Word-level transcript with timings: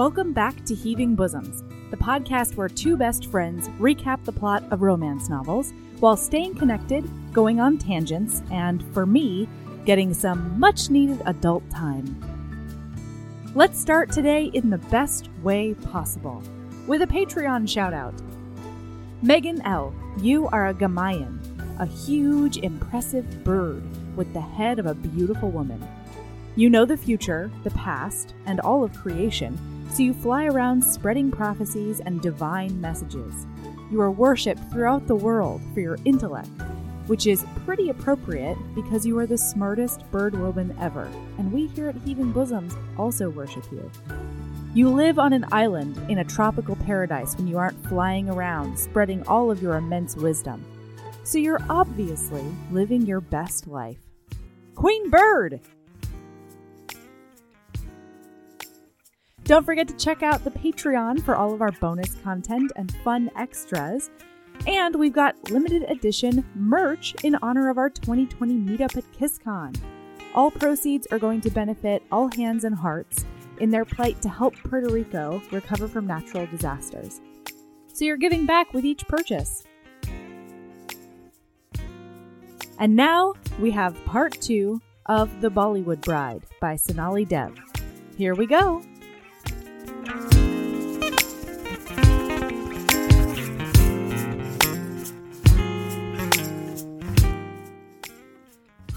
Welcome 0.00 0.32
back 0.32 0.64
to 0.64 0.74
Heaving 0.74 1.14
Bosoms, 1.14 1.62
the 1.90 1.96
podcast 1.98 2.56
where 2.56 2.70
two 2.70 2.96
best 2.96 3.26
friends 3.26 3.68
recap 3.78 4.24
the 4.24 4.32
plot 4.32 4.64
of 4.70 4.80
romance 4.80 5.28
novels 5.28 5.74
while 5.98 6.16
staying 6.16 6.54
connected, 6.54 7.06
going 7.34 7.60
on 7.60 7.76
tangents, 7.76 8.40
and, 8.50 8.82
for 8.94 9.04
me, 9.04 9.46
getting 9.84 10.14
some 10.14 10.58
much 10.58 10.88
needed 10.88 11.20
adult 11.26 11.68
time. 11.68 12.16
Let's 13.54 13.78
start 13.78 14.10
today 14.10 14.46
in 14.54 14.70
the 14.70 14.78
best 14.78 15.28
way 15.42 15.74
possible 15.74 16.42
with 16.86 17.02
a 17.02 17.06
Patreon 17.06 17.68
shout 17.68 17.92
out. 17.92 18.14
Megan 19.20 19.60
L., 19.66 19.94
you 20.16 20.48
are 20.48 20.68
a 20.68 20.74
Gamayun, 20.74 21.40
a 21.78 21.84
huge, 21.84 22.56
impressive 22.56 23.44
bird 23.44 23.82
with 24.16 24.32
the 24.32 24.40
head 24.40 24.78
of 24.78 24.86
a 24.86 24.94
beautiful 24.94 25.50
woman. 25.50 25.86
You 26.56 26.70
know 26.70 26.86
the 26.86 26.96
future, 26.96 27.50
the 27.64 27.70
past, 27.72 28.32
and 28.46 28.60
all 28.60 28.82
of 28.82 28.96
creation, 28.96 29.58
so 29.92 30.02
you 30.02 30.14
fly 30.14 30.46
around 30.46 30.82
spreading 30.82 31.30
prophecies 31.30 32.00
and 32.00 32.20
divine 32.20 32.80
messages. 32.80 33.46
You 33.90 34.00
are 34.00 34.10
worshipped 34.10 34.62
throughout 34.70 35.06
the 35.06 35.16
world 35.16 35.60
for 35.74 35.80
your 35.80 35.98
intellect, 36.04 36.48
which 37.08 37.26
is 37.26 37.44
pretty 37.66 37.90
appropriate 37.90 38.56
because 38.74 39.04
you 39.04 39.18
are 39.18 39.26
the 39.26 39.36
smartest 39.36 40.08
bird 40.12 40.38
woman 40.38 40.76
ever, 40.80 41.10
and 41.38 41.52
we 41.52 41.66
here 41.68 41.88
at 41.88 41.96
Heaving 42.04 42.30
Bosoms 42.30 42.74
also 42.96 43.30
worship 43.30 43.64
you. 43.72 43.90
You 44.72 44.88
live 44.88 45.18
on 45.18 45.32
an 45.32 45.44
island 45.50 46.00
in 46.08 46.18
a 46.18 46.24
tropical 46.24 46.76
paradise 46.76 47.36
when 47.36 47.48
you 47.48 47.58
aren't 47.58 47.84
flying 47.88 48.30
around 48.30 48.78
spreading 48.78 49.26
all 49.26 49.50
of 49.50 49.60
your 49.60 49.74
immense 49.74 50.14
wisdom. 50.14 50.64
So 51.24 51.38
you're 51.38 51.60
obviously 51.68 52.44
living 52.70 53.02
your 53.02 53.20
best 53.20 53.66
life. 53.66 53.98
Queen 54.76 55.10
Bird! 55.10 55.60
Don't 59.50 59.66
forget 59.66 59.88
to 59.88 59.96
check 59.96 60.22
out 60.22 60.44
the 60.44 60.50
Patreon 60.52 61.24
for 61.24 61.34
all 61.34 61.52
of 61.52 61.60
our 61.60 61.72
bonus 61.72 62.14
content 62.22 62.70
and 62.76 62.94
fun 63.02 63.32
extras. 63.34 64.08
And 64.68 64.94
we've 64.94 65.12
got 65.12 65.50
limited 65.50 65.90
edition 65.90 66.46
merch 66.54 67.16
in 67.24 67.36
honor 67.42 67.68
of 67.68 67.76
our 67.76 67.90
2020 67.90 68.54
meetup 68.54 68.96
at 68.96 69.12
KissCon. 69.12 69.76
All 70.36 70.52
proceeds 70.52 71.08
are 71.08 71.18
going 71.18 71.40
to 71.40 71.50
benefit 71.50 72.04
All 72.12 72.28
Hands 72.28 72.62
and 72.62 72.76
Hearts 72.76 73.24
in 73.58 73.70
their 73.70 73.84
plight 73.84 74.22
to 74.22 74.28
help 74.28 74.54
Puerto 74.54 74.88
Rico 74.88 75.42
recover 75.50 75.88
from 75.88 76.06
natural 76.06 76.46
disasters. 76.46 77.20
So 77.92 78.04
you're 78.04 78.18
giving 78.18 78.46
back 78.46 78.72
with 78.72 78.84
each 78.84 79.04
purchase. 79.08 79.64
And 82.78 82.94
now 82.94 83.34
we 83.58 83.72
have 83.72 83.96
part 84.04 84.40
two 84.40 84.80
of 85.06 85.40
The 85.40 85.50
Bollywood 85.50 86.02
Bride 86.02 86.44
by 86.60 86.76
Sonali 86.76 87.24
Dev. 87.24 87.56
Here 88.16 88.36
we 88.36 88.46
go. 88.46 88.84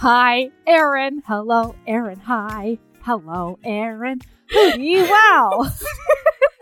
Hi, 0.03 0.52
Erin. 0.67 1.23
Hello, 1.25 1.75
Erin. 1.88 2.19
Hi. 2.19 2.78
Hello, 3.03 3.58
Erin. 3.64 4.19
Hootie 4.53 5.09
wow. 5.09 5.66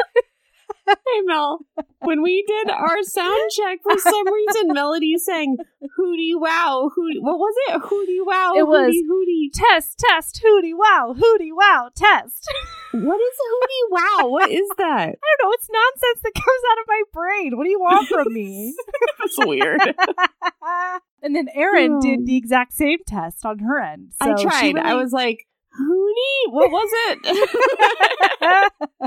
Hey 0.87 1.21
Mel, 1.25 1.59
when 1.99 2.21
we 2.21 2.43
did 2.47 2.69
our 2.71 3.03
sound 3.03 3.51
check, 3.51 3.79
for 3.83 3.97
some 3.97 4.33
reason 4.33 4.67
Melody 4.73 5.17
sang 5.17 5.57
"Hootie 5.97 6.33
Wow." 6.35 6.89
Hootie, 6.97 7.21
what 7.21 7.37
was 7.37 7.53
it? 7.69 7.81
Hootie 7.81 8.25
Wow. 8.25 8.53
It 8.57 8.67
was- 8.67 8.93
Hootie 8.93 9.07
Hootie. 9.09 9.49
test, 9.53 9.99
test, 9.99 10.41
hootie 10.43 10.73
wow, 10.75 11.13
hootie 11.17 11.51
wow, 11.53 11.89
test. 11.95 12.49
What 12.93 13.21
is 13.21 13.35
Hootie 13.53 13.91
Wow? 13.91 14.27
What 14.29 14.49
is 14.49 14.67
that? 14.77 15.09
I 15.09 15.35
don't 15.39 15.43
know. 15.43 15.51
It's 15.53 15.69
nonsense 15.71 16.21
that 16.23 16.33
comes 16.33 16.63
out 16.71 16.79
of 16.79 16.85
my 16.87 17.01
brain. 17.13 17.57
What 17.57 17.63
do 17.65 17.69
you 17.69 17.79
want 17.79 18.07
from 18.07 18.33
me? 18.33 18.75
That's 19.19 19.37
weird. 19.45 19.79
and 21.21 21.35
then 21.35 21.47
Erin 21.53 21.93
Hmm. 21.93 21.99
did 21.99 22.25
the 22.25 22.35
exact 22.37 22.73
same 22.73 22.99
test 23.07 23.45
on 23.45 23.59
her 23.59 23.79
end. 23.79 24.13
I 24.19 24.25
So 24.31 24.37
she 24.37 24.43
tried. 24.43 24.77
I 24.77 24.95
was 24.95 25.11
like, 25.13 25.47
"Hootie." 25.79 26.51
What 26.51 26.69
was 26.71 26.89
it? 26.93 27.49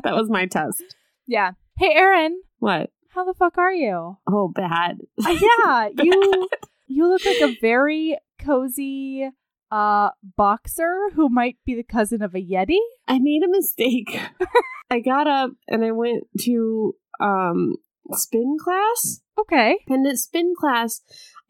that 0.04 0.14
was 0.14 0.30
my 0.30 0.46
test. 0.46 0.82
yeah. 1.26 1.52
Hey, 1.76 1.92
Erin. 1.94 2.40
What? 2.58 2.90
how 3.14 3.24
the 3.24 3.34
fuck 3.34 3.56
are 3.58 3.72
you? 3.72 4.18
Oh, 4.28 4.48
bad. 4.48 4.98
Uh, 5.24 5.30
yeah, 5.40 5.88
you 6.02 6.48
you 6.86 7.08
look 7.08 7.24
like 7.24 7.40
a 7.40 7.56
very 7.60 8.18
cozy 8.40 9.30
uh 9.70 10.10
boxer 10.36 11.10
who 11.14 11.28
might 11.28 11.56
be 11.64 11.74
the 11.74 11.84
cousin 11.84 12.22
of 12.22 12.34
a 12.34 12.38
yeti. 12.38 12.78
I 13.08 13.18
made 13.20 13.42
a 13.44 13.48
mistake. 13.48 14.20
I 14.90 15.00
got 15.00 15.26
up 15.26 15.50
and 15.68 15.84
I 15.84 15.92
went 15.92 16.24
to 16.40 16.94
um 17.20 17.76
spin 18.12 18.56
class. 18.62 19.20
Okay. 19.38 19.78
And 19.88 20.06
at 20.06 20.18
spin 20.18 20.54
class, 20.58 21.00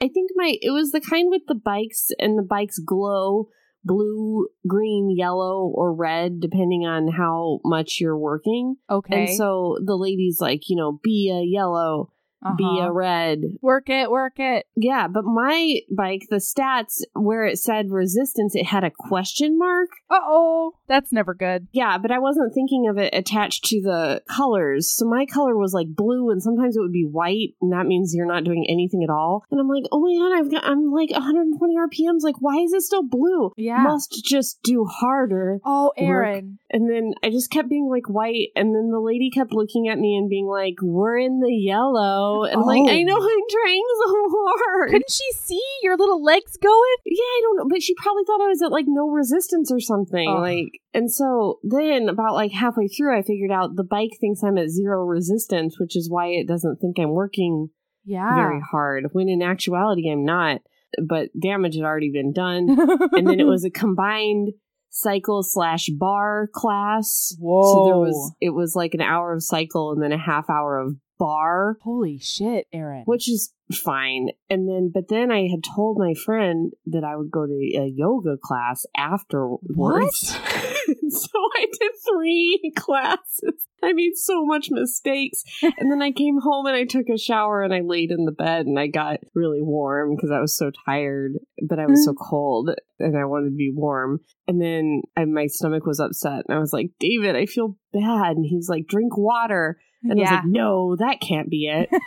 I 0.01 0.09
think 0.09 0.31
my 0.35 0.57
it 0.61 0.71
was 0.71 0.91
the 0.91 1.01
kind 1.01 1.31
with 1.31 1.43
the 1.49 1.55
bikes 1.55 2.11
and 2.19 2.39
the 2.39 2.43
bikes 2.43 2.79
glow 2.79 3.49
blue, 3.85 4.49
green, 4.67 5.11
yellow, 5.15 5.71
or 5.75 5.93
red, 5.93 6.41
depending 6.41 6.87
on 6.87 7.09
how 7.09 7.61
much 7.65 7.99
you're 8.01 8.19
working. 8.19 8.77
Okay. 8.91 9.27
And 9.27 9.37
so 9.37 9.79
the 9.85 9.97
lady's 9.97 10.41
like, 10.41 10.69
you 10.69 10.77
know, 10.77 10.99
be 11.03 11.31
a 11.31 11.45
yellow, 11.45 12.11
be 12.57 12.65
Uh-huh. 12.65 12.89
a 12.89 12.93
red. 12.93 13.41
work 13.63 13.89
it, 13.89 14.11
work 14.11 14.35
it. 14.39 14.67
Yeah, 14.77 15.09
but 15.09 15.25
my 15.25 15.81
bike, 15.91 16.27
the 16.31 16.37
stats 16.37 17.03
where 17.15 17.45
it 17.47 17.59
said 17.59 17.91
resistance, 17.91 18.55
it 18.55 18.67
had 18.67 18.85
a 18.85 18.91
question 18.91 19.59
mark. 19.59 19.89
Uh 20.11 20.21
oh, 20.23 20.73
that's 20.89 21.13
never 21.13 21.35
good. 21.35 21.69
Yeah, 21.73 21.99
but 21.99 22.11
I 22.11 22.19
wasn't 22.19 22.53
thinking 22.55 22.87
of 22.89 22.99
it 22.99 23.15
attached 23.15 23.65
to 23.67 23.81
the 23.81 24.23
colors. 24.29 24.91
So 24.95 25.07
my 25.07 25.27
color 25.27 25.57
was 25.57 25.73
like 25.73 25.89
blue 25.95 26.31
and 26.31 26.43
sometimes 26.43 26.77
it 26.77 26.81
would 26.81 26.93
be 26.93 27.07
white 27.11 27.55
and 27.63 27.73
that 27.73 27.87
means 27.87 28.15
you're 28.15 28.27
not 28.27 28.45
doing 28.45 28.67
anything 28.69 29.03
at 29.03 29.11
all. 29.11 29.45
And 29.51 29.61
I'm 29.61 29.69
like, 29.69 29.85
"Oh 29.93 30.01
my 30.01 30.15
god, 30.19 30.39
I've 30.39 30.51
got 30.51 30.65
I'm 30.65 30.93
like 30.93 31.11
120 31.11 31.75
RPMs. 31.77 32.23
Like 32.23 32.37
why 32.41 32.57
is 32.59 32.73
it 32.73 32.83
still 32.83 33.03
blue? 33.03 33.53
Yeah. 33.57 33.83
Must 33.83 34.23
just 34.25 34.61
do 34.63 34.85
harder." 34.85 35.61
Oh, 35.65 35.93
Erin. 35.97 36.59
And 36.71 36.91
then 36.91 37.13
I 37.23 37.31
just 37.31 37.51
kept 37.51 37.69
being 37.69 37.89
like 37.89 38.09
white 38.09 38.49
and 38.57 38.75
then 38.75 38.91
the 38.91 39.01
lady 39.01 39.31
kept 39.31 39.53
looking 39.53 39.89
at 39.89 39.99
me 39.99 40.17
and 40.17 40.29
being 40.29 40.47
like, 40.47 40.75
"We're 40.83 41.19
in 41.19 41.41
the 41.41 41.53
yellow." 41.53 42.34
And 42.43 42.55
I'm 42.57 42.63
like, 42.63 42.81
Oh. 42.81 42.89
"I 42.91 43.03
know 43.03 43.17
I'm 43.17 43.45
trying 43.51 43.83
so 44.05 44.15
hard." 44.29 44.91
Couldn't 44.91 45.11
she 45.11 45.25
see 45.35 45.63
your 45.83 45.97
little 45.97 46.23
legs 46.23 46.57
going? 46.57 46.97
Yeah, 47.07 47.23
I 47.23 47.41
don't 47.43 47.57
know, 47.59 47.67
but 47.71 47.83
she 47.83 47.95
probably 47.95 48.25
thought 48.25 48.41
I 48.43 48.49
was 48.49 48.61
at 48.63 48.73
like 48.73 48.87
no 48.89 49.09
resistance 49.09 49.71
or 49.73 49.79
something. 49.81 50.29
Ugh. 50.29 50.41
Like, 50.41 50.81
and 50.93 51.11
so 51.11 51.61
then 51.63 52.09
about 52.09 52.35
like 52.35 52.53
halfway 52.53 52.89
through, 52.89 53.17
I 53.17 53.23
figured 53.23 53.53
out 53.53 53.77
the 53.77 53.85
bike 53.85 54.17
thinks 54.21 54.43
I'm 54.43 54.59
at 54.59 54.69
zero 54.71 55.05
resistance, 55.05 55.79
which 55.79 55.97
is 55.97 56.11
why 56.11 56.27
it 56.27 56.49
doesn't 56.49 56.79
think 56.81 56.99
I'm 56.99 57.11
working 57.13 57.69
Yeah. 58.05 58.35
very 58.35 58.61
hard. 58.61 59.05
When 59.13 59.29
in 59.29 59.41
actuality, 59.43 60.11
I'm 60.11 60.25
not. 60.25 60.61
But 61.03 61.31
damage 61.41 61.75
had 61.75 61.85
already 61.85 62.11
been 62.13 62.33
done, 62.33 62.69
and 63.13 63.27
then 63.27 63.41
it 63.41 63.47
was 63.47 63.65
a 63.65 63.71
combined 63.71 64.53
cycle 64.91 65.43
slash 65.43 65.89
bar 65.89 66.49
class. 66.55 67.35
Whoa. 67.41 67.63
So 67.63 67.85
there 67.87 67.97
was 67.97 68.33
it 68.41 68.51
was 68.51 68.77
like 68.77 68.95
an 68.95 69.01
hour 69.01 69.33
of 69.35 69.43
cycle 69.43 69.91
and 69.91 70.01
then 70.01 70.13
a 70.13 70.19
half 70.19 70.49
hour 70.49 70.79
of 70.79 70.95
bar 71.19 71.79
Holy 71.83 72.19
shit, 72.19 72.67
Erin. 72.73 73.03
which 73.07 73.29
is 73.29 73.53
fine. 73.73 74.29
And 74.51 74.69
then, 74.69 74.91
but 74.93 75.09
then 75.09 75.31
I 75.31 75.49
had 75.49 75.65
told 75.65 75.99
my 75.99 76.15
friend 76.15 76.73
that 76.87 77.05
I 77.05 77.17
would 77.17 77.31
go 77.31 77.47
to 77.47 77.53
a 77.53 77.87
yoga 77.87 78.37
class 78.43 78.85
afterwards. 78.97 80.19
so 81.09 81.39
I 81.57 81.67
did 81.81 81.93
three 82.09 82.73
classes. 82.77 83.67
I 83.83 83.93
made 83.93 84.17
so 84.17 84.45
much 84.45 84.69
mistakes. 84.71 85.43
and 85.63 85.91
then 85.91 86.03
I 86.03 86.11
came 86.11 86.39
home 86.41 86.67
and 86.67 86.77
I 86.77 86.85
took 86.85 87.09
a 87.09 87.19
shower 87.19 87.63
and 87.63 87.73
I 87.73 87.81
laid 87.81 88.11
in 88.11 88.25
the 88.25 88.33
bed 88.33 88.67
and 88.67 88.79
I 88.79 88.87
got 88.87 89.21
really 89.35 89.63
warm 89.63 90.15
because 90.15 90.31
I 90.31 90.41
was 90.41 90.57
so 90.57 90.71
tired, 90.87 91.33
but 91.67 91.79
I 91.79 91.87
was 91.87 92.05
so 92.05 92.13
mm-hmm. 92.13 92.31
cold 92.31 92.71
and 92.99 93.17
I 93.17 93.25
wanted 93.25 93.51
to 93.51 93.57
be 93.57 93.73
warm. 93.75 94.21
And 94.47 94.61
then 94.61 95.03
I, 95.17 95.25
my 95.25 95.47
stomach 95.47 95.87
was 95.87 96.01
upset 96.01 96.45
and 96.49 96.57
I 96.57 96.59
was 96.59 96.73
like, 96.73 96.91
David, 96.99 97.37
I 97.37 97.47
feel 97.47 97.77
bad. 97.93 98.37
And 98.37 98.47
he's 98.47 98.69
like, 98.69 98.87
drink 98.87 99.17
water. 99.17 99.79
And 100.05 100.13
I 100.13 100.15
was 100.17 100.23
yeah. 100.31 100.35
like, 100.37 100.45
no, 100.45 100.97
that 100.97 101.21
can't 101.21 101.51
be 101.51 101.67
it. 101.67 101.89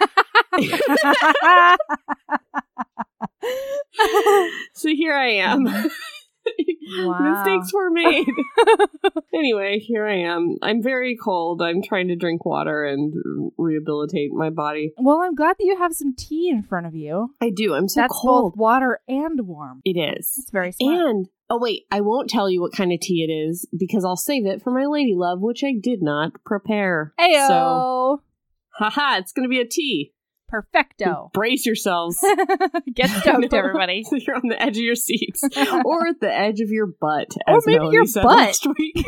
so 4.73 4.89
here 4.89 5.15
I 5.15 5.29
am. 5.29 5.67
Wow. 6.99 7.43
Mistakes 7.43 7.73
were 7.73 7.89
made. 7.91 8.27
anyway, 9.33 9.77
here 9.79 10.07
I 10.07 10.19
am. 10.19 10.57
I'm 10.61 10.81
very 10.81 11.17
cold. 11.21 11.61
I'm 11.61 11.81
trying 11.81 12.07
to 12.07 12.15
drink 12.15 12.45
water 12.45 12.85
and 12.85 13.13
rehabilitate 13.57 14.31
my 14.31 14.49
body. 14.49 14.93
well, 14.97 15.19
I'm 15.19 15.35
glad 15.35 15.57
that 15.59 15.65
you 15.65 15.77
have 15.77 15.93
some 15.93 16.15
tea 16.15 16.49
in 16.49 16.63
front 16.63 16.87
of 16.87 16.95
you. 16.95 17.33
I 17.41 17.49
do. 17.53 17.73
I'm 17.73 17.89
so 17.89 17.99
That's 18.01 18.13
cold. 18.13 18.53
both 18.53 18.57
water 18.59 19.01
and 19.07 19.41
warm. 19.45 19.81
It 19.83 19.97
is. 19.99 20.33
It's 20.37 20.49
very 20.49 20.71
smart. 20.71 20.95
And 21.09 21.27
oh 21.49 21.59
wait, 21.59 21.83
I 21.91 21.99
won't 21.99 22.29
tell 22.29 22.49
you 22.49 22.61
what 22.61 22.71
kind 22.71 22.93
of 22.93 23.01
tea 23.01 23.25
it 23.27 23.31
is 23.31 23.67
because 23.77 24.05
I'll 24.05 24.15
save 24.15 24.45
it 24.45 24.61
for 24.61 24.71
my 24.71 24.85
lady 24.85 25.13
love, 25.13 25.39
which 25.41 25.65
I 25.65 25.73
did 25.77 26.01
not 26.01 26.41
prepare. 26.45 27.13
Ayo. 27.19 27.47
So, 27.49 28.21
haha, 28.79 29.17
it's 29.17 29.33
gonna 29.33 29.49
be 29.49 29.59
a 29.59 29.67
tea. 29.67 30.13
Perfecto. 30.47 31.29
Brace 31.33 31.65
yourselves. 31.65 32.17
Get 32.93 33.09
stoked, 33.21 33.53
everybody. 33.53 34.03
You're 34.11 34.35
on 34.35 34.47
the 34.47 34.61
edge 34.61 34.77
of 34.77 34.83
your 34.83 34.95
seats 34.95 35.43
or 35.85 36.07
at 36.07 36.19
the 36.19 36.31
edge 36.33 36.61
of 36.61 36.69
your 36.69 36.87
butt, 36.87 37.27
Or 37.47 37.57
as 37.57 37.65
maybe 37.65 37.79
Melody 37.79 37.95
your 37.95 38.05
butt. 38.23 38.57
week. 38.77 39.05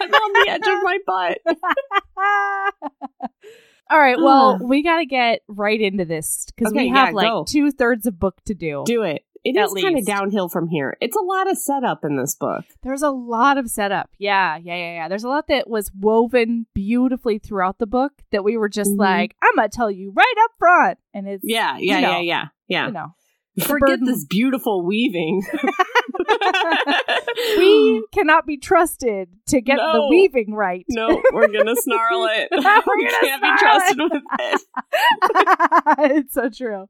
on 0.00 0.08
the 0.32 0.46
edge 0.48 0.66
of 0.66 0.82
my 0.82 0.98
butt. 1.06 1.38
All 3.90 3.98
right, 3.98 4.18
well, 4.18 4.58
we 4.62 4.82
got 4.82 4.98
to 4.98 5.06
get 5.06 5.40
right 5.48 5.80
into 5.80 6.04
this 6.04 6.46
because 6.54 6.72
Okay, 6.72 6.84
we 6.84 6.88
have 6.90 7.08
yeah, 7.08 7.14
like 7.14 7.46
two 7.46 7.70
thirds 7.70 8.06
of 8.06 8.18
book 8.18 8.36
to 8.46 8.54
do. 8.54 8.82
Do 8.84 9.02
it. 9.02 9.24
It 9.44 9.56
is 9.56 9.72
kind 9.82 9.98
of 9.98 10.04
downhill 10.06 10.48
from 10.48 10.68
here. 10.68 10.96
It's 11.00 11.16
a 11.16 11.20
lot 11.20 11.50
of 11.50 11.56
setup 11.58 12.04
in 12.04 12.16
this 12.16 12.34
book. 12.34 12.64
There's 12.82 13.02
a 13.02 13.10
lot 13.10 13.56
of 13.58 13.68
setup. 13.70 14.10
Yeah, 14.18 14.56
yeah, 14.56 14.74
yeah, 14.76 14.92
yeah. 14.94 15.08
There's 15.08 15.24
a 15.24 15.28
lot 15.28 15.46
that 15.48 15.68
was 15.68 15.90
woven 15.98 16.66
beautifully 16.74 17.38
throughout 17.38 17.78
the 17.78 17.86
book 17.86 18.12
that 18.32 18.44
we 18.44 18.56
were 18.56 18.68
just 18.68 18.92
Mhm. 18.92 18.98
like, 18.98 19.36
I'm 19.42 19.54
gonna 19.56 19.68
tell 19.68 19.90
you 19.90 20.12
right 20.14 20.34
up 20.44 20.50
front, 20.58 20.98
and 21.14 21.28
it's 21.28 21.44
Yeah, 21.44 21.76
yeah, 21.78 21.96
you 21.96 22.02
know, 22.02 22.10
yeah, 22.12 22.20
yeah, 22.20 22.44
yeah. 22.68 22.86
you 22.86 22.92
know, 22.92 23.14
Forget 23.64 23.98
this 24.04 24.24
beautiful 24.24 24.84
weaving. 24.86 25.42
we 27.58 28.04
cannot 28.12 28.46
be 28.46 28.56
trusted 28.56 29.28
to 29.48 29.60
get 29.60 29.76
the 29.78 30.06
weaving 30.10 30.54
right. 30.54 30.84
no, 30.88 31.20
we're 31.32 31.48
gonna 31.48 31.74
snarl 31.76 32.24
it. 32.30 32.48
We're 32.52 32.96
we 32.96 33.04
gonna 33.04 33.18
can't 33.20 33.42
be 33.42 33.56
trusted 33.58 33.98
with 33.98 34.22
it. 34.38 34.62
it's 36.22 36.34
so 36.34 36.48
true. 36.50 36.86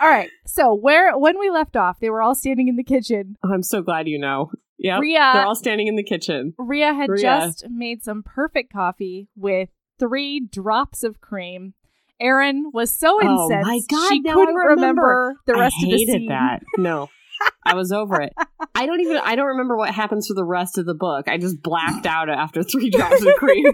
All 0.00 0.08
right, 0.08 0.30
so 0.46 0.74
where 0.74 1.16
when 1.18 1.38
we 1.38 1.50
left 1.50 1.76
off, 1.76 2.00
they 2.00 2.08
were 2.10 2.22
all 2.22 2.34
standing 2.34 2.68
in 2.68 2.76
the 2.76 2.84
kitchen. 2.84 3.36
Oh, 3.44 3.52
I'm 3.52 3.62
so 3.62 3.82
glad 3.82 4.08
you 4.08 4.18
know. 4.18 4.50
Yeah, 4.78 4.98
they're 5.02 5.44
all 5.44 5.54
standing 5.54 5.88
in 5.88 5.96
the 5.96 6.02
kitchen. 6.02 6.54
Ria 6.58 6.94
had 6.94 7.10
Ria. 7.10 7.20
just 7.20 7.66
made 7.68 8.02
some 8.02 8.22
perfect 8.22 8.72
coffee 8.72 9.28
with 9.36 9.68
three 9.98 10.40
drops 10.40 11.02
of 11.04 11.20
cream. 11.20 11.74
Erin 12.18 12.70
was 12.72 12.90
so 12.90 13.18
Oh, 13.22 13.44
incensed 13.50 13.66
my 13.68 13.80
God, 13.90 14.08
she 14.08 14.22
couldn't 14.22 14.54
remember. 14.54 15.34
the 15.46 15.52
rest 15.54 15.74
I 15.80 15.84
of 15.84 15.90
the 15.90 15.96
hated 15.98 16.12
scene. 16.12 16.28
that. 16.28 16.62
No, 16.78 17.08
I 17.66 17.74
was 17.74 17.92
over 17.92 18.20
it. 18.22 18.32
I 18.74 18.86
don't 18.86 19.00
even. 19.00 19.18
I 19.18 19.34
don't 19.36 19.48
remember 19.48 19.76
what 19.76 19.90
happens 19.94 20.26
for 20.28 20.34
the 20.34 20.44
rest 20.44 20.78
of 20.78 20.86
the 20.86 20.94
book. 20.94 21.28
I 21.28 21.36
just 21.36 21.62
blacked 21.62 22.06
out 22.06 22.30
after 22.30 22.62
three 22.62 22.88
drops 22.88 23.20
of 23.20 23.34
cream. 23.36 23.66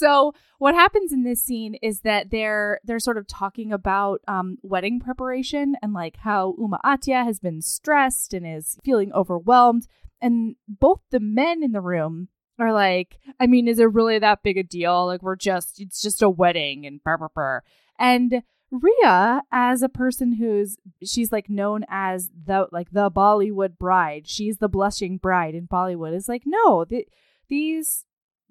so 0.00 0.32
what 0.58 0.74
happens 0.74 1.12
in 1.12 1.22
this 1.22 1.42
scene 1.42 1.74
is 1.82 2.00
that 2.00 2.30
they're 2.30 2.80
they're 2.84 2.98
sort 2.98 3.18
of 3.18 3.26
talking 3.26 3.70
about 3.72 4.20
um, 4.26 4.56
wedding 4.62 4.98
preparation 4.98 5.76
and 5.82 5.92
like 5.92 6.16
how 6.16 6.54
Uma 6.58 6.80
Atya 6.84 7.24
has 7.24 7.38
been 7.38 7.60
stressed 7.60 8.32
and 8.32 8.46
is 8.46 8.78
feeling 8.82 9.12
overwhelmed, 9.12 9.86
and 10.20 10.56
both 10.66 11.00
the 11.10 11.20
men 11.20 11.62
in 11.62 11.72
the 11.72 11.82
room 11.82 12.28
are 12.58 12.72
like, 12.72 13.18
I 13.38 13.46
mean, 13.46 13.68
is 13.68 13.78
it 13.78 13.92
really 13.92 14.18
that 14.18 14.42
big 14.42 14.56
a 14.56 14.62
deal? 14.62 15.06
Like 15.06 15.22
we're 15.22 15.36
just 15.36 15.80
it's 15.80 16.00
just 16.00 16.22
a 16.22 16.30
wedding 16.30 16.86
and 16.86 17.02
brr, 17.02 17.18
brr, 17.18 17.28
brr. 17.28 17.62
and 17.98 18.42
Ria, 18.70 19.42
as 19.50 19.82
a 19.82 19.88
person 19.88 20.34
who's 20.34 20.76
she's 21.04 21.32
like 21.32 21.50
known 21.50 21.84
as 21.88 22.30
the 22.46 22.68
like 22.70 22.92
the 22.92 23.10
Bollywood 23.10 23.76
bride, 23.78 24.28
she's 24.28 24.58
the 24.58 24.68
blushing 24.68 25.18
bride 25.18 25.54
in 25.54 25.66
Bollywood. 25.66 26.14
Is 26.14 26.28
like, 26.28 26.44
no, 26.46 26.84
th- 26.84 27.08
these 27.48 28.06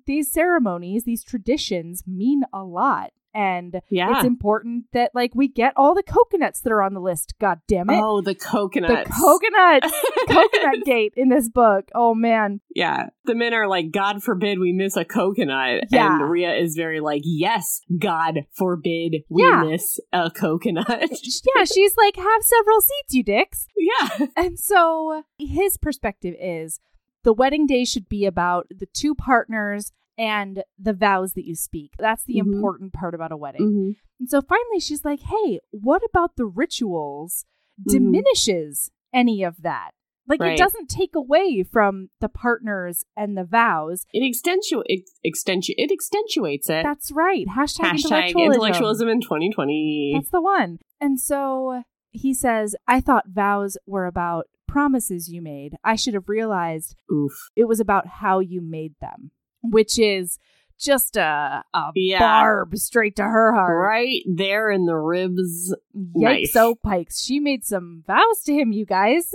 these 0.09 0.31
ceremonies, 0.31 1.03
these 1.03 1.23
traditions 1.23 2.03
mean 2.07 2.41
a 2.51 2.63
lot, 2.63 3.11
and 3.31 3.79
Yeah. 3.91 4.15
it's 4.17 4.25
important 4.25 4.85
that 4.91 5.11
like 5.13 5.35
we 5.35 5.47
get 5.47 5.73
all 5.77 5.93
the 5.93 6.01
coconuts 6.01 6.61
that 6.61 6.71
are 6.73 6.81
on 6.81 6.95
the 6.95 6.99
list. 6.99 7.35
God 7.39 7.59
damn 7.67 7.89
it, 7.91 8.01
oh, 8.03 8.21
the 8.21 8.33
the 8.33 8.35
coconuts. 8.35 9.11
coconuts, 9.21 9.93
coconut 10.27 10.83
gate 10.83 11.13
in 11.15 11.29
this 11.29 11.47
book. 11.47 11.89
Oh 11.93 12.15
man, 12.15 12.59
Yeah. 12.75 13.09
The 13.25 13.35
men 13.35 13.53
are 13.53 13.67
like, 13.67 13.91
God 13.91 14.23
forbid 14.23 14.57
we 14.57 14.73
miss 14.73 14.97
a 14.97 15.05
coconut. 15.05 15.83
Yeah. 15.91 16.19
And 16.19 16.29
Ria 16.31 16.55
is 16.55 16.75
very 16.75 16.99
like, 17.01 17.21
Yes, 17.23 17.81
God 17.99 18.45
forbid 18.53 19.17
we 19.29 19.43
Yeah. 19.43 19.63
miss 19.63 19.99
a 20.11 20.31
coconut. 20.31 20.87
yeah, 21.55 21.63
she's 21.65 21.95
like, 21.97 22.15
have 22.15 22.41
several 22.41 22.81
seats, 22.81 23.13
you 23.13 23.21
dicks. 23.23 23.67
yeah. 23.77 24.25
And 24.35 24.57
so 24.59 25.21
his 25.37 25.77
perspective 25.77 26.33
is 26.41 26.79
the 27.23 27.33
wedding 27.33 27.65
day 27.65 27.85
should 27.85 28.07
be 28.09 28.25
about 28.25 28.67
the 28.69 28.87
two 28.87 29.13
partners 29.15 29.91
and 30.17 30.63
the 30.77 30.93
vows 30.93 31.33
that 31.33 31.45
you 31.45 31.55
speak. 31.55 31.93
That's 31.97 32.23
the 32.23 32.35
Mhm. 32.35 32.53
important 32.53 32.93
part 32.93 33.13
about 33.15 33.31
a 33.31 33.37
wedding. 33.37 33.61
Mhm. 33.71 33.95
And 34.19 34.29
so 34.29 34.41
finally 34.41 34.79
she's 34.79 35.05
like, 35.05 35.21
hey, 35.21 35.59
what 35.71 36.01
about 36.09 36.35
the 36.35 36.45
rituals 36.45 37.45
Mhm. 37.87 37.91
diminishes 37.91 38.91
any 39.13 39.43
of 39.43 39.61
that? 39.61 39.91
Like 40.27 40.41
Right. 40.41 40.53
it 40.53 40.57
doesn't 40.59 40.89
take 40.89 41.15
away 41.15 41.63
from 41.63 42.09
the 42.19 42.29
partners 42.29 43.05
and 43.17 43.35
the 43.35 43.43
vows. 43.45 44.05
It 44.13 44.19
extentu- 44.21 44.83
it, 44.85 45.09
extentu- 45.25 45.73
it 45.77 45.89
extentuates 45.91 46.69
it. 46.69 46.83
That's 46.83 47.11
right. 47.11 47.47
Hashtag, 47.47 47.85
Hashtag 47.93 47.93
intellectualism. 48.03 48.51
intellectualism 48.51 49.07
in 49.09 49.21
2020. 49.21 50.11
That's 50.15 50.29
the 50.29 50.41
one. 50.41 50.79
And 51.01 51.19
so 51.19 51.83
he 52.11 52.33
says, 52.33 52.75
I 52.87 52.99
thought 53.01 53.29
vows 53.29 53.77
were 53.87 54.05
about 54.05 54.45
promises 54.69 55.29
you 55.29 55.41
made. 55.41 55.75
I 55.83 55.95
should 55.95 56.13
have 56.13 56.29
realized 56.29 56.95
Oof. 57.11 57.49
it 57.55 57.65
was 57.65 57.79
about 57.79 58.07
how 58.07 58.39
you 58.39 58.61
made 58.61 58.93
them, 59.01 59.31
which 59.63 59.97
is 59.99 60.37
just 60.79 61.17
a, 61.17 61.63
a 61.73 61.91
Yeah. 61.95 62.19
barb 62.19 62.77
straight 62.77 63.17
to 63.17 63.23
her 63.23 63.53
heart. 63.53 63.77
Right 63.85 64.21
there 64.25 64.71
in 64.71 64.85
the 64.85 64.95
ribs. 64.95 65.75
Yikes, 66.17 66.55
oh 66.55 66.75
pikes. 66.75 67.21
She 67.21 67.39
made 67.41 67.65
some 67.65 68.03
vows 68.07 68.43
to 68.45 68.53
him, 68.53 68.71
you 68.71 68.85
guys. 68.85 69.29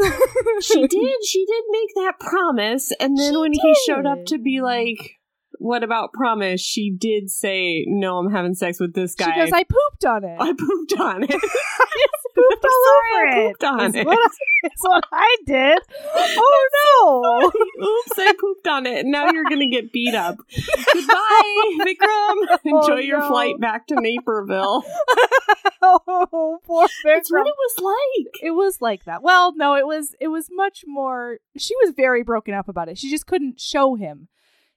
She 0.62 0.81
did. 0.86 1.25
She 1.25 1.44
did 1.44 1.64
make 1.70 1.94
that 1.96 2.14
promise. 2.19 2.92
And 2.98 3.19
then 3.19 3.32
She 3.32 3.36
when 3.36 3.52
he 3.52 3.76
showed 3.86 4.06
up 4.06 4.25
to 4.26 4.38
be 4.38 4.62
like, 4.62 5.19
what 5.64 5.82
about 5.82 6.12
promise? 6.12 6.61
She 6.61 6.90
did 6.90 7.31
say, 7.31 7.84
no, 7.88 8.19
I'm 8.19 8.31
having 8.31 8.55
sex 8.55 8.78
with 8.78 8.93
this 8.94 9.14
She 9.19 9.25
guy. 9.25 9.34
goes, 9.37 9.50
I 9.52 9.64
pooped 9.64 10.05
on 10.05 10.25
it. 10.25 10.37
I 10.38 10.52
pooped 10.52 11.00
on 11.00 11.22
it. 11.25 11.31
pooped 12.34 12.64
all 12.64 12.84
over 13.14 13.26
I 13.26 13.38
it. 13.38 13.46
pooped 13.52 13.64
on 13.64 13.81
Is 13.87 13.94
it. 13.94 14.06
What, 14.06 14.19
I- 14.19 14.66
is 14.66 14.72
what 14.81 15.05
I 15.12 15.37
did. 15.46 15.78
Oh 16.37 16.69
no. 17.02 17.87
Oops, 17.87 18.19
I 18.19 18.32
pooped 18.40 18.66
on 18.69 18.87
it. 18.87 19.06
Now 19.06 19.31
you're 19.31 19.44
going 19.44 19.61
to 19.61 19.69
get 19.69 19.93
beat 19.93 20.14
up. 20.14 20.37
Goodbye, 20.93 21.78
Vikram. 21.81 21.99
Oh, 22.00 22.58
Enjoy 22.64 22.96
your 23.00 23.19
Oh, 23.19 23.20
no. 23.20 23.28
flight 23.28 23.60
back 23.60 23.87
to 23.88 23.94
Naperville. 23.99 24.84
oh, 25.82 26.58
poor 26.67 26.87
Vikram. 26.87 26.88
That's 27.05 27.31
what 27.32 27.46
it 27.46 27.55
was 27.56 27.78
like. 28.25 28.43
It 28.43 28.50
was 28.52 28.81
like 28.81 29.05
that. 29.05 29.22
Well, 29.22 29.55
no, 29.56 29.75
it 29.76 29.87
was 29.87 30.14
it 30.20 30.28
was 30.28 30.49
much 30.50 30.84
more 30.87 31.38
she 31.56 31.75
was 31.84 31.94
very 31.96 32.22
broken 32.22 32.55
up 32.55 32.69
about 32.69 32.88
it. 32.88 32.99
She 32.99 33.10
just 33.10 33.26
couldn't 33.26 33.60
show 33.60 33.94
him. 33.94 34.28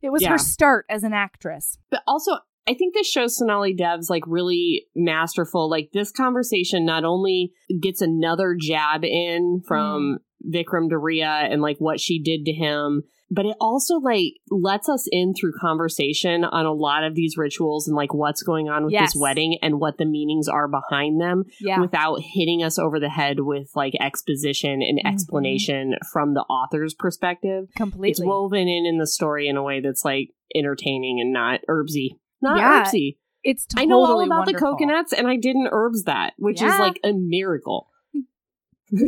It 0.01 0.11
was 0.11 0.21
Yeah. 0.21 0.31
her 0.31 0.37
start 0.37 0.85
as 0.89 1.03
an 1.03 1.13
actress. 1.13 1.77
But 1.89 2.01
also, 2.07 2.33
I 2.67 2.73
think 2.73 2.93
this 2.93 3.07
shows 3.07 3.37
Sonali 3.37 3.73
Dev's 3.73 4.09
like 4.09 4.23
really 4.27 4.87
masterful. 4.95 5.69
Like 5.69 5.91
this 5.93 6.11
conversation 6.11 6.85
not 6.85 7.05
only 7.05 7.53
gets 7.81 8.01
another 8.01 8.55
jab 8.59 9.03
in 9.03 9.61
from 9.65 10.19
mm-hmm. 10.19 10.55
Vikram 10.55 10.89
to 10.89 10.97
Ria 10.97 11.47
and 11.49 11.61
like 11.61 11.77
what 11.79 11.99
she 11.99 12.21
did 12.21 12.45
to 12.45 12.51
him, 12.51 13.03
but 13.29 13.45
it 13.45 13.55
also 13.59 13.95
like 13.99 14.33
lets 14.49 14.87
us 14.89 15.07
in 15.11 15.33
through 15.33 15.51
conversation 15.59 16.43
on 16.43 16.65
a 16.65 16.71
lot 16.73 17.03
of 17.03 17.13
these 17.15 17.35
rituals 17.37 17.87
and 17.87 17.95
like 17.95 18.13
what's 18.13 18.41
going 18.43 18.69
on 18.69 18.83
with 18.85 18.93
Yes. 18.93 19.13
this 19.13 19.21
wedding 19.21 19.57
and 19.61 19.79
what 19.79 19.97
the 19.97 20.05
meanings 20.05 20.47
are 20.47 20.67
behind 20.67 21.19
them 21.19 21.43
Yeah. 21.59 21.79
without 21.81 22.21
hitting 22.21 22.63
us 22.63 22.79
over 22.79 22.99
the 22.99 23.09
head 23.09 23.41
with 23.41 23.69
like 23.75 23.93
exposition 23.99 24.81
and 24.81 24.99
Mhm. 24.99 25.09
explanation 25.11 25.95
from 26.11 26.33
the 26.33 26.41
author's 26.43 26.93
perspective. 26.93 27.67
completely. 27.75 28.09
It's 28.11 28.23
woven 28.25 28.67
in 28.67 28.85
in 28.85 28.97
the 28.97 29.07
story 29.07 29.47
in 29.47 29.57
a 29.57 29.63
way 29.63 29.79
that's 29.81 30.05
like 30.05 30.29
entertaining 30.55 31.19
and 31.19 31.33
not 31.33 31.59
herbsy. 31.69 32.11
Not 32.41 32.57
Yeah, 32.57 32.83
herbsy. 32.85 33.17
it's 33.43 33.65
totally 33.65 33.83
I 33.83 33.85
know 33.87 33.99
all 34.05 34.21
about 34.21 34.45
the 34.45 34.53
coconuts 34.53 35.11
and 35.13 35.27
I 35.27 35.35
didn't 35.37 35.69
herbs 35.71 36.03
that, 36.03 36.33
which 36.37 36.61
is 36.61 36.77
like 36.79 36.99
a 37.03 37.13
miracle. 37.13 37.87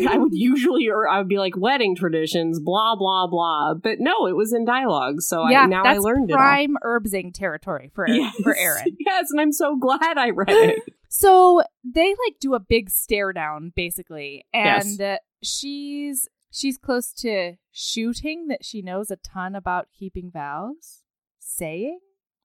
I 0.07 0.17
would 0.17 0.33
usually, 0.33 0.89
or 0.89 1.07
I 1.07 1.19
would 1.19 1.27
be 1.27 1.37
like 1.37 1.55
wedding 1.55 1.95
traditions, 1.95 2.59
blah 2.59 2.95
blah 2.95 3.27
blah. 3.27 3.75
But 3.75 3.99
no, 3.99 4.27
it 4.27 4.35
was 4.35 4.53
in 4.53 4.65
dialogue, 4.65 5.21
so 5.21 5.47
yeah, 5.49 5.61
I, 5.61 5.65
now 5.67 5.83
I 5.83 5.97
learned 5.97 6.29
it. 6.29 6.33
prime 6.33 6.75
herbsing 6.83 7.33
territory 7.33 7.91
for. 7.93 8.07
Yes. 8.19 8.35
for 8.43 8.55
Erin. 8.55 8.85
yes, 8.99 9.27
and 9.31 9.39
I'm 9.39 9.51
so 9.53 9.77
glad 9.77 10.17
I 10.17 10.31
read 10.31 10.49
it. 10.49 10.79
So 11.07 11.61
they 11.83 12.09
like 12.09 12.39
do 12.39 12.53
a 12.53 12.59
big 12.59 12.89
stare 12.89 13.31
down 13.31 13.71
basically, 13.75 14.45
and 14.53 14.99
uh, 14.99 15.17
she's 15.41 16.27
she's 16.51 16.77
close 16.77 17.13
to 17.13 17.53
shooting 17.71 18.47
that 18.47 18.65
she 18.65 18.81
knows 18.81 19.09
a 19.09 19.15
ton 19.15 19.55
about 19.55 19.87
keeping 19.97 20.31
vows. 20.31 21.03
Saying, 21.39 21.99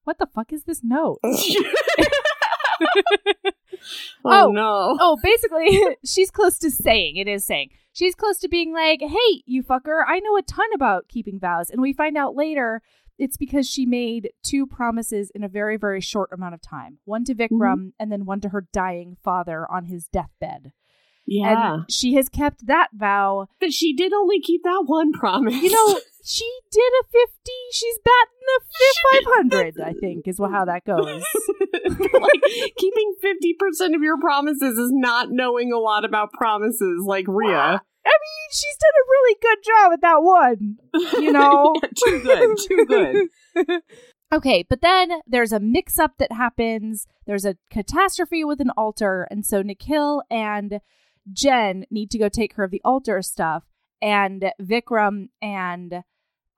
"What 0.04 0.18
the 0.18 0.26
fuck 0.26 0.52
is 0.52 0.64
this 0.64 0.82
note?" 0.84 1.18
oh, 4.24 4.48
Oh. 4.48 4.52
no! 4.52 4.96
oh, 5.00 5.18
basically, 5.22 5.80
she's 6.04 6.30
close 6.30 6.58
to 6.60 6.70
saying 6.70 7.16
it 7.16 7.28
is 7.28 7.44
saying 7.44 7.70
she's 7.92 8.14
close 8.14 8.38
to 8.40 8.48
being 8.48 8.72
like, 8.72 9.00
"Hey, 9.00 9.42
you 9.46 9.62
fucker, 9.62 10.02
I 10.06 10.20
know 10.20 10.36
a 10.36 10.42
ton 10.42 10.66
about 10.74 11.08
keeping 11.08 11.38
vows," 11.40 11.70
and 11.70 11.80
we 11.80 11.92
find 11.92 12.16
out 12.16 12.34
later. 12.34 12.82
It's 13.16 13.36
because 13.36 13.70
she 13.70 13.86
made 13.86 14.30
two 14.42 14.66
promises 14.66 15.30
in 15.36 15.44
a 15.44 15.48
very, 15.48 15.76
very 15.76 16.00
short 16.00 16.30
amount 16.32 16.54
of 16.54 16.60
time. 16.60 16.98
One 17.04 17.22
to 17.26 17.32
mm-hmm. 17.34 17.62
Vikram 17.62 17.92
and 17.96 18.10
then 18.10 18.24
one 18.24 18.40
to 18.40 18.48
her 18.48 18.66
dying 18.72 19.16
father 19.22 19.70
on 19.70 19.84
his 19.84 20.08
deathbed. 20.08 20.72
Yeah. 21.34 21.74
And 21.74 21.90
she 21.90 22.14
has 22.14 22.28
kept 22.28 22.66
that 22.66 22.88
vow. 22.92 23.48
but 23.60 23.72
she 23.72 23.92
did 23.92 24.12
only 24.12 24.40
keep 24.40 24.62
that 24.62 24.84
one 24.86 25.12
promise. 25.12 25.54
You 25.54 25.70
know, 25.70 26.00
she 26.24 26.48
did 26.70 26.92
a 27.00 27.04
50. 27.04 27.50
She's 27.72 27.98
batting 28.04 28.44
a 28.56 29.50
500, 29.50 29.80
I 29.80 29.92
think, 29.94 30.28
is 30.28 30.38
how 30.38 30.64
that 30.66 30.84
goes. 30.84 31.06
like 31.84 32.42
keeping 32.78 33.14
50% 33.22 33.96
of 33.96 34.02
your 34.02 34.20
promises 34.20 34.78
is 34.78 34.90
not 34.92 35.30
knowing 35.30 35.72
a 35.72 35.78
lot 35.78 36.04
about 36.04 36.32
promises 36.32 37.04
like 37.04 37.26
Ria. 37.26 37.82
I 38.06 38.10
mean, 38.10 38.48
she's 38.52 38.76
done 38.80 38.92
a 39.00 39.10
really 39.10 39.36
good 39.42 39.58
job 39.64 39.92
at 39.92 40.00
that 40.02 40.22
one. 40.22 40.76
You 41.20 41.32
know? 41.38 41.74
Yeah, 41.82 41.88
too 42.04 42.20
good. 42.22 42.58
Too 42.68 42.86
good. 43.66 43.82
Okay, 44.32 44.64
but 44.68 44.80
then 44.82 45.20
there's 45.26 45.52
a 45.52 45.60
mix 45.60 45.98
up 45.98 46.12
that 46.18 46.32
happens. 46.32 47.06
There's 47.26 47.44
a 47.44 47.56
catastrophe 47.70 48.44
with 48.44 48.60
an 48.60 48.70
altar. 48.76 49.26
And 49.30 49.46
so 49.46 49.62
Nikhil 49.62 50.22
and 50.30 50.80
Jen 51.32 51.86
need 51.90 52.10
to 52.10 52.18
go 52.18 52.28
take 52.28 52.54
care 52.54 52.64
of 52.64 52.70
the 52.70 52.82
altar 52.84 53.22
stuff. 53.22 53.64
And 54.02 54.52
Vikram 54.60 55.28
and 55.40 56.04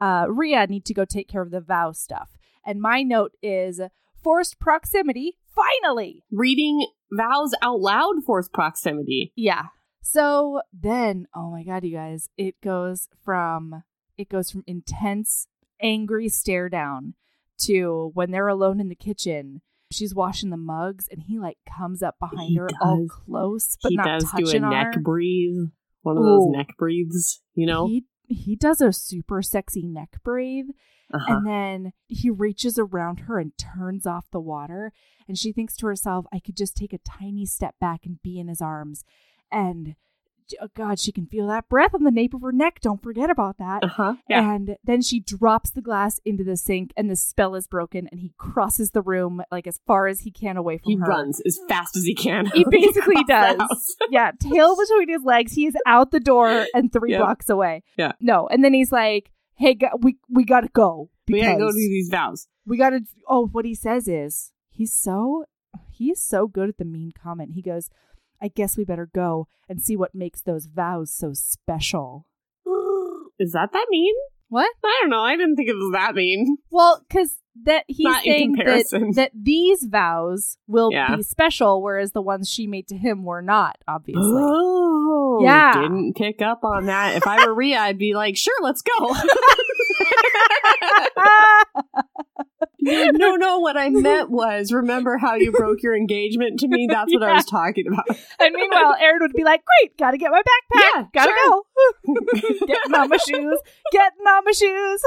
uh, 0.00 0.26
Ria 0.28 0.66
need 0.66 0.84
to 0.86 0.94
go 0.94 1.04
take 1.04 1.28
care 1.28 1.42
of 1.42 1.50
the 1.50 1.60
vow 1.60 1.92
stuff. 1.92 2.36
And 2.64 2.80
my 2.80 3.02
note 3.02 3.32
is 3.42 3.80
forced 4.22 4.58
proximity, 4.58 5.38
finally. 5.46 6.24
Reading 6.32 6.86
vows 7.12 7.54
out 7.62 7.80
loud 7.80 8.24
force 8.24 8.48
proximity. 8.48 9.32
Yeah. 9.36 9.66
So 10.02 10.62
then, 10.72 11.26
oh 11.34 11.50
my 11.50 11.62
god, 11.62 11.84
you 11.84 11.92
guys, 11.96 12.28
it 12.36 12.60
goes 12.60 13.08
from 13.24 13.82
it 14.18 14.28
goes 14.28 14.50
from 14.50 14.64
intense, 14.66 15.46
angry 15.80 16.28
stare 16.28 16.68
down 16.68 17.14
to 17.58 18.10
when 18.14 18.30
they're 18.30 18.48
alone 18.48 18.80
in 18.80 18.88
the 18.88 18.94
kitchen. 18.94 19.62
She's 19.96 20.14
washing 20.14 20.50
the 20.50 20.56
mugs, 20.56 21.08
and 21.10 21.22
he 21.22 21.38
like 21.38 21.58
comes 21.78 22.02
up 22.02 22.16
behind 22.18 22.48
He 22.50 22.56
her, 22.56 22.68
all 22.80 23.06
close, 23.08 23.76
but 23.82 23.90
he 23.90 23.96
not 23.96 24.04
does 24.20 24.24
do 24.32 24.42
a 24.42 24.46
touching 24.46 24.68
neck 24.68 24.94
her. 24.94 25.00
breathe. 25.00 25.68
One 26.02 26.16
of 26.18 26.22
those 26.24 26.48
neck 26.50 26.68
breathes, 26.78 27.40
you 27.54 27.66
know? 27.66 27.86
He 27.88 28.04
he 28.28 28.56
does 28.56 28.80
a 28.80 28.92
super 28.92 29.40
sexy 29.42 29.82
neck 29.86 30.18
breathe, 30.24 30.66
Uh-huh. 31.12 31.32
and 31.36 31.46
then 31.46 31.92
he 32.08 32.28
reaches 32.30 32.78
around 32.78 33.20
her 33.20 33.38
and 33.38 33.56
turns 33.58 34.06
off 34.06 34.30
the 34.30 34.40
water. 34.40 34.92
And 35.28 35.36
she 35.38 35.52
thinks 35.52 35.76
to 35.78 35.86
herself, 35.86 36.26
I 36.32 36.38
could 36.40 36.56
just 36.56 36.76
take 36.76 36.92
a 36.92 36.98
tiny 36.98 37.46
step 37.46 37.74
back 37.80 38.04
and 38.04 38.20
be 38.22 38.38
in 38.38 38.48
his 38.48 38.60
arms. 38.60 39.04
And 39.50 39.94
oh 40.60 40.68
God, 40.74 40.98
she 41.00 41.12
can 41.12 41.26
feel 41.26 41.46
that 41.48 41.68
breath 41.68 41.94
on 41.94 42.04
the 42.04 42.10
nape 42.10 42.34
of 42.34 42.42
her 42.42 42.52
neck. 42.52 42.80
Don't 42.80 43.02
forget 43.02 43.30
about 43.30 43.58
that. 43.58 43.82
Uh-huh. 43.84 44.14
Yeah. 44.28 44.54
And 44.54 44.76
then 44.84 45.02
she 45.02 45.20
drops 45.20 45.70
the 45.70 45.82
glass 45.82 46.20
into 46.24 46.44
the 46.44 46.56
sink, 46.56 46.92
and 46.96 47.10
the 47.10 47.16
spell 47.16 47.54
is 47.54 47.66
broken. 47.66 48.08
And 48.10 48.20
he 48.20 48.32
crosses 48.38 48.90
the 48.92 49.02
room 49.02 49.42
like 49.50 49.66
as 49.66 49.80
far 49.86 50.06
as 50.06 50.20
he 50.20 50.30
can 50.30 50.56
away 50.56 50.78
from 50.78 50.90
He 50.90 50.96
her. 50.96 51.04
He 51.04 51.08
runs 51.10 51.40
as 51.46 51.58
fast 51.68 51.96
as 51.96 52.04
he 52.04 52.14
can. 52.14 52.46
He 52.46 52.64
basically 52.70 53.22
does. 53.24 53.60
Yeah, 54.10 54.30
tail 54.38 54.76
between 54.76 55.08
his 55.08 55.22
legs. 55.24 55.52
He 55.52 55.66
is 55.66 55.76
out 55.86 56.10
the 56.10 56.20
door 56.20 56.66
and 56.74 56.92
three 56.92 57.16
blocks 57.16 57.48
away. 57.48 57.82
Yeah. 57.98 58.12
No, 58.20 58.46
and 58.48 58.62
then 58.64 58.72
he's 58.72 58.92
like, 58.92 59.30
"Hey, 59.54 59.74
go- 59.74 59.98
we 60.00 60.18
we 60.28 60.44
gotta 60.44 60.68
go 60.72 61.10
We 61.28 61.40
gotta 61.42 61.58
go 61.58 61.70
do 61.70 61.76
these 61.76 62.08
vows. 62.08 62.46
we 62.66 62.76
gotta." 62.78 63.00
Oh, 63.28 63.46
what 63.48 63.64
he 63.64 63.74
says 63.74 64.06
is 64.06 64.52
he's 64.70 64.92
so 64.92 65.44
he's 65.90 66.20
so 66.22 66.46
good 66.46 66.68
at 66.68 66.78
the 66.78 66.84
mean 66.84 67.10
comment. 67.20 67.52
He 67.54 67.62
goes, 67.62 67.90
"I 68.40 68.48
guess 68.48 68.76
we 68.76 68.84
better 68.84 69.08
go 69.14 69.48
and 69.68 69.80
see 69.82 69.96
what 69.96 70.14
makes 70.14 70.40
those 70.42 70.66
vows 70.66 71.12
so 71.14 71.32
special." 71.32 72.26
Is 73.38 73.52
that 73.52 73.72
that 73.72 73.86
mean? 73.90 74.14
What? 74.48 74.70
I 74.84 74.98
don't 75.00 75.10
know. 75.10 75.22
I 75.22 75.36
didn't 75.36 75.56
think 75.56 75.68
it 75.68 75.74
was 75.74 75.90
that 75.92 76.14
mean. 76.14 76.56
Well, 76.70 77.02
because 77.08 77.36
that 77.64 77.84
he's 77.88 78.04
Not 78.04 78.22
saying 78.22 78.52
that, 78.52 79.12
that 79.14 79.30
these 79.34 79.84
vows 79.84 80.56
will 80.68 80.92
Yeah. 80.92 81.16
be 81.16 81.22
special, 81.22 81.82
whereas 81.82 82.12
the 82.12 82.22
ones 82.22 82.48
she 82.50 82.66
made 82.66 82.86
to 82.88 82.96
him 82.96 83.24
were 83.24 83.42
not. 83.42 83.76
Obviously, 83.88 84.22
Oh, 84.24 85.40
Yeah. 85.42 85.72
Didn't 85.82 86.14
pick 86.16 86.42
up 86.42 86.64
on 86.64 86.86
that. 86.86 87.16
If 87.16 87.26
I 87.26 87.44
were 87.46 87.54
Ria, 87.54 87.78
I'd 87.80 87.98
be 87.98 88.14
like, 88.14 88.36
sure, 88.36 88.54
let's 88.62 88.82
go. 88.82 89.14
no, 92.86 93.36
no, 93.36 93.58
what 93.58 93.76
I 93.76 93.90
meant 93.90 94.30
was 94.30 94.72
remember 94.72 95.18
how 95.18 95.34
you 95.34 95.52
broke 95.52 95.82
your 95.82 95.96
engagement 95.96 96.60
to 96.60 96.68
me? 96.68 96.86
That's 96.88 97.12
what 97.12 97.22
I 97.22 97.34
was 97.34 97.44
talking 97.50 97.86
about. 97.88 98.06
and 98.38 98.54
meanwhile, 98.54 98.94
Erin 99.00 99.18
would 99.20 99.32
be 99.32 99.44
like, 99.44 99.62
"Great, 99.64 99.96
gotta 99.98 100.18
get 100.18 100.30
my 100.30 100.40
backpack. 100.40 100.80
Yeah, 100.94 101.04
gotta 101.12 101.32
sure. 101.42 101.62
go. 102.06 102.26
Getting 102.66 102.94
on 102.94 103.08
my 103.08 103.16
shoes. 103.16 103.58
Getting 103.92 104.26
on 104.26 104.44
my 104.44 104.52
shoes." 104.52 105.02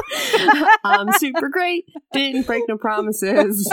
I'm 0.84 1.08
um, 1.10 1.14
super 1.14 1.50
great. 1.50 1.86
Didn't 2.12 2.46
break 2.46 2.64
no 2.68 2.78
promises. 2.78 3.72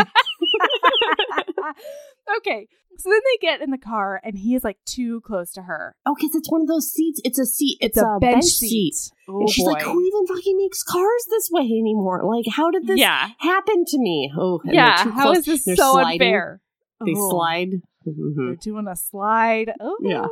Okay, 2.39 2.69
so 2.99 3.11
then 3.11 3.21
they 3.25 3.47
get 3.47 3.61
in 3.61 3.71
the 3.71 3.79
car, 3.79 4.21
and 4.25 4.37
he 4.39 4.55
is 4.55 4.65
like 4.65 4.79
too 4.85 5.21
close 5.23 5.53
to 5.53 5.63
her. 5.63 5.95
Oh, 6.07 6.15
because 6.15 6.35
it's 6.35 6.51
one 6.51 6.63
of 6.63 6.69
those 6.69 6.91
seats. 6.91 7.21
It's 7.25 7.39
a 7.39 7.47
seat. 7.47 7.79
It's, 7.81 7.99
a, 7.99 8.19
bench, 8.21 8.45
seat. 8.45 8.95
seat. 8.95 9.13
Oh 9.29 9.41
and 9.41 9.51
she's 9.51 9.65
boy. 9.65 9.73
like, 9.73 9.83
who 9.83 10.03
even 10.05 10.27
fucking 10.27 10.57
makes 10.57 10.83
cars 10.83 11.27
this 11.31 11.49
way 11.51 11.63
anymore? 11.63 12.23
Like, 12.25 12.47
how 12.51 12.71
did 12.71 12.87
this 12.87 12.99
yeah, 12.99 13.29
happen 13.39 13.85
to 13.87 13.99
me? 13.99 14.33
Oh, 14.37 14.61
yeah. 14.65 15.05
How 15.11 15.33
is 15.33 15.45
this 15.45 15.65
They're 15.65 15.77
so 15.77 15.93
sliding. 15.93 16.23
unfair? 16.23 16.61
They 17.05 17.15
Oh. 17.17 17.31
slide. 17.31 17.83
Mhm. 18.07 18.35
They're 18.37 18.55
doing 18.57 18.87
a 18.89 18.97
slide. 18.97 19.73
Oh, 19.81 19.99
Yeah. 20.01 20.27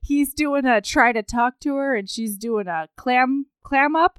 He's 0.00 0.34
doing 0.34 0.64
a 0.64 0.80
try 0.80 1.12
to 1.12 1.22
talk 1.22 1.60
to 1.60 1.76
her, 1.76 1.94
and 1.94 2.08
she's 2.10 2.36
doing 2.36 2.66
a 2.66 2.88
clam 2.96 3.46
clam 3.62 3.94
up. 3.94 4.18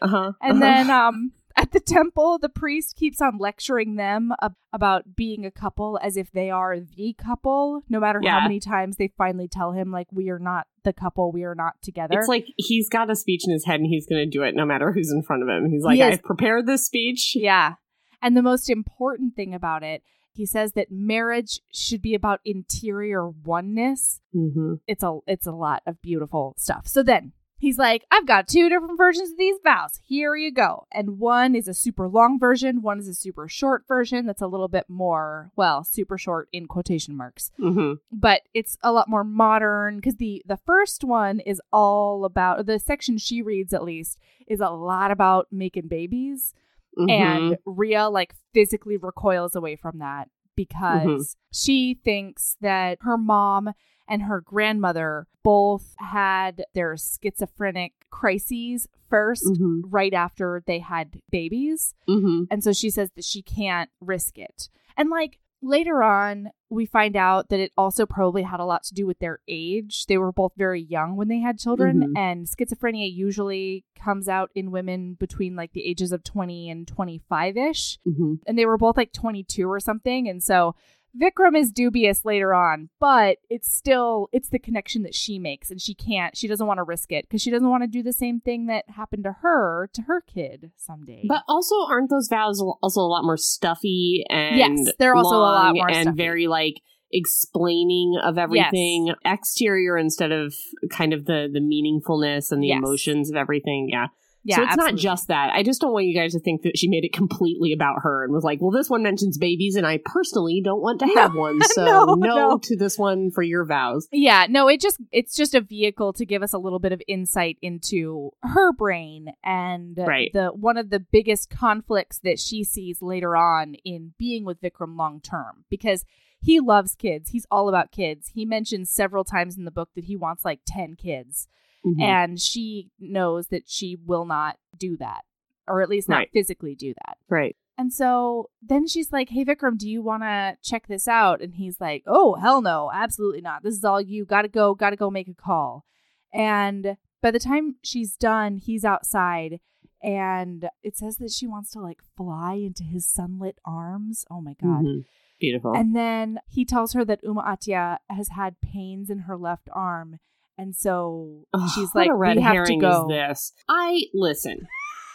Uh-huh. 0.00 0.32
And 0.42 0.52
uh-huh. 0.52 0.60
then 0.60 0.90
um 0.90 1.32
the 1.72 1.80
temple, 1.80 2.38
the 2.38 2.48
priest 2.48 2.96
keeps 2.96 3.20
on 3.20 3.38
lecturing 3.38 3.96
them 3.96 4.32
ab- 4.42 4.54
about 4.72 5.16
being 5.16 5.44
a 5.44 5.50
couple 5.50 5.98
as 6.02 6.16
if 6.16 6.30
they 6.32 6.50
are 6.50 6.78
the 6.78 7.14
couple, 7.18 7.82
no 7.88 7.98
matter 8.00 8.20
how 8.24 8.40
many 8.42 8.60
times 8.60 8.96
they 8.96 9.08
finally 9.18 9.48
tell 9.48 9.72
him 9.72 9.90
like 9.90 10.06
we 10.12 10.28
are 10.30 10.38
not 10.38 10.66
the 10.84 10.92
couple, 10.92 11.32
we 11.32 11.44
are 11.44 11.54
not 11.54 11.74
together. 11.82 12.18
It's 12.18 12.28
like 12.28 12.46
he's 12.56 12.88
got 12.88 13.10
a 13.10 13.16
speech 13.16 13.42
in 13.46 13.52
his 13.52 13.64
head 13.64 13.80
and 13.80 13.86
he's 13.88 14.06
going 14.06 14.20
to 14.22 14.26
do 14.30 14.42
it 14.42 14.54
no 14.54 14.64
matter 14.64 14.92
who's 14.92 15.10
in 15.12 15.22
front 15.22 15.42
of 15.42 15.48
him. 15.48 15.70
He's 15.70 15.82
like, 15.82 15.96
He 15.96 16.02
is- 16.02 16.14
I've 16.14 16.22
prepared 16.22 16.66
this 16.66 16.86
speech. 16.86 17.34
yeah. 17.36 17.74
And 18.20 18.36
the 18.36 18.42
most 18.42 18.70
important 18.70 19.34
thing 19.34 19.52
about 19.52 19.82
it, 19.82 20.02
he 20.32 20.46
says 20.46 20.72
that 20.72 20.86
marriage 20.90 21.60
should 21.72 22.00
be 22.00 22.14
about 22.14 22.40
interior 22.44 23.28
oneness. 23.28 24.20
Mm-hmm. 24.34 24.74
it's 24.86 25.02
a 25.02 25.18
it's 25.26 25.46
a 25.46 25.52
lot 25.52 25.82
of 25.86 26.00
beautiful 26.00 26.54
stuff. 26.56 26.86
So 26.86 27.02
then 27.02 27.32
he's 27.62 27.78
like, 27.78 28.04
I've 28.10 28.26
got 28.26 28.48
two 28.48 28.68
different 28.68 28.98
versions 28.98 29.30
of 29.30 29.38
these 29.38 29.56
vows. 29.62 30.00
Here 30.04 30.34
you 30.34 30.52
go. 30.52 30.86
And 30.92 31.18
one 31.18 31.54
is 31.54 31.68
a 31.68 31.74
super 31.74 32.08
long 32.08 32.38
version, 32.38 32.82
one 32.82 32.98
is 32.98 33.08
a 33.08 33.14
super 33.14 33.48
short 33.48 33.84
version 33.86 34.26
that's 34.26 34.42
a 34.42 34.46
little 34.48 34.68
bit 34.68 34.86
more, 34.88 35.52
well, 35.56 35.84
super 35.84 36.18
short 36.18 36.48
in 36.52 36.66
quotation 36.66 37.16
marks. 37.16 37.50
Mm-hmm. 37.60 37.94
But 38.10 38.42
it's 38.52 38.76
a 38.82 38.90
lot 38.92 39.08
more 39.08 39.24
modern 39.24 39.96
because 39.96 40.16
the 40.16 40.42
the 40.44 40.58
first 40.66 41.04
one 41.04 41.40
is 41.40 41.60
all 41.72 42.24
about 42.24 42.66
the 42.66 42.78
section 42.78 43.16
she 43.16 43.40
reads 43.42 43.72
at 43.72 43.84
least 43.84 44.18
is 44.46 44.60
a 44.60 44.70
lot 44.70 45.10
about 45.10 45.46
making 45.50 45.88
babies 45.88 46.52
Mm-hmm. 46.98 47.08
and 47.08 47.56
Ria 47.64 48.10
like 48.10 48.34
physically 48.52 48.98
recoils 48.98 49.56
away 49.56 49.76
from 49.76 49.98
that 50.00 50.28
because 50.54 51.06
Mhm. 51.08 51.36
she 51.50 51.94
thinks 52.04 52.58
that 52.60 52.98
her 53.00 53.16
mom 53.16 53.72
and 54.12 54.22
her 54.22 54.40
grandmother 54.40 55.26
both 55.42 55.94
had 55.98 56.64
their 56.74 56.94
schizophrenic 56.96 57.92
crises 58.10 58.86
1st 59.10 59.44
Mhm. 59.58 59.80
right 59.90 60.14
after 60.14 60.62
they 60.66 60.78
had 60.80 61.20
babies 61.30 61.94
Mm-hmm. 62.08 62.44
and 62.50 62.62
so 62.64 62.72
she 62.72 62.90
says 62.90 63.10
that 63.16 63.24
she 63.24 63.42
can't 63.42 63.90
risk 64.00 64.38
it 64.38 64.68
and 64.96 65.08
like 65.10 65.38
later 65.64 66.02
on 66.02 66.50
we 66.70 66.84
find 66.86 67.14
out 67.16 67.48
that 67.50 67.60
it 67.60 67.70
also 67.76 68.04
probably 68.06 68.42
had 68.42 68.58
a 68.60 68.64
lot 68.64 68.82
to 68.84 68.94
do 68.94 69.06
with 69.06 69.18
their 69.20 69.38
age 69.48 70.06
they 70.06 70.18
were 70.18 70.32
both 70.32 70.52
very 70.56 70.80
young 70.82 71.14
when 71.16 71.28
they 71.28 71.38
had 71.38 71.58
children 71.58 72.00
Mhm. 72.00 72.18
and 72.18 72.46
schizophrenia 72.46 73.08
usually 73.12 73.84
comes 73.94 74.28
out 74.28 74.50
in 74.54 74.70
women 74.72 75.14
between 75.14 75.54
like 75.56 75.72
the 75.72 75.84
ages 75.84 76.10
of 76.12 76.24
20 76.24 76.68
and 76.70 76.86
25ish 76.86 77.98
Mm-hmm. 78.06 78.34
and 78.46 78.58
they 78.58 78.66
were 78.66 78.78
both 78.78 78.96
like 78.96 79.12
22 79.12 79.70
or 79.70 79.80
something 79.80 80.28
and 80.28 80.42
so 80.42 80.74
Vikram 81.20 81.56
is 81.56 81.70
dubious 81.72 82.24
later 82.24 82.54
on 82.54 82.88
but 82.98 83.38
it's 83.50 83.72
still 83.72 84.28
it's 84.32 84.48
the 84.48 84.58
connection 84.58 85.02
that 85.02 85.14
she 85.14 85.38
makes 85.38 85.70
and 85.70 85.80
she 85.80 85.94
can't 85.94 86.36
she 86.36 86.48
doesn't 86.48 86.66
want 86.66 86.78
to 86.78 86.84
risk 86.84 87.12
it 87.12 87.24
because 87.28 87.42
she 87.42 87.50
doesn't 87.50 87.68
want 87.68 87.82
to 87.82 87.86
do 87.86 88.02
the 88.02 88.12
same 88.12 88.40
thing 88.40 88.66
that 88.66 88.84
happened 88.88 89.24
to 89.24 89.32
her 89.42 89.90
to 89.92 90.02
her 90.02 90.20
kid 90.22 90.70
someday 90.76 91.24
But 91.28 91.42
also, 91.48 91.74
aren't 91.90 92.10
those 92.10 92.28
vows 92.30 92.60
also 92.82 93.00
a 93.00 93.10
lot 93.12 93.24
more 93.24 93.36
stuffy 93.36 94.24
and 94.30 94.56
Yes, 94.56 94.94
they're 94.98 95.14
also 95.14 95.36
a 95.36 95.38
lot 95.38 95.74
more 95.74 95.88
and 95.90 96.02
stuffy. 96.04 96.16
very 96.16 96.46
like 96.46 96.80
explaining 97.12 98.14
of 98.24 98.38
everything 98.38 99.12
exterior 99.24 99.98
instead 99.98 100.32
of 100.32 100.54
kind 100.90 101.12
of 101.12 101.26
the 101.26 101.48
the 101.52 101.60
meaningfulness 101.60 102.50
and 102.50 102.62
the 102.62 102.68
Yes. 102.68 102.78
emotions 102.78 103.30
of 103.30 103.36
everything. 103.36 103.88
Yeah. 103.90 104.06
Yeah 104.44 104.56
so 104.56 104.62
it's 104.64 104.76
not 104.76 104.94
just 104.96 105.28
that. 105.28 105.50
I 105.52 105.62
just 105.62 105.80
don't 105.80 105.92
want 105.92 106.06
you 106.06 106.14
guys 106.14 106.32
to 106.32 106.40
think 106.40 106.62
that 106.62 106.76
she 106.76 106.88
made 106.88 107.04
it 107.04 107.12
completely 107.12 107.72
about 107.72 107.96
her 108.02 108.24
and 108.24 108.32
was 108.32 108.44
like, 108.44 108.60
well, 108.60 108.70
this 108.70 108.90
one 108.90 109.02
mentions 109.02 109.38
babies 109.38 109.76
and 109.76 109.86
I 109.86 110.00
personally 110.04 110.60
don't 110.64 110.80
want 110.80 111.00
to 111.00 111.06
have 111.16 111.34
one. 111.34 111.60
So 111.72 111.84
No, 111.84 112.04
no, 112.14 112.34
no. 112.36 112.58
to 112.58 112.76
this 112.76 112.98
one 112.98 113.30
for 113.30 113.42
your 113.42 113.64
vows. 113.64 114.08
Yeah, 114.12 114.46
no, 114.48 114.68
it 114.68 114.80
just 114.80 114.98
it's 115.12 115.34
just 115.36 115.54
a 115.54 115.60
vehicle 115.60 116.12
to 116.14 116.26
give 116.26 116.42
us 116.42 116.52
a 116.52 116.58
little 116.58 116.78
bit 116.78 116.92
of 116.92 117.00
insight 117.08 117.56
into 117.62 118.30
her 118.42 118.72
brain 118.72 119.28
and 119.44 119.96
Right. 119.96 120.30
the 120.32 120.48
one 120.48 120.76
of 120.76 120.90
the 120.90 121.00
biggest 121.00 121.50
conflicts 121.50 122.18
that 122.20 122.38
she 122.38 122.64
sees 122.64 123.00
later 123.00 123.36
on 123.36 123.74
in 123.84 124.14
being 124.18 124.44
with 124.44 124.60
Vikram 124.60 124.96
long 124.96 125.20
term 125.20 125.64
because 125.70 126.04
he 126.40 126.58
loves 126.58 126.96
kids. 126.96 127.30
He's 127.30 127.46
all 127.52 127.68
about 127.68 127.92
kids. 127.92 128.32
He 128.34 128.44
mentions 128.44 128.90
several 128.90 129.22
times 129.22 129.56
in 129.56 129.64
the 129.64 129.70
book 129.70 129.90
that 129.94 130.04
he 130.06 130.16
wants 130.16 130.44
like 130.44 130.60
10 130.66 130.96
kids. 130.96 131.46
Mhm. 131.84 132.00
And 132.00 132.40
she 132.40 132.90
knows 132.98 133.48
that 133.48 133.68
she 133.68 133.96
will 133.96 134.24
not 134.24 134.56
do 134.76 134.96
that, 134.98 135.24
or 135.66 135.82
at 135.82 135.88
least 135.88 136.08
not 136.08 136.16
Right. 136.18 136.30
physically 136.32 136.74
do 136.74 136.94
that. 137.06 137.18
right. 137.28 137.56
And 137.78 137.90
so 137.92 138.50
then 138.60 138.86
she's 138.86 139.10
like, 139.12 139.30
Hey, 139.30 139.44
Vikram, 139.44 139.78
do 139.78 139.88
you 139.88 140.02
want 140.02 140.22
to 140.22 140.56
check 140.62 140.86
this 140.86 141.08
out? 141.08 141.40
And 141.40 141.54
he's 141.54 141.80
like, 141.80 142.02
Oh, 142.06 142.34
hell 142.34 142.60
no, 142.62 142.90
absolutely 142.92 143.40
not. 143.40 143.62
This 143.62 143.74
is 143.74 143.84
all 143.84 144.00
you. 144.00 144.24
Gotta 144.26 144.48
go, 144.48 144.74
gotta 144.74 144.94
go 144.96 145.10
make 145.10 145.26
a 145.26 145.34
call. 145.34 145.84
And 146.32 146.96
by 147.22 147.30
the 147.30 147.38
time 147.40 147.76
she's 147.82 148.14
done, 148.16 148.58
he's 148.58 148.84
outside. 148.84 149.58
And 150.02 150.68
it 150.82 150.96
says 150.96 151.16
that 151.16 151.30
she 151.32 151.46
wants 151.46 151.70
to 151.72 151.80
like 151.80 152.02
fly 152.16 152.54
into 152.54 152.84
his 152.84 153.06
sunlit 153.06 153.58
arms. 153.64 154.24
Oh 154.30 154.40
my 154.40 154.54
God. 154.60 154.84
Mhm. 154.84 155.04
Beautiful. 155.40 155.74
And 155.74 155.96
then 155.96 156.40
he 156.48 156.64
tells 156.64 156.92
her 156.92 157.04
that 157.04 157.20
Uma 157.24 157.42
Atya 157.42 157.98
has 158.10 158.28
had 158.28 158.60
pains 158.60 159.10
in 159.10 159.20
her 159.20 159.36
left 159.36 159.68
arm. 159.72 160.18
And 160.62 160.76
so 160.76 161.44
Ugh, 161.52 161.68
she's 161.74 161.92
like, 161.92 162.08
red 162.14 162.36
we 162.36 162.42
have 162.42 162.52
herring 162.52 162.80
to 162.80 162.86
go. 162.86 163.08
is 163.10 163.16
this? 163.16 163.52
I 163.68 164.02
listen. 164.14 164.68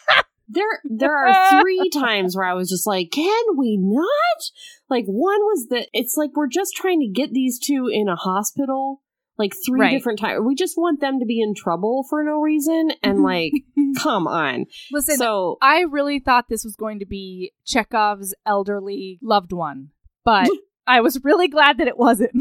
there, 0.50 0.66
there 0.84 1.16
are 1.16 1.62
three 1.62 1.90
times 1.90 2.36
where 2.36 2.46
I 2.46 2.54
was 2.54 2.70
just 2.70 2.86
like, 2.86 3.12
"Can 3.12 3.44
we 3.56 3.78
not?" 3.80 4.42
Like 4.90 5.06
one 5.06 5.40
was 5.40 5.68
that 5.70 5.88
it's 5.94 6.18
like 6.18 6.32
we're 6.36 6.48
just 6.48 6.76
trying 6.76 7.00
to 7.00 7.08
get 7.08 7.32
these 7.32 7.60
two 7.60 7.88
in 7.90 8.10
a 8.10 8.18
hospital, 8.18 9.02
like 9.38 9.54
three 9.66 9.80
Right. 9.80 9.92
different 9.92 10.20
times. 10.20 10.42
We 10.46 10.54
just 10.54 10.76
want 10.78 11.00
them 11.00 11.20
to 11.20 11.26
be 11.26 11.42
in 11.42 11.54
trouble 11.56 12.06
for 12.10 12.24
no 12.26 12.40
reason, 12.42 12.92
and 13.02 13.24
like, 13.24 13.54
come 13.98 14.28
on. 14.28 14.66
Listen, 14.92 15.16
so 15.18 15.58
I 15.62 15.82
really 15.82 16.20
thought 16.20 16.50
this 16.50 16.66
was 16.66 16.76
going 16.76 17.00
to 17.00 17.06
be 17.06 17.54
Chekhov's 17.66 18.36
elderly 18.46 19.18
loved 19.24 19.54
one, 19.54 19.92
but 20.26 20.50
I 20.88 21.00
was 21.02 21.24
really 21.24 21.48
glad 21.48 21.78
that 21.78 21.88
it 21.88 21.98
wasn't. 21.98 22.32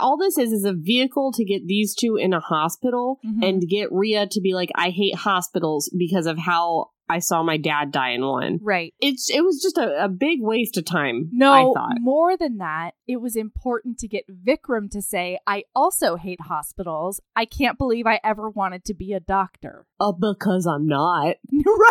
All 0.00 0.16
this 0.16 0.38
is 0.38 0.52
is 0.52 0.64
a 0.64 0.72
vehicle 0.72 1.32
to 1.32 1.44
get 1.44 1.66
these 1.66 1.94
two 1.94 2.16
in 2.16 2.32
a 2.32 2.40
hospital 2.40 3.18
Mhm. 3.24 3.48
and 3.48 3.62
get 3.68 3.92
Ria 3.92 4.26
to 4.28 4.40
be 4.40 4.54
like, 4.54 4.70
"I 4.74 4.90
hate 4.90 5.14
hospitals 5.16 5.90
because 5.96 6.26
of 6.26 6.38
how." 6.38 6.90
I 7.06 7.18
saw 7.18 7.42
my 7.42 7.58
dad 7.58 7.92
die 7.92 8.12
in 8.12 8.24
one. 8.24 8.58
right. 8.62 8.94
It's 8.98 9.28
it 9.28 9.44
was 9.44 9.60
just 9.60 9.76
a, 9.76 10.04
a 10.04 10.08
big 10.08 10.38
waste 10.40 10.78
of 10.78 10.86
time. 10.86 11.26
I 11.34 11.36
No, 11.36 11.74
thought. 11.74 11.96
more 12.00 12.34
than 12.34 12.56
that, 12.56 12.92
it 13.06 13.20
was 13.20 13.36
important 13.36 13.98
to 13.98 14.08
get 14.08 14.24
Vikram 14.26 14.90
to 14.92 15.02
say, 15.02 15.38
I 15.46 15.64
also 15.76 16.16
hate 16.16 16.40
hospitals. 16.40 17.20
I 17.36 17.44
can't 17.44 17.76
believe 17.76 18.06
I 18.06 18.20
ever 18.24 18.48
wanted 18.48 18.86
to 18.86 18.94
be 18.94 19.12
a 19.12 19.20
doctor. 19.20 19.84
Uh, 20.00 20.12
because 20.12 20.66
I'm 20.66 20.86
not. 20.86 21.36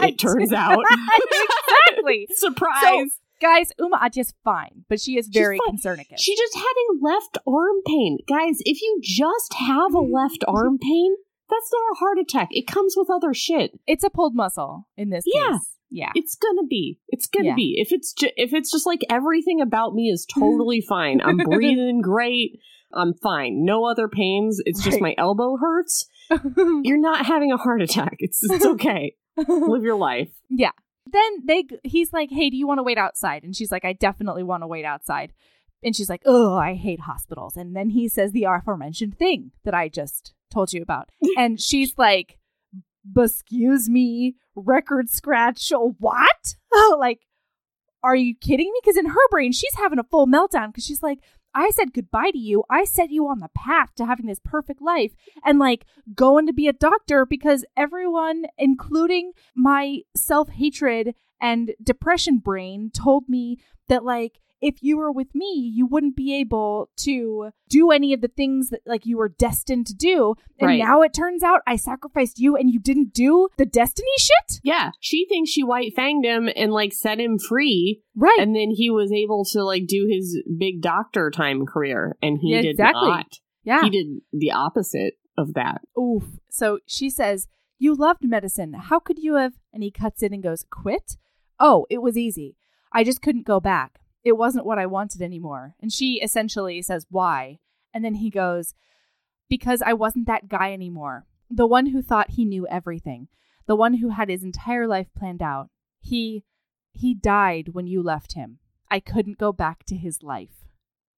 right. 0.02 0.14
It 0.14 0.18
turns 0.18 0.52
out. 0.52 0.84
exactly. 1.88 2.28
Surprise. 2.36 3.20
Guys, 3.44 3.72
Uma 3.78 4.00
Atya's 4.02 4.34
fine, 4.46 4.86
but 4.88 5.02
she 5.02 5.18
is 5.18 5.28
very 5.28 5.58
fine. 5.68 5.76
concernicus. 5.78 6.18
she 6.20 6.34
just 6.36 6.56
had 6.56 6.64
a 6.64 7.06
left 7.06 7.38
arm 7.46 7.76
pain. 7.86 8.20
Guys, 8.28 8.60
if 8.62 8.82
you 8.82 9.00
just 9.04 9.54
have 9.68 9.94
a 9.94 9.98
mm-hmm. 9.98 10.14
left 10.14 10.46
arm 10.48 10.78
pain, 10.80 11.16
that's 11.50 11.70
not 11.74 11.92
a 11.92 11.96
heart 12.00 12.18
attack. 12.20 12.48
It 12.52 12.66
comes 12.68 12.94
with 12.96 13.10
other 13.10 13.34
shit. 13.34 13.72
it's 13.86 14.04
a 14.06 14.10
pulled 14.10 14.34
muscle 14.34 14.88
in 14.96 15.10
this 15.10 15.26
Yeah. 15.28 15.52
case. 15.52 15.70
Yeah. 15.92 16.12
It's 16.16 16.36
gonna 16.36 16.66
be. 16.68 17.00
It's 17.10 17.28
gonna 17.28 17.50
Yeah. 17.50 17.56
be. 17.56 17.76
If 17.78 17.92
it's 17.92 18.14
ju- 18.14 18.32
if 18.38 18.54
it's 18.54 18.72
just 18.72 18.88
like 18.88 19.02
everything 19.10 19.60
about 19.62 19.94
me 19.94 20.10
is 20.10 20.26
totally 20.34 20.80
fine. 20.82 21.20
I'm 21.22 21.38
breathing 21.50 22.02
great. 22.02 22.60
I'm 22.94 23.14
fine. 23.22 23.66
No 23.66 23.86
other 23.86 24.08
pains. 24.08 24.62
It's 24.66 24.82
just 24.84 24.96
Right. 25.02 25.02
my 25.02 25.16
elbow 25.18 25.58
hurts. 25.58 26.08
You're 26.84 26.98
not 26.98 27.26
having 27.26 27.52
a 27.52 27.58
heart 27.58 27.82
attack. 27.82 28.16
It's 28.20 28.40
it's 28.42 28.66
okay. 28.66 29.16
Live 29.36 29.84
your 29.84 29.98
life. 29.98 30.30
Yeah. 30.50 30.72
Then 31.06 31.46
they 31.46 31.66
he's 31.84 32.14
like, 32.14 32.30
"Hey, 32.32 32.50
do 32.50 32.58
you 32.58 32.68
want 32.68 32.80
to 32.80 32.84
wait 32.84 32.98
outside?" 32.98 33.44
And 33.44 33.56
she's 33.56 33.72
like, 33.72 33.86
"I 33.86 33.94
definitely 33.94 34.44
want 34.44 34.64
to 34.64 34.68
wait 34.68 34.86
outside." 34.86 35.34
And 35.84 35.96
she's 35.96 36.10
like, 36.10 36.22
"Oh, 36.26 36.56
I 36.56 36.76
hate 36.76 37.02
hospitals." 37.02 37.58
And 37.58 37.76
then 37.76 37.90
he 37.90 38.08
says 38.08 38.32
the 38.32 38.46
aforementioned 38.46 39.18
thing 39.18 39.52
that 39.64 39.74
I 39.74 39.90
just 39.90 40.34
told 40.52 40.74
you 40.74 40.82
about. 40.82 41.10
And 41.38 41.60
she's 41.60 41.98
like, 41.98 42.40
"Excuse 43.18 43.90
me, 43.90 44.36
record 44.56 45.10
scratch. 45.10 45.72
What? 45.72 46.56
Oh, 46.74 46.96
like 47.00 47.22
are 48.04 48.16
you 48.16 48.36
kidding 48.36 48.70
me? 48.72 48.80
Because 48.84 48.98
in 48.98 49.06
her 49.06 49.28
brain, 49.30 49.54
she's 49.54 49.76
having 49.76 49.98
a 49.98 50.04
full 50.04 50.28
meltdown 50.28 50.68
because 50.68 50.84
she's 50.84 51.02
like, 51.02 51.20
I 51.56 51.70
said 51.70 51.94
goodbye 51.94 52.32
to 52.32 52.38
you. 52.38 52.64
I 52.70 52.84
set 52.84 53.12
you 53.12 53.28
on 53.28 53.40
the 53.40 53.50
path 53.50 53.94
to 53.96 54.06
having 54.06 54.26
this 54.26 54.40
perfect 54.44 54.82
life 54.82 55.14
and 55.46 55.60
like 55.60 55.86
going 56.16 56.48
to 56.48 56.54
be 56.54 56.68
a 56.68 56.74
doctor 56.74 57.26
because 57.26 57.66
everyone, 57.78 58.46
including 58.58 59.34
my 59.56 60.00
self 60.16 60.50
hatred 60.50 61.16
and 61.40 61.74
depression 61.82 62.38
brain, 62.40 62.90
told 62.92 63.30
me 63.30 63.58
that 63.88 64.04
like 64.04 64.40
if 64.64 64.76
you 64.82 64.98
were 64.98 65.12
with 65.12 65.36
me, 65.36 65.72
you 65.76 65.86
wouldn't 65.86 66.16
be 66.16 66.34
able 66.36 66.90
to 66.98 67.50
do 67.70 67.92
any 67.92 68.14
of 68.14 68.22
the 68.22 68.28
things 68.30 68.70
that 68.70 68.80
like 68.86 69.06
you 69.06 69.18
were 69.18 69.30
destined 69.30 69.86
to 69.88 69.94
do. 69.94 70.36
And 70.60 70.68
Right. 70.68 70.80
now 70.80 71.02
it 71.02 71.14
turns 71.14 71.44
out 71.44 71.62
I 71.68 71.76
sacrificed 71.76 72.40
you 72.40 72.56
and 72.56 72.70
you 72.70 72.80
didn't 72.80 73.14
do 73.14 73.50
the 73.58 73.66
destiny 73.66 74.08
shit? 74.18 74.60
Yeah, 74.64 74.92
she 75.00 75.26
thinks 75.28 75.50
she 75.52 75.64
white 75.64 75.94
fanged 75.96 76.26
him 76.26 76.50
and 76.56 76.72
like 76.72 76.94
set 76.94 77.20
him 77.20 77.38
free, 77.38 78.02
Right. 78.16 78.38
and 78.40 78.56
then 78.56 78.70
he 78.72 78.90
was 78.90 79.12
able 79.12 79.46
to 79.52 79.64
like 79.64 79.86
do 79.86 80.08
his 80.10 80.42
big 80.58 80.82
doctor 80.82 81.30
time 81.30 81.66
career, 81.66 82.16
and 82.22 82.40
he 82.42 82.52
Yeah, 82.54 82.62
did 82.62 82.72
exactly. 82.72 83.10
not. 83.10 83.40
yeah. 83.64 83.84
He 83.84 83.90
did 83.90 84.08
the 84.32 84.52
opposite 84.52 85.16
of 85.38 85.54
that. 85.56 85.82
Oof. 86.00 86.40
So 86.50 86.80
she 86.86 87.10
says, 87.10 87.48
You 87.80 87.96
loved 87.96 88.24
medicine. 88.24 88.74
How 88.74 89.00
could 89.00 89.20
you 89.20 89.34
have? 89.36 89.54
And 89.74 89.84
he 89.84 89.92
cuts 89.92 90.24
in 90.24 90.34
and 90.34 90.42
goes, 90.44 90.64
Quit? 90.70 91.18
Oh, 91.60 91.86
it 91.90 92.02
was 92.02 92.18
easy. 92.18 92.56
I 92.94 93.04
just 93.04 93.22
couldn't 93.22 93.46
go 93.46 93.60
back. 93.60 94.00
It 94.24 94.34
wasn't 94.38 94.66
what 94.66 94.80
I 94.80 94.86
wanted 94.86 95.22
anymore. 95.22 95.76
And 95.82 95.92
she 95.92 96.20
essentially 96.24 96.82
says, 96.82 97.06
Why? 97.10 97.60
And 97.94 98.04
then 98.04 98.16
he 98.16 98.30
goes, 98.30 98.74
Because 99.50 99.82
I 99.82 99.94
wasn't 99.94 100.28
that 100.28 100.48
guy 100.50 100.72
anymore. 100.74 101.26
The 101.50 101.68
one 101.68 101.88
who 101.88 102.02
thought 102.02 102.32
he 102.32 102.46
knew 102.46 102.66
everything. 102.68 103.28
The 103.68 103.76
one 103.76 103.96
who 103.96 104.10
had 104.10 104.30
his 104.30 104.44
entire 104.44 104.88
life 104.88 105.08
planned 105.18 105.42
out. 105.42 105.70
He 106.00 106.44
he 106.92 107.14
died 107.14 107.70
when 107.74 107.88
you 107.88 108.04
left 108.04 108.34
him. 108.34 108.60
I 108.90 109.00
couldn't 109.00 109.38
go 109.40 109.52
back 109.52 109.84
to 109.86 109.96
his 109.96 110.22
life. 110.22 110.68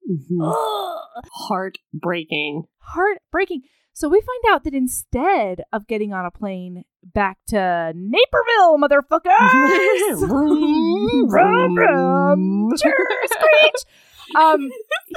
Mhm. 0.09 0.39
Ugh 0.41 1.23
Heartbreaking. 1.31 2.63
heartbreaking. 2.77 3.63
So 3.93 4.09
we 4.09 4.19
find 4.21 4.53
out 4.53 4.63
that 4.65 4.73
instead 4.73 5.63
of 5.71 5.87
getting 5.87 6.13
on 6.13 6.25
a 6.25 6.31
plane 6.31 6.83
back 7.13 7.37
to 7.47 7.93
Naperville, 7.95 8.77
motherfuckers, 8.77 10.17
Vroom, 10.27 11.29
Vroom, 11.29 11.75
vroom. 11.75 11.75
vroom. 11.75 12.77
Screech. 12.77 14.35
um, 14.39 14.71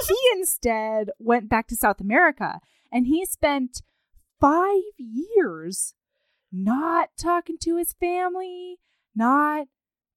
he 0.07 0.17
instead 0.37 1.11
went 1.19 1.49
back 1.49 1.67
to 1.69 1.77
South 1.77 2.01
America, 2.01 2.61
and 2.93 3.07
he 3.07 3.25
spent 3.25 3.83
five 4.41 4.83
years 4.99 5.95
not 6.53 7.11
talking 7.19 7.57
to 7.63 7.77
his 7.77 7.93
family, 7.95 8.77
not 9.15 9.67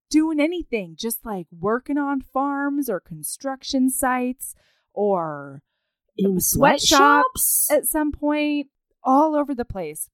doing 0.10 0.40
anything, 0.40 0.96
just 0.98 1.26
like 1.26 1.48
working 1.58 1.98
on 1.98 2.22
farms 2.22 2.90
or 2.90 3.00
construction 3.00 3.90
sites 3.90 4.54
or 4.94 5.62
In 6.18 6.40
sweatshops 6.42 7.70
at 7.72 7.86
some 7.86 8.12
point, 8.12 8.68
all 9.04 9.36
over 9.36 9.56
the 9.56 9.66
place. 9.66 10.10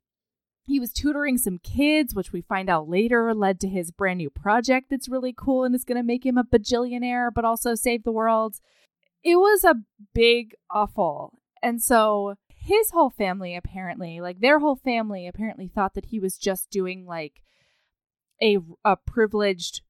He 0.67 0.81
was 0.81 0.91
tutoring 0.91 1.37
some 1.37 1.59
kids, 1.59 2.13
which 2.13 2.33
we 2.33 2.41
find 2.41 2.69
out 2.69 2.89
later 2.89 3.33
led 3.33 3.61
to 3.61 3.69
his 3.69 3.89
brand 3.89 4.17
new 4.17 4.29
project 4.29 4.87
that's 4.89 5.07
really 5.07 5.33
cool 5.35 5.63
and 5.63 5.73
is 5.73 5.85
going 5.85 5.95
to 5.95 6.03
make 6.03 6.25
him 6.25 6.37
a 6.37 6.43
bajillionaire, 6.43 7.29
but 7.33 7.45
also 7.45 7.73
save 7.73 8.03
the 8.03 8.11
world. 8.11 8.57
It 9.23 9.37
was 9.37 9.63
a 9.63 9.75
big 10.13 10.55
awful. 10.69 11.39
And 11.63 11.81
so 11.81 12.35
his 12.49 12.91
whole 12.91 13.09
family, 13.09 13.55
apparently, 13.55 14.19
like 14.19 14.41
their 14.41 14.59
whole 14.59 14.75
family, 14.75 15.25
apparently 15.25 15.69
thought 15.69 15.93
that 15.93 16.07
he 16.07 16.19
was 16.19 16.37
just 16.37 16.69
doing 16.69 17.05
like 17.05 17.41
a, 18.41 18.57
a 18.83 18.97
privileged 18.97 19.83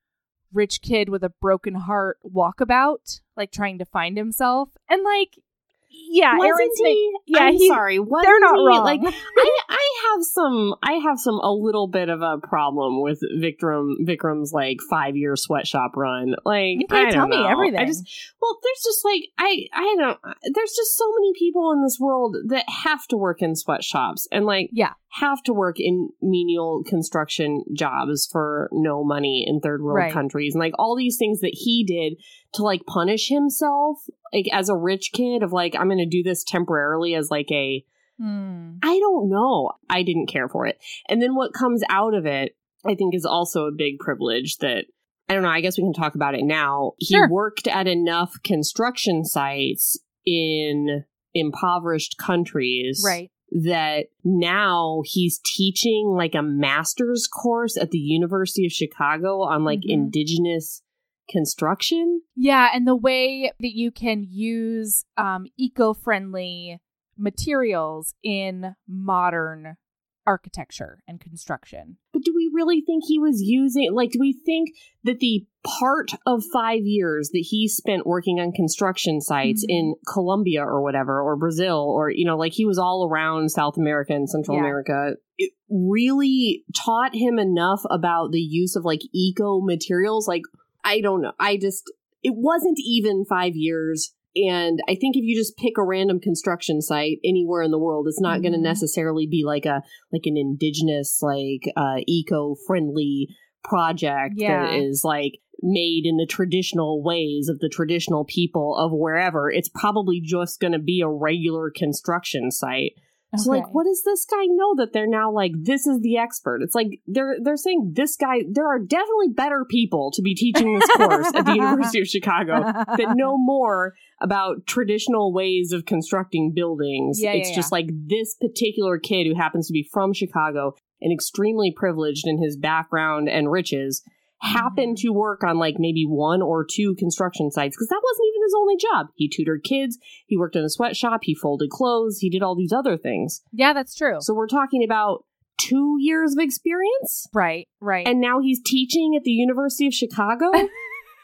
rich 0.53 0.83
kid 0.83 1.09
with 1.09 1.23
a 1.23 1.33
broken 1.41 1.73
heart 1.73 2.19
walkabout, 2.23 3.21
like 3.35 3.51
trying 3.51 3.79
to 3.79 3.85
find 3.85 4.15
himself. 4.15 4.69
And 4.87 5.03
like, 5.03 5.39
yeah, 5.89 6.37
Wasn't 6.37 6.53
Erin's 6.59 6.79
ma- 6.81 6.87
he? 6.89 7.13
yeah, 7.27 7.39
I'm 7.43 7.53
he- 7.55 7.67
sorry. 7.67 7.99
Wasn't 7.99 8.25
they're 8.25 8.39
not 8.39 8.55
he? 8.57 8.65
wrong. 8.65 8.83
Like 8.83 9.01
I, 9.37 9.57
I 9.69 10.11
have 10.13 10.23
some, 10.23 10.75
I 10.83 10.93
have 10.93 11.19
some 11.19 11.35
a 11.35 11.51
little 11.51 11.87
bit 11.87 12.09
of 12.09 12.21
a 12.21 12.37
problem 12.37 13.01
with 13.01 13.19
Vikram, 13.39 13.93
Vikram's 14.05 14.51
like 14.53 14.77
five 14.89 15.15
year 15.15 15.35
sweatshop 15.35 15.95
run. 15.95 16.35
Like 16.45 16.75
You 16.79 16.87
can't 16.87 17.11
tell 17.11 17.21
don't 17.27 17.29
me 17.29 17.37
know. 17.43 17.47
everything. 17.49 17.79
I 17.79 17.85
just, 17.85 18.07
well, 18.41 18.57
there's 18.63 18.81
just 18.83 19.03
like 19.05 19.21
I, 19.37 19.65
I 19.73 19.95
don't. 19.97 20.19
There's 20.53 20.73
just 20.75 20.97
so 20.97 21.05
many 21.17 21.33
people 21.37 21.71
in 21.71 21.83
this 21.83 21.97
world 21.99 22.35
that 22.49 22.65
have 22.83 23.05
to 23.07 23.17
work 23.17 23.41
in 23.41 23.55
sweatshops 23.55 24.27
and 24.31 24.45
like 24.45 24.69
Yeah. 24.73 24.93
Have 25.13 25.41
to 25.43 25.53
work 25.53 25.77
in 25.79 26.09
menial 26.21 26.83
construction 26.85 27.63
jobs 27.75 28.27
for 28.31 28.69
no 28.71 29.03
money 29.03 29.45
in 29.47 29.59
third 29.59 29.81
world 29.81 29.95
Right. 29.97 30.13
countries 30.13 30.53
and 30.53 30.59
like 30.59 30.73
all 30.77 30.95
these 30.95 31.17
things 31.17 31.39
that 31.39 31.53
he 31.53 31.83
did 31.85 32.17
to 32.53 32.63
like 32.63 32.85
punish 32.85 33.29
himself 33.29 33.99
like 34.33 34.45
as 34.51 34.67
a 34.69 34.75
rich 34.75 35.11
kid 35.13 35.43
of 35.43 35.53
like 35.53 35.75
I'm 35.75 35.87
going 35.87 35.97
to 35.99 36.05
do 36.05 36.23
this 36.23 36.43
temporarily 36.43 37.15
as 37.15 37.31
like 37.31 37.51
a 37.51 37.85
Hmm. 38.19 38.77
I 38.81 38.97
don't 38.97 39.29
know. 39.29 39.73
I 39.91 40.01
didn't 40.01 40.25
care 40.25 40.49
for 40.49 40.65
it. 40.65 40.79
And 41.07 41.21
then 41.21 41.35
what 41.35 41.53
comes 41.53 41.83
out 41.87 42.15
of 42.15 42.25
it, 42.25 42.57
I 42.83 42.95
think, 42.95 43.13
is 43.13 43.25
also 43.25 43.65
a 43.67 43.71
big 43.71 43.99
privilege 43.99 44.57
that 44.57 44.85
I 45.29 45.35
don't 45.35 45.43
know, 45.43 45.49
I 45.49 45.61
guess 45.61 45.77
we 45.77 45.83
can 45.83 45.93
talk 45.93 46.15
about 46.15 46.33
it 46.33 46.43
now. 46.43 46.93
He 46.97 47.13
Sure. 47.13 47.29
worked 47.29 47.67
at 47.67 47.85
enough 47.85 48.33
construction 48.43 49.23
sites 49.23 49.99
in 50.25 51.03
impoverished 51.35 52.17
countries 52.17 53.03
Right. 53.05 53.29
That 53.51 54.07
now 54.23 55.01
he's 55.05 55.39
teaching 55.55 56.13
like 56.15 56.35
a 56.35 56.41
master's 56.43 57.27
course 57.27 57.77
at 57.77 57.91
the 57.91 57.97
University 57.97 58.65
of 58.65 58.71
Chicago 58.71 59.41
on 59.41 59.63
like 59.63 59.79
Mhm. 59.79 59.89
indigenous 59.89 60.81
construction. 61.29 62.21
Yeah, 62.35 62.69
and 62.73 62.87
the 62.87 62.95
way 62.95 63.51
that 63.59 63.75
you 63.75 63.91
can 63.91 64.25
use 64.29 65.05
um, 65.17 65.45
eco-friendly 65.57 66.79
materials 67.17 68.13
in 68.23 68.75
modern 68.87 69.77
architecture 70.25 71.01
and 71.07 71.19
construction. 71.19 71.97
But 72.17 72.23
do 72.25 72.33
we 72.35 72.49
really 72.51 72.81
think 72.81 73.03
he 73.05 73.19
was 73.19 73.43
using, 73.43 73.93
like, 73.93 74.09
do 74.11 74.19
we 74.19 74.33
think 74.33 74.69
that 75.03 75.19
the 75.19 75.45
part 75.63 76.11
of 76.25 76.43
five 76.51 76.81
years 76.83 77.29
that 77.29 77.45
he 77.47 77.67
spent 77.67 78.07
working 78.07 78.39
on 78.39 78.51
construction 78.53 79.21
sites 79.21 79.63
Mhm. 79.63 79.69
in 79.69 79.95
Colombia 80.11 80.63
or 80.63 80.81
whatever, 80.81 81.21
or 81.21 81.35
Brazil, 81.35 81.93
or, 81.95 82.09
you 82.09 82.25
know, 82.25 82.35
like 82.37 82.53
he 82.53 82.65
was 82.65 82.79
all 82.79 83.07
around 83.07 83.49
South 83.51 83.77
America 83.77 84.13
and 84.13 84.27
Central 84.27 84.55
Yeah. 84.57 84.61
America, 84.63 85.17
it 85.37 85.51
really 85.69 86.63
taught 86.75 87.13
him 87.13 87.37
enough 87.37 87.81
about 87.91 88.31
the 88.31 88.39
use 88.41 88.75
of 88.75 88.83
like 88.83 89.01
eco 89.13 89.61
materials? 89.61 90.27
Like, 90.27 90.41
I 90.83 91.01
don't 91.01 91.21
know. 91.21 91.33
I 91.39 91.57
just, 91.57 91.83
it 92.23 92.33
wasn't 92.35 92.79
even 92.83 93.25
five 93.25 93.55
years. 93.55 94.15
And 94.49 94.79
I 94.87 94.95
think 94.95 95.15
if 95.15 95.23
you 95.23 95.35
just 95.35 95.57
pick 95.57 95.77
a 95.77 95.83
random 95.83 96.19
construction 96.19 96.81
site 96.81 97.19
anywhere 97.25 97.61
in 97.61 97.71
the 97.71 97.79
world, 97.79 98.07
it's 98.07 98.21
not 98.21 98.41
going 98.41 98.53
to 98.53 98.59
necessarily 98.59 99.27
be 99.27 99.43
like 99.45 99.65
a 99.65 99.81
like 100.11 100.23
an 100.25 100.37
indigenous, 100.37 101.19
like 101.21 101.71
uh, 101.75 101.97
eco 102.07 102.55
friendly 102.67 103.27
project 103.63 104.35
Yeah. 104.37 104.65
that 104.67 104.79
is 104.79 105.01
like 105.03 105.39
made 105.61 106.03
in 106.05 106.17
the 106.17 106.27
traditional 106.29 107.01
ways 107.03 107.49
of 107.49 107.59
the 107.59 107.69
traditional 107.69 108.25
people 108.25 108.75
of 108.77 108.91
wherever. 108.93 109.49
It's 109.49 109.69
probably 109.69 110.21
just 110.23 110.59
going 110.59 110.73
to 110.73 110.79
be 110.79 111.01
a 111.01 111.09
regular 111.09 111.71
construction 111.75 112.51
site. 112.51 112.93
So 113.35 113.51
Okay. 113.51 113.59
like, 113.59 113.73
what 113.73 113.83
does 113.83 114.03
this 114.05 114.25
guy 114.25 114.45
know 114.45 114.75
that 114.77 114.93
they're 114.93 115.05
now 115.07 115.31
like 115.31 115.51
this 115.53 115.85
is 115.85 115.99
the 115.99 116.17
expert? 116.17 116.61
It's 116.61 116.73
like 116.73 117.01
they're 117.07 117.35
they're 117.43 117.57
saying 117.57 117.91
this 117.93 118.15
guy. 118.15 118.43
There 118.49 118.67
are 118.67 118.79
definitely 118.79 119.29
better 119.35 119.65
people 119.69 120.11
to 120.13 120.21
be 120.21 120.33
teaching 120.33 120.73
this 120.73 120.87
course 120.95 121.33
at 121.35 121.43
the 121.43 121.51
University 121.55 121.99
of 121.99 122.07
Chicago 122.07 122.63
that 122.95 123.09
know 123.15 123.37
more 123.37 123.95
about 124.21 124.65
traditional 124.65 125.33
ways 125.33 125.73
of 125.73 125.85
constructing 125.85 126.53
buildings. 126.55 127.19
Yeah, 127.21 127.33
yeah, 127.33 127.39
it's 127.39 127.51
just 127.51 127.71
like 127.71 127.87
this 127.91 128.33
particular 128.35 128.97
kid 128.97 129.27
who 129.27 129.35
happens 129.35 129.67
to 129.67 129.73
be 129.73 129.87
from 129.91 130.13
Chicago 130.13 130.75
and 131.01 131.11
extremely 131.13 131.73
privileged 131.75 132.25
in 132.25 132.41
his 132.41 132.55
background 132.57 133.27
and 133.29 133.51
riches 133.51 134.03
happened 134.41 134.97
Mm-hmm. 134.97 135.07
to 135.07 135.13
work 135.13 135.43
on 135.43 135.57
like 135.57 135.75
maybe 135.79 136.05
one 136.05 136.41
or 136.41 136.65
two 136.69 136.95
construction 136.95 137.49
sites 137.51 137.75
because 137.75 137.87
that 137.89 138.01
wasn't 138.03 138.27
even 138.29 138.41
his 138.45 138.53
only 138.57 138.75
job. 138.77 139.07
He 139.15 139.27
tutored 139.27 139.63
kids, 139.63 139.97
he 140.27 140.37
worked 140.37 140.55
in 140.55 140.63
a 140.63 140.69
sweatshop, 140.69 141.21
he 141.23 141.33
folded 141.35 141.69
clothes, 141.69 142.19
he 142.19 142.29
did 142.29 142.43
all 142.43 142.55
these 142.55 142.71
other 142.73 142.97
things. 142.97 143.41
yeah, 143.51 143.73
that's 143.73 143.95
true. 143.95 144.17
So 144.19 144.33
we're 144.33 144.47
talking 144.47 144.83
about 144.83 145.23
two 145.57 145.97
years 145.99 146.33
of 146.33 146.39
experience, 146.39 147.27
right, 147.33 147.67
right. 147.81 148.07
and 148.07 148.21
now 148.21 148.39
he's 148.39 148.61
teaching 148.63 149.15
at 149.17 149.23
the 149.23 149.31
University 149.31 149.87
of 149.87 149.93
Chicago. 149.93 150.51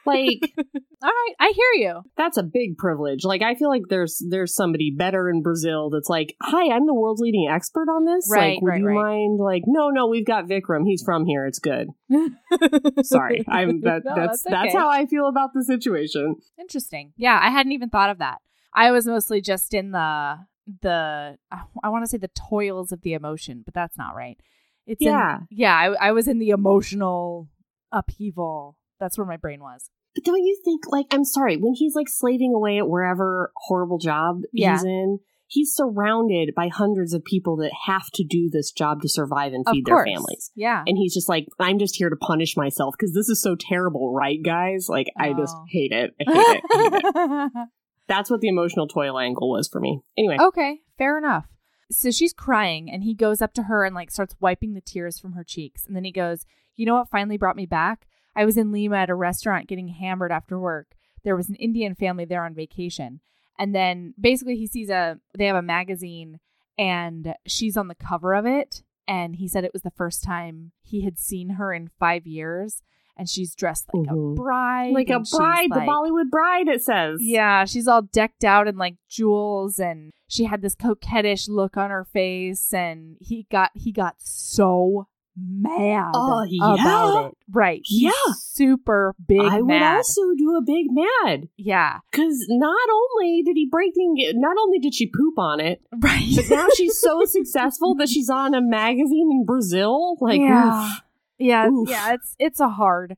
like 0.06 0.54
All 1.04 1.10
right, 1.10 1.34
I 1.40 1.54
hear 1.56 1.88
you. 1.88 2.02
that's 2.16 2.38
a 2.38 2.44
big 2.44 2.78
privilege. 2.78 3.24
Like 3.24 3.42
I 3.42 3.56
feel 3.56 3.70
like 3.70 3.84
there's 3.90 4.24
there's 4.30 4.56
somebody 4.56 4.94
better 4.96 5.30
in 5.30 5.42
Brazil 5.42 5.90
that's 5.90 6.10
like, 6.10 6.36
"Hi, 6.42 6.74
I'm 6.74 6.86
the 6.86 6.94
world's 6.94 7.22
leading 7.22 7.48
expert 7.50 7.88
on 7.90 8.06
this. 8.06 8.28
Right, 8.32 8.56
like, 8.56 8.62
would 8.62 8.70
right, 8.70 8.80
you 8.80 8.88
right. 8.88 8.96
mind? 8.96 9.40
Like, 9.40 9.64
no, 9.66 9.90
no, 9.90 10.08
we've 10.08 10.26
got 10.26 10.46
Vikram. 10.46 10.86
He's 10.86 11.04
from 11.04 11.26
here. 11.26 11.46
It's 11.46 11.60
good. 11.60 11.88
Sorry, 13.04 13.44
I'm 13.48 13.82
that. 13.82 14.04
No, 14.06 14.16
that's 14.16 14.44
that's 14.44 14.44
that's 14.44 14.74
how 14.74 14.90
I 14.90 15.06
feel 15.06 15.28
about 15.28 15.50
the 15.54 15.64
situation. 15.64 16.36
Interesting. 16.60 17.14
Yeah, 17.18 17.40
I 17.42 17.50
hadn't 17.50 17.74
even 17.74 17.90
thought 17.90 18.10
of 18.10 18.20
that. 18.20 18.40
I 18.74 18.92
was 18.92 19.06
mostly 19.06 19.42
just 19.42 19.74
in 19.74 19.92
the 19.92 20.38
the 20.82 21.38
I 21.84 21.90
want 21.90 22.04
to 22.06 22.10
say 22.10 22.18
the 22.18 22.30
toils 22.50 22.92
of 22.92 23.02
the 23.02 23.14
emotion, 23.14 23.62
but 23.66 23.74
that's 23.74 23.98
not 23.98 24.16
right. 24.16 24.40
It's 24.86 25.02
in- 25.02 25.08
Yeah. 25.08 25.40
yeah. 25.50 25.76
I, 25.76 26.08
I 26.08 26.12
was 26.12 26.28
in 26.28 26.40
the 26.40 26.50
emotional 26.50 27.50
upheaval. 27.92 28.78
That's 29.04 29.18
where 29.18 29.28
my 29.28 29.38
brain 29.38 29.60
was. 29.62 29.90
But 30.16 30.24
don't 30.24 30.44
you 30.44 30.58
think, 30.64 30.84
like, 30.88 31.08
I'm 31.12 31.26
sorry, 31.26 31.58
when 31.58 31.74
he's 31.74 31.94
like 31.96 32.08
slaving 32.08 32.54
away 32.56 32.78
at 32.78 32.88
wherever 32.88 33.52
horrible 33.58 33.98
job 33.98 34.42
Yeah. 34.54 34.74
he's 34.74 34.84
in, 34.86 35.20
he's 35.48 35.74
surrounded 35.76 36.54
by 36.56 36.68
hundreds 36.70 37.14
of 37.14 37.24
people 37.26 37.58
that 37.58 37.72
have 37.88 38.10
to 38.14 38.24
do 38.24 38.50
this 38.50 38.72
job 38.72 39.02
to 39.02 39.10
survive 39.10 39.52
and 39.54 39.66
feed 39.70 39.86
their 39.86 40.06
families. 40.06 40.52
Yeah. 40.56 40.84
And 40.88 40.98
he's 40.98 41.14
just 41.14 41.28
like, 41.28 41.48
I'm 41.60 41.80
just 41.80 41.96
here 41.98 42.10
to 42.10 42.16
punish 42.16 42.56
myself 42.56 42.96
because 42.98 43.14
this 43.14 43.28
is 43.28 43.42
so 43.42 43.56
terrible, 43.60 44.14
right, 44.14 44.38
guys? 44.44 44.88
Like, 44.88 45.08
I 45.18 45.34
just 45.34 45.56
Oh. 45.58 45.66
hate 45.70 45.92
it. 45.92 46.16
I 46.20 46.32
hate 46.32 46.54
it. 46.56 46.64
I 46.72 46.78
hate 46.78 47.52
it. 47.56 47.70
That's 48.08 48.30
what 48.30 48.42
the 48.42 48.48
emotional 48.50 48.88
toil 48.88 49.18
angle 49.20 49.50
was 49.50 49.68
for 49.68 49.80
me. 49.82 50.02
Anyway, 50.18 50.38
okay, 50.40 50.80
fair 50.98 51.18
enough. 51.18 51.48
So 51.90 52.12
she's 52.12 52.34
crying, 52.34 52.90
and 52.92 53.04
he 53.04 53.14
goes 53.14 53.42
up 53.42 53.54
to 53.56 53.64
her 53.64 53.84
and 53.86 53.96
like 53.96 54.12
starts 54.12 54.36
wiping 54.40 54.74
the 54.74 54.82
tears 54.82 55.20
from 55.20 55.34
her 55.34 55.44
cheeks. 55.44 55.86
And 55.88 55.96
then 55.96 56.04
he 56.04 56.12
goes, 56.12 56.46
"You 56.76 56.86
know 56.86 56.96
what 56.96 57.10
finally 57.10 57.38
brought 57.38 57.56
me 57.56 57.66
back? 57.66 58.06
I 58.36 58.46
was 58.46 58.58
in 58.58 58.72
Lima 58.72 58.98
at 58.98 59.10
a 59.10 59.16
restaurant 59.16 59.68
getting 59.68 59.90
hammered 59.90 60.32
after 60.32 60.60
work. 60.60 60.96
There 61.24 61.36
was 61.36 61.50
an 61.50 61.56
Indian 61.56 61.96
family 61.96 62.26
there 62.26 62.44
on 62.44 62.54
vacation, 62.54 63.22
and 63.60 63.74
then 63.74 64.14
basically 64.20 64.58
he 64.58 64.68
sees 64.68 64.90
a 64.90 65.20
they 65.38 65.46
have 65.46 65.56
a 65.56 65.62
magazine, 65.62 66.40
and 66.78 67.36
she's 67.46 67.78
on 67.78 67.88
the 67.88 67.96
cover 67.96 68.34
of 68.34 68.46
it. 68.46 68.84
And 69.08 69.36
he 69.36 69.48
said 69.50 69.66
it 69.66 69.74
was 69.74 69.82
the 69.82 69.92
first 69.92 70.24
time 70.24 70.72
he 70.82 71.02
had 71.04 71.20
seen 71.20 71.50
her 71.52 71.74
in 71.74 71.90
five 72.00 72.26
years, 72.26 72.82
and 73.18 73.30
she's 73.30 73.54
dressed 73.54 73.90
like 73.94 74.08
Mhm. 74.08 74.32
a 74.32 74.36
bride, 74.36 74.94
like 74.94 75.10
a 75.10 75.20
bride, 75.20 75.70
the 75.72 75.76
like- 75.80 75.90
Bollywood 75.90 76.30
bride, 76.30 76.68
it 76.70 76.82
says. 76.82 77.20
yeah, 77.22 77.66
she's 77.66 77.88
all 77.88 78.02
decked 78.02 78.44
out 78.46 78.68
in 78.68 78.78
like 78.78 78.96
jewels 79.10 79.78
and 79.78 80.12
she 80.30 80.46
had 80.46 80.62
this 80.62 80.74
coquettish 80.76 81.48
look 81.50 81.76
on 81.78 81.90
her 81.92 82.06
face 82.06 82.74
and 82.74 83.18
he 83.20 83.46
got 83.52 83.72
he 83.76 83.92
got 83.92 84.16
so 84.20 85.08
mad 85.38 86.12
Oh, 86.14 86.44
yeah? 86.48 86.74
about 86.74 87.26
it. 87.32 87.38
Right. 87.52 87.82
He's 87.84 88.04
Yeah. 88.04 88.34
super 88.38 89.16
big 89.28 89.42
I 89.42 89.62
would 89.62 89.82
also 89.82 90.22
do 90.38 90.56
a 90.58 90.62
big 90.62 90.88
mad 90.90 91.50
yeah. 91.58 92.00
because 92.12 92.46
not 92.50 92.88
only 92.92 93.42
did 93.44 93.56
he 93.56 93.68
break 93.70 93.94
the, 93.94 94.34
not 94.36 94.56
only 94.62 94.80
did 94.80 94.94
she 94.94 95.08
poop 95.08 95.38
on 95.40 95.60
it, 95.60 95.82
Right. 95.92 96.24
but 96.36 96.50
now 96.50 96.68
she's 96.76 97.00
so 97.00 97.22
successful 97.26 97.96
that 97.96 98.10
she's 98.10 98.30
on 98.30 98.54
a 98.54 98.62
magazine 98.62 99.30
in 99.32 99.46
Brazil. 99.46 100.18
Like, 100.20 100.40
yeah. 100.42 100.86
oof. 100.94 101.02
Yeah, 101.40 101.68
Oof. 101.68 101.90
yeah, 101.90 102.14
it's 102.14 102.36
it's 102.40 102.60
a 102.60 102.70
hard. 102.70 103.18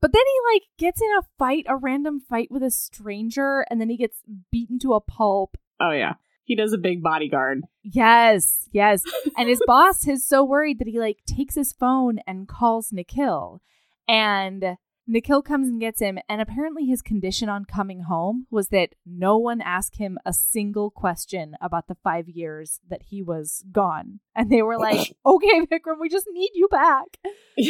But 0.00 0.12
then 0.12 0.22
he 0.24 0.54
like 0.54 0.62
gets 0.78 1.00
in 1.00 1.08
a 1.18 1.22
fight, 1.38 1.64
a 1.66 1.76
random 1.76 2.20
fight 2.20 2.50
with 2.52 2.62
a 2.62 2.70
stranger, 2.70 3.64
and 3.68 3.80
then 3.80 3.88
he 3.88 3.96
gets 3.96 4.20
beaten 4.52 4.78
to 4.80 4.92
a 4.94 5.00
pulp. 5.00 5.56
oh 5.80 5.90
yeah, 5.90 6.14
he 6.48 6.56
does 6.56 6.72
a 6.72 6.78
big 6.78 7.02
bodyguard. 7.02 7.62
Yes, 7.82 8.68
yes. 8.72 9.02
And 9.36 9.50
his 9.50 9.60
boss 9.66 10.08
is 10.08 10.26
so 10.26 10.42
worried 10.42 10.78
that 10.78 10.88
he 10.88 10.98
like 10.98 11.18
takes 11.26 11.54
his 11.54 11.74
phone 11.74 12.20
and 12.26 12.48
calls 12.48 12.90
Nikhil. 12.90 13.60
And 14.08 14.78
Nikhil 15.06 15.42
comes 15.42 15.68
and 15.68 15.78
gets 15.78 16.00
him. 16.00 16.18
And 16.26 16.40
apparently 16.40 16.86
his 16.86 17.02
condition 17.02 17.50
on 17.50 17.66
coming 17.66 18.04
home 18.04 18.46
was 18.50 18.68
that 18.68 18.94
no 19.04 19.36
one 19.36 19.60
asked 19.60 19.98
him 19.98 20.16
a 20.24 20.32
single 20.32 20.90
question 20.90 21.54
about 21.60 21.86
the 21.86 21.98
five 22.02 22.30
years 22.30 22.80
that 22.88 23.02
he 23.10 23.22
was 23.22 23.62
gone. 23.70 24.20
And 24.34 24.50
they 24.50 24.62
were 24.62 24.78
like, 24.78 25.14
okay, 25.26 25.66
Vikram, 25.66 26.00
we 26.00 26.08
just 26.08 26.26
need 26.32 26.50
you 26.54 26.66
back. 26.68 27.18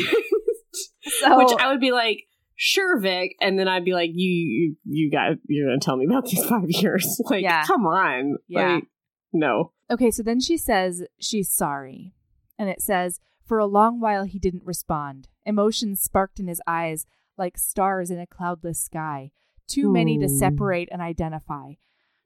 So 1.21 1.39
Which 1.39 1.59
I 1.59 1.71
would 1.71 1.81
be 1.81 1.91
like, 1.91 2.28
sure, 2.61 2.99
Vic, 3.01 3.37
and 3.41 3.59
then 3.59 3.69
I'd 3.69 3.85
be 3.85 3.93
like, 3.95 4.11
you, 4.13 4.31
you, 4.31 4.77
you 4.85 5.11
got, 5.11 5.37
you're 5.47 5.69
gonna 5.69 5.79
tell 5.81 5.97
me 5.97 6.05
about 6.05 6.27
these 6.27 6.45
five 6.49 6.69
years? 6.69 7.21
like, 7.31 7.43
Yeah. 7.43 7.65
come 7.65 7.87
on, 7.87 8.37
Yeah. 8.49 8.75
Like, 8.75 8.85
no. 9.33 9.73
Okay, 9.91 10.11
so 10.11 10.23
then 10.23 10.41
she 10.41 10.57
says 10.59 11.05
she's 11.21 11.49
sorry. 11.51 12.13
And 12.59 12.69
it 12.69 12.83
says, 12.83 13.21
for 13.47 13.59
a 13.59 13.67
long 13.67 14.01
while 14.01 14.25
he 14.25 14.39
didn't 14.39 14.65
respond. 14.67 15.29
Emotions 15.47 16.01
sparked 16.03 16.39
in 16.41 16.49
his 16.49 16.61
eyes 16.67 17.07
like 17.39 17.57
stars 17.57 18.11
in 18.11 18.19
a 18.19 18.27
cloudless 18.27 18.81
sky, 18.81 19.31
too 19.69 19.91
many 19.93 20.19
to 20.19 20.27
Hmm. 20.27 20.37
separate 20.39 20.89
and 20.91 21.01
identify. 21.01 21.75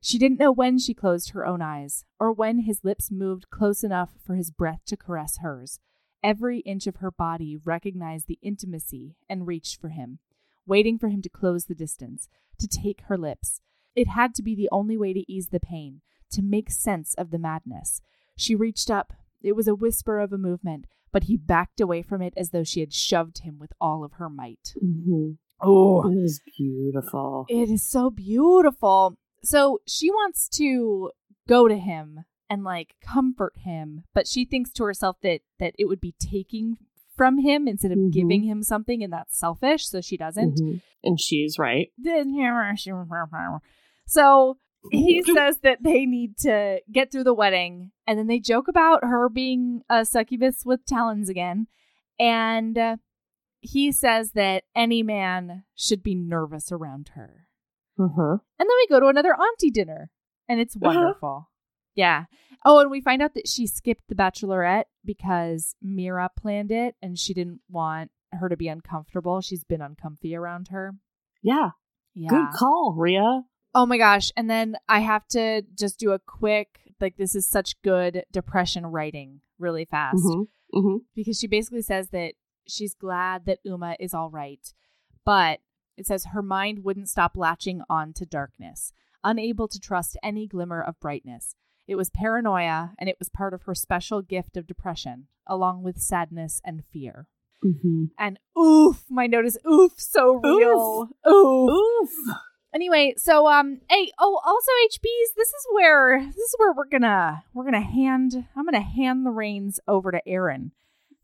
She 0.01 0.19
didn't 0.19 0.41
know 0.41 0.51
when 0.51 0.79
she 0.79 0.95
closed 0.95 1.31
her 1.31 1.47
own 1.47 1.61
eyes, 1.63 2.05
or 2.19 2.33
when 2.33 2.61
his 2.61 2.83
lips 2.83 3.11
moved 3.13 3.51
close 3.51 3.85
enough 3.85 4.15
for 4.25 4.35
his 4.35 4.51
breath 4.51 4.81
to 4.87 4.97
caress 4.97 5.39
hers. 5.39 5.79
Every 6.23 6.61
inch 6.61 6.87
of 6.87 6.97
her 6.97 7.11
body 7.11 7.57
recognized 7.57 8.27
the 8.29 8.39
intimacy 8.43 9.17
and 9.29 9.47
reached 9.47 9.81
for 9.81 9.89
him, 9.89 10.19
waiting 10.67 10.99
for 10.99 11.09
him 11.09 11.21
to 11.23 11.29
close 11.29 11.65
the 11.65 11.75
distance, 11.75 12.29
to 12.59 12.69
take 12.69 13.03
her 13.03 13.19
lips. 13.19 13.61
It 13.97 14.09
had 14.09 14.35
to 14.37 14.43
be 14.43 14.55
the 14.55 14.69
only 14.71 14.97
way 14.97 15.13
to 15.13 15.31
ease 15.31 15.49
the 15.49 15.61
pain, 15.61 16.01
to 16.31 16.43
make 16.43 16.71
sense 16.71 17.15
of 17.15 17.31
the 17.31 17.39
madness. 17.39 18.01
She 18.37 18.55
reached 18.55 18.91
up. 18.91 19.13
It 19.43 19.57
was 19.57 19.67
a 19.67 19.75
whisper 19.75 20.21
of 20.21 20.33
a 20.33 20.39
movement, 20.39 20.87
but 21.13 21.25
he 21.25 21.37
backed 21.37 21.81
away 21.81 22.03
from 22.03 22.23
it 22.23 22.33
as 22.37 22.51
though 22.51 22.65
she 22.65 22.81
had 22.81 22.93
shoved 22.93 23.41
him 23.41 23.59
with 23.59 23.73
all 23.81 24.05
of 24.05 24.15
her 24.15 24.31
might. 24.31 24.75
Mm-hmm. 24.83 25.33
Oh, 25.61 26.11
it 26.11 26.17
is 26.17 26.41
beautiful. 26.57 27.47
it 27.49 27.69
is 27.71 27.83
so 27.85 28.11
beautiful. 28.11 29.17
So 29.45 29.81
she 29.87 30.11
wants 30.11 30.49
to 30.51 31.11
go 31.49 31.69
to 31.69 31.77
him 31.77 32.25
and 32.53 32.65
like 32.65 32.95
comfort 33.01 33.55
him, 33.65 34.05
but 34.15 34.29
she 34.29 34.45
thinks 34.45 34.71
to 34.73 34.85
herself 34.85 35.17
that 35.23 35.41
that 35.59 35.75
it 35.79 35.87
would 35.87 36.01
be 36.01 36.15
taking 36.19 36.77
from 37.17 37.39
him 37.39 37.67
instead 37.69 37.93
of 37.93 37.99
Mhm. 37.99 38.13
giving 38.13 38.43
him 38.43 38.63
something, 38.63 39.03
and 39.03 39.13
that's 39.13 39.39
selfish. 39.39 39.87
So 39.87 40.01
she 40.01 40.17
doesn't. 40.17 40.61
Mhm. 40.61 40.83
And 41.05 41.19
she's 41.21 41.59
right. 41.59 41.91
So 44.07 44.59
he 44.91 45.23
says 45.23 45.61
that 45.61 45.83
they 45.83 46.05
need 46.07 46.37
to 46.39 46.81
get 46.91 47.11
through 47.11 47.25
the 47.25 47.35
wedding, 47.35 47.93
and 48.07 48.19
then 48.19 48.27
they 48.27 48.41
joke 48.41 48.69
about 48.69 49.05
her 49.05 49.29
being 49.29 49.83
a 49.89 50.05
succubus 50.05 50.65
with 50.65 50.85
talons 50.85 51.29
again. 51.29 51.69
And 52.19 52.77
uh, 52.77 52.97
he 53.61 53.93
says 53.93 54.33
that 54.33 54.65
any 54.75 55.03
man 55.03 55.65
should 55.75 56.03
be 56.03 56.15
nervous 56.15 56.73
around 56.73 57.11
her. 57.15 57.47
Uh-huh. 57.99 58.39
And 58.59 58.69
then 58.69 58.77
we 58.81 58.87
go 58.89 59.01
to 59.01 59.07
another 59.07 59.35
auntie 59.35 59.71
dinner, 59.71 60.11
and 60.49 60.61
it's 60.61 60.77
Uh-huh. 60.77 60.87
wonderful. 60.95 61.49
Yeah. 61.95 62.25
Oh, 62.65 62.79
and 62.81 62.91
we 62.91 63.01
find 63.01 63.21
out 63.23 63.35
that 63.35 63.49
she 63.49 63.67
skipped 63.67 64.05
the 64.09 64.15
bachelorette 64.15 64.85
because 65.05 65.75
Mira 65.83 66.31
planned 66.37 66.71
it, 66.71 66.95
and 67.03 67.19
she 67.19 67.35
didn't 67.35 67.61
want 67.69 68.11
her 68.33 68.49
to 68.49 68.57
be 68.57 68.69
uncomfortable. 68.69 69.41
She's 69.41 69.65
been 69.65 69.83
uncomfy 69.83 70.35
around 70.35 70.69
her. 70.69 70.93
Yeah. 71.43 71.71
Yeah. 72.15 72.29
Good 72.31 72.49
call, 72.55 72.95
Ria. 72.97 73.43
Oh 73.75 73.87
my 73.87 73.99
gosh. 73.99 74.31
And 74.37 74.49
then 74.49 74.77
I 74.89 75.01
have 75.01 75.27
to 75.29 75.63
just 75.79 75.99
do 75.99 76.13
a 76.13 76.19
quick, 76.19 76.81
like, 77.01 77.17
this 77.17 77.35
is 77.35 77.47
such 77.49 77.81
good 77.83 78.25
depression 78.31 78.87
writing 78.87 79.41
really 79.59 79.85
fast 79.85 80.23
Mhm. 80.25 80.47
Mhm. 80.75 80.99
because 81.15 81.39
she 81.39 81.47
basically 81.47 81.83
says 81.83 82.11
that 82.11 82.35
she's 82.69 82.95
glad 82.95 83.45
that 83.47 83.61
Uma 83.65 83.97
is 83.99 84.13
all 84.15 84.31
right, 84.31 84.73
but 85.25 85.61
it 85.97 86.07
says 86.07 86.27
her 86.27 86.43
mind 86.43 86.85
wouldn't 86.85 87.09
stop 87.09 87.37
latching 87.37 87.83
on 87.89 88.13
to 88.15 88.27
darkness, 88.27 88.93
unable 89.25 89.69
to 89.69 89.81
trust 89.81 90.17
any 90.23 90.47
glimmer 90.47 90.81
of 90.83 90.99
brightness. 91.01 91.55
It 91.93 91.97
was 91.97 92.09
paranoia, 92.09 92.95
and 92.99 93.11
it 93.11 93.17
was 93.19 93.29
part 93.29 93.53
of 93.53 93.65
her 93.65 93.75
special 93.75 94.23
gift 94.23 94.57
of 94.57 94.67
depression, 94.67 95.27
along 95.47 95.83
with 95.83 96.01
sadness 96.01 96.63
and 96.65 96.83
fear. 96.91 97.29
Mhm. 97.63 98.13
And 98.19 98.39
oof, 98.59 99.05
my 99.11 99.27
note 99.27 99.45
is 99.45 99.59
oof, 99.71 99.93
so 99.99 100.41
real. 100.43 101.11
Oof. 101.29 101.71
Oof. 101.71 102.11
Anyway, 102.75 103.13
so 103.19 103.47
um, 103.47 103.83
hey, 103.91 104.11
oh, 104.19 104.41
also 104.43 104.71
HBs, 104.87 105.35
this 105.37 105.49
is 105.49 105.67
where 105.73 106.25
this 106.25 106.35
is 106.35 106.55
where 106.57 106.73
we're 106.73 106.89
gonna 106.89 107.45
we're 107.53 107.65
gonna 107.65 107.83
hand 107.83 108.47
I'm 108.57 108.65
gonna 108.65 108.81
hand 108.81 109.27
the 109.27 109.31
reins 109.31 109.79
over 109.87 110.11
to 110.13 110.27
Erin 110.27 110.73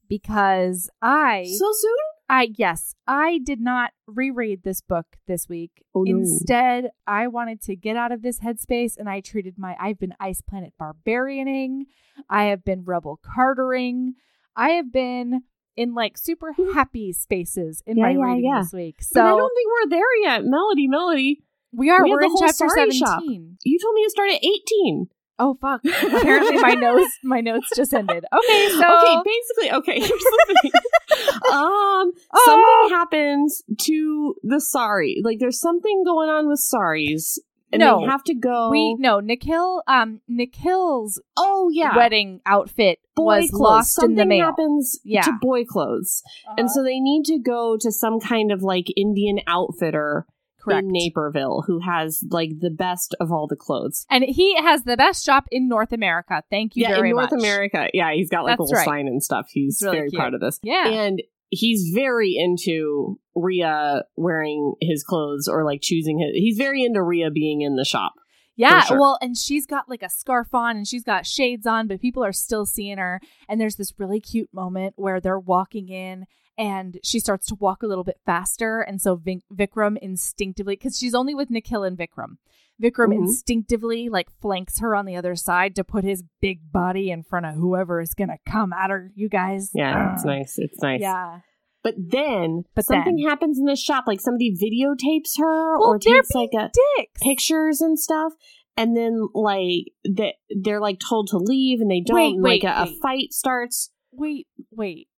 because 0.06 0.90
I 1.00 1.44
So 1.46 1.72
soon? 1.72 1.96
I 2.28 2.50
yes, 2.56 2.94
I 3.06 3.38
did 3.42 3.60
not 3.60 3.92
reread 4.06 4.62
this 4.62 4.80
book 4.82 5.06
this 5.26 5.48
week. 5.48 5.82
Oh, 5.94 6.02
no. 6.02 6.18
Instead, 6.18 6.90
I 7.06 7.26
wanted 7.28 7.62
to 7.62 7.76
get 7.76 7.96
out 7.96 8.12
of 8.12 8.22
this 8.22 8.40
headspace 8.40 8.96
and 8.98 9.08
I 9.08 9.20
treated 9.20 9.54
my 9.58 9.76
I've 9.80 9.98
been 9.98 10.14
Ice 10.20 10.40
Planet 10.42 10.74
barbarianing. 10.78 11.86
I 12.28 12.44
have 12.44 12.64
been 12.64 12.84
rebel 12.84 13.18
cartering. 13.22 14.14
I 14.54 14.70
have 14.70 14.92
been 14.92 15.42
in 15.76 15.94
like 15.94 16.18
super 16.18 16.52
happy 16.74 17.12
spaces 17.12 17.82
in 17.86 17.96
Yeah, 17.96 18.02
my 18.04 18.10
yeah, 18.10 18.18
reading 18.24 18.44
yeah. 18.44 18.60
this 18.62 18.72
week. 18.72 19.00
but 19.14 19.22
I 19.24 19.28
don't 19.30 19.52
think 19.54 19.68
we're 19.72 19.90
there 19.90 20.16
yet. 20.22 20.44
Melody, 20.44 20.88
Melody. 20.88 21.42
we 21.72 21.88
are 21.90 22.02
we 22.02 22.10
we're 22.10 22.22
in 22.22 22.34
chapter 22.38 22.68
Sorry 22.68 22.90
shop. 22.90 23.20
17. 23.20 23.58
You 23.64 23.78
told 23.78 23.94
me 23.94 24.04
to 24.04 24.10
start 24.10 24.30
at 24.30 24.44
18. 24.44 25.08
Oh 25.38 25.56
fuck. 25.60 25.80
Apparently 25.84 26.58
my 26.58 26.74
notes 26.74 27.18
my 27.22 27.40
notes 27.40 27.68
just 27.76 27.94
ended. 27.94 28.24
Okay, 28.32 28.68
so 28.70 28.78
okay, 28.78 29.22
basically, 29.24 29.72
okay, 29.78 29.98
here's 30.00 30.10
the 30.10 30.58
thing. 30.62 30.72
um, 31.52 32.12
Oh. 32.32 32.42
something 32.44 32.96
happens 32.96 33.62
to 33.82 34.34
the 34.42 34.60
sorry. 34.60 35.20
Like, 35.24 35.38
there's 35.38 35.60
something 35.60 36.02
going 36.04 36.28
on 36.28 36.48
with 36.48 36.58
saris. 36.60 37.38
And 37.70 37.80
No. 37.80 38.00
they 38.00 38.06
have 38.06 38.24
to 38.24 38.34
go. 38.34 38.70
we 38.70 38.94
no 38.98 39.20
Nikhil 39.20 39.82
um 39.86 40.20
Nikhil's 40.26 41.20
oh, 41.36 41.68
yeah. 41.72 41.94
wedding 41.94 42.40
outfit 42.46 42.98
boy 43.14 43.40
was 43.40 43.50
clothes. 43.50 43.60
lost 43.60 43.94
something 43.94 44.12
in 44.12 44.16
the 44.16 44.24
mail. 44.26 44.46
happens 44.46 44.98
Yeah. 45.04 45.20
to 45.22 45.32
boy 45.40 45.64
clothes. 45.64 46.22
And 46.56 46.70
so 46.70 46.82
they 46.82 46.98
need 46.98 47.24
to 47.26 47.38
go 47.38 47.76
to 47.78 47.92
some 47.92 48.20
kind 48.20 48.50
of 48.52 48.62
like 48.62 48.86
Indian 48.96 49.40
outfitter 49.46 50.24
correct. 50.60 50.84
in 50.84 50.92
Naperville 50.92 51.62
who 51.66 51.80
has 51.80 52.24
like 52.30 52.50
the 52.60 52.70
best 52.70 53.14
of 53.20 53.32
all 53.32 53.46
the 53.46 53.56
clothes. 53.56 54.06
And 54.10 54.24
he 54.24 54.56
has 54.56 54.84
the 54.84 54.96
best 54.96 55.24
shop 55.24 55.46
in 55.50 55.68
North 55.68 55.92
America. 55.92 56.42
Thank 56.50 56.76
you 56.76 56.82
yeah, 56.82 56.94
very 56.94 57.10
in 57.10 57.16
North 57.16 57.32
much. 57.32 57.40
America. 57.40 57.88
Yeah, 57.92 58.12
he's 58.12 58.30
got 58.30 58.44
like 58.44 58.58
That's 58.58 58.70
a 58.70 58.74
little 58.74 58.76
right. 58.76 58.84
sign 58.84 59.06
and 59.08 59.22
stuff. 59.22 59.48
He's 59.52 59.80
really 59.82 59.96
very 59.96 60.10
cute. 60.10 60.20
proud 60.20 60.34
of 60.34 60.40
this. 60.40 60.58
Yeah. 60.62 60.88
And 60.88 61.22
he's 61.50 61.92
very 61.94 62.36
into 62.36 63.18
Ria 63.34 64.04
wearing 64.16 64.74
his 64.80 65.02
clothes 65.02 65.48
or 65.48 65.64
like 65.64 65.80
choosing 65.82 66.18
his. 66.18 66.30
He's 66.34 66.58
very 66.58 66.84
into 66.84 67.02
Ria 67.02 67.30
being 67.30 67.62
in 67.62 67.76
the 67.76 67.84
shop. 67.84 68.12
Yeah, 68.56 68.80
sure. 68.80 68.98
well, 68.98 69.18
and 69.22 69.36
she's 69.36 69.66
got 69.66 69.88
like 69.88 70.02
a 70.02 70.10
scarf 70.10 70.52
on 70.52 70.76
and 70.76 70.86
she's 70.86 71.04
got 71.04 71.26
shades 71.26 71.64
on, 71.64 71.86
but 71.86 72.00
people 72.00 72.24
are 72.24 72.32
still 72.32 72.66
seeing 72.66 72.98
her. 72.98 73.20
And 73.48 73.60
there's 73.60 73.76
this 73.76 73.94
really 73.98 74.20
cute 74.20 74.52
moment 74.52 74.94
where 74.96 75.20
they're 75.20 75.38
walking 75.38 75.88
in 75.88 76.26
and 76.58 76.98
she 77.02 77.20
starts 77.20 77.46
to 77.46 77.54
walk 77.54 77.82
a 77.82 77.86
little 77.86 78.04
bit 78.04 78.18
faster. 78.26 78.80
And 78.80 79.00
so 79.00 79.14
Vin- 79.16 79.42
Vikram 79.54 79.96
instinctively, 80.02 80.74
because 80.74 80.98
she's 80.98 81.14
only 81.14 81.34
with 81.34 81.48
Nikhil 81.50 81.84
and 81.84 81.96
Vikram, 81.96 82.36
Vikram 82.82 83.12
Mhm. 83.12 83.18
instinctively 83.18 84.08
like 84.08 84.28
flanks 84.42 84.80
her 84.80 84.94
on 84.94 85.06
the 85.06 85.16
other 85.16 85.34
side 85.36 85.74
to 85.76 85.84
put 85.84 86.04
his 86.04 86.22
big 86.40 86.70
body 86.72 87.10
in 87.10 87.22
front 87.22 87.46
of 87.46 87.54
whoever 87.54 88.00
is 88.00 88.12
going 88.14 88.28
to 88.28 88.38
come 88.44 88.72
at 88.72 88.90
her, 88.90 89.10
you 89.14 89.28
guys. 89.28 89.70
Yeah, 89.74 90.12
it's 90.14 90.24
nice. 90.24 90.58
It's 90.58 90.82
nice. 90.82 91.00
Yeah. 91.00 91.40
But 91.84 91.94
then 91.96 92.64
But 92.74 92.86
something 92.86 93.16
then- 93.16 93.28
happens 93.28 93.58
in 93.58 93.64
the 93.64 93.76
shop, 93.76 94.04
like 94.08 94.20
somebody 94.20 94.52
videotapes 94.54 95.38
her 95.38 95.78
Well, 95.78 95.90
or 95.90 95.98
takes 95.98 96.32
like 96.32 96.50
a 96.52 96.70
Dicks. 96.98 97.20
pictures 97.22 97.80
and 97.80 97.98
stuff. 97.98 98.32
And 98.76 98.96
then 98.96 99.28
like 99.34 99.86
they 100.08 100.34
they're 100.50 100.80
like 100.80 100.98
told 101.00 101.28
to 101.28 101.38
leave 101.38 101.80
and 101.80 101.90
they 101.90 102.00
don't. 102.00 102.14
Wait, 102.16 102.34
and, 102.34 102.42
wait, 102.42 102.62
like 102.64 102.72
a, 102.88 102.90
a 102.90 102.94
fight 103.00 103.32
starts. 103.32 103.90
Wait, 104.12 104.46
wait. 104.70 105.08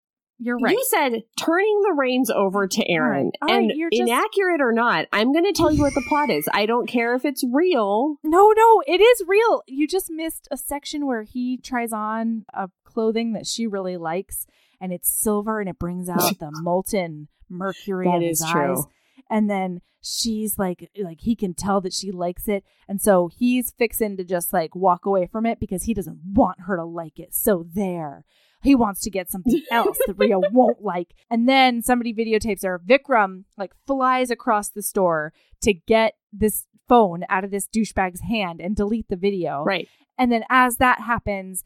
You're 0.42 0.58
right. 0.58 0.72
You 0.72 0.84
said 0.88 1.22
turning 1.38 1.82
the 1.82 1.92
reins 1.92 2.30
over 2.30 2.66
to 2.66 2.90
Erin. 2.90 3.10
All 3.10 3.14
right, 3.14 3.32
all 3.42 3.48
right, 3.48 3.56
and 3.70 3.72
you're 3.76 3.90
just- 3.90 4.00
inaccurate 4.02 4.60
or 4.62 4.72
not, 4.72 5.06
I'm 5.12 5.32
going 5.32 5.44
to 5.44 5.52
tell 5.52 5.70
you 5.70 5.82
what 5.82 5.94
the 5.94 6.02
plot 6.08 6.30
is. 6.30 6.48
I 6.54 6.64
don't 6.66 6.88
care 6.88 7.14
if 7.14 7.24
it's 7.26 7.44
real. 7.52 8.16
No, 8.24 8.52
no, 8.56 8.82
it 8.86 9.00
is 9.00 9.22
real. 9.28 9.62
You 9.66 9.86
just 9.86 10.10
missed 10.10 10.48
a 10.50 10.56
section 10.56 11.06
where 11.06 11.22
he 11.24 11.58
tries 11.58 11.92
on 11.92 12.44
a 12.54 12.70
clothing 12.84 13.34
that 13.34 13.46
she 13.46 13.66
really 13.66 13.96
likes, 13.98 14.46
and 14.80 14.92
it's 14.92 15.10
silver, 15.12 15.60
and 15.60 15.68
it 15.68 15.78
brings 15.78 16.08
out 16.08 16.18
the 16.40 16.50
molten 16.52 17.28
mercury 17.50 18.06
That 18.06 18.16
in 18.16 18.22
is 18.22 18.40
his 18.42 18.50
true. 18.50 18.72
eyes. 18.78 18.84
And 19.28 19.48
then 19.50 19.80
she's 20.02 20.58
like, 20.58 20.90
like 20.98 21.20
he 21.20 21.36
can 21.36 21.52
tell 21.52 21.80
that 21.82 21.92
she 21.92 22.10
likes 22.10 22.48
it, 22.48 22.64
and 22.88 23.00
so 23.00 23.28
he's 23.28 23.70
fixing 23.72 24.16
to 24.16 24.24
just 24.24 24.52
like 24.54 24.74
walk 24.74 25.04
away 25.04 25.26
from 25.26 25.44
it 25.44 25.60
because 25.60 25.82
he 25.84 25.92
doesn't 25.94 26.18
want 26.32 26.60
her 26.62 26.76
to 26.76 26.84
like 26.84 27.18
it. 27.18 27.34
So 27.34 27.66
there. 27.74 28.24
He 28.62 28.74
wants 28.74 29.00
to 29.02 29.10
get 29.10 29.30
something 29.30 29.62
else 29.70 29.98
that 30.06 30.18
Ria 30.18 30.38
won't 30.38 30.82
like. 30.82 31.14
And 31.30 31.48
then 31.48 31.82
somebody 31.82 32.12
videotapes 32.12 32.64
her. 32.64 32.78
Vikram 32.78 33.44
like 33.56 33.72
flies 33.86 34.30
across 34.30 34.68
the 34.68 34.82
store 34.82 35.32
to 35.62 35.72
get 35.72 36.14
this 36.32 36.66
phone 36.88 37.24
out 37.28 37.44
of 37.44 37.50
this 37.50 37.68
douchebag's 37.68 38.20
hand 38.20 38.60
and 38.60 38.74
delete 38.76 39.08
the 39.08 39.16
video. 39.16 39.62
Right. 39.64 39.88
And 40.18 40.30
then 40.30 40.44
as 40.50 40.76
that 40.76 41.00
happens, 41.00 41.64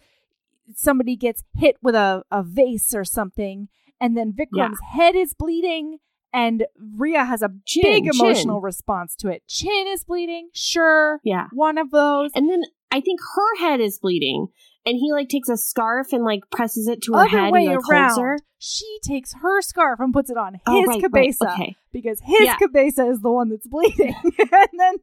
somebody 0.74 1.16
gets 1.16 1.42
hit 1.56 1.76
with 1.82 1.94
a, 1.94 2.22
a 2.30 2.42
vase 2.42 2.94
or 2.94 3.04
something, 3.04 3.68
and 4.00 4.16
then 4.16 4.32
Vikram's 4.32 4.78
head 4.92 5.14
is 5.16 5.34
bleeding, 5.34 5.98
and 6.32 6.66
Ria 6.96 7.24
has 7.24 7.42
a 7.42 7.50
Chin, 7.64 7.82
big 7.82 8.04
chin. 8.04 8.12
emotional 8.14 8.60
response 8.60 9.14
to 9.16 9.28
it. 9.28 9.42
Chin 9.48 9.86
is 9.88 10.04
bleeding, 10.04 10.50
sure. 10.52 11.20
Yeah. 11.24 11.46
One 11.52 11.78
of 11.78 11.90
those. 11.90 12.30
And 12.34 12.50
then 12.50 12.62
I 12.90 13.00
think 13.00 13.20
her 13.34 13.56
head 13.66 13.80
is 13.80 13.98
bleeding. 13.98 14.48
And 14.86 14.96
he 14.98 15.12
like 15.12 15.28
takes 15.30 15.48
a 15.48 15.56
scarf 15.56 16.12
and 16.12 16.24
like 16.24 16.42
presses 16.50 16.88
it 16.88 17.00
to 17.02 17.12
her 17.14 17.20
Other 17.20 17.28
head 17.28 17.52
way 17.52 17.66
and 17.66 17.76
like 17.76 17.88
around, 17.90 18.20
her. 18.20 18.38
she 18.58 18.98
takes 19.02 19.32
her 19.34 19.62
scarf 19.62 19.98
and 20.00 20.12
puts 20.12 20.30
it 20.30 20.36
on 20.36 20.54
his 20.54 20.62
Oh, 20.66 20.78
right, 20.84 20.88
right. 20.88 21.02
cabeza 21.02 21.52
Okay. 21.54 21.76
because 21.92 22.20
his 22.22 22.40
Yeah. 22.42 22.56
cabeza 22.56 23.06
is 23.06 23.20
the 23.20 23.30
one 23.32 23.48
that's 23.48 23.66
bleeding, 23.66 24.14
and 24.38 24.68
then 24.78 24.94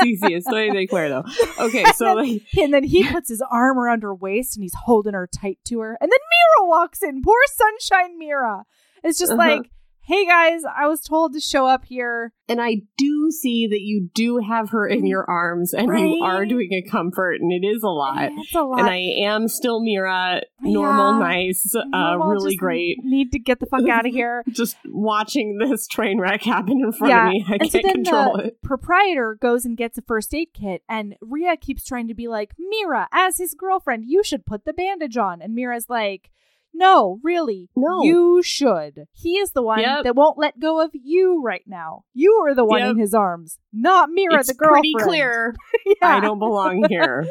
Sí, 0.00 0.16
sí, 0.22 0.36
estoy 0.36 0.70
de 0.72 0.86
acuerdo. 0.86 1.24
Okay, 1.58 1.84
so 1.96 2.14
like 2.14 2.42
and 2.56 2.72
then 2.72 2.84
he 2.84 3.02
puts 3.08 3.28
his 3.28 3.42
arm 3.50 3.76
around 3.76 4.04
her 4.04 4.14
waist 4.14 4.56
and 4.56 4.62
he's 4.62 4.74
holding 4.84 5.14
her 5.14 5.26
tight 5.26 5.58
to 5.64 5.80
her. 5.80 5.98
And 6.00 6.12
then 6.12 6.18
Mira 6.60 6.68
walks 6.68 7.02
in. 7.02 7.22
Poor 7.22 7.34
Sunshine 7.56 8.16
Mira. 8.16 8.66
It's 9.02 9.18
just 9.18 9.32
Uh-huh. 9.32 9.38
like, 9.56 9.70
hey 10.06 10.26
guys, 10.26 10.60
I 10.64 10.86
was 10.86 11.00
told 11.00 11.32
to 11.32 11.40
show 11.40 11.66
up 11.66 11.84
here. 11.86 12.32
And 12.46 12.60
I 12.60 12.82
do 12.98 13.30
see 13.30 13.66
that 13.68 13.80
you 13.80 14.10
do 14.12 14.36
have 14.38 14.68
her 14.70 14.86
in 14.86 15.06
your 15.06 15.24
arms 15.28 15.72
and 15.72 15.88
you 15.98 16.22
are 16.22 16.44
doing 16.44 16.68
a 16.74 16.82
comfort 16.90 17.36
and 17.40 17.50
it 17.50 17.66
is 17.66 17.82
a 17.82 17.88
lot. 17.88 18.28
It's 18.32 18.54
a 18.54 18.60
lot. 18.62 18.80
And 18.80 18.90
I 18.90 18.98
am 19.22 19.48
still 19.48 19.82
Mira, 19.82 20.42
normal, 20.60 21.12
Yeah. 21.14 21.18
nice, 21.26 21.74
uh, 21.74 22.18
really 22.18 22.54
great. 22.54 22.98
Need 23.02 23.32
to 23.32 23.38
get 23.38 23.60
the 23.60 23.66
fuck 23.66 23.88
out 23.88 24.04
of 24.06 24.12
here. 24.12 24.44
Just 24.50 24.76
watching 24.84 25.56
this 25.58 25.86
train 25.88 26.20
wreck 26.20 26.42
happen 26.42 26.82
in 26.84 26.92
front 26.92 27.10
Yeah, 27.10 27.26
of 27.28 27.32
me. 27.32 27.44
I 27.48 27.52
and 27.54 27.70
can't 27.72 27.84
then 27.84 27.94
control 28.04 28.36
the 28.36 28.44
it. 28.48 28.62
proprietor 28.62 29.38
goes 29.40 29.64
and 29.64 29.74
gets 29.74 29.96
a 29.96 30.02
first 30.02 30.34
aid 30.34 30.48
kit, 30.52 30.82
and 30.86 31.16
Ria 31.22 31.56
keeps 31.56 31.82
trying 31.82 32.08
to 32.08 32.14
be 32.14 32.28
like, 32.28 32.52
Mira, 32.58 33.08
as 33.10 33.38
his 33.38 33.54
girlfriend, 33.54 34.04
you 34.06 34.22
should 34.22 34.44
put 34.44 34.66
the 34.66 34.74
bandage 34.74 35.16
on. 35.16 35.40
And 35.40 35.54
Mira's 35.54 35.88
like, 35.88 36.30
no, 36.74 37.20
really, 37.22 37.68
No. 37.76 38.02
you 38.02 38.42
should. 38.42 39.06
He 39.12 39.38
is 39.38 39.52
the 39.52 39.62
one 39.62 39.78
Yep. 39.80 40.04
that 40.04 40.16
won't 40.16 40.36
let 40.38 40.58
go 40.60 40.80
of 40.80 40.90
you 40.92 41.40
right 41.42 41.62
now. 41.66 42.04
You 42.12 42.32
are 42.44 42.54
the 42.54 42.64
one 42.64 42.80
Yep. 42.80 42.90
in 42.90 42.98
his 42.98 43.14
arms, 43.14 43.58
not 43.72 44.10
Mira, 44.10 44.40
It's 44.40 44.48
the 44.48 44.54
girlfriend. 44.54 44.82
pretty 44.82 44.94
clear 45.04 45.54
yeah. 45.86 46.16
I 46.16 46.20
don't 46.20 46.38
belong 46.38 46.84
here. 46.88 47.26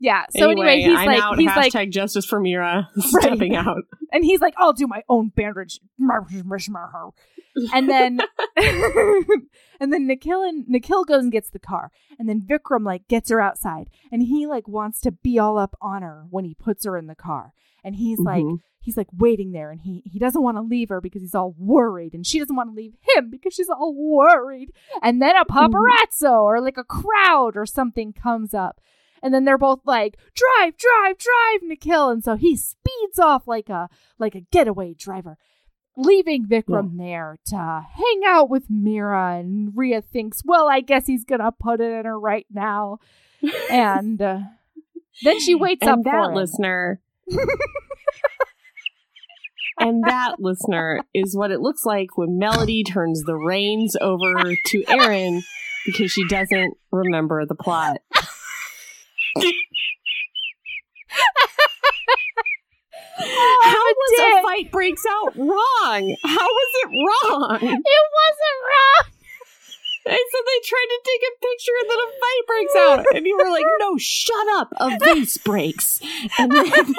Yeah. 0.00 0.26
So 0.36 0.50
anyway, 0.50 0.82
he's 0.82 0.96
I'm 0.96 1.06
like, 1.06 1.20
out. 1.22 1.38
he's 1.38 1.50
Hashtag 1.50 1.74
like, 1.74 1.90
justice 1.90 2.24
for 2.24 2.38
Mira 2.38 2.88
stepping 2.98 3.56
out. 3.56 3.82
and 4.12 4.24
he's 4.24 4.40
like, 4.40 4.54
I'll 4.56 4.72
do 4.72 4.86
my 4.86 5.02
own 5.08 5.30
bandage. 5.34 5.80
And 7.72 7.88
then 7.88 8.20
and 9.80 9.92
then 9.92 10.06
Nikhil 10.06 10.42
and 10.42 10.66
Nikhil 10.68 11.04
goes 11.04 11.22
and 11.22 11.32
gets 11.32 11.50
the 11.50 11.58
car. 11.58 11.90
And 12.18 12.28
then 12.28 12.40
Vikram 12.42 12.84
like 12.84 13.08
gets 13.08 13.30
her 13.30 13.40
outside 13.40 13.88
and 14.10 14.22
he 14.22 14.46
like 14.46 14.66
wants 14.68 15.00
to 15.02 15.10
be 15.12 15.38
all 15.38 15.58
up 15.58 15.76
on 15.80 16.02
her 16.02 16.24
when 16.30 16.44
he 16.44 16.54
puts 16.54 16.84
her 16.84 16.96
in 16.96 17.06
the 17.06 17.14
car. 17.14 17.52
And 17.84 17.96
he's 17.96 18.18
like 18.18 18.44
Mhm. 18.44 18.58
he's 18.80 18.96
like 18.96 19.08
waiting 19.16 19.52
there 19.52 19.70
and 19.70 19.80
he 19.80 20.02
he 20.04 20.18
doesn't 20.18 20.42
want 20.42 20.56
to 20.56 20.62
leave 20.62 20.88
her 20.88 21.00
because 21.00 21.22
he's 21.22 21.34
all 21.34 21.54
worried 21.58 22.12
and 22.14 22.26
she 22.26 22.38
doesn't 22.38 22.56
want 22.56 22.70
to 22.70 22.74
leave 22.76 22.94
him 23.14 23.30
because 23.30 23.54
she's 23.54 23.68
all 23.70 23.94
worried. 23.94 24.72
And 25.02 25.22
then 25.22 25.36
a 25.36 25.44
paparazzo 25.44 26.42
or 26.42 26.60
like 26.60 26.76
a 26.76 26.84
crowd 26.84 27.56
or 27.56 27.66
something 27.66 28.12
comes 28.12 28.52
up. 28.54 28.80
And 29.20 29.34
then 29.34 29.44
they're 29.44 29.58
both 29.58 29.80
like, 29.84 30.16
drive, 30.34 30.76
drive, 30.76 31.16
drive, 31.18 31.62
Nikhil. 31.62 32.08
And 32.08 32.22
so 32.22 32.36
he 32.36 32.54
speeds 32.56 33.18
off 33.18 33.48
like 33.48 33.68
a 33.68 33.88
like 34.18 34.34
a 34.36 34.42
getaway 34.52 34.94
driver, 34.94 35.38
leaving 35.98 36.46
Vikram 36.46 36.96
there 36.96 37.36
to 37.46 37.56
hang 37.56 38.22
out 38.26 38.48
with 38.48 38.70
Mira. 38.70 39.38
And 39.38 39.72
Ria 39.76 40.00
thinks, 40.00 40.42
well, 40.44 40.68
I 40.68 40.80
guess 40.80 41.06
he's 41.06 41.24
gonna 41.24 41.52
put 41.52 41.80
it 41.80 41.92
in 41.92 42.04
her 42.06 42.18
right 42.18 42.46
now. 42.50 42.98
And 43.70 44.20
uh, 44.20 44.40
then 45.22 45.38
she 45.40 45.54
waits 45.54 45.82
and 45.82 45.90
up 45.90 46.04
that 46.04 46.32
listener. 46.32 47.00
and 49.78 50.02
that 50.04 50.40
listener 50.40 51.00
is 51.14 51.36
what 51.36 51.52
it 51.52 51.60
looks 51.60 51.84
like 51.84 52.16
when 52.16 52.38
Melody 52.38 52.82
turns 52.82 53.22
the 53.22 53.36
reins 53.36 53.94
over 54.00 54.54
to 54.66 54.84
Erin 54.88 55.42
because 55.86 56.10
she 56.10 56.26
doesn't 56.26 56.76
remember 56.90 57.46
the 57.46 57.54
plot. 57.54 58.00
Oh, 63.20 63.60
How 63.64 63.87
fight 64.48 64.70
breaks 64.72 65.02
out 65.08 65.36
wrong? 65.36 66.16
How 66.24 66.48
was 66.48 66.72
it 66.82 66.88
wrong? 66.88 67.58
It 67.60 67.62
wasn't 67.62 68.60
wrong. 68.68 69.04
I 70.06 70.16
said 70.30 70.44
they 70.46 70.60
tried 70.64 70.88
to 70.88 71.00
take 71.04 71.22
a 71.22 71.32
picture 71.46 71.76
and 71.80 71.90
then 71.90 71.98
a 71.98 72.08
fight 72.22 72.44
breaks 72.46 72.76
out. 72.76 73.16
And 73.16 73.26
you 73.26 73.36
were 73.36 73.50
like, 73.50 73.66
no, 73.78 73.96
shut 73.98 74.48
up. 74.56 74.68
A 74.78 74.96
vase 74.98 75.36
breaks. 75.38 76.00
And 76.38 76.50
then 76.50 76.64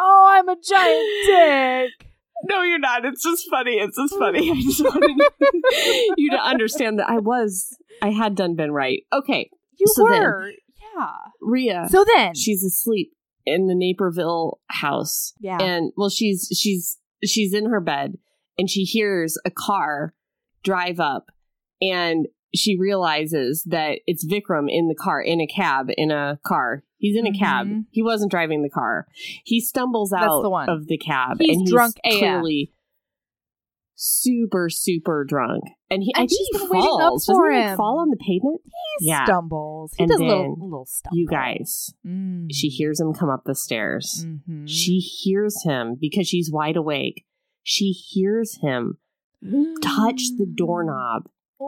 Oh, 0.00 0.26
I'm 0.30 0.48
a 0.48 0.56
giant 0.62 1.08
dick. 1.26 2.08
No, 2.44 2.62
you're 2.62 2.78
not. 2.78 3.04
It's 3.04 3.22
just 3.24 3.46
funny. 3.50 3.78
It's 3.78 3.96
just 3.96 4.14
funny. 4.16 4.50
I 4.50 4.54
just 4.54 4.82
wanted 4.84 5.10
you 6.16 6.30
to 6.30 6.36
understand 6.38 7.00
that 7.00 7.10
I 7.10 7.18
was, 7.18 7.76
I 8.00 8.10
had 8.10 8.36
done 8.36 8.54
been 8.54 8.70
right. 8.70 9.02
Okay, 9.12 9.50
You 9.78 9.86
So 9.88 10.06
then- 10.08 10.22
were. 10.22 10.50
yeah. 10.96 11.16
Ria, 11.42 11.88
So 11.90 12.04
then, 12.04 12.34
she's 12.36 12.62
asleep 12.62 13.12
in 13.48 13.66
the 13.66 13.74
Naperville 13.74 14.60
house, 14.68 15.32
yeah. 15.40 15.58
and 15.60 15.92
well, 15.96 16.10
she's 16.10 16.48
she's 16.56 16.98
she's 17.24 17.54
in 17.54 17.66
her 17.66 17.80
bed, 17.80 18.18
and 18.58 18.68
she 18.70 18.84
hears 18.84 19.36
a 19.44 19.50
car 19.50 20.14
drive 20.62 21.00
up, 21.00 21.26
and 21.80 22.26
she 22.54 22.78
realizes 22.78 23.62
that 23.64 24.00
it's 24.06 24.26
Vikram 24.26 24.66
in 24.68 24.88
the 24.88 24.94
car, 24.94 25.20
in 25.20 25.40
a 25.40 25.46
cab, 25.46 25.88
in 25.96 26.10
a 26.10 26.38
car. 26.46 26.82
He's 26.96 27.16
in 27.16 27.26
a 27.26 27.32
cab. 27.32 27.66
Mhm. 27.68 27.84
He 27.90 28.02
wasn't 28.02 28.30
driving 28.30 28.62
the 28.62 28.70
car. 28.70 29.06
He 29.44 29.60
stumbles 29.60 30.10
That's 30.10 30.24
out 30.24 30.42
the 30.42 30.72
of 30.72 30.86
the 30.88 30.98
cab, 30.98 31.36
He's 31.40 31.50
and 31.56 31.60
he's 31.62 31.70
drunk 31.70 31.94
AF. 32.04 32.18
clearly 32.18 32.72
super, 34.00 34.68
super 34.70 35.24
drunk. 35.28 35.64
And 35.90 36.02
he, 36.04 36.12
I 36.14 36.20
And 36.20 36.30
she's 36.30 36.48
he 36.52 36.58
been 36.58 36.68
waiting 36.68 36.88
up 36.88 37.00
falls. 37.00 37.24
for 37.26 37.48
Doesn't 37.50 37.52
he 37.62 37.68
him. 37.70 37.76
fall 37.76 37.98
on 37.98 38.10
the 38.10 38.16
pavement? 38.16 38.60
he 39.00 39.08
yeah. 39.08 39.24
stumbles. 39.24 39.92
He 39.96 40.04
And 40.04 40.10
does 40.10 40.20
a 40.20 40.24
little, 40.24 40.56
little 40.60 40.86
stumble. 40.86 41.18
You 41.18 41.26
guys, 41.26 41.92
Mm. 42.06 42.46
she 42.52 42.68
hears 42.68 43.00
him 43.00 43.12
come 43.12 43.28
up 43.28 43.42
the 43.44 43.54
stairs. 43.56 44.24
Mhm. 44.24 44.68
She 44.68 44.98
hears 45.00 45.62
him 45.64 45.96
because 46.00 46.28
she's 46.28 46.50
wide 46.52 46.76
awake. 46.76 47.24
She 47.64 47.90
hears 47.90 48.58
him 48.62 48.98
touch 49.82 50.22
the 50.36 50.46
doorknob 50.52 51.24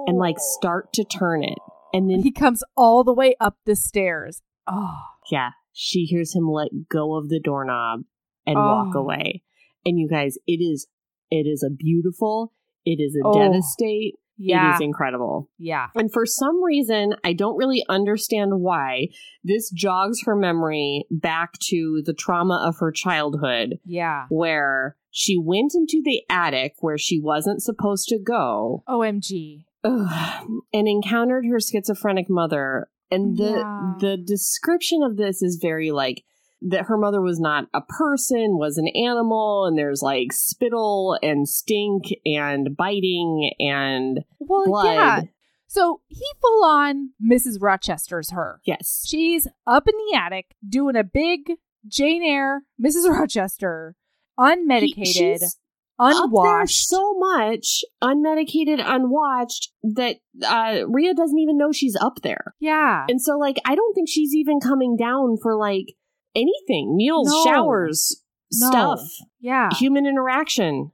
and 0.07 0.19
like 0.19 0.37
start 0.39 0.93
to 0.95 1.05
turn 1.05 1.43
it. 1.45 1.59
And 1.93 2.09
then, 2.09 2.23
he 2.23 2.31
comes 2.31 2.63
all 2.77 3.03
the 3.03 3.13
way 3.13 3.35
up 3.41 3.57
the 3.67 3.75
stairs. 3.75 4.43
Oh, 4.69 4.99
yeah, 5.33 5.51
she 5.73 6.05
hears 6.05 6.35
him 6.35 6.49
let 6.49 6.69
go 6.89 7.17
of 7.17 7.29
the 7.29 7.41
doorknob 7.41 8.03
and 8.47 8.57
walk 8.57 8.95
Oh. 8.95 9.01
away. 9.01 9.43
And 9.85 9.99
you 9.99 10.09
guys, 10.09 10.37
it 10.47 10.61
is, 10.63 10.87
it 11.31 11.47
is 11.47 11.63
a 11.67 11.71
beautiful, 11.71 12.53
it 12.85 13.01
is 13.01 13.17
a 13.17 13.27
Oh. 13.27 13.33
devastate, 13.39 14.15
yeah, 14.37 14.75
is 14.75 14.81
incredible. 14.81 15.49
yeah. 15.59 15.89
And 15.95 16.11
for 16.13 16.25
some 16.27 16.63
reason, 16.65 17.15
I 17.25 17.33
don't 17.35 17.57
really 17.57 17.85
understand 17.89 18.61
why, 18.61 19.09
this 19.45 19.71
jogs 19.71 20.23
her 20.25 20.35
memory 20.35 21.05
back 21.11 21.53
to 21.69 22.03
the 22.05 22.15
trauma 22.15 22.63
of 22.67 22.77
her 22.79 22.91
childhood 22.91 23.79
Yeah. 23.85 24.25
where 24.31 24.97
she 25.11 25.37
went 25.39 25.73
into 25.75 26.01
the 26.05 26.23
attic 26.31 26.75
where 26.81 26.97
she 26.97 27.21
wasn't 27.21 27.63
supposed 27.63 28.09
to 28.09 28.19
go 28.19 28.83
OMG. 28.89 29.65
ugh, 29.85 30.49
and 30.73 30.89
encountered 30.89 31.45
her 31.47 31.59
schizophrenic 31.61 32.31
mother. 32.31 32.89
And 33.11 33.37
the 33.37 33.51
Yeah. 33.59 33.95
the 33.99 34.17
description 34.17 35.03
of 35.03 35.17
this 35.17 35.43
is 35.43 35.59
very 35.61 35.91
like 35.91 36.23
that 36.63 36.87
her 36.87 36.97
mother 36.99 37.21
was 37.21 37.41
not 37.41 37.67
a 37.75 37.81
person, 37.81 38.59
was 38.59 38.77
an 38.79 38.89
animal, 38.89 39.65
and 39.67 39.79
there's 39.79 40.03
like 40.03 40.33
spittle 40.33 41.19
and 41.23 41.49
stink 41.49 42.05
and 42.27 42.77
biting 42.77 43.51
and 43.61 44.21
Well, 44.39 44.67
blood. 44.67 44.85
yeah. 44.87 45.21
So 45.69 46.01
he 46.09 46.25
full 46.41 46.65
on 46.65 47.11
Mrs. 47.25 47.59
Rochester's 47.61 48.31
her. 48.33 48.61
Yes. 48.65 49.05
She's 49.07 49.47
up 49.67 49.87
in 49.87 49.95
the 49.97 50.19
attic 50.19 50.47
doing 50.69 50.97
a 50.97 51.05
big 51.05 51.53
Jane 51.87 52.23
Eyre, 52.25 52.63
Mrs. 52.85 53.09
Rochester, 53.09 53.95
unmedicated, 54.39 54.95
He- 54.97 55.05
she's 55.05 55.57
up 55.99 56.11
there 56.13 56.23
unwashed. 56.25 56.89
so 56.89 57.15
much, 57.19 57.85
unmedicated, 58.03 58.83
unwatched, 58.85 59.71
that 59.83 60.17
uh, 60.47 60.81
Ria 60.89 61.15
doesn't 61.15 61.39
even 61.39 61.57
know 61.59 61.73
she's 61.73 61.97
up 62.01 62.21
there. 62.23 62.55
yeah. 62.59 63.05
And 63.09 63.21
so, 63.21 63.39
like, 63.39 63.59
I 63.65 63.75
don't 63.75 63.95
think 63.95 64.09
she's 64.09 64.35
even 64.35 64.61
coming 64.61 64.97
down 64.97 65.37
for 65.43 65.57
like 65.57 65.95
anything 66.35 66.97
meals, 66.97 67.29
No. 67.29 67.45
showers, 67.45 68.23
No. 68.53 68.69
stuff, 68.71 69.01
yeah. 69.41 69.69
human 69.75 70.07
interaction. 70.07 70.93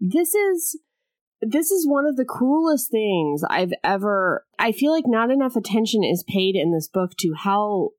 This 0.00 0.34
is. 0.34 0.78
This 1.40 1.70
is 1.70 1.86
one 1.86 2.04
of 2.04 2.16
the 2.16 2.24
cruelest 2.24 2.90
things 2.90 3.44
I've 3.48 3.72
ever. 3.84 4.44
I 4.58 4.72
feel 4.72 4.90
like 4.90 5.06
not 5.06 5.30
enough 5.30 5.54
attention 5.54 6.02
is 6.02 6.24
paid 6.26 6.56
in 6.56 6.72
this 6.72 6.88
book 6.88 7.12
to 7.20 7.32
how 7.36 7.90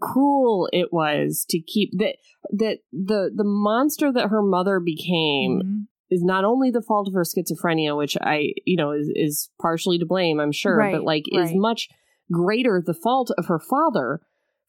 cruel 0.00 0.68
it 0.72 0.92
was 0.92 1.46
to 1.50 1.60
keep 1.60 1.90
that 1.98 2.16
that 2.52 2.78
the 2.92 3.30
the 3.34 3.44
monster 3.44 4.12
that 4.12 4.30
her 4.30 4.42
mother 4.42 4.80
became 4.80 5.62
Mhm. 5.64 5.86
is 6.10 6.24
not 6.24 6.44
only 6.44 6.70
the 6.72 6.82
fault 6.82 7.06
of 7.06 7.14
her 7.14 7.22
schizophrenia, 7.22 7.96
which 7.96 8.16
I, 8.20 8.52
you 8.66 8.76
know, 8.76 8.90
is, 8.90 9.08
is 9.14 9.48
partially 9.60 9.98
to 9.98 10.06
blame, 10.06 10.40
I'm 10.40 10.50
sure, 10.52 10.76
Right, 10.76 10.92
but 10.92 11.04
like 11.04 11.24
is 11.30 11.52
much 11.54 11.88
greater 12.32 12.82
the 12.84 12.94
fault 12.94 13.30
of 13.38 13.46
her 13.46 13.60
father 13.60 14.20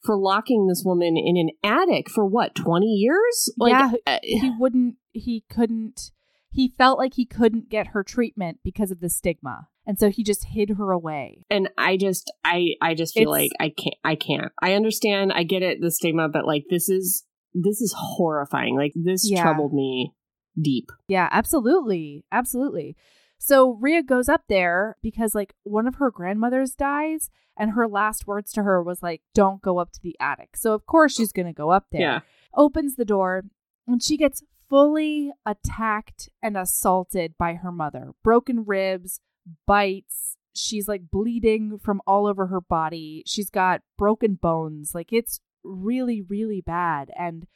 for 0.02 0.16
locking 0.16 0.66
this 0.66 0.82
woman 0.84 1.16
in 1.16 1.36
an 1.36 1.50
attic 1.62 2.10
for 2.10 2.24
what, 2.26 2.54
20 2.54 2.86
years? 2.86 3.52
Like, 3.58 3.72
Yeah, 3.72 3.92
uh, 4.06 4.18
he 4.22 4.50
wouldn't 4.58 4.96
he 5.12 5.44
couldn't 5.50 6.10
he 6.52 6.72
felt 6.76 6.98
like 6.98 7.14
he 7.14 7.24
couldn't 7.26 7.68
get 7.68 7.88
her 7.88 8.02
treatment 8.02 8.58
because 8.64 8.90
of 8.90 8.98
the 9.00 9.08
stigma 9.08 9.68
and 9.86 9.98
so 9.98 10.10
he 10.10 10.22
just 10.24 10.46
hid 10.46 10.70
her 10.70 10.90
away 10.90 11.46
and 11.50 11.68
I 11.78 11.96
just, 11.96 12.32
I, 12.44 12.70
I 12.82 12.94
just 12.94 13.14
feel 13.14 13.32
It's- 13.34 13.50
like 13.50 13.50
I 13.60 13.72
can't, 13.80 13.96
I 14.04 14.14
can't. 14.16 14.52
I 14.60 14.74
understand, 14.74 15.32
I 15.32 15.42
get 15.44 15.62
it, 15.62 15.80
the 15.80 15.90
stigma, 15.90 16.28
but 16.28 16.46
like 16.46 16.64
this 16.70 16.88
is, 16.88 17.24
this 17.54 17.80
is 17.80 17.94
horrifying. 17.96 18.76
Like 18.76 18.92
this 18.94 19.28
Yeah. 19.30 19.42
troubled 19.42 19.72
me 19.72 20.12
deep. 20.60 20.90
yeah 21.08 21.28
absolutely 21.30 22.24
absolutely 22.32 22.96
so 23.42 23.70
Ria 23.70 24.02
goes 24.02 24.28
up 24.28 24.42
there 24.50 24.98
because 25.02 25.34
like 25.34 25.54
one 25.62 25.86
of 25.86 25.94
her 25.94 26.10
grandmothers 26.10 26.74
dies 26.74 27.30
and 27.56 27.70
her 27.70 27.88
last 27.88 28.26
words 28.26 28.52
to 28.52 28.62
her 28.64 28.82
was 28.82 29.02
like 29.02 29.22
don't 29.34 29.62
go 29.62 29.78
up 29.78 29.92
to 29.92 30.00
the 30.02 30.14
attic. 30.20 30.58
So 30.58 30.74
of 30.74 30.84
course 30.84 31.14
she's 31.14 31.32
gonna 31.32 31.54
go 31.54 31.70
up 31.70 31.86
there. 31.90 32.00
Yeah. 32.02 32.20
opens 32.54 32.96
the 32.96 33.06
door 33.06 33.44
and 33.88 34.02
she 34.02 34.18
gets 34.18 34.42
fully 34.68 35.32
attacked 35.46 36.28
and 36.42 36.54
assaulted 36.54 37.38
by 37.38 37.54
her 37.54 37.72
mother. 37.72 38.12
Broken 38.22 38.64
ribs 38.66 39.20
bites. 39.66 40.36
She's 40.54 40.86
like 40.86 41.10
bleeding 41.10 41.78
from 41.78 42.02
all 42.06 42.26
over 42.26 42.48
her 42.48 42.60
body. 42.60 43.22
She's 43.26 43.48
got 43.48 43.80
broken 43.96 44.34
bones. 44.34 44.94
Like 44.94 45.14
it's 45.14 45.40
really 45.64 46.20
really 46.20 46.60
bad. 46.60 47.10
And 47.18 47.46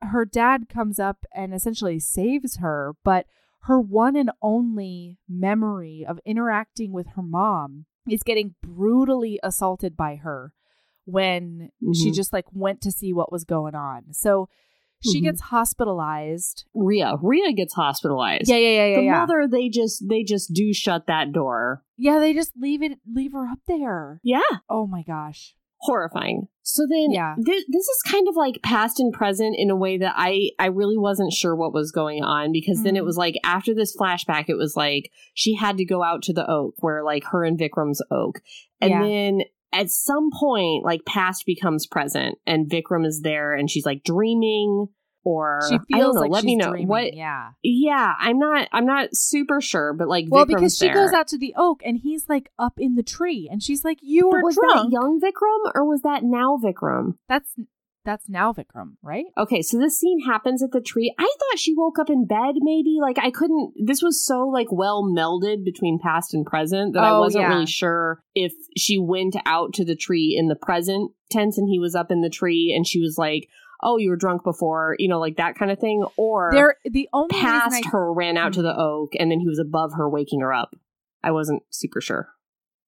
her 0.00 0.24
dad 0.24 0.70
comes 0.70 0.98
up 0.98 1.26
and 1.34 1.52
essentially 1.52 1.98
saves 1.98 2.56
her 2.56 2.94
but 3.04 3.26
her 3.62 3.80
one 3.80 4.16
and 4.16 4.30
only 4.40 5.18
memory 5.28 6.04
of 6.08 6.20
interacting 6.24 6.92
with 6.92 7.08
her 7.16 7.22
mom 7.22 7.86
is 8.08 8.22
getting 8.22 8.54
brutally 8.62 9.38
assaulted 9.42 9.96
by 9.96 10.16
her 10.16 10.52
when 11.04 11.70
she 11.94 12.10
Mhm. 12.10 12.14
just 12.14 12.32
like 12.32 12.46
went 12.52 12.80
to 12.82 12.90
see 12.92 13.12
what 13.12 13.32
was 13.32 13.44
going 13.44 13.74
on. 13.74 14.12
So 14.12 14.48
she 15.00 15.20
Mhm. 15.20 15.24
gets 15.24 15.40
hospitalized. 15.42 16.64
Ria, 16.74 17.16
Ria 17.22 17.52
gets 17.52 17.74
hospitalized. 17.74 18.48
Yeah, 18.48 18.56
yeah, 18.56 18.68
yeah, 18.70 18.86
yeah. 18.86 18.96
the 18.96 19.04
yeah. 19.04 19.18
mother, 19.20 19.48
they 19.50 19.68
just, 19.68 20.04
they 20.08 20.22
just 20.22 20.52
do 20.52 20.72
shut 20.72 21.06
that 21.06 21.32
door. 21.32 21.82
yeah, 21.96 22.18
they 22.20 22.32
just 22.32 22.52
leave 22.56 22.82
it 22.82 23.00
leave 23.12 23.32
her 23.32 23.46
up 23.48 23.58
there. 23.66 24.20
Yeah. 24.22 24.40
Oh 24.68 24.86
my 24.86 25.02
gosh. 25.02 25.54
Horrifying. 25.80 26.48
So 26.62 26.86
then 26.88 27.12
Yeah. 27.12 27.34
thi- 27.36 27.64
this 27.68 27.88
is 27.88 28.02
kind 28.10 28.28
of 28.28 28.36
like 28.36 28.60
past 28.62 29.00
and 29.00 29.12
present 29.12 29.54
in 29.58 29.70
a 29.70 29.76
way 29.76 29.96
that 29.98 30.14
I 30.16 30.50
I 30.58 30.66
really 30.66 30.98
wasn't 30.98 31.32
sure 31.32 31.54
what 31.56 31.72
was 31.72 31.92
going 31.92 32.22
on 32.22 32.52
because 32.52 32.82
then 32.82 32.94
Mm. 32.94 32.98
it 32.98 33.04
was 33.04 33.16
like 33.16 33.34
after 33.44 33.74
this 33.74 33.96
flashback 33.96 34.44
it 34.48 34.56
was 34.58 34.74
like 34.76 35.10
she 35.34 35.54
had 35.54 35.76
to 35.78 35.84
go 35.84 36.02
out 36.02 36.22
to 36.24 36.32
the 36.32 36.48
oak 36.50 36.74
where 36.80 37.02
like 37.04 37.24
her 37.30 37.44
and 37.44 37.58
Vikram's 37.58 38.02
oak. 38.10 38.40
And 38.80 38.90
Yeah. 38.90 39.02
then 39.02 39.40
at 39.72 39.90
some 39.90 40.30
point 40.38 40.84
like 40.84 41.04
past 41.04 41.44
becomes 41.46 41.86
present 41.86 42.38
and 42.46 42.68
Vikram 42.70 43.06
is 43.06 43.20
there 43.22 43.54
and 43.54 43.70
she's 43.70 43.86
like 43.86 44.02
dreaming 44.04 44.88
or 45.28 45.60
She 45.68 45.76
I 45.76 45.78
feels 45.98 46.14
know, 46.14 46.20
like 46.22 46.30
let 46.30 46.40
she's 46.40 46.46
me 46.46 46.56
know 46.56 46.70
dreaming. 46.70 46.88
what 46.88 47.14
Yeah. 47.14 47.50
yeah, 47.62 48.12
I'm 48.18 48.38
not 48.38 48.68
I'm 48.72 48.86
not 48.86 49.10
super 49.12 49.60
sure 49.60 49.92
but 49.92 50.08
like 50.08 50.26
Well, 50.28 50.44
Vikram's 50.46 50.54
because 50.54 50.76
she 50.78 50.86
there. 50.86 50.94
goes 50.94 51.12
out 51.12 51.28
to 51.28 51.38
the 51.38 51.54
oak 51.56 51.80
and 51.84 51.98
he's 51.98 52.28
like 52.28 52.50
up 52.58 52.74
in 52.78 52.94
the 52.94 53.02
tree, 53.02 53.48
and 53.50 53.62
she's 53.62 53.84
like, 53.84 53.98
"You 54.02 54.28
were 54.28 54.42
was 54.42 54.56
drunk." 54.56 54.90
that 54.90 54.92
young 54.92 55.20
Vikram 55.20 55.72
or 55.74 55.84
was 55.88 56.02
that 56.02 56.22
now 56.24 56.58
Vikram? 56.62 57.14
That's 57.28 57.54
that's 58.04 58.28
now 58.28 58.54
Vikram, 58.54 58.92
right? 59.02 59.26
Okay, 59.36 59.60
so 59.60 59.78
this 59.78 59.98
scene 60.00 60.20
happens 60.24 60.62
at 60.62 60.70
the 60.70 60.80
tree. 60.80 61.12
I 61.18 61.24
thought 61.24 61.58
she 61.58 61.74
woke 61.76 61.98
up 61.98 62.08
in 62.08 62.26
bed, 62.26 62.54
maybe. 62.60 62.96
Like 63.02 63.18
I 63.18 63.30
couldn't. 63.30 63.74
This 63.84 64.00
was 64.02 64.24
so 64.24 64.46
like 64.46 64.68
well 64.70 65.02
melded 65.04 65.62
between 65.62 65.98
past 66.02 66.32
and 66.32 66.46
present 66.46 66.94
that 66.94 67.04
I 67.04 67.10
Oh, 67.10 67.20
wasn't 67.20 67.42
yeah. 67.42 67.48
really 67.48 67.66
sure 67.66 68.22
if 68.34 68.54
she 68.78 68.98
went 68.98 69.36
out 69.44 69.74
to 69.74 69.84
the 69.84 69.96
tree 69.96 70.34
in 70.38 70.48
the 70.48 70.56
present 70.56 71.12
tense 71.30 71.58
and 71.58 71.68
he 71.68 71.78
was 71.78 71.94
up 71.94 72.10
in 72.10 72.22
the 72.22 72.30
tree 72.30 72.72
and 72.74 72.86
she 72.86 72.98
was 73.00 73.16
like, 73.18 73.46
"Oh, 73.82 73.96
you 73.98 74.10
were 74.10 74.16
drunk 74.16 74.44
before," 74.44 74.96
you 74.98 75.08
know, 75.08 75.18
like 75.18 75.36
that 75.36 75.56
kind 75.56 75.70
of 75.70 75.78
thing, 75.78 76.04
or 76.16 76.50
There, 76.52 76.76
the 76.84 77.08
only 77.12 77.38
past 77.38 77.84
I, 77.86 77.88
her 77.90 78.12
ran 78.12 78.36
out 78.36 78.54
to 78.54 78.62
the 78.62 78.74
hmm. 78.74 78.80
oak 78.80 79.12
and 79.18 79.30
then 79.30 79.40
he 79.40 79.48
was 79.48 79.58
above 79.58 79.92
her 79.94 80.08
waking 80.08 80.40
her 80.40 80.52
up. 80.52 80.74
I 81.22 81.32
wasn't 81.32 81.62
super 81.70 82.00
sure 82.00 82.28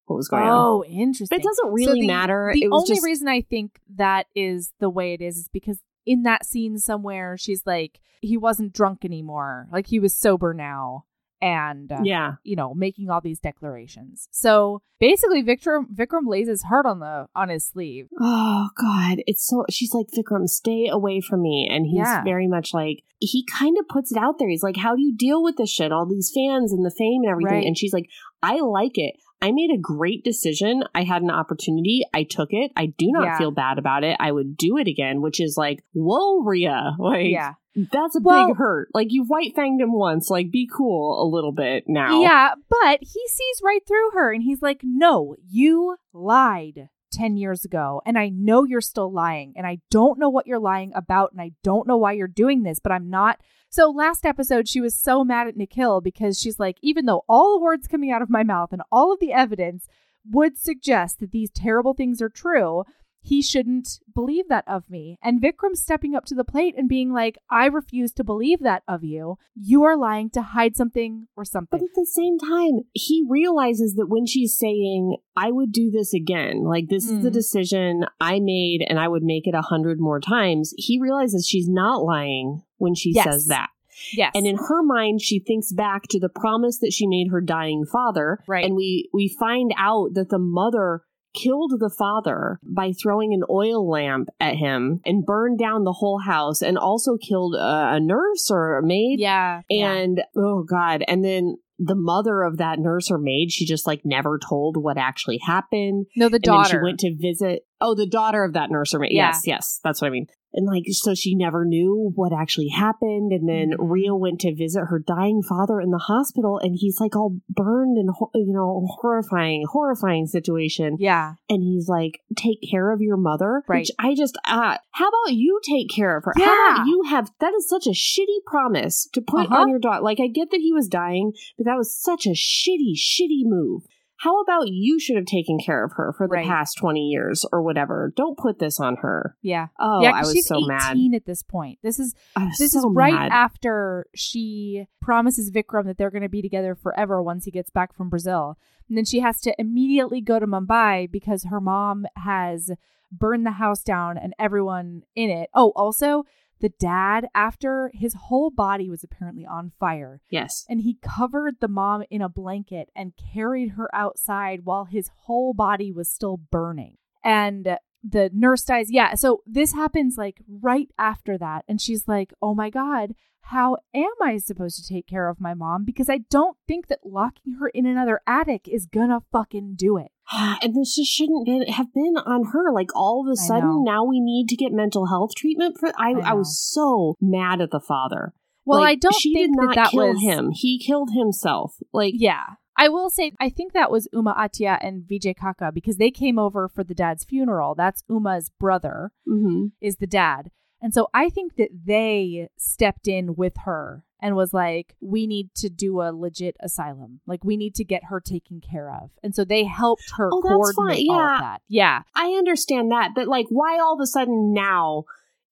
what 0.05 0.17
was 0.17 0.27
going 0.27 0.43
on. 0.43 0.49
Oh, 0.49 0.83
interesting. 0.85 1.27
But 1.29 1.43
it 1.43 1.47
doesn't 1.47 1.65
So 1.65 1.71
really 1.71 2.01
the- 2.01 2.07
matter. 2.07 2.51
The 2.53 2.63
it 2.63 2.71
was 2.71 2.83
only 2.83 2.95
just 2.95 3.05
reason 3.05 3.27
I 3.27 3.41
think 3.41 3.79
that 3.95 4.27
is 4.35 4.73
the 4.79 4.89
way 4.89 5.13
it 5.13 5.21
is 5.21 5.37
is 5.37 5.49
because 5.49 5.81
in 6.05 6.23
that 6.23 6.45
scene 6.45 6.77
somewhere 6.77 7.37
she's 7.37 7.65
like 7.65 7.99
he 8.21 8.37
wasn't 8.37 8.73
drunk 8.73 9.03
anymore, 9.03 9.67
like 9.71 9.87
he 9.87 9.99
was 9.99 10.15
sober 10.15 10.53
now, 10.53 11.05
and 11.41 11.91
uh, 11.91 11.99
yeah. 12.03 12.33
you 12.43 12.55
know 12.55 12.73
making 12.73 13.09
all 13.09 13.21
these 13.21 13.39
declarations. 13.39 14.27
So 14.31 14.81
basically, 14.99 15.43
Vikram 15.43 15.85
Vikram 15.93 16.27
lays 16.27 16.47
his 16.47 16.63
heart 16.63 16.85
on 16.85 16.99
the 16.99 17.27
on 17.35 17.49
his 17.49 17.65
sleeve. 17.67 18.07
Oh 18.19 18.69
God, 18.79 19.23
it's 19.27 19.45
so. 19.47 19.65
She's 19.69 19.93
like 19.93 20.07
Vikram, 20.15 20.47
stay 20.47 20.87
away 20.87 21.21
from 21.21 21.41
me, 21.41 21.67
and 21.71 21.85
he's 21.85 21.97
Yeah. 22.07 22.23
very 22.23 22.47
much 22.47 22.73
like 22.73 23.03
he 23.19 23.45
kind 23.45 23.77
of 23.79 23.87
puts 23.87 24.11
it 24.11 24.17
out 24.17 24.39
there. 24.39 24.49
He's 24.49 24.63
like, 24.63 24.77
how 24.77 24.95
do 24.95 25.01
you 25.01 25.15
deal 25.15 25.43
with 25.43 25.57
this 25.57 25.69
shit? 25.69 25.91
All 25.91 26.07
these 26.07 26.31
fans 26.33 26.73
and 26.73 26.85
the 26.85 26.89
fame 26.91 27.21
and 27.23 27.31
everything, 27.31 27.57
Right. 27.57 27.65
and 27.67 27.77
she's 27.77 27.93
like, 27.93 28.09
I 28.41 28.59
like 28.61 28.97
it. 28.97 29.15
I 29.41 29.51
made 29.51 29.71
a 29.73 29.77
great 29.79 30.23
decision. 30.23 30.83
I 30.93 31.03
had 31.03 31.21
an 31.23 31.31
opportunity. 31.31 32.01
I 32.13 32.23
took 32.23 32.49
it. 32.51 32.71
I 32.75 32.87
do 32.87 33.07
not 33.11 33.23
Yeah. 33.25 33.37
feel 33.37 33.51
bad 33.51 33.79
about 33.79 34.03
it. 34.03 34.15
I 34.19 34.31
would 34.31 34.55
do 34.55 34.77
it 34.77 34.87
again, 34.87 35.21
which 35.21 35.41
is 35.41 35.55
like, 35.57 35.83
whoa, 35.93 36.41
Ria, 36.43 36.91
like 36.99 37.27
yeah, 37.31 37.53
that's 37.91 38.15
a 38.15 38.21
Well- 38.21 38.47
big 38.49 38.57
hurt. 38.57 38.89
Like 38.93 39.07
you 39.09 39.23
white 39.25 39.55
fanged 39.55 39.81
him 39.81 39.93
once. 39.93 40.29
Like 40.29 40.51
be 40.51 40.69
cool 40.71 41.21
a 41.23 41.27
little 41.27 41.51
bit 41.53 41.85
now. 41.87 42.21
yeah, 42.21 42.53
but 42.69 42.99
he 43.01 43.07
sees 43.27 43.61
right 43.63 43.81
through 43.87 44.11
her, 44.13 44.31
and 44.31 44.43
he's 44.43 44.61
like, 44.61 44.81
"No, 44.83 45.35
you 45.49 45.95
lied." 46.13 46.89
10 47.11 47.37
years 47.37 47.65
ago 47.65 48.01
and 48.05 48.17
I 48.17 48.29
know 48.29 48.63
you're 48.63 48.81
still 48.81 49.11
lying 49.11 49.53
and 49.55 49.67
I 49.67 49.79
don't 49.89 50.19
know 50.19 50.29
what 50.29 50.47
you're 50.47 50.59
lying 50.59 50.91
about 50.95 51.31
and 51.31 51.41
I 51.41 51.51
don't 51.63 51.87
know 51.87 51.97
why 51.97 52.13
you're 52.13 52.27
doing 52.27 52.63
this 52.63 52.79
but 52.79 52.91
I'm 52.91 53.09
not. 53.09 53.39
So 53.69 53.89
last 53.89 54.25
episode, 54.25 54.67
she 54.67 54.81
was 54.81 54.93
so 54.93 55.23
mad 55.23 55.47
at 55.47 55.55
Nikhil 55.55 56.01
because 56.01 56.37
she's 56.37 56.59
like, 56.59 56.77
even 56.81 57.05
though 57.05 57.23
all 57.29 57.57
the 57.57 57.63
words 57.63 57.87
coming 57.87 58.11
out 58.11 58.21
of 58.21 58.29
my 58.29 58.43
mouth 58.43 58.73
and 58.73 58.81
all 58.91 59.13
of 59.13 59.19
the 59.21 59.31
evidence 59.31 59.87
would 60.29 60.57
suggest 60.57 61.19
that 61.19 61.31
these 61.31 61.49
terrible 61.49 61.93
things 61.93 62.21
are 62.21 62.27
true, 62.27 62.83
he 63.21 63.41
shouldn't 63.41 63.99
believe 64.13 64.47
that 64.49 64.63
of 64.67 64.89
me. 64.89 65.17
And 65.23 65.41
Vikram 65.41 65.75
stepping 65.75 66.15
up 66.15 66.25
to 66.25 66.35
the 66.35 66.43
plate 66.43 66.73
and 66.77 66.89
being 66.89 67.13
like, 67.13 67.37
I 67.49 67.65
refuse 67.67 68.11
to 68.13 68.23
believe 68.23 68.59
that 68.61 68.83
of 68.87 69.03
you. 69.03 69.37
You 69.55 69.83
are 69.83 69.95
lying 69.95 70.29
to 70.31 70.41
hide 70.41 70.75
something 70.75 71.27
or 71.37 71.45
something. 71.45 71.79
But 71.79 71.83
at 71.85 71.95
the 71.95 72.05
same 72.05 72.37
time, 72.39 72.81
he 72.93 73.25
realizes 73.29 73.93
that 73.95 74.07
when 74.07 74.25
she's 74.25 74.57
saying, 74.57 75.17
I 75.35 75.51
would 75.51 75.71
do 75.71 75.91
this 75.91 76.13
again, 76.13 76.63
like 76.63 76.89
this 76.89 77.09
is 77.09 77.21
the 77.23 77.29
Mm. 77.29 77.33
decision 77.33 78.05
I 78.19 78.39
made 78.39 78.85
and 78.87 78.99
I 78.99 79.07
would 79.07 79.23
make 79.23 79.47
it 79.47 79.55
a 79.55 79.61
hundred 79.61 79.99
more 79.99 80.19
times, 80.19 80.73
he 80.77 80.99
realizes 80.99 81.47
she's 81.47 81.69
not 81.69 82.03
lying 82.03 82.63
when 82.77 82.95
she 82.95 83.11
Yes. 83.13 83.25
says 83.25 83.45
that. 83.47 83.69
Yes. 84.13 84.31
And 84.33 84.47
in 84.47 84.57
her 84.57 84.81
mind, 84.81 85.21
she 85.21 85.37
thinks 85.39 85.71
back 85.71 86.07
to 86.09 86.19
the 86.19 86.29
promise 86.29 86.79
that 86.79 86.91
she 86.91 87.05
made 87.05 87.27
her 87.29 87.39
dying 87.41 87.85
father. 87.85 88.39
Right. 88.47 88.65
And 88.65 88.75
we, 88.75 89.09
we 89.13 89.27
find 89.39 89.73
out 89.77 90.15
that 90.15 90.29
the 90.29 90.39
mother 90.39 91.03
killed 91.33 91.73
the 91.79 91.93
father 91.97 92.59
by 92.63 92.91
throwing 92.91 93.33
an 93.33 93.43
oil 93.49 93.89
lamp 93.89 94.29
at 94.39 94.55
him 94.55 95.01
and 95.05 95.25
burned 95.25 95.59
down 95.59 95.83
the 95.83 95.93
whole 95.93 96.19
house 96.19 96.61
and 96.61 96.77
also 96.77 97.17
killed 97.17 97.55
a, 97.55 97.93
a 97.93 97.99
nurse 97.99 98.49
or 98.49 98.77
a 98.77 98.85
maid. 98.85 99.19
yeah. 99.19 99.61
yeah. 99.69 99.91
And 99.91 100.21
oh 100.35 100.63
god, 100.63 101.03
and 101.07 101.23
then 101.23 101.57
the 101.83 101.95
mother 101.95 102.43
of 102.43 102.57
that 102.57 102.79
nurse 102.79 103.09
or 103.09 103.17
maid, 103.17 103.51
she 103.51 103.65
just 103.65 103.87
like 103.87 104.01
never 104.05 104.37
told 104.37 104.77
what 104.77 104.97
actually 104.97 105.39
happened. 105.43 106.05
No, 106.15 106.29
the 106.29 106.39
daughter. 106.39 106.69
she 106.69 106.77
went 106.77 106.99
to 106.99 107.15
visit. 107.19 107.63
Oh, 107.79 107.95
the 107.95 108.05
daughter 108.05 108.43
of 108.43 108.53
that 108.53 108.69
nurse 108.69 108.93
or 108.93 108.99
maid. 108.99 109.11
Yeah. 109.11 109.29
Yes, 109.29 109.41
yes, 109.45 109.79
that's 109.83 110.01
what 110.01 110.07
I 110.07 110.11
mean. 110.11 110.27
And 110.53 110.65
like, 110.67 110.83
so 110.89 111.15
she 111.15 111.33
never 111.35 111.63
knew 111.65 112.11
what 112.15 112.33
actually 112.33 112.67
happened. 112.69 113.31
And 113.31 113.47
then 113.47 113.71
Mhm. 113.71 113.89
Ria 113.89 114.15
went 114.15 114.39
to 114.41 114.53
visit 114.53 114.85
her 114.89 114.99
dying 114.99 115.41
father 115.41 115.79
in 115.79 115.91
the 115.91 115.97
hospital, 115.97 116.57
and 116.57 116.75
he's 116.77 116.99
like 116.99 117.15
all 117.15 117.37
burned 117.49 117.97
and 117.97 118.09
you 118.35 118.51
know 118.53 118.85
horrifying, 118.99 119.63
horrifying 119.71 120.25
situation. 120.27 120.97
yeah. 120.99 121.33
And 121.49 121.63
he's 121.63 121.87
like, 121.87 122.19
"Take 122.35 122.59
care 122.69 122.91
of 122.91 123.01
your 123.01 123.17
mother." 123.17 123.63
Right. 123.67 123.79
Which 123.79 123.91
I 123.99 124.13
just, 124.15 124.37
uh, 124.45 124.77
how 124.91 125.07
about 125.07 125.33
you 125.33 125.59
take 125.63 125.89
care 125.89 126.17
of 126.17 126.25
her? 126.25 126.33
How 126.35 126.43
Yeah. 126.43 126.73
about 126.75 126.87
you 126.87 127.03
have? 127.07 127.31
That 127.39 127.53
is 127.53 127.67
such 127.69 127.87
a 127.87 127.91
shitty 127.91 128.43
promise 128.45 129.07
to 129.13 129.21
put 129.21 129.45
Uh-huh. 129.47 129.61
on 129.61 129.69
your 129.69 129.79
daughter. 129.79 130.01
Like, 130.03 130.19
I 130.19 130.27
get 130.27 130.51
that 130.51 130.59
he 130.61 130.73
was 130.73 130.87
dying, 130.87 131.33
but 131.57 131.65
that 131.65 131.77
was 131.77 131.95
such 131.95 132.25
a 132.25 132.31
shitty, 132.31 132.93
shitty 132.95 133.43
move. 133.45 133.83
How 134.21 134.39
about 134.41 134.67
you 134.67 134.99
should 134.99 135.15
have 135.15 135.25
taken 135.25 135.57
care 135.57 135.83
of 135.83 135.93
her 135.93 136.13
for 136.15 136.27
the 136.27 136.33
Right. 136.35 136.45
past 136.47 136.77
twenty 136.77 137.07
years 137.07 137.43
or 137.51 137.63
whatever? 137.63 138.13
Don't 138.15 138.37
put 138.37 138.59
this 138.59 138.79
on 138.79 138.97
her. 138.97 139.35
Yeah. 139.41 139.67
Oh, 139.79 140.01
yeah, 140.01 140.11
I 140.11 140.19
was 140.19 140.31
she's 140.33 140.45
so 140.47 140.57
18 140.57 140.67
mad. 141.11 141.15
at 141.15 141.25
this 141.25 141.41
point. 141.41 141.79
This 141.81 141.97
is 141.99 142.13
this 142.59 142.73
so 142.73 142.79
is 142.79 142.85
right 142.89 143.13
mad. 143.13 143.31
after 143.31 144.05
she 144.13 144.85
promises 145.01 145.49
Vikram 145.49 145.85
that 145.85 145.97
they're 145.97 146.11
going 146.11 146.21
to 146.21 146.29
be 146.29 146.41
together 146.43 146.75
forever 146.75 147.21
once 147.23 147.45
he 147.45 147.51
gets 147.51 147.71
back 147.71 147.95
from 147.95 148.09
Brazil. 148.09 148.57
And 148.87 148.95
then 148.97 149.05
she 149.05 149.21
has 149.21 149.41
to 149.41 149.55
immediately 149.57 150.21
go 150.21 150.37
to 150.37 150.45
Mumbai 150.45 151.09
because 151.09 151.45
her 151.45 151.59
mom 151.61 152.05
has 152.17 152.69
burned 153.11 153.45
the 153.45 153.51
house 153.51 153.81
down 153.83 154.17
and 154.17 154.33
everyone 154.37 155.01
in 155.15 155.29
it. 155.29 155.49
Oh, 155.55 155.71
also, 155.75 156.25
the 156.61 156.69
dad, 156.69 157.27
after 157.35 157.91
his 157.93 158.13
whole 158.13 158.49
body 158.49 158.89
was 158.89 159.03
apparently 159.03 159.45
on 159.45 159.71
fire, 159.79 160.21
Yes. 160.29 160.65
and 160.69 160.81
he 160.81 160.97
covered 161.01 161.55
the 161.59 161.67
mom 161.67 162.03
in 162.09 162.21
a 162.21 162.29
blanket 162.29 162.89
and 162.95 163.13
carried 163.33 163.71
her 163.71 163.93
outside 163.93 164.61
while 164.63 164.85
his 164.85 165.09
whole 165.25 165.53
body 165.53 165.91
was 165.91 166.07
still 166.09 166.37
burning. 166.37 166.97
And 167.23 167.77
the 168.03 168.29
nurse 168.33 168.63
dies. 168.63 168.91
Yeah. 168.91 169.13
So 169.15 169.41
this 169.45 169.73
happens 169.73 170.17
like 170.17 170.41
right 170.47 170.89
after 170.97 171.37
that. 171.37 171.65
And 171.67 171.79
she's 171.79 172.07
like, 172.07 172.33
oh 172.41 172.55
my 172.55 172.69
God, 172.71 173.13
how 173.45 173.77
am 173.93 174.11
I 174.21 174.37
supposed 174.37 174.77
to 174.77 174.87
take 174.93 175.07
care 175.07 175.27
of 175.29 175.39
my 175.41 175.53
mom? 175.53 175.83
Because 175.83 176.09
I 176.09 176.19
don't 176.29 176.57
think 176.67 176.87
that 176.87 176.99
locking 177.05 177.53
her 177.59 177.67
in 177.67 177.85
another 177.85 178.21
attic 178.25 178.67
is 178.67 178.85
gonna 178.87 179.21
fucking 179.31 179.75
do 179.75 179.97
it. 179.97 180.11
And 180.61 180.75
this 180.75 180.95
just 180.95 181.11
shouldn't 181.11 181.45
been, 181.45 181.63
have 181.63 181.93
been 181.93 182.15
on 182.17 182.51
her. 182.53 182.71
Like 182.73 182.95
all 182.95 183.25
of 183.25 183.31
a 183.31 183.35
sudden, 183.35 183.83
now 183.83 184.03
we 184.05 184.19
need 184.19 184.47
to 184.49 184.55
get 184.55 184.71
mental 184.71 185.07
health 185.07 185.31
treatment 185.35 185.77
for. 185.79 185.89
I, 185.97 186.11
I 186.13 186.31
I, 186.31 186.33
was 186.33 186.57
so 186.59 187.15
mad 187.19 187.61
at 187.61 187.71
the 187.71 187.81
father. 187.81 188.33
Well, 188.65 188.79
Like, 188.79 188.91
I 188.91 188.95
don't 188.95 189.19
She 189.19 189.33
think 189.33 189.51
did 189.51 189.61
not 189.61 189.75
that 189.75 189.83
that 189.83 189.91
kill 189.91 190.13
was 190.13 190.21
him. 190.21 190.51
He 190.53 190.79
killed 190.79 191.09
himself. 191.13 191.75
Like 191.91 192.13
Yeah. 192.15 192.43
I 192.77 192.89
will 192.89 193.09
say, 193.09 193.33
I 193.39 193.49
think 193.49 193.73
that 193.73 193.91
was 193.91 194.07
Uma 194.13 194.33
Atya 194.33 194.79
and 194.81 195.03
Vijay 195.03 195.35
Kaka 195.35 195.71
because 195.73 195.97
they 195.97 196.09
came 196.09 196.39
over 196.39 196.67
for 196.67 196.83
the 196.83 196.95
dad's 196.95 197.23
funeral. 197.25 197.75
That's 197.75 198.03
Uma's 198.09 198.49
brother, 198.49 199.11
mhm. 199.27 199.71
is 199.81 199.97
the 199.97 200.07
dad. 200.07 200.49
And 200.81 200.93
so 200.93 201.07
I 201.13 201.29
think 201.29 201.57
that 201.57 201.69
they 201.85 202.47
stepped 202.57 203.07
in 203.07 203.35
with 203.35 203.53
her 203.65 204.03
and 204.21 204.35
was 204.35 204.53
like, 204.53 204.95
we 205.01 205.25
need 205.25 205.49
to 205.55 205.69
do 205.69 206.01
a 206.01 206.11
legit 206.13 206.55
asylum. 206.61 207.21
Like, 207.25 207.43
we 207.43 207.57
need 207.57 207.73
to 207.75 207.83
get 207.83 208.05
her 208.05 208.19
taken 208.19 208.61
care 208.61 208.89
of. 208.91 209.09
And 209.23 209.33
so 209.33 209.43
they 209.43 209.63
helped 209.63 210.03
her 210.17 210.29
Oh, 210.31 210.41
coordinate 210.41 211.07
all 211.09 211.15
Yeah. 211.17 211.35
of 211.35 211.41
that. 211.41 211.61
Yeah. 211.67 212.01
I 212.15 212.27
understand 212.37 212.91
that, 212.91 213.11
but 213.15 213.27
like, 213.27 213.47
why 213.49 213.79
all 213.79 213.95
of 213.95 213.99
a 214.01 214.07
sudden 214.07 214.53
now 214.53 215.03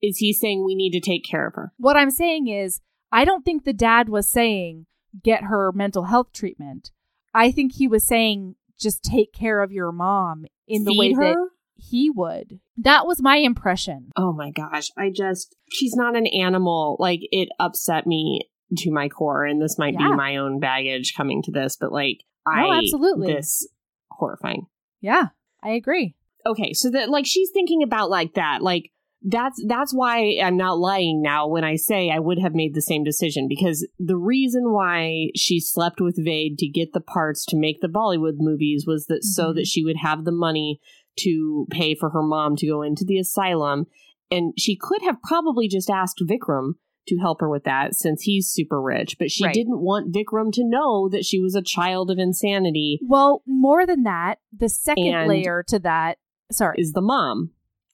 is 0.01 0.17
he 0.17 0.31
saying 0.33 0.63
we 0.63 0.75
need 0.75 0.91
to 0.91 0.99
take 1.01 1.25
care 1.25 1.47
of 1.47 1.55
her? 1.55 1.73
What 1.77 1.97
I'm 1.97 2.11
saying 2.11 2.47
is, 2.47 2.79
I 3.11 3.25
don't 3.25 3.43
think 3.43 3.63
the 3.63 3.73
dad 3.73 4.07
was 4.07 4.29
saying, 4.29 4.85
get 5.23 5.45
her 5.45 5.71
mental 5.73 6.03
health 6.03 6.31
treatment. 6.31 6.91
I 7.33 7.51
think 7.51 7.73
he 7.73 7.87
was 7.87 8.05
saying, 8.07 8.55
just 8.79 9.03
take 9.03 9.33
care 9.33 9.61
of 9.61 9.71
your 9.71 9.91
mom 9.91 10.45
in 10.67 10.83
the 10.83 10.95
way 10.95 11.09
Feed 11.09 11.17
that 11.17 11.49
he 11.75 12.09
would. 12.09 12.59
That 12.77 13.07
was 13.07 13.21
my 13.21 13.37
impression. 13.37 14.11
Oh 14.15 14.31
my 14.31 14.51
gosh. 14.51 14.89
I 14.97 15.09
just, 15.09 15.55
she's 15.71 15.95
not 15.95 16.15
an 16.15 16.27
animal. 16.27 16.95
Like, 16.99 17.21
it 17.31 17.49
upset 17.59 18.05
me 18.07 18.41
to 18.77 18.91
my 18.91 19.09
core. 19.09 19.45
And 19.45 19.61
this 19.61 19.77
might 19.77 19.95
Yeah. 19.99 20.09
be 20.09 20.15
my 20.15 20.37
own 20.37 20.59
baggage 20.59 21.13
coming 21.15 21.41
to 21.43 21.51
this, 21.51 21.77
but 21.79 21.91
like, 21.91 22.23
I, 22.45 22.77
absolutely. 22.77 23.33
this 23.33 23.67
horrifying. 24.11 24.67
Yeah, 25.01 25.27
I 25.63 25.71
agree. 25.71 26.15
okay, 26.45 26.73
so 26.73 26.89
that 26.89 27.09
like 27.09 27.25
she's 27.25 27.51
thinking 27.51 27.83
about 27.83 28.09
like 28.09 28.33
that, 28.35 28.61
like 28.61 28.91
that's 29.21 29.61
that's 29.67 29.93
why 29.93 30.37
I'm 30.41 30.55
not 30.55 30.79
lying 30.79 31.21
now 31.21 31.47
when 31.47 31.65
I 31.65 31.75
say 31.75 32.09
I 32.09 32.19
would 32.19 32.39
have 32.39 32.55
made 32.55 32.73
the 32.73 32.81
same 32.81 33.03
decision 33.03 33.47
because 33.49 33.85
the 33.99 34.15
reason 34.15 34.71
why 34.71 35.31
she 35.35 35.59
slept 35.59 35.99
with 35.99 36.15
Vade 36.23 36.57
to 36.59 36.67
get 36.67 36.93
the 36.93 37.01
parts 37.01 37.45
to 37.47 37.57
make 37.57 37.81
the 37.81 37.89
Bollywood 37.89 38.35
movies 38.37 38.85
was 38.87 39.07
that 39.07 39.15
mm-hmm. 39.15 39.41
so 39.41 39.53
that 39.53 39.67
she 39.67 39.83
would 39.83 39.97
have 39.97 40.23
the 40.23 40.31
money 40.31 40.79
to 41.19 41.67
pay 41.69 41.93
for 41.95 42.11
her 42.11 42.23
mom 42.23 42.55
to 42.55 42.67
go 42.67 42.81
into 42.81 43.03
the 43.03 43.19
asylum 43.19 43.85
and 44.31 44.53
she 44.57 44.77
could 44.79 45.01
have 45.01 45.21
probably 45.21 45.67
just 45.67 45.89
asked 45.89 46.23
Vikram 46.25 46.73
to 47.09 47.17
help 47.17 47.41
her 47.41 47.49
with 47.49 47.65
that 47.65 47.95
since 47.95 48.23
he's 48.23 48.49
super 48.49 48.81
rich, 48.81 49.17
but 49.19 49.29
she 49.29 49.45
right. 49.45 49.53
didn't 49.53 49.81
want 49.81 50.13
Vikram 50.13 50.51
to 50.53 50.63
know 50.63 51.09
that 51.09 51.25
she 51.25 51.39
was 51.39 51.55
a 51.55 51.61
child 51.61 52.09
of 52.09 52.17
insanity. 52.17 52.99
Well, 53.01 53.43
more 53.45 53.85
than 53.85 54.03
that, 54.03 54.39
the 54.57 54.69
second 54.69 55.27
layer 55.27 55.63
to 55.67 55.79
that, 55.79 56.17
sorry, 56.51 56.77
is 56.79 56.93
the 56.93 57.01
mom 57.01 57.51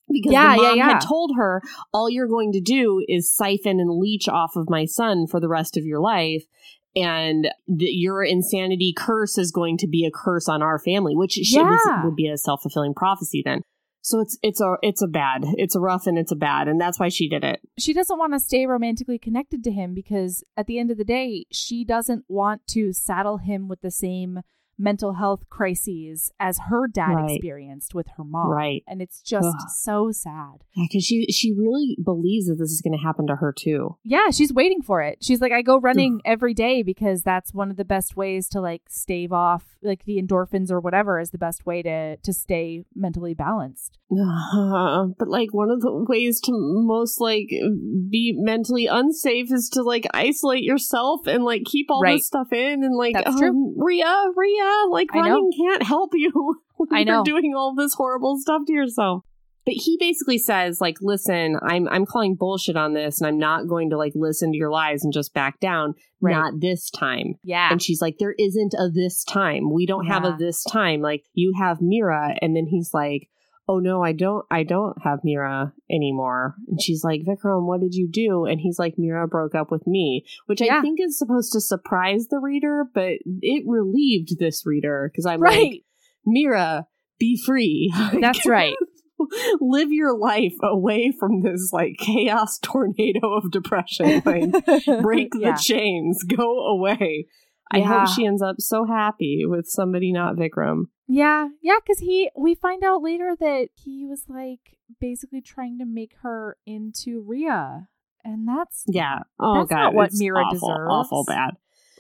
because 0.10 0.32
yeah, 0.32 0.56
the 0.56 0.62
mom 0.62 0.66
yeah, 0.66 0.74
yeah. 0.74 0.94
had 0.94 1.00
told 1.00 1.32
her 1.36 1.62
all 1.94 2.10
you're 2.10 2.28
going 2.28 2.52
to 2.52 2.62
do 2.62 3.04
is 3.08 3.34
siphon 3.34 3.80
and 3.80 4.00
leech 4.00 4.28
off 4.28 4.56
of 4.56 4.70
my 4.70 4.86
son 4.86 5.26
for 5.28 5.40
the 5.40 5.50
rest 5.50 5.78
of 5.78 5.84
your 5.84 6.00
life 6.00 6.44
and 6.96 7.50
the, 7.68 7.86
your 7.86 8.24
insanity 8.24 8.94
curse 8.96 9.38
is 9.38 9.52
going 9.52 9.78
to 9.78 9.88
be 9.88 10.06
a 10.06 10.12
curse 10.14 10.48
on 10.48 10.62
our 10.62 10.80
family 10.80 11.16
which 11.16 11.38
yeah. 11.52 12.04
would 12.04 12.16
be 12.16 12.28
a 12.28 12.38
self-fulfilling 12.38 12.94
prophecy 12.94 13.42
then 13.44 13.62
so 14.06 14.20
it's 14.20 14.38
it's 14.44 14.62
a 14.62 14.76
it's 14.84 15.02
a 15.02 15.08
bad 15.08 15.44
it's 15.58 15.74
a 15.74 15.80
rough 15.80 16.06
and 16.06 16.16
it's 16.16 16.32
a 16.32 16.36
bad 16.36 16.68
and 16.68 16.80
that's 16.80 17.00
why 17.00 17.10
she 17.10 17.28
did 17.28 17.44
it. 17.44 17.60
She 17.80 17.92
doesn't 17.92 18.20
want 18.20 18.34
to 18.34 18.40
stay 18.40 18.68
romantically 18.68 19.18
connected 19.18 19.64
to 19.64 19.72
him 19.72 19.96
because 19.96 20.44
at 20.56 20.68
the 20.68 20.78
end 20.78 20.92
of 20.92 21.00
the 21.00 21.04
day 21.04 21.48
she 21.52 21.84
doesn't 21.84 22.24
want 22.28 22.68
to 22.68 22.94
saddle 22.94 23.40
him 23.40 23.68
with 23.68 23.82
the 23.82 23.90
same 23.90 24.42
mental 24.78 25.14
health 25.14 25.50
crises 25.50 26.32
as 26.40 26.60
her 26.70 26.88
dad 26.88 27.14
right. 27.14 27.32
experienced 27.32 27.96
with 27.96 28.08
her 28.18 28.24
mom. 28.24 28.50
Right. 28.50 28.84
And 28.88 29.02
it's 29.02 29.22
just 29.22 29.48
Ugh. 29.48 29.70
so 29.78 30.12
sad. 30.12 30.64
Yeah, 30.76 30.86
because 30.90 31.06
she 31.06 31.26
she 31.32 31.54
really 31.54 31.98
believes 32.04 32.48
that 32.48 32.56
this 32.56 32.72
is 32.72 32.82
going 32.82 32.98
to 32.98 33.04
happen 33.04 33.28
to 33.28 33.36
her 33.36 33.54
too. 33.58 33.98
Yeah, 34.04 34.30
she's 34.32 34.54
waiting 34.54 34.82
for 34.82 35.02
it. 35.02 35.20
She's 35.22 35.42
like, 35.42 35.52
I 35.52 35.62
go 35.62 35.80
running 35.80 36.16
Ugh. 36.16 36.32
every 36.32 36.54
day 36.54 36.84
because 36.84 37.24
that's 37.24 37.54
one 37.54 37.72
of 37.72 37.78
the 37.78 37.86
best 37.86 38.16
ways 38.16 38.50
to 38.50 38.62
like 38.62 38.84
stave 38.90 39.32
off 39.32 39.76
like 39.82 40.06
the 40.06 40.22
endorphins 40.22 40.72
or 40.72 40.80
whatever 40.80 41.20
is 41.20 41.30
the 41.30 41.38
best 41.38 41.66
way 41.66 41.82
to 41.82 42.18
to 42.18 42.34
stay 42.34 42.84
mentally 42.96 43.34
balanced. 43.34 43.98
Uh, 44.12 45.06
but 45.18 45.28
like 45.28 45.54
one 45.54 45.70
of 45.70 45.82
the 45.82 46.06
ways 46.08 46.40
to 46.42 46.52
most 46.54 47.20
like 47.20 47.50
be 48.10 48.36
mentally 48.38 48.88
unsafe 48.88 49.52
is 49.52 49.70
to 49.70 49.82
like 49.82 50.06
isolate 50.14 50.64
yourself 50.64 51.26
and 51.28 51.44
like 51.44 51.64
keep 51.66 51.88
all 51.90 52.02
right. 52.02 52.16
this 52.16 52.28
stuff 52.28 52.52
in 52.52 52.84
and 52.84 52.96
like 52.96 53.16
um, 53.26 53.38
true. 53.38 53.74
Ria, 53.78 54.26
Like 54.92 55.14
running 55.14 55.52
can't 55.58 55.84
help 55.84 56.12
you. 56.14 56.62
I 56.92 57.04
know. 57.04 57.24
You're 57.26 57.42
doing 57.42 57.54
all 57.56 57.76
this 57.76 57.94
horrible 57.94 58.38
stuff 58.40 58.64
to 58.68 58.74
yourself. 58.74 59.24
But 59.66 59.74
he 59.74 59.98
basically 60.00 60.38
says, 60.38 60.80
like, 60.80 60.98
listen, 61.02 61.58
I'm 61.64 61.88
I'm 61.90 62.06
calling 62.06 62.36
bullshit 62.36 62.76
on 62.76 62.94
this, 62.94 63.20
and 63.20 63.28
I'm 63.28 63.40
not 63.40 63.68
going 63.68 63.90
to 63.90 63.98
like 63.98 64.14
listen 64.14 64.52
to 64.52 64.58
your 64.58 64.70
lies 64.70 65.04
and 65.04 65.12
just 65.12 65.34
back 65.34 65.60
down. 65.60 65.96
Right. 66.22 66.34
Not 66.34 66.60
this 66.60 66.92
time. 66.92 67.36
Yeah. 67.44 67.72
And 67.72 67.82
she's 67.82 68.02
like, 68.02 68.18
there 68.20 68.36
isn't 68.38 68.76
a 68.78 68.90
this 68.90 69.24
time. 69.24 69.74
We 69.74 69.88
don't 69.88 70.06
yeah. 70.06 70.14
have 70.14 70.24
a 70.24 70.36
this 70.38 70.64
time. 70.64 71.02
Like, 71.02 71.24
you 71.34 71.54
have 71.58 71.82
Mira, 71.82 72.36
and 72.42 72.56
then 72.56 72.68
he's 72.68 72.92
like, 72.94 73.28
oh 73.68 73.80
no, 73.80 74.04
I 74.04 74.12
don't, 74.12 74.46
I 74.52 74.64
don't 74.64 74.96
have 75.04 75.20
Mira 75.24 75.74
anymore. 75.90 76.56
And 76.68 76.82
she's 76.82 77.04
like, 77.04 77.22
Vikram, 77.22 77.66
what 77.66 77.82
did 77.82 77.96
you 77.96 78.08
do? 78.12 78.46
And 78.46 78.60
he's 78.60 78.78
like, 78.78 78.96
Mira 78.98 79.28
broke 79.28 79.56
up 79.56 79.72
with 79.72 79.86
me, 79.88 80.26
which 80.46 80.62
yeah. 80.62 80.78
I 80.78 80.82
think 80.82 81.00
is 81.02 81.18
supposed 81.18 81.52
to 81.54 81.62
surprise 81.62 82.28
the 82.30 82.40
reader, 82.40 82.86
but 82.94 83.14
it 83.42 83.64
relieved 83.68 84.38
this 84.40 84.66
reader 84.66 85.10
because 85.12 85.26
I'm 85.26 85.42
right. 85.42 85.72
like, 85.72 85.82
Mira, 86.26 86.88
be 87.20 87.42
free. 87.44 87.94
That's 88.22 88.46
right. 88.46 88.76
Live 89.62 89.92
your 89.92 90.18
life 90.18 90.56
away 90.62 91.14
from 91.18 91.42
this 91.42 91.70
like 91.72 91.96
chaos 91.98 92.60
tornado 92.62 93.36
of 93.38 93.52
depression. 93.52 94.22
Like, 94.26 94.52
break 95.02 95.30
yeah. 95.36 95.54
the 95.54 95.62
chains, 95.62 96.24
go 96.24 96.68
away. 96.68 97.28
I 97.72 97.80
hope 97.82 98.08
she 98.10 98.26
ends 98.26 98.42
up 98.42 98.58
so 98.60 98.86
happy 98.86 99.44
with 99.46 99.66
somebody 99.68 100.12
not 100.12 100.36
Vikram. 100.36 100.84
Yeah, 101.08 101.50
yeah, 101.62 101.78
because 101.86 102.00
he, 102.00 102.32
we 102.36 102.56
find 102.56 102.84
out 102.84 103.02
later 103.02 103.36
that 103.40 103.68
he 103.76 104.06
was 104.06 104.24
like 104.28 104.78
basically 105.00 105.42
trying 105.42 105.78
to 105.80 105.86
make 105.86 106.14
her 106.24 106.58
into 106.66 107.24
Ria, 107.26 107.88
and 108.24 108.48
that's 108.48 108.84
yeah, 108.88 109.20
oh 109.40 109.60
that's 109.60 109.70
god, 109.70 109.80
not 109.82 109.94
what 109.94 110.10
Mira 110.14 110.44
awful, 110.44 110.70
deserves. 110.70 110.90
Awful 110.90 111.26
bad. 111.26 111.52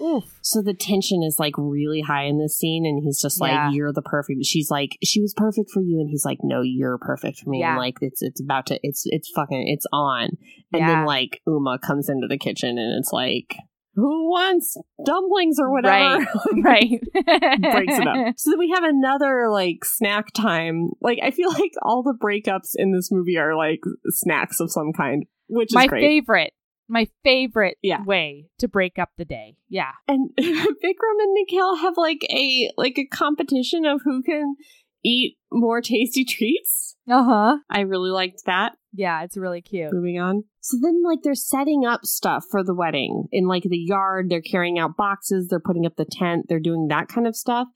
Oof. 0.01 0.39
So 0.41 0.62
the 0.62 0.74
tension 0.74 1.24
is 1.24 1.38
like 1.39 1.53
really 1.58 2.01
high 2.01 2.24
in 2.24 2.39
this 2.39 2.58
scene, 2.58 2.86
and 2.86 3.01
he's 3.03 3.22
just 3.22 3.39
like, 3.39 3.51
yeah. 3.51 3.72
"You're 3.72 3.93
the 3.93 4.01
perfect." 4.01 4.43
She's 4.43 4.70
like, 4.70 4.97
"She 5.03 5.22
was 5.22 5.34
perfect 5.36 5.70
for 5.72 5.82
you," 5.82 5.99
and 5.99 6.10
he's 6.10 6.26
like, 6.26 6.39
"No, 6.43 6.62
you're 6.62 6.97
perfect 6.97 7.39
for 7.39 7.49
me." 7.49 7.60
Yeah. 7.60 7.70
And 7.70 7.78
like, 7.78 7.97
it's 8.01 8.22
it's 8.22 8.41
about 8.41 8.66
to, 8.68 8.80
it's 8.84 9.03
it's 9.06 9.30
fucking, 9.30 9.68
it's 9.68 9.86
on. 9.93 10.30
And 10.74 10.82
yeah. 10.82 10.88
then 10.88 11.06
like 11.06 11.41
Uma 11.47 11.80
comes 11.80 12.10
into 12.10 12.28
the 12.28 12.38
kitchen, 12.38 12.78
and 12.78 12.99
it's 12.99 13.14
like, 13.14 13.56
who 13.96 14.30
wants 14.30 14.78
dumplings 15.06 15.58
or 15.60 15.72
whatever? 15.72 16.26
Right. 16.62 16.64
right. 16.64 17.02
breaks 17.12 17.98
it 17.98 18.08
up. 18.08 18.16
So 18.38 18.52
then 18.52 18.60
we 18.60 18.72
have 18.72 18.84
another 18.84 19.50
like 19.50 19.86
snack 19.86 20.34
time. 20.34 20.89
Like 21.02 21.20
I 21.24 21.32
feel 21.32 21.50
like 21.54 21.72
all 21.82 22.04
the 22.04 22.14
breakups 22.14 22.72
in 22.76 22.91
this 22.91 23.10
movie 23.12 23.38
are 23.38 23.56
like 23.56 23.80
snacks 24.10 24.60
of 24.60 24.72
some 24.72 24.91
kind, 24.93 25.26
which 25.48 25.70
my 25.74 25.86
is 25.86 25.91
my 25.91 26.00
favorite. 26.00 26.54
My 26.88 27.08
favorite 27.24 27.78
yeah. 27.82 28.04
way 28.04 28.46
to 28.60 28.68
break 28.68 29.00
up 29.00 29.10
the 29.18 29.26
day. 29.26 29.56
Yeah. 29.70 29.91
And 30.08 30.30
Vikram 30.39 31.20
and 31.20 31.34
Nikhil 31.34 31.78
have 31.78 31.98
like 31.98 32.24
a 32.30 32.70
like 32.78 33.00
a 33.00 33.08
competition 33.08 33.86
of 33.86 34.02
who 34.04 34.22
can 34.22 34.56
eat 35.04 35.38
more 35.52 35.82
tasty 35.82 36.26
treats. 36.26 36.96
Uh 37.10 37.24
huh. 37.24 37.58
I 37.70 37.82
really 37.82 38.12
liked 38.12 38.43
that. 38.46 38.74
Yeah, 38.98 39.24
it's 39.24 39.38
really 39.38 39.62
cute. 39.62 39.91
Moving 39.91 40.20
on. 40.20 40.46
So 40.62 40.78
then, 40.82 41.04
like, 41.04 41.20
they're 41.22 41.36
setting 41.36 41.86
up 41.86 42.06
stuff 42.06 42.46
for 42.50 42.64
the 42.64 42.74
wedding 42.74 43.28
in 43.32 43.48
like 43.48 43.64
the 43.64 43.78
yard. 43.78 44.30
They're 44.30 44.41
carrying 44.41 44.80
out 44.80 44.96
boxes. 44.98 45.48
They're 45.48 45.60
putting 45.60 45.86
up 45.86 45.96
the 45.98 46.06
tent. 46.10 46.46
They're 46.48 46.60
doing 46.60 46.88
that 46.88 47.08
kind 47.08 47.28
of 47.28 47.36
stuff. 47.36 47.68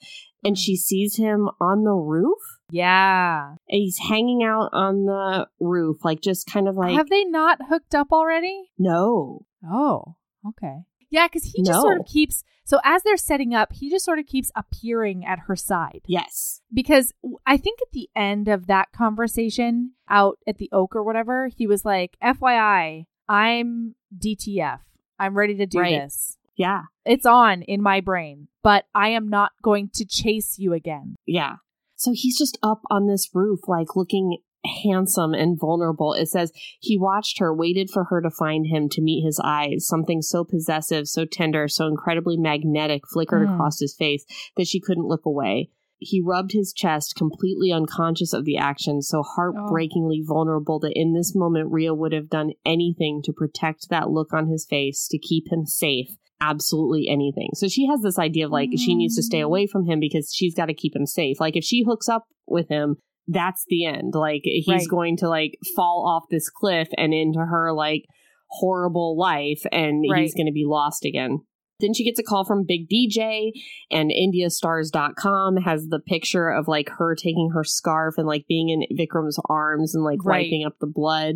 And 0.43 0.55
mm. 0.55 0.59
she 0.59 0.77
sees 0.77 1.17
him 1.17 1.49
on 1.59 1.83
the 1.83 1.93
roof. 1.93 2.39
Yeah. 2.71 3.49
And 3.49 3.57
he's 3.67 3.97
hanging 4.09 4.43
out 4.43 4.69
on 4.71 5.05
the 5.05 5.47
roof, 5.59 6.05
like 6.05 6.21
just 6.21 6.47
kind 6.47 6.67
of 6.67 6.75
like. 6.75 6.95
Have 6.95 7.09
they 7.09 7.25
not 7.25 7.59
hooked 7.69 7.93
up 7.93 8.07
already? 8.11 8.71
No. 8.77 9.45
Oh, 9.63 10.15
okay. 10.47 10.83
Yeah, 11.09 11.27
because 11.27 11.43
he 11.43 11.63
just 11.63 11.81
sort 11.81 11.99
of 11.99 12.05
keeps. 12.05 12.43
So 12.63 12.79
as 12.83 13.03
they're 13.03 13.17
setting 13.17 13.55
up, 13.55 13.73
he 13.73 13.89
just 13.89 14.05
sort 14.05 14.19
of 14.19 14.27
keeps 14.27 14.51
appearing 14.55 15.25
at 15.25 15.39
her 15.47 15.55
side. 15.55 16.01
Yes. 16.05 16.61
Because 16.71 17.13
I 17.45 17.57
think 17.57 17.79
at 17.81 17.91
the 17.91 18.09
end 18.15 18.47
of 18.47 18.67
that 18.67 18.91
conversation 18.91 19.93
out 20.07 20.37
at 20.45 20.57
the 20.57 20.69
oak 20.71 20.95
or 20.95 21.03
whatever, 21.03 21.47
he 21.47 21.65
was 21.65 21.83
like, 21.83 22.15
FYI, 22.23 23.05
I'm 23.27 23.95
DTF. 24.15 24.79
I'm 25.17 25.35
ready 25.35 25.55
to 25.55 25.65
do 25.65 25.79
right. 25.79 25.99
this. 26.03 26.37
Yeah. 26.55 26.83
It's 27.05 27.25
on 27.25 27.63
in 27.63 27.81
my 27.81 28.01
brain, 28.01 28.49
but 28.61 28.85
I 28.93 29.09
am 29.09 29.29
not 29.29 29.53
going 29.63 29.89
to 29.95 30.05
chase 30.05 30.59
you 30.59 30.73
again. 30.73 31.15
Yeah. 31.25 31.55
So 31.95 32.11
he's 32.13 32.37
just 32.37 32.57
up 32.61 32.81
on 32.91 33.07
this 33.07 33.29
roof, 33.33 33.61
like 33.67 33.95
looking 33.95 34.37
handsome 34.83 35.33
and 35.33 35.59
vulnerable. 35.59 36.13
It 36.13 36.27
says 36.27 36.51
he 36.79 36.97
watched 36.97 37.39
her, 37.39 37.53
waited 37.53 37.89
for 37.91 38.05
her 38.05 38.21
to 38.21 38.29
find 38.29 38.67
him 38.67 38.89
to 38.89 39.01
meet 39.01 39.23
his 39.23 39.39
eyes. 39.43 39.87
Something 39.87 40.21
so 40.21 40.43
possessive, 40.43 41.07
so 41.07 41.25
tender, 41.25 41.67
so 41.67 41.87
incredibly 41.87 42.37
magnetic 42.37 43.03
flickered 43.11 43.47
mm. 43.47 43.53
across 43.53 43.79
his 43.79 43.95
face 43.97 44.25
that 44.57 44.67
she 44.67 44.79
couldn't 44.79 45.07
look 45.07 45.25
away. 45.25 45.69
He 46.01 46.21
rubbed 46.21 46.53
his 46.53 46.71
chest, 46.71 47.15
completely 47.17 47.73
unconscious 47.73 48.31
of 48.31 48.45
the 48.45 48.57
action, 48.57 49.01
so 49.01 49.21
heartbreakingly 49.21 50.21
oh. 50.23 50.33
vulnerable 50.33 50.79
that 50.79 50.93
in 50.95 51.13
this 51.13 51.35
moment 51.35 51.71
Ria 51.71 51.93
would 51.93 52.13
have 52.13 52.29
done 52.29 52.51
anything 52.65 53.21
to 53.25 53.33
protect 53.33 53.89
that 53.89 54.09
look 54.09 54.33
on 54.33 54.47
his 54.47 54.65
face, 54.65 55.07
to 55.09 55.17
keep 55.19 55.51
him 55.51 55.65
safe. 55.65 56.07
Absolutely 56.41 57.09
anything. 57.09 57.49
So 57.55 57.67
she 57.67 57.85
has 57.87 57.99
this 57.99 58.17
idea 58.17 58.45
of 58.45 58.51
like 58.51 58.69
mm. 58.69 58.79
she 58.79 58.95
needs 58.95 59.17
to 59.17 59.23
stay 59.23 59.41
mm. 59.41 59.45
away 59.45 59.67
from 59.67 59.85
him 59.85 59.99
because 59.99 60.31
she's 60.33 60.55
got 60.55 60.67
to 60.67 60.73
keep 60.73 60.95
him 60.95 61.05
safe. 61.05 61.37
Like 61.37 61.57
if 61.57 61.65
she 61.65 61.83
hooks 61.83 62.07
up 62.07 62.23
with 62.47 62.69
him, 62.69 62.95
that's 63.29 63.63
the 63.67 63.85
end. 63.85 64.13
Like 64.15 64.41
he's 64.43 64.67
right. 64.67 64.87
going 64.89 65.17
to 65.17 65.29
like 65.29 65.57
fall 65.75 66.05
off 66.07 66.29
this 66.29 66.49
cliff 66.49 66.89
and 66.97 67.13
into 67.13 67.39
her 67.39 67.71
like 67.71 68.05
horrible 68.47 69.17
life 69.17 69.61
and 69.71 70.03
right. 70.09 70.21
he's 70.21 70.33
going 70.33 70.47
to 70.47 70.51
be 70.51 70.65
lost 70.65 71.05
again. 71.05 71.39
Then 71.79 71.93
she 71.93 72.03
gets 72.03 72.19
a 72.19 72.23
call 72.23 72.43
from 72.43 72.65
Big 72.67 72.89
DJ 72.89 73.51
and 73.89 74.11
IndiaStars.com 74.11 75.57
has 75.57 75.87
the 75.87 75.99
picture 75.99 76.49
of 76.49 76.67
like 76.67 76.89
her 76.97 77.15
taking 77.15 77.51
her 77.53 77.63
scarf 77.63 78.15
and 78.17 78.27
like 78.27 78.45
being 78.49 78.67
in 78.69 78.83
Vikram's 78.97 79.39
arms 79.47 79.95
and 79.95 80.03
like 80.03 80.19
right. 80.25 80.43
wiping 80.43 80.65
up 80.65 80.73
the 80.81 80.87
blood. 80.87 81.35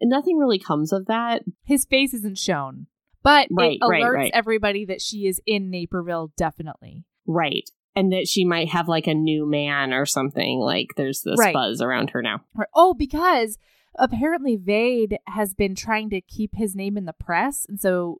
And 0.00 0.10
nothing 0.10 0.36
really 0.36 0.60
comes 0.60 0.92
of 0.92 1.06
that. 1.06 1.42
His 1.64 1.86
face 1.86 2.14
isn't 2.14 2.38
shown. 2.38 2.86
But 3.22 3.48
right, 3.50 3.78
it 3.80 3.82
alerts 3.82 4.30
everybody 4.32 4.84
that 4.86 5.02
she 5.02 5.26
is 5.26 5.42
in 5.44 5.70
Naperville, 5.70 6.32
definitely. 6.36 7.04
Right 7.26 7.68
and 7.96 8.12
that 8.12 8.28
she 8.28 8.44
might 8.44 8.68
have 8.68 8.88
like 8.88 9.06
a 9.06 9.14
new 9.14 9.46
man 9.46 9.92
or 9.92 10.06
something. 10.06 10.58
Like 10.60 10.94
there's 10.96 11.22
this 11.22 11.38
right. 11.38 11.54
buzz 11.54 11.80
around 11.80 12.10
her 12.10 12.22
now. 12.22 12.42
Oh, 12.74 12.94
because 12.94 13.58
apparently 13.98 14.56
Vade 14.56 15.18
has 15.26 15.54
been 15.54 15.74
trying 15.74 16.10
to 16.10 16.20
keep 16.20 16.54
his 16.54 16.74
name 16.74 16.96
in 16.96 17.04
the 17.04 17.12
press, 17.12 17.66
and 17.68 17.80
so 17.80 18.18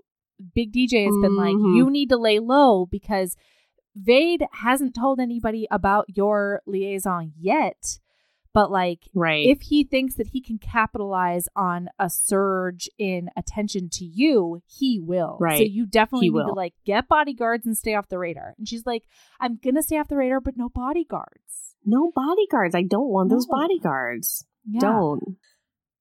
Big 0.55 0.73
DJ 0.73 1.05
has 1.05 1.15
been 1.21 1.37
mm-hmm. 1.37 1.65
like, 1.65 1.77
"You 1.77 1.91
need 1.91 2.09
to 2.09 2.17
lay 2.17 2.39
low 2.39 2.87
because 2.87 3.37
Vade 3.95 4.47
hasn't 4.53 4.95
told 4.95 5.21
anybody 5.21 5.67
about 5.71 6.07
your 6.09 6.63
liaison 6.67 7.33
yet." 7.39 7.99
But 8.53 8.71
like 8.71 9.09
right. 9.15 9.47
if 9.47 9.61
he 9.61 9.85
thinks 9.85 10.15
that 10.17 10.29
he 10.29 10.41
can 10.41 10.59
capitalize 10.59 11.49
on 11.55 11.89
a 12.01 12.11
surge 12.11 12.89
in 12.99 13.29
attention 13.37 13.89
to 13.93 14.05
you, 14.05 14.61
he 14.67 14.99
will. 14.99 15.37
Right. 15.41 15.59
So 15.59 15.65
you 15.65 15.87
definitely 15.87 16.27
He 16.29 16.33
need 16.33 16.47
to 16.47 16.53
like 16.53 16.75
get 16.85 17.07
bodyguards 17.07 17.65
and 17.65 17.77
stay 17.77 17.95
off 17.95 18.09
the 18.09 18.19
radar. 18.19 18.55
And 18.59 18.67
she's 18.69 18.85
like, 18.85 19.05
I'm 19.41 19.59
gonna 19.63 19.83
stay 19.83 19.99
off 19.99 20.09
the 20.09 20.17
radar, 20.17 20.41
but 20.41 20.57
no 20.57 20.69
bodyguards. 20.69 21.77
no 21.85 22.11
bodyguards. 22.15 22.75
I 22.75 22.83
don't 22.83 23.09
want 23.09 23.31
those 23.31 23.47
bodyguards. 23.47 24.47
Yeah. 24.69 24.81
Don't. 24.81 25.37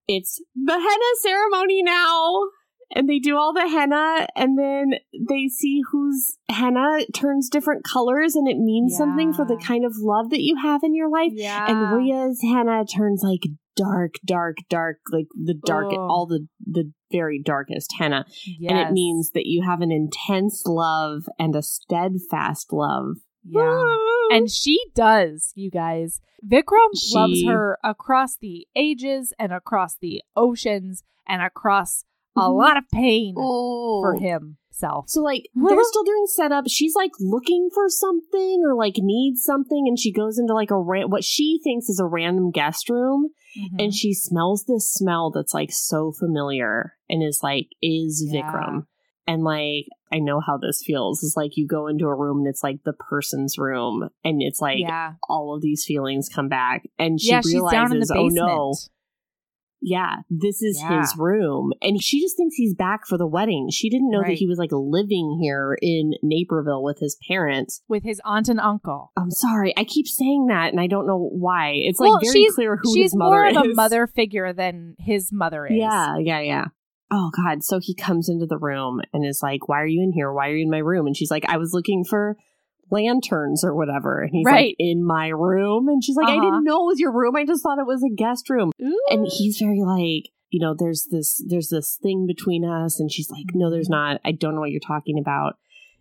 It's 0.08 0.42
the 0.56 0.74
henna 0.74 1.16
ceremony 1.22 1.84
now. 1.84 2.46
And 2.96 3.08
they 3.08 3.20
do 3.20 3.38
all 3.38 3.54
the 3.54 3.68
henna, 3.68 4.28
and 4.36 4.58
then 4.58 5.00
they 5.28 5.48
see 5.48 5.82
whose 5.92 6.38
henna 6.50 7.06
turns 7.14 7.50
different 7.50 7.84
colors, 7.84 8.36
and 8.36 8.48
it 8.48 8.58
means 8.58 8.98
something 8.98 9.32
for 9.32 9.46
the 9.46 9.58
kind 9.58 9.86
of 9.86 9.94
love 9.98 10.32
that 10.32 10.42
you 10.42 10.56
have 10.62 10.84
in 10.84 10.96
your 10.96 11.10
life. 11.10 11.32
Yeah. 11.34 11.68
And 11.70 11.98
Ria's 11.98 12.42
henna 12.42 12.86
turns 12.86 13.22
like 13.24 13.42
dark, 13.76 14.16
dark, 14.26 14.58
dark, 14.70 14.98
like 15.12 15.28
the 15.36 15.54
dark, 15.54 15.88
Ugh. 15.92 16.00
all 16.00 16.26
the 16.26 16.48
the 16.66 16.92
very 17.12 17.42
darkest 17.44 17.94
henna, 17.98 18.26
yes. 18.46 18.72
and 18.72 18.80
it 18.80 18.92
means 18.92 19.32
that 19.32 19.46
you 19.46 19.64
have 19.64 19.82
an 19.82 19.92
intense 19.92 20.64
love 20.66 21.24
and 21.38 21.56
a 21.56 21.62
steadfast 21.62 22.74
love. 22.74 23.18
Yeah. 23.44 23.84
And 24.32 24.50
she 24.50 24.80
does, 24.96 25.52
you 25.56 25.72
guys. 25.72 26.22
Vikram 26.46 26.90
loves 27.14 27.44
her 27.46 27.78
across 27.84 28.38
the 28.38 28.68
ages 28.76 29.34
and 29.40 29.52
across 29.52 29.98
the 30.00 30.22
oceans 30.36 31.04
and 31.28 31.42
across 31.42 32.04
a 32.36 32.42
Mhm. 32.42 32.58
lot 32.58 32.78
of 32.78 32.84
pain 32.94 33.34
oh. 33.38 34.02
for 34.04 34.14
himself. 34.16 35.06
So 35.10 35.22
like 35.22 35.44
they're 35.56 35.84
still 35.84 36.04
doing 36.04 36.26
setup. 36.28 36.66
She's 36.68 36.96
like 36.96 37.12
looking 37.20 37.70
for 37.74 37.90
something 37.90 38.62
or 38.66 38.76
like 38.76 38.96
needs 38.98 39.44
something, 39.44 39.86
and 39.88 39.98
she 40.00 40.12
goes 40.12 40.38
into 40.40 40.54
like 40.54 40.72
a 40.72 40.78
ra- 40.80 41.08
what 41.08 41.24
she 41.24 41.60
thinks 41.64 41.90
is 41.90 42.00
a 42.00 42.06
random 42.08 42.52
guest 42.52 42.90
room, 42.90 43.30
Mhm. 43.58 43.84
and 43.84 43.94
she 43.94 44.14
smells 44.14 44.66
this 44.68 44.92
smell 44.92 45.32
that's 45.32 45.54
like 45.54 45.72
so 45.72 46.12
familiar 46.12 46.94
and 47.10 47.22
is 47.24 47.40
like 47.44 47.68
is 47.82 48.26
Yeah. 48.32 48.42
Vikram. 48.52 48.86
And 49.28 49.44
like 49.44 49.86
I 50.12 50.18
know 50.18 50.40
how 50.40 50.58
this 50.58 50.82
feels. 50.84 51.22
It's 51.24 51.38
like 51.38 51.52
you 51.56 51.68
go 51.68 51.86
into 51.86 52.06
a 52.06 52.16
room 52.16 52.40
and 52.40 52.48
it's 52.48 52.64
like 52.64 52.78
the 52.84 52.94
person's 52.94 53.60
room, 53.60 54.10
and 54.24 54.42
it's 54.42 54.60
like 54.60 54.80
yeah. 54.80 55.14
all 55.30 55.54
of 55.56 55.62
these 55.62 55.84
feelings 55.86 56.30
come 56.34 56.48
back, 56.50 56.88
and 56.98 57.20
she 57.22 57.30
yeah, 57.30 57.42
she's 57.42 57.54
realizes, 57.54 57.74
down 57.76 57.92
in 57.94 58.00
the 58.00 58.16
oh 58.18 58.28
no, 58.32 58.74
yeah, 59.82 60.18
this 60.30 60.62
is 60.62 60.80
Yeah. 60.82 61.00
his 61.02 61.16
room. 61.18 61.72
And 61.82 62.02
she 62.02 62.20
just 62.22 62.36
thinks 62.38 62.56
he's 62.56 62.74
back 62.76 63.06
for 63.08 63.18
the 63.18 63.28
wedding. 63.28 63.70
She 63.72 63.90
didn't 63.90 64.10
know 64.12 64.20
Right. 64.20 64.30
that 64.30 64.38
he 64.38 64.48
was 64.48 64.58
like 64.60 64.72
living 64.72 65.38
here 65.42 65.78
in 65.82 66.14
Naperville 66.22 66.84
with 66.84 67.00
his 67.00 67.18
parents. 67.28 67.82
With 67.88 68.04
his 68.04 68.22
aunt 68.26 68.50
and 68.50 68.60
uncle. 68.60 69.12
I'm 69.18 69.32
sorry, 69.32 69.74
I 69.78 69.84
keep 69.84 70.08
saying 70.08 70.48
that 70.48 70.72
and 70.72 70.80
I 70.82 70.88
don't 70.88 71.08
know 71.08 71.30
why. 71.32 71.72
It's 71.76 72.00
Well, 72.00 72.14
like 72.14 72.24
very 72.24 72.34
she's- 72.34 72.56
clear 72.56 72.78
who 72.82 72.94
She's 72.94 73.04
his 73.12 73.16
mother 73.16 73.36
more 73.36 73.46
is. 73.46 73.58
of 73.58 73.64
a 73.66 73.74
mother 73.74 74.08
figure 74.08 74.54
than 74.54 74.96
his 75.00 75.32
mother 75.32 75.66
is. 75.66 75.78
Yeah, 75.78 76.18
yeah, 76.18 76.40
yeah. 76.42 76.66
Oh 77.12 77.32
God. 77.36 77.64
So 77.64 77.80
he 77.82 77.96
comes 77.96 78.30
into 78.30 78.46
the 78.46 78.58
room 78.60 79.02
and 79.14 79.26
is 79.26 79.40
like, 79.42 79.68
Why 79.68 79.82
are 79.82 79.88
you 79.88 80.04
in 80.04 80.12
here? 80.14 80.32
Why 80.32 80.50
are 80.50 80.56
you 80.56 80.64
in 80.64 80.70
my 80.70 80.78
room? 80.78 81.08
And 81.08 81.18
she's 81.18 81.32
like, 81.32 81.46
I 81.48 81.58
was 81.58 81.74
looking 81.74 82.04
for 82.08 82.38
lanterns 82.92 83.64
or 83.64 83.76
whatever. 83.76 84.22
And 84.22 84.32
he's 84.32 84.46
Right. 84.46 84.70
like, 84.70 84.76
In 84.80 85.06
my 85.06 85.28
room. 85.28 85.88
And 85.88 86.04
she's 86.04 86.16
like, 86.16 86.28
I 86.28 86.34
Uh-huh. 86.34 86.42
didn't 86.46 86.64
know 86.64 86.84
it 86.84 86.88
was 86.88 87.00
your 87.00 87.12
room. 87.12 87.36
I 87.36 87.46
just 87.46 87.64
thought 87.64 87.80
it 87.80 87.86
was 87.88 88.04
a 88.04 88.14
guest 88.14 88.50
room. 88.50 88.72
Ooh. 88.82 89.02
and 89.10 89.28
he's 89.30 89.58
very 89.58 89.82
like 89.84 90.30
you 90.52 90.60
know 90.60 90.74
there's 90.78 91.08
this 91.12 91.44
there's 91.48 91.70
this 91.70 91.98
thing 92.02 92.26
between 92.26 92.66
us 92.66 93.00
and 93.00 93.12
she's 93.12 93.30
like 93.30 93.46
no 93.54 93.70
there's 93.70 93.88
not 93.90 94.20
i 94.26 94.32
don't 94.32 94.56
know 94.56 94.62
what 94.62 94.72
you're 94.72 94.80
talking 94.80 95.20
about 95.20 95.54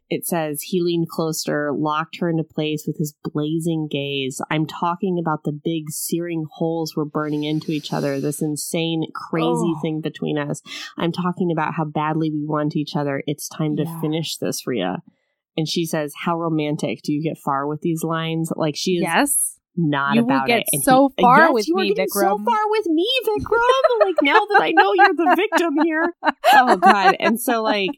it 0.09 0.27
says 0.27 0.63
he 0.63 0.81
leaned 0.81 1.07
closer 1.11 1.71
locked 1.71 2.17
her 2.19 2.31
into 2.31 2.43
place 2.45 2.85
with 2.87 2.97
his 2.97 3.15
blazing 3.23 3.89
gaze 3.91 4.41
i'm 4.51 4.65
talking 4.67 5.19
about 5.21 5.45
the 5.45 5.53
big 5.53 5.91
searing 5.91 6.47
holes 6.51 6.95
we're 6.97 7.05
burning 7.05 7.45
into 7.45 7.73
each 7.73 7.93
other 7.93 8.21
this 8.23 8.41
insane 8.41 9.05
crazy 9.15 9.49
Oh. 9.77 9.79
thing 9.83 10.01
between 10.01 10.39
us 10.39 10.63
i'm 10.97 11.13
talking 11.13 11.51
about 11.53 11.75
how 11.75 11.85
badly 11.85 12.31
we 12.31 12.43
want 12.47 12.75
each 12.75 12.97
other 12.97 13.23
it's 13.27 13.49
time 13.51 13.77
to 13.77 13.83
Yeah. 13.85 14.01
finish 14.01 14.39
this 14.39 14.67
ria 14.67 15.03
and 15.59 15.69
she 15.69 15.85
says 15.85 16.15
how 16.25 16.39
romantic 16.39 17.03
do 17.03 17.13
you 17.13 17.23
get 17.23 17.37
far 17.37 17.67
with 17.67 17.81
these 17.83 18.03
lines 18.03 18.51
like 18.57 18.77
she 18.77 18.93
is 18.93 19.03
yes. 19.03 19.59
not 19.77 20.15
You 20.17 20.23
about 20.23 20.47
get 20.47 20.61
it. 20.61 20.67
And 20.73 20.83
so 20.83 21.11
he- 21.17 21.23
far 21.23 21.39
Yes, 21.41 21.53
with 21.53 21.69
you 21.69 21.75
are 21.77 21.83
me, 21.83 21.89
getting 21.95 22.09
So 22.09 22.39
far 22.39 22.63
with 22.71 22.87
me, 22.87 23.07
Vikram. 23.29 24.07
like 24.07 24.17
now 24.23 24.41
that 24.51 24.61
I 24.63 24.71
know 24.73 24.93
you're 24.95 25.15
the 25.15 25.35
victim 25.37 25.75
here. 25.85 26.15
Oh 26.55 26.77
God! 26.77 27.15
And 27.21 27.39
so 27.39 27.63
like 27.63 27.91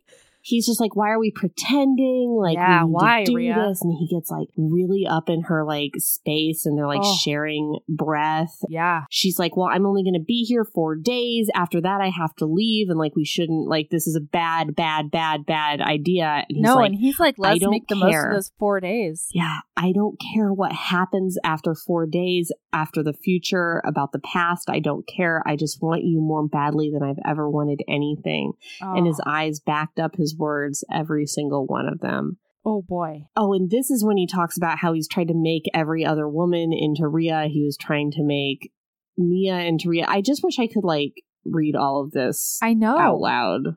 he's 0.42 0.66
just 0.66 0.80
like, 0.80 0.96
why 0.96 1.10
are 1.10 1.18
we 1.18 1.30
pretending? 1.30 2.36
Like 2.40 2.56
Yeah, 2.56 2.84
why, 2.84 3.24
do 3.24 3.34
Ria? 3.36 3.54
this? 3.68 3.82
And 3.82 3.92
he 3.98 4.06
gets 4.14 4.30
like 4.30 4.48
really 4.56 5.06
up 5.08 5.28
in 5.28 5.42
her 5.42 5.64
like 5.64 5.92
space, 5.98 6.66
and 6.66 6.76
they're 6.76 6.86
like 6.86 7.00
Oh. 7.02 7.16
sharing 7.22 7.78
breath. 7.88 8.56
Yeah. 8.68 9.02
She's 9.10 9.38
like, 9.38 9.56
well, 9.56 9.68
I'm 9.70 9.86
only 9.86 10.02
going 10.02 10.14
to 10.14 10.24
be 10.24 10.44
here 10.44 10.64
four 10.64 10.96
days. 10.96 11.48
After 11.54 11.80
that, 11.80 12.00
I 12.00 12.08
have 12.08 12.34
to 12.36 12.46
leave, 12.46 12.88
and 12.88 12.98
like 12.98 13.14
we 13.16 13.24
shouldn't. 13.24 13.68
Like 13.68 13.88
this 13.90 14.06
is 14.06 14.16
a 14.16 14.20
bad, 14.20 14.74
bad, 14.74 15.10
bad, 15.10 15.46
bad 15.46 15.80
idea. 15.80 16.44
And 16.48 16.56
he's 16.56 16.62
no, 16.62 16.76
like, 16.76 16.90
and 16.92 16.98
he's 17.00 17.18
like, 17.20 17.34
let's 17.38 17.60
make 17.66 17.86
the 17.88 17.96
most 17.96 18.14
of 18.16 18.32
those 18.32 18.52
four 18.58 18.80
days. 18.80 19.28
yeah, 19.32 19.58
I 19.76 19.92
don't 19.92 20.18
care 20.34 20.52
what 20.52 20.72
happens 20.72 21.38
after 21.44 21.74
four 21.74 22.06
days, 22.06 22.52
after 22.72 23.02
the 23.02 23.12
future, 23.12 23.82
about 23.84 24.12
the 24.12 24.18
past. 24.20 24.68
I 24.70 24.80
don't 24.80 25.06
care. 25.08 25.42
I 25.46 25.56
just 25.56 25.82
want 25.82 26.02
you 26.04 26.20
more 26.20 26.46
badly 26.46 26.90
than 26.92 27.02
I've 27.02 27.18
ever 27.24 27.48
wanted 27.50 27.82
anything. 27.88 28.52
And 28.80 29.06
his 29.06 29.20
Oh. 29.24 29.30
eyes 29.30 29.60
backed 29.60 29.98
up 29.98 30.16
his 30.16 30.29
words, 30.36 30.84
every 30.92 31.26
single 31.26 31.66
one 31.66 31.88
of 31.88 32.00
them. 32.00 32.38
oh 32.64 32.82
boy. 32.82 33.26
Oh, 33.36 33.52
and 33.52 33.70
this 33.70 33.90
is 33.90 34.04
when 34.04 34.16
he 34.16 34.26
talks 34.26 34.56
about 34.56 34.78
how 34.78 34.92
he's 34.92 35.08
tried 35.08 35.28
to 35.28 35.34
make 35.34 35.64
every 35.74 36.04
other 36.04 36.28
woman 36.28 36.72
into 36.72 37.08
Ria. 37.08 37.46
He 37.48 37.62
was 37.64 37.76
trying 37.76 38.10
to 38.12 38.22
make 38.22 38.72
Mia 39.16 39.58
into 39.60 39.88
Ria. 39.88 40.06
I 40.08 40.20
just 40.20 40.42
wish 40.42 40.58
I 40.58 40.66
could 40.66 40.84
like 40.84 41.22
read 41.44 41.76
all 41.76 42.02
of 42.02 42.12
this 42.12 42.58
I 42.62 42.74
know. 42.74 42.98
out 42.98 43.18
loud. 43.18 43.76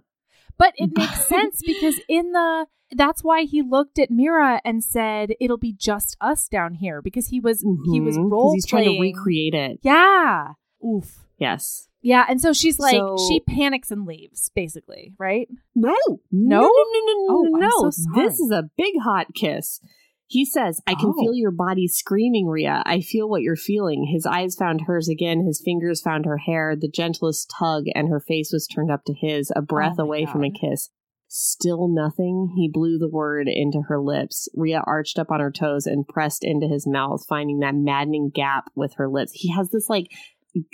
But 0.58 0.74
it 0.78 0.92
makes 0.96 1.26
sense 1.28 1.62
because 1.66 2.00
in 2.08 2.32
the 2.32 2.68
that's 2.96 3.24
why 3.24 3.44
he 3.44 3.62
looked 3.62 3.98
at 3.98 4.12
Mira 4.12 4.62
and 4.64 4.84
said 4.84 5.32
it'll 5.40 5.58
be 5.58 5.74
just 5.74 6.16
us 6.22 6.48
down 6.48 6.76
here 6.76 7.02
because 7.02 7.28
he 7.28 7.40
was 7.40 7.66
he 7.92 8.00
was 8.00 8.18
mm-hmm. 8.18 8.30
role 8.30 8.54
he's 8.54 8.66
trying 8.66 8.96
to 8.96 9.02
recreate 9.02 9.54
it. 9.54 9.80
Yeah. 9.82 10.50
Oof. 10.86 11.26
Yes. 11.38 11.88
Yeah, 12.04 12.26
and 12.28 12.40
so 12.42 12.52
she's 12.54 12.78
like 12.80 12.96
So- 12.96 13.16
she 13.30 13.40
panics 13.40 13.90
and 13.90 14.06
leaves 14.06 14.52
basically, 14.54 15.14
right? 15.18 15.48
No, 15.74 15.96
No? 16.32 16.62
no, 16.62 16.62
no, 16.62 16.68
no, 16.68 17.14
no, 17.14 17.28
Oh, 17.30 17.42
no. 17.44 17.54
I'm 17.56 17.60
no. 17.62 17.70
so 17.70 17.90
sorry. 17.92 18.28
This 18.28 18.40
is 18.40 18.52
a 18.52 18.70
big 18.78 18.94
hot 19.04 19.28
kiss. 19.34 19.80
He 20.28 20.46
says, 20.46 20.82
I 20.88 20.96
can 20.96 21.14
Oh. 21.16 21.22
feel 21.22 21.34
your 21.36 21.52
body 21.52 21.88
screaming, 21.88 22.48
Ria. 22.48 22.82
I 22.86 23.02
feel 23.02 23.30
what 23.30 23.42
you're 23.44 23.56
feeling. 23.56 24.06
His 24.12 24.26
eyes 24.26 24.56
found 24.56 24.82
hers 24.82 25.08
again. 25.08 25.46
His 25.46 25.62
fingers 25.64 26.02
found 26.02 26.26
her 26.26 26.38
hair, 26.38 26.76
the 26.76 26.88
gentlest 26.90 27.52
tug, 27.58 27.86
and 27.96 28.10
her 28.10 28.20
face 28.20 28.52
was 28.52 28.68
turned 28.68 28.92
up 28.92 29.04
to 29.06 29.14
his, 29.14 29.52
a 29.56 29.62
breath 29.62 29.96
Oh 30.00 30.04
my 30.04 30.06
away 30.06 30.26
from 30.26 30.44
a 30.44 30.52
kiss. 30.52 30.90
Still 31.28 31.88
nothing. 31.88 32.54
He 32.56 32.70
blew 32.72 32.98
the 33.00 33.10
word 33.10 33.48
into 33.48 33.82
her 33.88 34.00
lips. 34.00 34.48
Ria 34.56 34.84
arched 34.86 35.18
up 35.18 35.32
on 35.32 35.40
her 35.40 35.52
toes 35.52 35.86
and 35.88 36.08
pressed 36.08 36.44
into 36.44 36.68
his 36.68 36.86
mouth, 36.88 37.26
finding 37.28 37.60
that 37.60 37.76
maddening 37.76 38.30
gap 38.34 38.66
with 38.76 38.94
her 38.96 39.10
lips. 39.10 39.32
He 39.34 39.52
has 39.52 39.70
this 39.72 39.90
like 39.90 40.08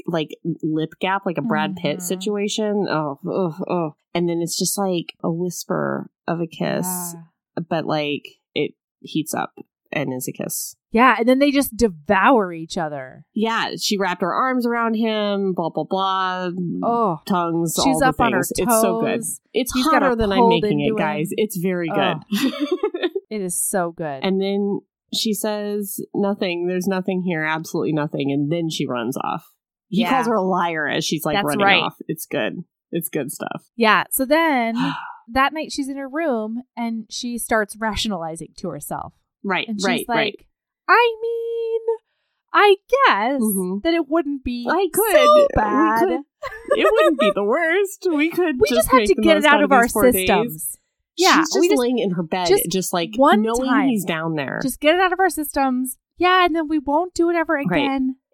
like 0.07 0.29
lip 0.63 0.93
gap, 0.99 1.25
like 1.25 1.37
a 1.37 1.41
Brad 1.41 1.75
Pitt 1.75 1.97
Mhm. 1.99 2.01
situation. 2.01 2.87
Oh, 2.89 3.19
oh, 3.25 3.55
oh. 3.69 3.91
And 4.13 4.27
then 4.27 4.41
it's 4.41 4.57
just 4.57 4.77
like 4.77 5.13
a 5.23 5.31
whisper 5.31 6.09
of 6.27 6.39
a 6.41 6.47
kiss, 6.47 6.85
Yeah. 6.85 7.63
but 7.69 7.85
like 7.85 8.23
it 8.53 8.71
heats 9.01 9.33
up 9.33 9.53
and 9.91 10.13
is 10.13 10.27
a 10.27 10.31
kiss. 10.31 10.75
Yeah, 10.91 11.15
and 11.19 11.29
then 11.29 11.37
they 11.39 11.51
just 11.51 11.77
devour 11.77 12.51
each 12.51 12.75
other. 12.77 13.23
Yeah, 13.35 13.71
she 13.79 13.97
wrapped 13.97 14.21
her 14.21 14.33
arms 14.33 14.65
around 14.65 14.95
him, 14.95 15.53
blah, 15.53 15.69
blah, 15.69 15.83
blah. 15.83 16.49
Oh, 16.83 17.19
Tongues, 17.27 17.77
all 17.77 17.85
she's 17.85 18.01
up 18.01 18.19
on 18.19 18.31
her 18.33 18.39
things. 18.39 18.51
It's 18.57 18.81
so 18.81 18.99
good. 19.01 19.21
It's 19.53 19.71
He's 19.73 19.85
hotter 19.85 20.15
than 20.15 20.31
I'm 20.31 20.49
making 20.49 20.79
it, 20.81 20.97
guys. 20.97 21.27
him. 21.29 21.35
It's 21.37 21.57
very 21.57 21.89
good. 21.89 22.17
it 23.29 23.41
is 23.41 23.55
so 23.59 23.91
good. 23.91 24.19
and 24.23 24.41
then 24.41 24.79
she 25.13 25.33
says, 25.33 25.99
nothing, 26.15 26.67
there's 26.67 26.87
nothing 26.87 27.21
here, 27.23 27.43
absolutely 27.43 27.93
nothing. 27.93 28.31
And 28.31 28.51
then 28.51 28.69
she 28.69 28.85
runs 28.87 29.15
off. 29.17 29.45
He 29.89 30.01
Yeah. 30.01 30.11
calls 30.11 30.27
her 30.27 30.35
a 30.35 30.41
liar 30.41 30.87
as 30.87 31.03
she's 31.03 31.25
like 31.25 31.35
That's 31.35 31.45
running 31.45 31.65
right. 31.65 31.83
off. 31.83 31.95
It's 32.07 32.25
good. 32.25 32.63
It's 32.91 33.09
good 33.09 33.31
stuff. 33.31 33.65
yeah, 33.75 34.05
so 34.09 34.25
then 34.25 34.75
that 35.31 35.53
night 35.53 35.71
she's 35.71 35.89
in 35.89 35.97
her 35.97 36.07
room 36.09 36.63
and 36.77 37.05
she 37.09 37.37
starts 37.37 37.75
rationalizing 37.77 38.53
to 38.57 38.69
herself. 38.69 39.13
right, 39.43 39.67
And 39.67 39.79
she's 39.79 39.85
right, 39.85 40.05
like, 40.07 40.15
right. 40.17 40.45
I 40.87 41.15
mean, 41.21 41.81
I 42.51 42.75
guess 42.89 43.41
Mhm. 43.41 43.83
that 43.83 43.93
it 43.93 44.09
wouldn't 44.09 44.43
be 44.43 44.65
I 44.67 44.87
could. 44.91 45.11
so 45.15 45.47
bad. 45.55 45.99
could. 45.99 46.19
It 46.77 46.87
wouldn't 46.91 47.19
be 47.19 47.31
the 47.35 47.43
worst. 47.43 48.07
We 48.09 48.29
could 48.37 48.59
We 48.59 48.69
just, 48.69 48.89
have 48.89 49.03
to 49.05 49.13
get 49.15 49.37
it 49.37 49.45
out 49.45 49.61
of 49.61 49.65
of 49.65 49.71
our 49.73 49.87
four 49.89 50.09
days. 50.11 50.21
systems. 50.27 50.77
Yeah, 51.17 51.35
She's 51.41 51.49
just 51.49 51.59
we 51.59 51.67
just 51.67 51.79
laying 51.79 51.99
in 51.99 52.11
her 52.11 52.23
bed, 52.23 52.47
just 52.47 52.69
just, 52.71 52.93
like 52.93 53.09
one 53.17 53.41
knowing 53.41 53.65
time. 53.69 53.89
he's 53.89 54.05
down 54.05 54.35
there. 54.35 54.59
just 54.63 54.79
get 54.79 54.95
it 54.95 55.01
out 55.01 55.11
of 55.13 55.19
our 55.19 55.29
systems. 55.29 55.97
Yeah, 56.17 56.45
and 56.45 56.55
then 56.55 56.67
we 56.69 56.79
won't 56.79 57.13
do 57.13 57.29
it 57.29 57.35
ever 57.35 57.53
Right. 57.55 57.65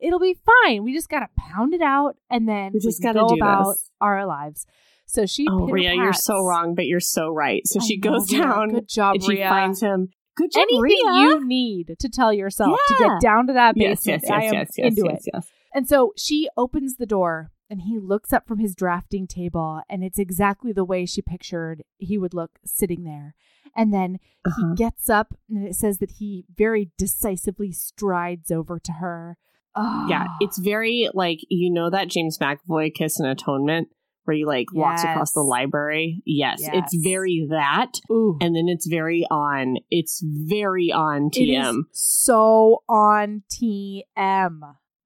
It'll 0.01 0.19
be 0.19 0.37
fine. 0.65 0.83
We 0.83 0.93
just 0.93 1.09
gotta 1.09 1.29
pound 1.37 1.73
it 1.73 1.81
out, 1.81 2.15
and 2.29 2.47
then 2.47 2.71
We 2.73 2.79
just 2.79 3.01
can 3.01 3.13
gotta 3.13 3.27
go 3.27 3.35
about 3.35 3.71
this. 3.73 3.91
our 4.01 4.25
lives. 4.25 4.65
So 5.07 5.25
she, 5.25 5.45
oh, 5.49 5.67
Ria, 5.67 5.93
you're 5.93 6.13
so 6.13 6.43
wrong, 6.43 6.73
but 6.75 6.85
you're 6.87 6.99
so 6.99 7.29
right. 7.29 7.61
So 7.65 7.79
I 7.79 7.85
she 7.85 7.97
know, 7.97 8.11
goes 8.11 8.31
Ria. 8.31 8.41
down 8.43 8.69
Good 8.69 8.89
job, 8.89 9.13
and 9.15 9.23
she 9.23 9.29
Ria. 9.33 9.49
finds 9.49 9.81
him. 9.81 10.09
Good 10.35 10.51
job, 10.51 10.61
Anything 10.63 10.81
Ria. 10.81 11.21
you 11.29 11.47
need 11.47 11.95
to 11.99 12.09
tell 12.09 12.33
yourself 12.33 12.77
to 12.87 12.95
get 12.99 13.21
down 13.21 13.47
to 13.47 13.53
that 13.53 13.77
Yes, 13.77 13.99
basement. 14.03 14.23
yes, 14.23 14.29
yes, 14.29 14.31
I 14.31 14.43
am 14.47 14.53
yes, 14.53 14.69
yes, 14.77 14.87
into 14.87 15.03
yes, 15.09 15.27
it. 15.27 15.31
yes. 15.33 15.47
And 15.73 15.87
so 15.87 16.11
she 16.17 16.49
opens 16.57 16.95
the 16.97 17.05
door 17.05 17.51
and 17.69 17.81
he 17.83 17.97
looks 17.99 18.33
up 18.33 18.45
from 18.47 18.59
his 18.59 18.75
drafting 18.75 19.27
table 19.27 19.81
and 19.89 20.03
it's 20.03 20.19
exactly 20.19 20.73
the 20.73 20.83
way 20.83 21.05
she 21.05 21.21
pictured 21.21 21.83
he 21.97 22.17
would 22.17 22.33
look 22.33 22.59
sitting 22.65 23.03
there. 23.05 23.33
And 23.77 23.93
then 23.93 24.19
Uh-huh. 24.45 24.69
he 24.71 24.75
gets 24.75 25.09
up 25.09 25.35
and 25.49 25.65
it 25.65 25.75
says 25.75 25.99
that 25.99 26.11
he 26.19 26.45
very 26.53 26.91
decisively 26.97 27.71
strides 27.71 28.51
over 28.51 28.77
to 28.79 28.91
her. 28.93 29.37
Oh, 29.75 30.07
Yeah, 30.09 30.25
it's 30.39 30.59
ah. 30.59 30.63
very 30.63 31.09
like 31.13 31.39
you 31.49 31.71
know 31.71 31.89
that 31.89 32.07
James 32.09 32.37
McAvoy 32.37 32.93
kiss 32.93 33.19
and 33.19 33.27
atonement 33.29 33.89
where 34.25 34.35
he 34.37 34.45
like 34.45 34.67
walks 34.73 35.03
across 35.03 35.33
the 35.33 35.41
library. 35.41 36.21
Yes, 36.25 36.59
it's 36.61 36.95
very 36.95 37.45
that, 37.51 37.91
Ooh. 38.11 38.37
and 38.41 38.55
then 38.55 38.65
it's 38.67 38.87
very 38.87 39.25
on. 39.29 39.77
It's 39.91 40.21
very 40.23 40.91
on 40.91 41.29
It 41.33 41.43
is 41.43 41.65
TM. 41.65 41.81
so 41.91 42.83
on 42.89 43.43
TM. 43.51 44.59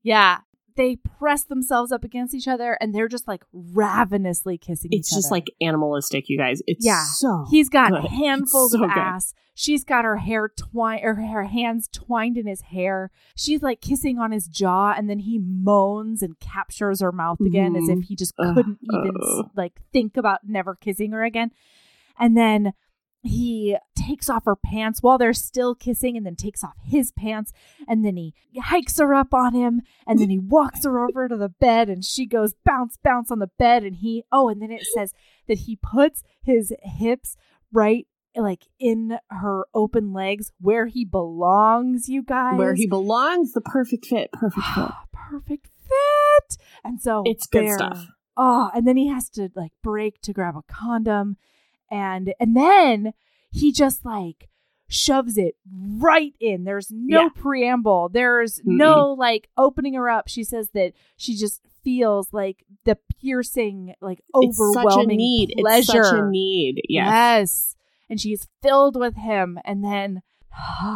Yeah. 0.04 0.40
They 0.80 0.96
press 0.96 1.44
themselves 1.44 1.92
up 1.92 2.06
against 2.06 2.34
each 2.34 2.48
other 2.48 2.78
and 2.80 2.96
they're 2.96 3.10
just 3.10 3.28
like 3.28 3.44
ravenously 3.52 4.58
kissing 4.58 4.94
each 4.94 4.98
other. 4.98 5.00
It's 5.00 5.14
just 5.14 5.26
other. 5.28 5.36
like 5.36 5.48
animalistic, 5.62 6.30
you 6.30 6.38
guys. 6.38 6.62
It's 6.68 6.86
Yeah. 6.86 7.04
so 7.04 7.46
He's 7.52 7.68
got 7.70 7.92
good. 7.92 8.06
handfuls 8.10 8.72
So 8.72 8.84
of 8.84 8.90
good. 8.90 8.98
ass. 8.98 9.34
She's 9.56 9.84
got 9.84 10.06
her 10.06 10.16
hair 10.16 10.48
twined 10.56 11.02
or 11.04 11.16
her 11.16 11.44
hands 11.44 11.90
twined 11.92 12.38
in 12.38 12.48
his 12.48 12.62
hair. 12.62 13.12
She's 13.36 13.62
like 13.62 13.82
kissing 13.82 14.18
on 14.18 14.32
his 14.32 14.48
jaw 14.48 14.94
and 14.98 15.10
then 15.10 15.20
he 15.20 15.38
moans 15.38 16.22
and 16.24 16.40
captures 16.40 17.02
her 17.02 17.12
mouth 17.12 17.42
again 17.42 17.76
as 17.76 17.84
Mhm. 17.90 17.98
if 18.02 18.08
he 18.08 18.16
just 18.16 18.38
couldn't 18.38 18.80
even 18.82 19.16
ugh. 19.22 19.50
like 19.58 19.82
think 19.92 20.16
about 20.16 20.48
never 20.48 20.76
kissing 20.76 21.12
her 21.12 21.24
again. 21.26 21.52
And 22.18 22.38
then 22.38 22.72
he 23.22 23.76
takes 23.96 24.30
off 24.30 24.46
her 24.46 24.56
pants 24.56 25.04
while 25.04 25.18
they're 25.18 25.34
still 25.34 25.76
kissing 25.76 26.16
and 26.16 26.26
then 26.26 26.36
takes 26.36 26.64
off 26.64 26.76
his 26.84 27.12
pants 27.12 27.52
and 27.88 28.06
then 28.06 28.16
he 28.16 28.34
hikes 28.62 28.98
her 28.98 29.14
up 29.14 29.34
on 29.34 29.54
him 29.54 29.82
and 30.08 30.20
then 30.20 30.30
he 30.30 30.40
walks 30.40 30.86
her 30.86 31.00
over 31.00 31.28
to 31.28 31.36
the 31.36 31.50
bed 31.50 31.90
and 31.90 32.06
she 32.06 32.26
goes 32.26 32.54
bounce 32.66 32.98
bounce 33.04 33.30
on 33.30 33.40
the 33.40 33.50
bed 33.60 33.84
and 33.84 33.98
he 33.98 34.24
oh 34.32 34.48
and 34.48 34.62
then 34.62 34.72
it 34.72 34.84
says 34.96 35.12
that 35.48 35.60
he 35.60 35.76
puts 35.76 36.24
his 36.42 36.74
hips 36.82 37.36
right 37.74 38.08
like 38.38 38.68
in 38.80 39.18
her 39.30 39.66
open 39.74 40.14
legs 40.14 40.54
where 40.62 40.86
he 40.88 41.04
belongs 41.04 42.08
you 42.08 42.24
guys 42.24 42.58
where 42.58 42.76
he 42.76 42.88
belongs. 42.88 43.52
The 43.52 43.60
perfect 43.62 44.06
fit. 44.06 44.32
Perfect 44.32 44.64
ah, 44.66 45.02
fit. 45.12 45.20
perfect 45.30 45.68
fit 45.84 46.58
and 46.86 47.02
so 47.02 47.24
It's 47.26 47.48
good 47.48 47.66
there- 47.66 47.78
stuff. 47.78 48.08
oh 48.38 48.70
and 48.74 48.88
then 48.88 48.96
he 48.96 49.08
has 49.08 49.30
to 49.32 49.50
like 49.56 49.72
break 49.84 50.22
to 50.22 50.32
grab 50.32 50.56
a 50.56 50.62
condom 50.72 51.36
and 51.92 52.34
and 52.40 52.56
then 52.56 53.14
he 53.52 53.72
just 53.72 54.06
like 54.06 54.50
shoves 54.92 55.38
it 55.38 55.56
right 55.72 56.34
in 56.40 56.64
there's 56.64 56.90
no 56.92 57.24
Yeah. 57.24 57.30
preamble 57.36 58.10
there's 58.10 58.60
no 58.66 59.12
like 59.14 59.48
opening 59.56 59.94
her 59.94 60.10
up 60.10 60.28
she 60.28 60.44
says 60.44 60.72
that 60.74 60.94
she 61.16 61.36
just 61.36 61.62
feels 61.84 62.34
like 62.34 62.66
the 62.86 62.98
piercing 63.22 63.94
like 64.02 64.20
It's 64.34 64.58
such 64.58 64.66
a 64.76 64.80
overwhelming 64.80 65.18
need. 65.18 65.54
pleasure 65.60 66.00
It's 66.00 66.10
such 66.10 66.20
a 66.20 66.26
need. 66.30 66.82
Yes. 66.90 67.06
Yes. 67.08 67.76
And 68.10 68.20
she's 68.20 68.48
filled 68.64 69.00
with 69.00 69.16
him. 69.16 69.60
And 69.64 69.84
then 69.84 70.22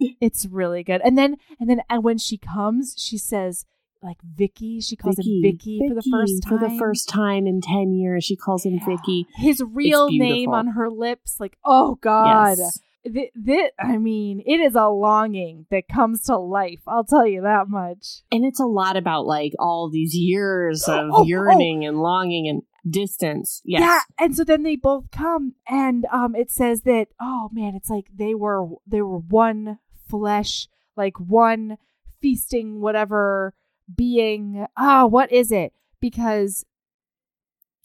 it's 0.00 0.46
really 0.46 0.82
good. 0.82 1.00
And 1.02 1.16
then 1.16 1.36
and 1.58 1.68
then 1.68 1.82
and 1.88 2.02
when 2.04 2.18
she 2.18 2.36
comes, 2.38 2.94
she 2.98 3.18
says 3.18 3.64
like 4.02 4.18
Vicky. 4.22 4.80
She 4.80 4.96
calls 4.96 5.18
him 5.18 5.40
Vicky 5.42 5.80
for 5.88 5.94
the 5.94 6.02
first 6.10 6.42
time. 6.42 6.58
For 6.58 6.68
the 6.68 6.78
first 6.78 7.08
time 7.08 7.46
in 7.46 7.60
ten 7.60 7.92
years, 7.92 8.24
she 8.24 8.36
calls 8.36 8.64
him 8.64 8.80
Vicky. 8.86 9.26
His 9.34 9.62
real 9.62 10.08
name 10.10 10.50
on 10.50 10.68
her 10.68 10.90
lips. 10.90 11.38
Like, 11.40 11.56
oh 11.64 11.96
God. 11.96 12.58
Yes. 12.58 12.78
Th- 13.04 13.30
th- 13.46 13.70
I 13.78 13.96
mean, 13.96 14.42
it 14.44 14.60
is 14.60 14.74
a 14.74 14.88
longing 14.88 15.66
that 15.70 15.88
comes 15.88 16.24
to 16.24 16.36
life. 16.36 16.80
I'll 16.86 17.04
tell 17.04 17.26
you 17.26 17.40
that 17.42 17.68
much. 17.68 18.22
And 18.30 18.44
it's 18.44 18.60
a 18.60 18.66
lot 18.66 18.96
about 18.96 19.24
like 19.24 19.52
all 19.58 19.88
these 19.88 20.14
years 20.14 20.86
of 20.88 21.06
Oh, 21.12 21.18
oh. 21.18 21.24
yearning 21.24 21.86
and 21.86 22.00
longing 22.00 22.48
and 22.48 22.62
distance. 22.92 23.62
Yes. 23.64 23.80
Yeah, 23.80 24.00
and 24.24 24.36
so 24.36 24.44
then 24.44 24.62
they 24.62 24.76
both 24.76 25.10
come, 25.10 25.54
and 25.68 26.06
um, 26.12 26.34
it 26.34 26.50
says 26.50 26.82
that 26.82 27.06
oh 27.20 27.48
man, 27.52 27.74
it's 27.74 27.88
like 27.88 28.06
they 28.14 28.34
were 28.34 28.66
they 28.86 29.00
were 29.00 29.18
one 29.18 29.78
flesh, 30.08 30.68
like 30.96 31.18
one 31.18 31.78
feasting 32.20 32.80
whatever 32.80 33.54
being. 33.94 34.66
Oh, 34.76 35.06
what 35.06 35.32
is 35.32 35.50
it? 35.52 35.72
Because 36.00 36.64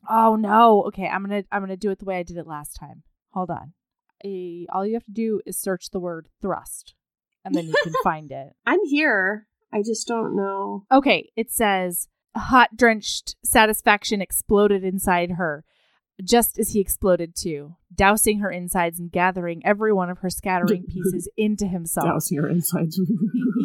oh 0.09 0.35
no, 0.35 0.83
okay, 0.83 1.07
I'm 1.07 1.23
gonna 1.23 1.43
I'm 1.51 1.61
gonna 1.61 1.77
do 1.77 1.91
it 1.91 1.99
the 1.99 2.05
way 2.05 2.17
I 2.17 2.23
did 2.23 2.37
it 2.37 2.47
last 2.47 2.75
time. 2.75 3.03
Hold 3.33 3.49
on, 3.49 3.73
Eh, 4.23 4.65
all 4.71 4.85
you 4.85 4.93
have 4.93 5.05
to 5.05 5.11
do 5.11 5.41
is 5.45 5.57
search 5.57 5.89
the 5.91 5.99
word 5.99 6.27
thrust, 6.41 6.93
and 7.43 7.53
then 7.55 7.67
you 7.67 7.75
can 7.83 7.93
find 8.03 8.31
it. 8.31 8.55
I'm 8.65 8.83
here. 8.85 9.47
I 9.71 9.81
just 9.81 10.07
don't 10.07 10.35
know. 10.35 10.85
Okay, 10.91 11.31
it 11.35 11.51
says 11.51 12.07
hot 12.35 12.75
drenched 12.75 13.35
satisfaction 13.43 14.21
exploded 14.21 14.83
inside 14.83 15.31
her, 15.31 15.63
just 16.23 16.59
as 16.59 16.69
he 16.69 16.79
exploded 16.79 17.35
too, 17.35 17.75
dousing 17.93 18.39
her 18.39 18.51
insides 18.51 18.99
and 18.99 19.11
gathering 19.11 19.61
every 19.65 19.93
one 19.93 20.09
of 20.09 20.19
her 20.19 20.29
scattering 20.29 20.83
pieces 20.87 21.29
into 21.37 21.65
himself. 21.67 22.07
Dousing 22.07 22.35
your 22.35 22.49
insides. 22.49 22.99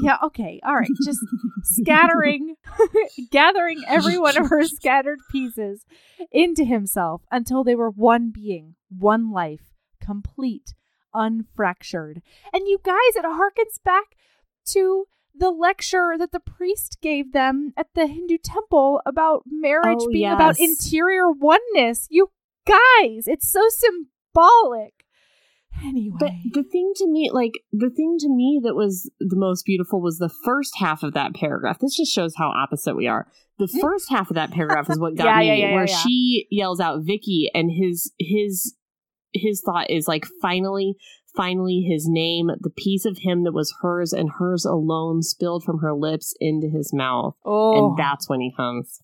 Yeah, 0.03 0.17
okay, 0.25 0.61
all 0.65 0.77
right, 0.77 0.91
just 1.05 1.21
scattering, 1.63 2.55
gathering 3.31 3.83
every 3.87 4.19
one 4.19 4.39
of 4.39 4.49
her 4.49 4.65
scattered 4.65 5.19
pieces 5.31 5.85
into 6.33 6.65
himself 6.65 7.23
until 7.31 7.65
they 7.65 7.75
were 7.75 7.91
one 7.91 8.31
being, 8.31 8.77
one 8.89 9.31
life, 9.31 9.73
complete, 10.01 10.75
unfractured. 11.15 12.23
And 12.53 12.67
you 12.67 12.79
guys, 12.83 13.17
it 13.17 13.25
harkens 13.25 13.83
back 13.85 14.17
to 14.71 15.07
the 15.35 15.51
lecture 15.51 16.17
that 16.19 16.33
the 16.33 16.41
priest 16.41 16.99
gave 17.01 17.33
them 17.33 17.73
at 17.77 17.89
the 17.95 18.07
Hindu 18.07 18.39
temple 18.39 19.01
about 19.07 19.45
marriage 19.47 19.99
Oh, 20.01 20.09
being 20.13 20.31
about 20.33 20.59
interior 20.59 21.31
oneness. 21.31 22.07
You 22.11 22.31
guys, 22.69 23.25
it's 23.27 23.51
so 23.51 23.67
symbolic. 23.69 24.93
Anyway. 25.83 26.17
But 26.19 26.31
the 26.53 26.63
thing 26.65 26.93
to 26.97 27.07
me, 27.09 27.31
like 27.33 27.61
the 27.73 27.91
thing 27.91 28.17
to 28.21 28.29
me 28.29 28.61
that 28.65 28.75
was 28.75 29.11
the 29.21 29.37
most 29.37 29.65
beautiful 29.65 30.01
was 30.01 30.19
the 30.19 30.33
first 30.45 30.75
half 30.79 31.03
of 31.03 31.15
that 31.15 31.35
paragraph. 31.35 31.79
This 31.79 31.97
just 31.97 32.13
shows 32.13 32.35
how 32.37 32.49
opposite 32.49 32.97
we 32.97 33.07
are. 33.07 33.29
The 33.59 33.67
mm. 33.67 33.81
first 33.81 34.11
half 34.11 34.31
of 34.31 34.35
that 34.35 34.51
paragraph 34.51 34.91
is 34.91 34.99
what 34.99 35.17
got 35.17 35.25
Yeah, 35.25 35.39
me, 35.39 35.47
yeah, 35.47 35.69
yeah, 35.69 35.75
where 35.75 35.87
she 35.87 36.47
yells 36.51 36.81
out 36.81 37.03
Vicky, 37.05 37.51
and 37.55 37.71
his 37.71 38.13
his 38.19 38.75
his 39.33 39.63
thought 39.65 39.91
is 39.91 40.09
like, 40.09 40.27
finally, 40.41 40.97
finally, 41.37 41.87
his 41.89 42.07
name, 42.09 42.51
the 42.61 42.71
piece 42.71 43.05
of 43.05 43.19
him 43.19 43.45
that 43.45 43.53
was 43.53 43.75
hers 43.83 44.13
and 44.13 44.31
hers 44.39 44.65
alone, 44.65 45.23
spilled 45.23 45.63
from 45.65 45.79
her 45.79 45.95
lips 45.95 46.35
into 46.41 46.69
his 46.69 46.93
mouth, 46.93 47.35
oh, 47.45 47.91
and 47.91 47.99
that's 47.99 48.29
when 48.29 48.41
he 48.41 48.53
comes. 48.57 49.01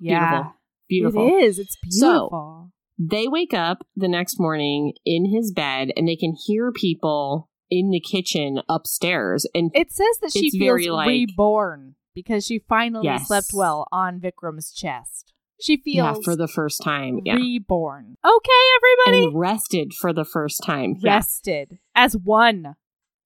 yeah. 0.00 0.50
Beautiful. 0.90 1.28
It 1.28 1.44
is. 1.44 1.58
It's 1.60 1.76
So, 1.88 2.06
beautiful. 2.10 2.72
They 3.02 3.28
wake 3.28 3.54
up 3.54 3.86
the 3.96 4.08
next 4.08 4.38
morning 4.38 4.92
in 5.06 5.24
his 5.34 5.52
bed, 5.52 5.88
and 5.96 6.06
they 6.06 6.16
can 6.16 6.34
hear 6.46 6.70
people 6.70 7.48
in 7.70 7.88
the 7.90 8.00
kitchen 8.00 8.60
upstairs, 8.68 9.46
and 9.54 9.70
it 9.74 9.90
says 9.90 10.18
that 10.20 10.32
she 10.32 10.50
feels 10.50 10.60
very, 10.60 10.90
like- 10.90 11.08
reborn 11.08 11.94
because 12.14 12.44
she 12.44 12.58
finally 12.58 13.04
Yes. 13.06 13.28
slept 13.28 13.52
well 13.54 13.86
on 13.90 14.20
Vikram's 14.20 14.72
chest. 14.72 15.32
She 15.62 15.76
feels 15.78 15.96
yeah, 15.96 16.14
for 16.24 16.36
the 16.36 16.48
first 16.48 16.82
time, 16.82 17.20
yeah, 17.24 17.36
reborn. 17.36 18.16
Okay, 18.24 18.50
everybody. 18.76 19.24
and 19.28 19.38
rested 19.38 19.92
for 19.98 20.12
the 20.12 20.24
first 20.24 20.62
time, 20.64 20.96
yeah. 20.98 21.14
Rested 21.14 21.78
as 21.94 22.16
one. 22.16 22.76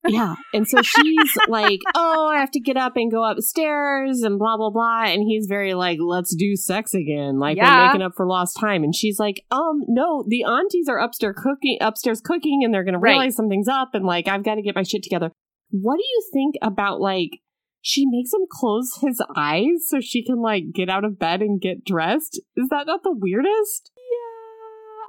Yeah. 0.06 0.34
And 0.52 0.66
so 0.68 0.82
she's 0.82 1.32
like, 1.48 1.80
oh, 1.94 2.30
I 2.34 2.38
have 2.40 2.50
to 2.52 2.60
get 2.60 2.76
up 2.76 2.96
and 2.96 3.10
go 3.10 3.24
upstairs 3.24 4.22
and 4.22 4.38
blah, 4.38 4.56
blah, 4.56 4.70
blah. 4.70 5.04
And 5.04 5.22
he's 5.22 5.46
very 5.46 5.74
like, 5.74 5.98
let's 6.00 6.34
do 6.34 6.56
sex 6.56 6.94
again. 6.94 7.38
Like 7.38 7.56
Yeah. 7.56 7.76
we're 7.78 7.86
making 7.86 8.02
up 8.02 8.12
for 8.16 8.26
lost 8.26 8.56
time. 8.60 8.82
And 8.84 8.94
she's 8.94 9.18
like, 9.18 9.44
um, 9.50 9.82
no, 9.88 10.24
the 10.28 10.44
aunties 10.44 10.88
are 10.88 10.98
upstairs 10.98 11.36
cooking, 11.42 11.78
upstairs 11.80 12.20
cooking 12.20 12.60
and 12.64 12.72
they're 12.74 12.84
going 12.84 12.94
to 12.94 12.98
Right. 13.00 13.10
realize 13.12 13.36
something's 13.36 13.68
up. 13.68 13.90
And 13.94 14.04
like, 14.04 14.28
I've 14.28 14.44
got 14.44 14.56
to 14.56 14.62
get 14.62 14.74
my 14.76 14.82
shit 14.82 15.02
together. 15.02 15.30
What 15.70 15.96
do 15.96 16.02
you 16.02 16.22
think 16.32 16.54
about 16.62 17.00
like, 17.00 17.30
she 17.80 18.04
makes 18.06 18.32
him 18.32 18.46
close 18.50 18.98
his 19.02 19.20
eyes 19.36 19.86
so 19.88 20.00
she 20.00 20.24
can 20.24 20.40
like 20.40 20.64
get 20.74 20.88
out 20.88 21.04
of 21.04 21.18
bed 21.18 21.40
and 21.42 21.60
get 21.60 21.84
dressed? 21.84 22.40
Is 22.56 22.68
that 22.70 22.86
not 22.86 23.02
the 23.02 23.14
weirdest? 23.14 23.90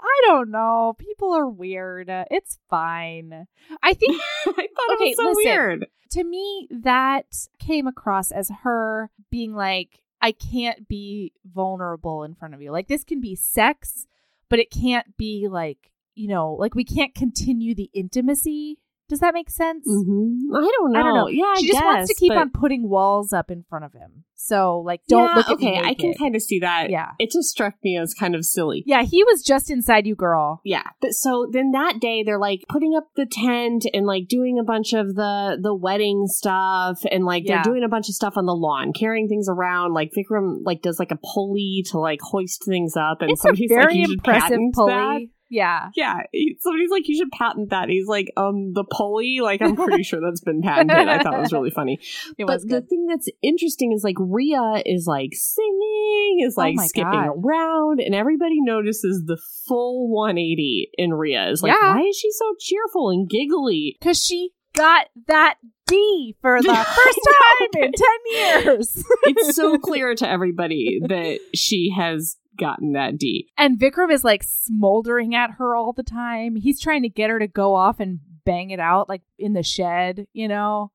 I 0.06 0.22
don't 0.28 0.52
know. 0.52 0.96
People 0.98 1.34
are 1.34 1.48
weird. 1.50 2.08
It's 2.10 2.60
fine. 2.70 3.48
I 3.84 3.94
think 3.94 4.22
I 4.48 4.52
thought 4.52 4.96
Okay, 4.96 5.10
it 5.12 5.18
was 5.18 5.18
so 5.18 5.24
listen. 5.24 5.44
weird. 5.44 5.88
to 6.12 6.24
me 6.24 6.68
that 6.72 7.26
came 7.60 7.88
across 7.88 8.32
as 8.32 8.52
her 8.64 9.10
being 9.32 9.54
like 9.56 10.00
i 10.22 10.32
can't 10.32 10.88
be 10.88 11.34
vulnerable 11.46 12.24
in 12.24 12.34
front 12.36 12.54
of 12.54 12.62
you 12.62 12.72
like 12.72 12.88
this 12.88 13.04
can 13.04 13.20
be 13.20 13.36
sex 13.36 14.06
but 14.50 14.60
it 14.60 14.72
can't 14.72 15.18
be 15.18 15.48
like 15.50 15.92
you 16.16 16.28
know 16.28 16.54
like 16.54 16.74
we 16.76 16.86
can't 16.86 17.14
continue 17.16 17.76
the 17.76 17.90
intimacy 17.94 18.78
Does 19.08 19.20
that 19.20 19.34
make 19.34 19.50
sense? 19.52 19.88
Mm-hmm. 19.88 20.56
I 20.56 20.62
don't 20.62 20.92
know. 20.92 21.00
I 21.00 21.04
don't 21.04 21.14
know. 21.16 21.28
Yeah, 21.28 21.54
she 21.60 21.70
I 21.70 21.74
just 21.74 21.86
wants 21.86 22.08
to 22.10 22.16
keep 22.20 22.30
but- 22.32 22.38
on 22.40 22.50
putting 22.52 22.90
walls 22.90 23.34
up 23.34 23.52
in 23.52 23.64
front 23.70 23.86
of 23.86 23.94
him. 23.94 24.24
So 24.38 24.80
like, 24.86 25.02
don't 25.08 25.24
Yeah, 25.30 25.36
look 25.36 25.48
at 25.50 25.54
okay. 25.54 25.80
I 25.84 25.94
can 25.96 26.14
kind 26.14 26.36
of 26.36 26.42
see 26.42 26.60
that. 26.60 26.90
Yeah. 26.92 27.12
It 27.18 27.32
just 27.32 27.50
struck 27.50 27.74
me 27.84 27.98
as 27.98 28.14
kind 28.14 28.36
of 28.36 28.46
silly. 28.46 28.84
Yeah, 28.86 29.02
he 29.04 29.24
was 29.24 29.42
just 29.42 29.72
inside 29.72 30.06
you, 30.06 30.14
girl. 30.14 30.62
Yeah. 30.64 30.84
But 31.02 31.14
so 31.14 31.48
then 31.52 31.72
that 31.72 32.00
day 32.00 32.22
they're 32.24 32.38
like 32.38 32.60
putting 32.70 32.96
up 32.96 33.06
the 33.16 33.26
tent 33.26 33.86
and 33.94 34.06
like 34.06 34.28
doing 34.28 34.60
a 34.60 34.64
bunch 34.64 34.94
of 34.94 35.16
the 35.16 35.58
the 35.60 35.74
wedding 35.74 36.26
stuff 36.28 37.00
and 37.12 37.26
like 37.26 37.44
Yeah. 37.48 37.64
they're 37.64 37.72
doing 37.74 37.84
a 37.84 37.88
bunch 37.90 38.08
of 38.10 38.14
stuff 38.16 38.34
on 38.38 38.46
the 38.46 38.54
lawn, 38.54 38.92
carrying 38.94 39.28
things 39.28 39.48
around. 39.50 39.94
Like 39.94 40.12
Vikram 40.16 40.58
like 40.64 40.82
does 40.82 41.00
like 41.00 41.12
a 41.12 41.20
pulley 41.34 41.84
to 41.88 41.98
like 42.00 42.20
hoist 42.22 42.66
things 42.66 42.96
up 42.96 43.22
and 43.22 43.32
It's 43.32 43.46
a 43.46 43.54
very 43.68 44.02
like 44.02 44.10
impressive 44.10 44.60
pulley. 44.74 44.92
that. 44.94 45.22
Yeah. 45.50 45.90
Yeah, 45.96 46.22
somebody's 46.60 46.90
like, 46.90 47.08
you 47.08 47.18
should 47.18 47.32
patent 47.32 47.70
that. 47.70 47.90
He's 47.90 48.08
like, 48.08 48.32
um, 48.36 48.74
the 48.74 48.84
pulley. 48.84 49.40
Like, 49.42 49.62
I'm 49.62 49.76
pretty 49.76 50.04
sure 50.04 50.20
that's 50.20 50.42
been 50.42 50.62
patented. 50.62 51.08
I 51.08 51.22
thought 51.22 51.36
it 51.36 51.40
was 51.42 51.54
really 51.54 51.70
funny. 51.72 52.00
It 52.38 52.48
but 52.48 52.56
was 52.56 52.64
the 52.66 52.82
thing 52.82 53.06
that's 53.08 53.30
interesting 53.42 53.94
is 53.94 54.04
like 54.04 54.16
Ria 54.20 54.82
is 54.86 55.06
like 55.08 55.30
singing, 55.34 56.40
is 56.46 56.56
Oh 56.58 56.62
like 56.62 56.76
my 56.76 56.88
skipping 56.88 57.12
God. 57.12 57.30
around, 57.46 58.00
and 58.02 58.14
everybody 58.16 58.60
notices 58.62 59.24
the 59.26 59.38
full 59.68 60.10
180 60.10 60.90
in 60.98 61.14
Ria. 61.14 61.50
Is 61.50 61.62
like, 61.64 61.74
Yeah. 61.74 61.96
why 61.96 62.02
is 62.02 62.18
she 62.18 62.30
so 62.32 62.46
cheerful 62.60 63.10
and 63.10 63.30
giggly? 63.30 63.98
Because 64.00 64.24
she 64.24 64.52
got 64.74 65.08
that 65.28 65.56
D 65.88 66.36
for 66.42 66.62
the 66.62 66.68
first 66.74 67.20
time 67.24 67.84
in 67.84 67.92
10 67.92 68.66
years. 68.66 69.04
It's 69.24 69.56
so 69.56 69.78
clear 69.80 70.16
to 70.16 70.28
everybody 70.30 71.00
that 71.08 71.40
she 71.54 71.92
has 71.96 72.38
gotten 72.58 72.94
that 72.94 73.18
D. 73.18 73.48
and 73.58 73.80
Vikram 73.80 74.12
is 74.12 74.24
like 74.24 74.44
smoldering 74.44 75.36
at 75.36 75.52
her 75.58 75.76
all 75.76 75.94
the 75.94 76.04
time. 76.04 76.56
He's 76.56 76.80
trying 76.82 77.04
to 77.04 77.10
get 77.10 77.30
her 77.30 77.40
to 77.40 77.48
go 77.48 77.76
off 77.76 78.00
and 78.00 78.20
bang 78.46 78.70
it 78.70 78.80
out 78.80 79.10
like 79.10 79.22
in 79.40 79.54
the 79.54 79.64
shed, 79.64 80.28
you 80.34 80.48
know? 80.48 80.92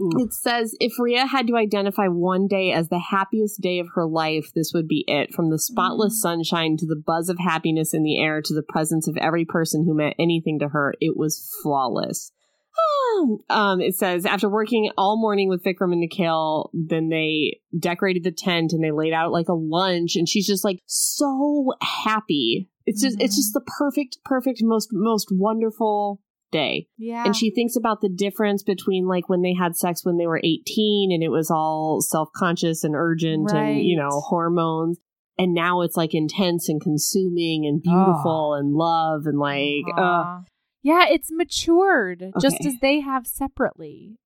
Ooh. 0.00 0.10
It 0.18 0.32
says 0.32 0.76
if 0.78 0.92
Ria 0.98 1.26
had 1.26 1.48
to 1.48 1.56
identify 1.56 2.06
one 2.06 2.46
day 2.46 2.70
as 2.70 2.88
the 2.88 3.00
happiest 3.00 3.60
day 3.60 3.80
of 3.80 3.88
her 3.94 4.06
life, 4.06 4.52
this 4.54 4.70
would 4.72 4.86
be 4.86 5.04
it. 5.08 5.34
From 5.34 5.50
the 5.50 5.58
spotless 5.58 6.14
Mm. 6.18 6.22
sunshine 6.22 6.76
to 6.78 6.86
the 6.86 7.00
buzz 7.04 7.28
of 7.28 7.38
happiness 7.38 7.92
in 7.92 8.04
the 8.04 8.16
air 8.20 8.40
to 8.40 8.54
the 8.54 8.62
presence 8.62 9.08
of 9.08 9.16
every 9.16 9.44
person 9.44 9.84
who 9.84 9.94
meant 9.94 10.14
anything 10.18 10.60
to 10.60 10.68
her, 10.68 10.94
it 11.00 11.16
was 11.16 11.50
flawless. 11.62 12.30
Um, 13.50 13.80
it 13.80 13.96
says 13.96 14.24
after 14.24 14.48
working 14.48 14.90
all 14.96 15.20
morning 15.20 15.48
with 15.48 15.64
Vikram 15.64 15.90
and 15.92 16.00
Nikhil, 16.00 16.70
then 16.72 17.08
they 17.08 17.58
decorated 17.76 18.22
the 18.22 18.30
tent 18.30 18.72
and 18.72 18.82
they 18.82 18.92
laid 18.92 19.12
out 19.12 19.32
like 19.32 19.48
a 19.48 19.54
lunch, 19.54 20.14
and 20.14 20.28
she's 20.28 20.46
just 20.46 20.64
like 20.64 20.78
so 20.86 21.72
happy. 21.82 22.68
It's 22.86 23.02
just 23.02 23.20
it's 23.20 23.34
Mhm. 23.34 23.38
just 23.38 23.54
the 23.54 23.60
perfect, 23.78 24.18
perfect, 24.24 24.60
most 24.62 24.90
most 24.92 25.28
wonderful 25.32 26.20
day. 26.52 26.86
Yeah. 26.96 27.24
And 27.24 27.34
she 27.36 27.50
thinks 27.50 27.76
about 27.76 28.00
the 28.00 28.08
difference 28.08 28.62
between 28.62 29.06
like 29.06 29.28
when 29.28 29.42
they 29.42 29.52
had 29.52 29.76
sex 29.76 30.04
when 30.04 30.16
they 30.16 30.26
were 30.26 30.40
18 30.42 31.10
and 31.12 31.22
it 31.22 31.28
was 31.30 31.50
all 31.50 32.00
self 32.00 32.28
conscious 32.36 32.84
and 32.84 32.94
urgent 32.96 33.50
and, 33.52 33.80
you 33.82 33.96
know, 33.98 34.08
hormones. 34.20 34.98
And 35.38 35.52
now 35.54 35.82
it's 35.82 35.96
like 35.96 36.14
intense 36.14 36.68
and 36.68 36.80
consuming 36.80 37.66
and 37.66 37.82
beautiful 37.82 38.54
and 38.54 38.74
love 38.74 39.22
and 39.26 39.38
like, 39.38 39.84
uh. 39.96 40.40
Yeah, 40.82 41.06
it's 41.08 41.28
matured 41.30 42.32
just 42.40 42.64
as 42.64 42.74
they 42.80 43.00
have 43.00 43.26
separately. 43.26 44.18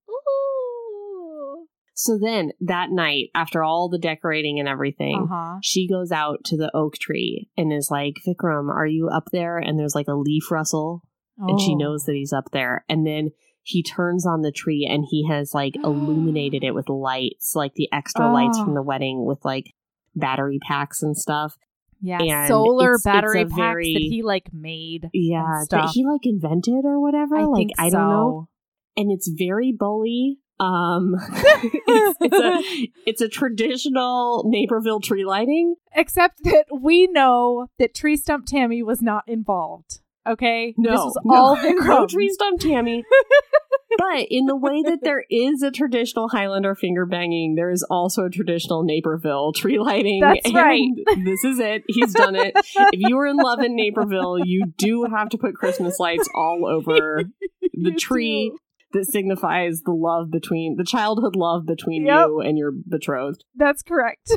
so 1.95 2.19
then 2.19 2.53
that 2.61 2.91
night, 2.91 3.29
after 3.35 3.63
all 3.63 3.89
the 3.89 3.99
decorating 3.99 4.59
and 4.59 4.69
everything, 4.69 5.29
Uh 5.31 5.35
huh. 5.35 5.59
she 5.63 5.87
goes 5.89 6.11
out 6.11 6.43
to 6.47 6.57
the 6.57 6.71
oak 6.75 6.95
tree 6.95 7.49
and 7.57 7.73
is 7.73 7.89
like, 7.91 8.15
Vikram, 8.27 8.69
are 8.71 8.87
you 8.87 9.09
up 9.09 9.25
there? 9.33 9.59
And 9.59 9.79
there's 9.79 9.95
like 9.95 10.09
a 10.09 10.15
leaf 10.15 10.51
rustle 10.51 11.03
and 11.39 11.61
she 11.61 11.73
Oh. 11.75 11.79
knows 11.79 12.05
that 12.05 12.15
he's 12.15 12.33
up 12.33 12.51
there. 12.53 12.85
And 12.89 13.07
then 13.07 13.31
he 13.63 13.83
turns 13.83 14.27
on 14.27 14.41
the 14.43 14.51
tree 14.53 14.89
and 14.91 15.05
he 15.09 15.27
has 15.29 15.53
like 15.55 15.75
illuminated 15.85 16.65
it 16.65 16.75
with 16.75 16.89
lights, 16.89 17.53
like 17.55 17.75
the 17.75 17.89
extra 17.93 18.33
lights 18.33 18.59
Oh. 18.59 18.65
from 18.65 18.75
the 18.75 18.83
wedding 18.83 19.25
with 19.25 19.45
like 19.45 19.73
battery 20.15 20.59
packs 20.67 21.03
and 21.03 21.17
stuff. 21.17 21.57
Yeah, 22.03 22.21
and 22.21 22.49
solar 22.49 22.91
it's- 22.91 22.97
it's 22.97 23.05
battery 23.05 23.43
a 23.43 23.47
packs 23.47 23.57
very- 23.57 23.95
that 23.95 24.03
he 24.03 24.23
like 24.23 24.53
made. 24.53 25.09
Yeah, 25.13 25.63
that 25.71 25.91
he 25.95 26.05
like 26.05 26.27
invented 26.27 26.85
or 26.85 27.01
whatever. 27.01 27.37
I 27.37 27.45
like 27.45 27.57
think 27.59 27.71
I 27.79 27.89
so. 27.91 27.97
don't 27.99 28.09
know. 28.09 28.49
And 28.97 29.11
it's 29.13 29.29
very 29.29 29.73
bully. 29.73 30.39
Um, 30.61 31.15
it's, 31.33 32.19
it's 32.21 32.37
a 32.37 32.89
it's 33.07 33.21
a 33.21 33.29
traditional 33.29 34.45
Naperville 34.47 35.01
tree 35.01 35.25
lighting. 35.25 35.77
Except 35.95 36.43
that 36.45 36.67
we 36.81 37.07
know 37.07 37.69
that 37.79 37.95
Tree 37.95 38.17
Stump 38.17 38.47
Tammy 38.47 38.83
was 38.83 39.01
not 39.01 39.25
involved. 39.27 40.01
Okay, 40.29 40.75
No, 40.79 40.91
this 40.91 40.99
was 41.01 41.19
no, 41.25 41.35
all 41.35 41.57
the 41.57 41.69
Vikram. 41.69 42.09
tree 42.09 42.29
stump 42.31 42.61
Tammy. 42.61 43.03
but 43.99 44.27
in 44.31 44.47
the 44.47 44.55
way 44.57 44.81
that 44.83 45.01
there 45.03 45.25
is 45.29 45.63
a 45.63 45.71
traditional 45.73 46.29
Highlander 46.29 46.75
finger 46.77 47.07
banging, 47.07 47.57
there 47.57 47.71
is 47.71 47.83
also 47.91 48.27
a 48.27 48.31
traditional 48.31 48.85
Naperville 48.85 49.53
tree 49.53 49.79
lighting. 49.81 50.21
That's 50.21 50.47
and 50.47 50.55
right. 50.55 50.89
This 51.25 51.43
is 51.45 51.59
it. 51.59 51.83
He's 51.89 52.13
done 52.15 52.37
it. 52.37 52.53
if 52.57 53.01
you 53.01 53.19
are 53.19 53.27
in 53.27 53.37
love 53.37 53.61
in 53.61 53.75
Naperville, 53.75 54.39
you 54.45 54.67
do 54.79 55.05
have 55.13 55.29
to 55.31 55.39
put 55.39 55.55
Christmas 55.57 55.99
lights 55.99 56.29
all 56.37 56.67
over 56.67 57.25
the 57.75 57.93
tree 57.93 58.51
do. 58.51 58.99
that 59.01 59.07
signifies 59.07 59.81
the 59.85 59.91
love 59.93 60.31
between 60.31 60.77
the 60.77 60.85
childhood 60.85 61.35
love 61.35 61.67
between 61.67 62.07
Yep. 62.07 62.27
you 62.29 62.41
and 62.41 62.57
your 62.57 62.71
betrothed. 62.89 63.43
That's 63.57 63.83
correct. 63.83 64.31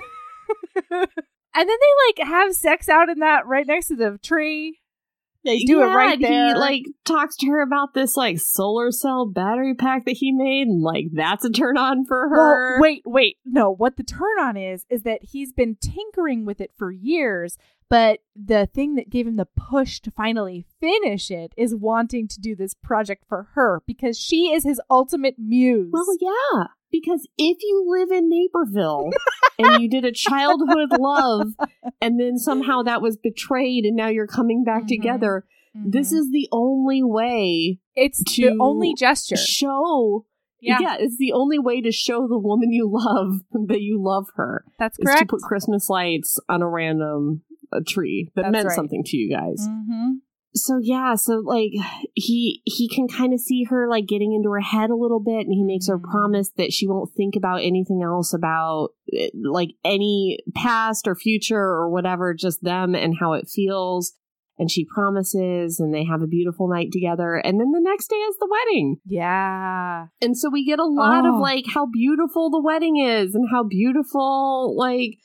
and 0.91 1.07
then 1.53 1.67
they 1.67 2.21
like 2.23 2.27
have 2.27 2.53
sex 2.55 2.89
out 2.89 3.09
in 3.09 3.19
that 3.19 3.45
right 3.45 3.67
next 3.67 3.87
to 3.87 3.95
the 3.95 4.17
tree. 4.23 4.79
They 5.45 5.59
do 5.59 5.81
it 5.81 5.85
right 5.85 6.19
there. 6.19 6.47
He 6.47 6.53
like 6.55 6.83
talks 7.05 7.35
to 7.37 7.47
her 7.47 7.61
about 7.61 7.93
this 7.93 8.17
like 8.17 8.39
solar 8.39 8.91
cell 8.91 9.27
battery 9.27 9.75
pack 9.75 10.05
that 10.05 10.17
he 10.17 10.31
made, 10.31 10.67
and 10.67 10.81
like 10.81 11.05
that's 11.13 11.45
a 11.45 11.51
turn 11.51 11.77
on 11.77 12.05
for 12.05 12.29
her. 12.29 12.73
Well, 12.73 12.81
wait, 12.81 13.03
wait. 13.05 13.37
No, 13.45 13.69
what 13.69 13.97
the 13.97 14.03
turn 14.03 14.39
on 14.41 14.57
is 14.57 14.85
is 14.89 15.03
that 15.03 15.19
he's 15.21 15.53
been 15.53 15.77
tinkering 15.79 16.45
with 16.45 16.59
it 16.59 16.71
for 16.75 16.91
years, 16.91 17.57
but 17.89 18.19
the 18.35 18.67
thing 18.73 18.95
that 18.95 19.09
gave 19.09 19.27
him 19.27 19.35
the 19.35 19.45
push 19.45 19.99
to 20.01 20.11
finally 20.11 20.65
finish 20.79 21.29
it 21.29 21.53
is 21.55 21.75
wanting 21.75 22.27
to 22.29 22.41
do 22.41 22.55
this 22.55 22.73
project 22.73 23.23
for 23.29 23.49
her 23.53 23.81
because 23.85 24.19
she 24.19 24.51
is 24.51 24.63
his 24.63 24.81
ultimate 24.89 25.35
muse. 25.37 25.91
Well, 25.93 26.05
yeah, 26.19 26.67
because 27.01 27.27
if 27.37 27.57
you 27.61 27.83
live 27.87 28.11
in 28.11 28.29
Naperville 28.29 29.09
and 29.59 29.81
you 29.81 29.89
did 29.89 30.05
a 30.05 30.11
childhood 30.11 30.89
love, 30.91 31.47
and 32.01 32.19
then 32.19 32.37
somehow 32.37 32.81
that 32.83 33.01
was 33.01 33.17
betrayed, 33.17 33.85
and 33.85 33.95
now 33.95 34.07
you're 34.07 34.27
coming 34.27 34.63
back 34.63 34.83
Mhm. 34.83 34.87
together, 34.87 35.45
this 35.85 36.13
Mhm. 36.13 36.17
is 36.17 36.31
the 36.31 36.47
only 36.51 37.03
way 37.03 37.79
it's 37.95 38.23
the 38.35 38.55
only 38.59 38.93
gesture. 38.93 39.35
show. 39.37 40.25
Yeah, 40.61 40.95
it's 40.99 41.17
the 41.17 41.31
only 41.33 41.59
way 41.59 41.79
to 41.81 41.91
show 41.91 42.27
the 42.27 42.39
woman 42.39 42.71
you 42.71 42.89
love 42.89 43.41
that 43.67 43.81
you 43.81 44.01
love 44.01 44.27
her 44.35 44.63
that's 44.79 44.97
is 44.97 45.05
correct. 45.05 45.19
to 45.19 45.25
put 45.27 45.41
Christmas 45.41 45.89
lights 45.89 46.39
on 46.49 46.61
a 46.63 46.67
random 46.69 47.43
a 47.71 47.81
tree 47.83 48.31
that 48.35 48.43
That's 48.43 48.51
meant 48.51 48.67
right. 48.67 48.75
something 48.75 49.03
to 49.05 49.17
you 49.17 49.29
guys. 49.29 49.67
hmm 49.69 50.13
so 50.55 50.79
yeah 50.81 51.15
so 51.15 51.41
like 51.45 51.71
he 52.13 52.61
he 52.65 52.87
can 52.87 53.07
kind 53.07 53.33
of 53.33 53.39
see 53.39 53.65
her 53.65 53.89
like 53.89 54.05
getting 54.07 54.33
into 54.33 54.49
her 54.49 54.61
head 54.61 54.89
a 54.89 54.95
little 54.95 55.19
bit 55.19 55.41
and 55.45 55.53
he 55.53 55.63
makes 55.63 55.87
her 55.87 55.99
Mhm. 55.99 56.09
promise 56.09 56.51
that 56.57 56.71
she 56.71 56.87
won't 56.87 57.11
think 57.15 57.35
about 57.35 57.61
anything 57.61 58.01
else 58.01 58.33
about 58.33 58.89
eh, 59.13 59.29
like 59.43 59.71
any 59.83 60.39
past 60.55 61.07
or 61.07 61.15
future 61.15 61.59
or 61.59 61.89
whatever 61.91 62.33
just 62.33 62.63
them 62.63 62.95
and 62.95 63.15
how 63.19 63.33
it 63.33 63.49
feels 63.53 64.13
and 64.57 64.71
she 64.71 64.85
promises 64.85 65.81
and 65.81 65.93
they 65.93 66.05
have 66.05 66.21
a 66.21 66.27
beautiful 66.27 66.69
night 66.69 66.87
together 66.93 67.35
and 67.35 67.59
then 67.59 67.71
the 67.73 67.81
next 67.81 68.07
day 68.09 68.15
is 68.15 68.37
the 68.39 68.47
wedding 68.49 68.95
Yeah. 69.05 70.05
and 70.21 70.37
so 70.37 70.49
we 70.49 70.65
get 70.65 70.79
a 70.79 70.85
lot 70.85 71.25
Oh. 71.25 71.35
of 71.35 71.41
like 71.41 71.65
how 71.67 71.85
beautiful 71.85 72.49
the 72.49 72.61
wedding 72.61 72.95
is 72.97 73.35
and 73.35 73.49
how 73.51 73.63
beautiful 73.63 74.73
like 74.77 75.17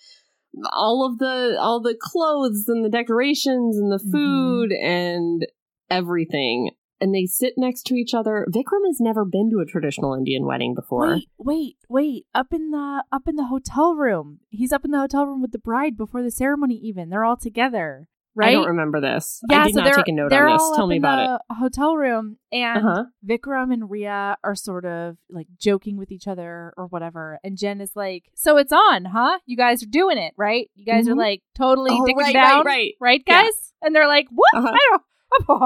all 0.73 1.07
of 1.11 1.19
the 1.19 1.57
all 1.61 1.81
the 1.81 1.97
clothes 2.01 2.65
and 2.69 2.85
the 2.85 2.91
decorations 2.91 3.79
and 3.79 3.91
the 3.91 3.99
Mhm. 4.05 4.11
food 4.13 4.73
and 4.73 5.47
everything. 5.91 6.71
And 7.03 7.15
they 7.15 7.25
sit 7.25 7.55
next 7.57 7.85
to 7.85 7.95
each 7.95 8.13
other. 8.13 8.47
Vikram 8.55 8.85
has 8.87 9.01
never 9.01 9.25
been 9.25 9.49
to 9.51 9.61
a 9.61 9.65
traditional 9.65 10.13
Indian 10.13 10.45
wedding 10.45 10.75
before. 10.75 11.15
Wait, 11.15 11.29
wait, 11.39 11.77
wait. 11.89 12.27
Up 12.35 12.53
in 12.53 12.71
the 12.73 13.05
up 13.11 13.27
in 13.27 13.37
the 13.37 13.47
hotel 13.47 13.95
room. 13.95 14.41
He's 14.51 14.71
up 14.71 14.85
in 14.85 14.91
the 14.91 14.99
hotel 14.99 15.27
room 15.27 15.41
with 15.41 15.53
the 15.53 15.59
bride 15.59 15.97
before 15.97 16.23
the 16.23 16.31
ceremony 16.31 16.75
even. 16.75 17.09
They're 17.09 17.25
all 17.25 17.39
together. 17.39 18.07
Right? 18.37 18.51
I 18.51 18.53
don't 18.53 18.69
remember 18.69 19.01
this. 19.01 19.41
yeah, 19.51 19.63
I 19.63 19.65
did 19.67 19.75
so 19.75 19.81
not 19.81 19.85
they're, 19.87 19.95
take 19.97 20.09
a 20.09 20.13
note 20.13 20.33
on 20.33 20.53
this. 20.53 20.73
Tell 20.77 20.87
me 20.87 20.99
about 20.99 21.41
it. 21.51 21.55
hotel 21.55 21.97
room 21.97 22.37
and 22.53 22.87
Uh-huh. 22.87 23.05
Vikram 23.27 23.73
and 23.73 23.91
Ria 23.91 24.37
are 24.45 24.55
sort 24.55 24.85
of 24.85 25.17
like 25.29 25.49
joking 25.59 25.97
with 25.97 26.13
each 26.13 26.29
other 26.29 26.73
or 26.77 26.87
whatever. 26.87 27.41
And 27.43 27.59
Jen 27.59 27.81
is 27.81 27.93
like, 27.97 28.25
So 28.37 28.57
it's 28.57 28.73
on, 28.73 29.05
huh? 29.07 29.39
You 29.47 29.57
guys 29.57 29.83
are 29.83 29.87
doing 29.91 30.17
it, 30.17 30.33
right? 30.37 30.71
You 30.77 30.85
guys 30.87 31.09
are 31.09 31.15
Mhm. 31.15 31.19
like 31.19 31.43
totally 31.57 31.91
Oh, 31.93 32.05
digging 32.07 32.19
right, 32.19 32.33
down. 32.33 32.65
right, 32.65 32.93
right. 33.01 33.25
guys? 33.25 33.47
Yeah. 33.83 33.87
And 33.89 33.97
they're 33.97 34.09
like, 34.09 34.27
What? 34.31 34.49
Uh-huh. 34.55 34.69
I 34.73 34.89
don't 34.91 35.03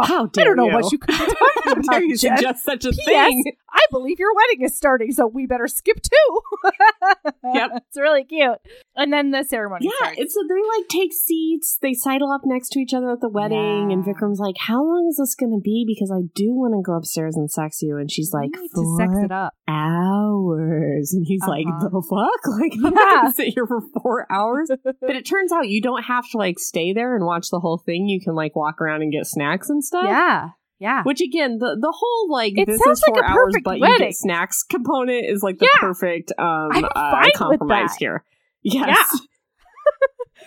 How 0.06 0.24
I 0.38 0.44
don't 0.44 0.56
know 0.56 0.66
you. 0.68 0.74
what 0.74 0.92
you 0.92 0.98
could 0.98 1.08
be 1.08 1.16
talking 1.34 1.72
about. 1.72 1.84
dare 1.84 2.02
you 2.02 2.16
Jen. 2.18 2.36
suggest 2.36 2.64
such 2.64 2.84
a 2.84 2.90
P.S. 2.92 3.04
thing? 3.06 3.44
I 3.72 3.80
believe 3.90 4.18
your 4.18 4.34
wedding 4.34 4.62
is 4.62 4.76
starting, 4.76 5.10
so 5.12 5.26
we 5.26 5.46
better 5.46 5.68
skip 5.68 6.00
too. 6.02 6.40
Yep. 7.54 7.70
It's 7.76 7.98
really 7.98 8.24
cute. 8.24 8.58
And 8.96 9.12
then 9.12 9.30
the 9.32 9.42
ceremony 9.42 9.86
Yeah, 9.86 9.90
starts. 9.96 10.18
it's 10.20 10.34
so 10.34 10.40
they 10.48 10.54
like 10.78 10.88
take 10.88 11.12
seats, 11.12 11.78
they 11.82 11.94
sidle 11.94 12.30
up 12.30 12.42
next 12.44 12.68
to 12.70 12.78
each 12.80 12.94
other 12.94 13.10
at 13.10 13.20
the 13.20 13.28
wedding, 13.28 13.90
and 13.92 14.06
Yeah. 14.06 14.12
Vikram's 14.12 14.38
like, 14.38 14.54
How 14.58 14.82
long 14.84 15.06
is 15.08 15.16
this 15.16 15.34
gonna 15.34 15.58
be? 15.60 15.84
Because 15.86 16.12
I 16.12 16.28
do 16.34 16.54
want 16.54 16.74
to 16.74 16.82
go 16.82 16.96
upstairs 16.96 17.36
and 17.36 17.50
sex 17.50 17.82
you. 17.82 17.96
And 17.98 18.10
she's 18.10 18.32
like, 18.32 18.50
You 18.54 18.68
to 18.68 18.96
sex 18.96 19.12
it 19.24 19.32
up. 19.32 19.52
hours. 19.68 21.12
And 21.12 21.24
he's 21.26 21.42
like, 21.46 21.66
Uh-huh. 21.66 21.88
The 21.88 22.02
fuck? 22.02 22.40
Like, 22.60 22.72
I'm 22.74 22.94
not 22.94 23.12
Yeah. 23.12 23.22
gonna 23.22 23.34
sit 23.34 23.48
here 23.54 23.66
for 23.66 23.80
four 24.02 24.26
hours. 24.30 24.70
But 24.84 25.16
it 25.16 25.26
turns 25.26 25.52
out 25.52 25.68
you 25.68 25.82
don't 25.82 26.04
have 26.04 26.24
to 26.30 26.38
like 26.38 26.58
stay 26.58 26.92
there 26.92 27.14
and 27.16 27.24
watch 27.26 27.48
the 27.50 27.60
whole 27.60 27.78
thing. 27.78 28.08
You 28.08 28.20
can 28.20 28.34
like 28.34 28.54
walk 28.56 28.80
around 28.80 29.02
and 29.02 29.10
get 29.12 29.26
snacks 29.26 29.68
and 29.70 29.82
stuff. 29.84 30.04
yeah, 30.06 30.50
yeah. 30.78 31.02
Which 31.02 31.20
again, 31.20 31.58
the 31.58 31.76
the 31.80 31.92
whole 31.94 32.30
like 32.30 32.54
It 32.56 32.66
this 32.66 32.80
sounds 32.84 32.98
is 32.98 33.04
four 33.06 33.16
like 33.16 33.24
a 33.24 33.32
hours, 33.32 33.54
but 33.64 33.76
you 33.76 33.80
wedding. 33.82 33.98
get 34.08 34.14
snacks 34.14 34.62
component 34.68 35.24
is 35.26 35.42
like 35.42 35.58
the 35.58 35.66
Yeah. 35.74 35.80
perfect 35.80 36.32
um 36.38 36.70
uh, 36.94 37.26
compromise 37.34 37.96
here. 37.96 38.24
Yes. 38.64 39.20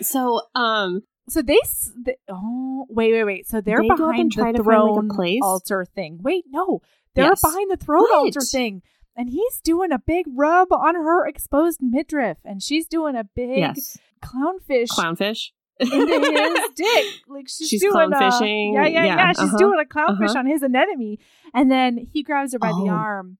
so 0.02 0.42
um 0.54 1.02
So 1.28 1.42
they, 1.42 1.58
s- 1.62 1.90
they 2.04 2.16
oh 2.28 2.86
wait 2.88 3.12
wait 3.12 3.24
wait 3.24 3.46
so 3.48 3.60
they're 3.60 3.80
They 3.80 3.88
go 3.88 4.10
up 4.10 4.14
and 4.16 4.30
behind 4.30 4.54
the 4.56 4.58
to 4.58 4.64
find, 4.64 4.82
like, 4.82 5.10
throne 5.16 5.38
altar 5.42 5.84
thing. 5.94 6.18
Wait 6.22 6.44
no, 6.50 6.80
they're 7.14 7.26
Yes. 7.26 7.40
behind 7.40 7.70
the 7.70 7.76
throne 7.76 8.04
Right. 8.10 8.16
altar 8.18 8.40
thing, 8.40 8.82
and 9.16 9.28
he's 9.30 9.60
doing 9.62 9.92
a 9.92 9.98
big 9.98 10.26
rub 10.34 10.72
on 10.72 10.94
her 10.94 11.26
exposed 11.26 11.80
midriff, 11.82 12.38
and 12.44 12.62
she's 12.62 12.86
doing 12.86 13.16
a 13.16 13.24
big 13.24 13.58
yes, 13.58 13.96
clownfish 14.24 14.88
clownfish. 14.88 15.50
into 15.80 15.96
his 15.96 16.70
dick. 16.76 17.06
Like 17.28 17.48
she's, 17.48 17.68
She's 17.68 17.80
doing 17.82 17.94
a- 18.12 18.16
clownfishing. 18.16 18.74
yeah 18.74 18.86
yeah 18.86 19.04
yeah. 19.04 19.16
Yeah, 19.16 19.28
She's 19.32 19.38
uh-huh, 19.40 19.58
doing 19.58 19.78
a 19.80 19.84
clownfish 19.84 20.30
uh-huh. 20.30 20.38
on 20.40 20.46
his 20.46 20.62
anemone, 20.62 21.18
and 21.54 21.70
then 21.70 21.98
he 22.12 22.22
grabs 22.22 22.52
her 22.52 22.58
by 22.58 22.68
the 22.72 22.86
Oh. 22.88 22.88
arm. 22.88 23.38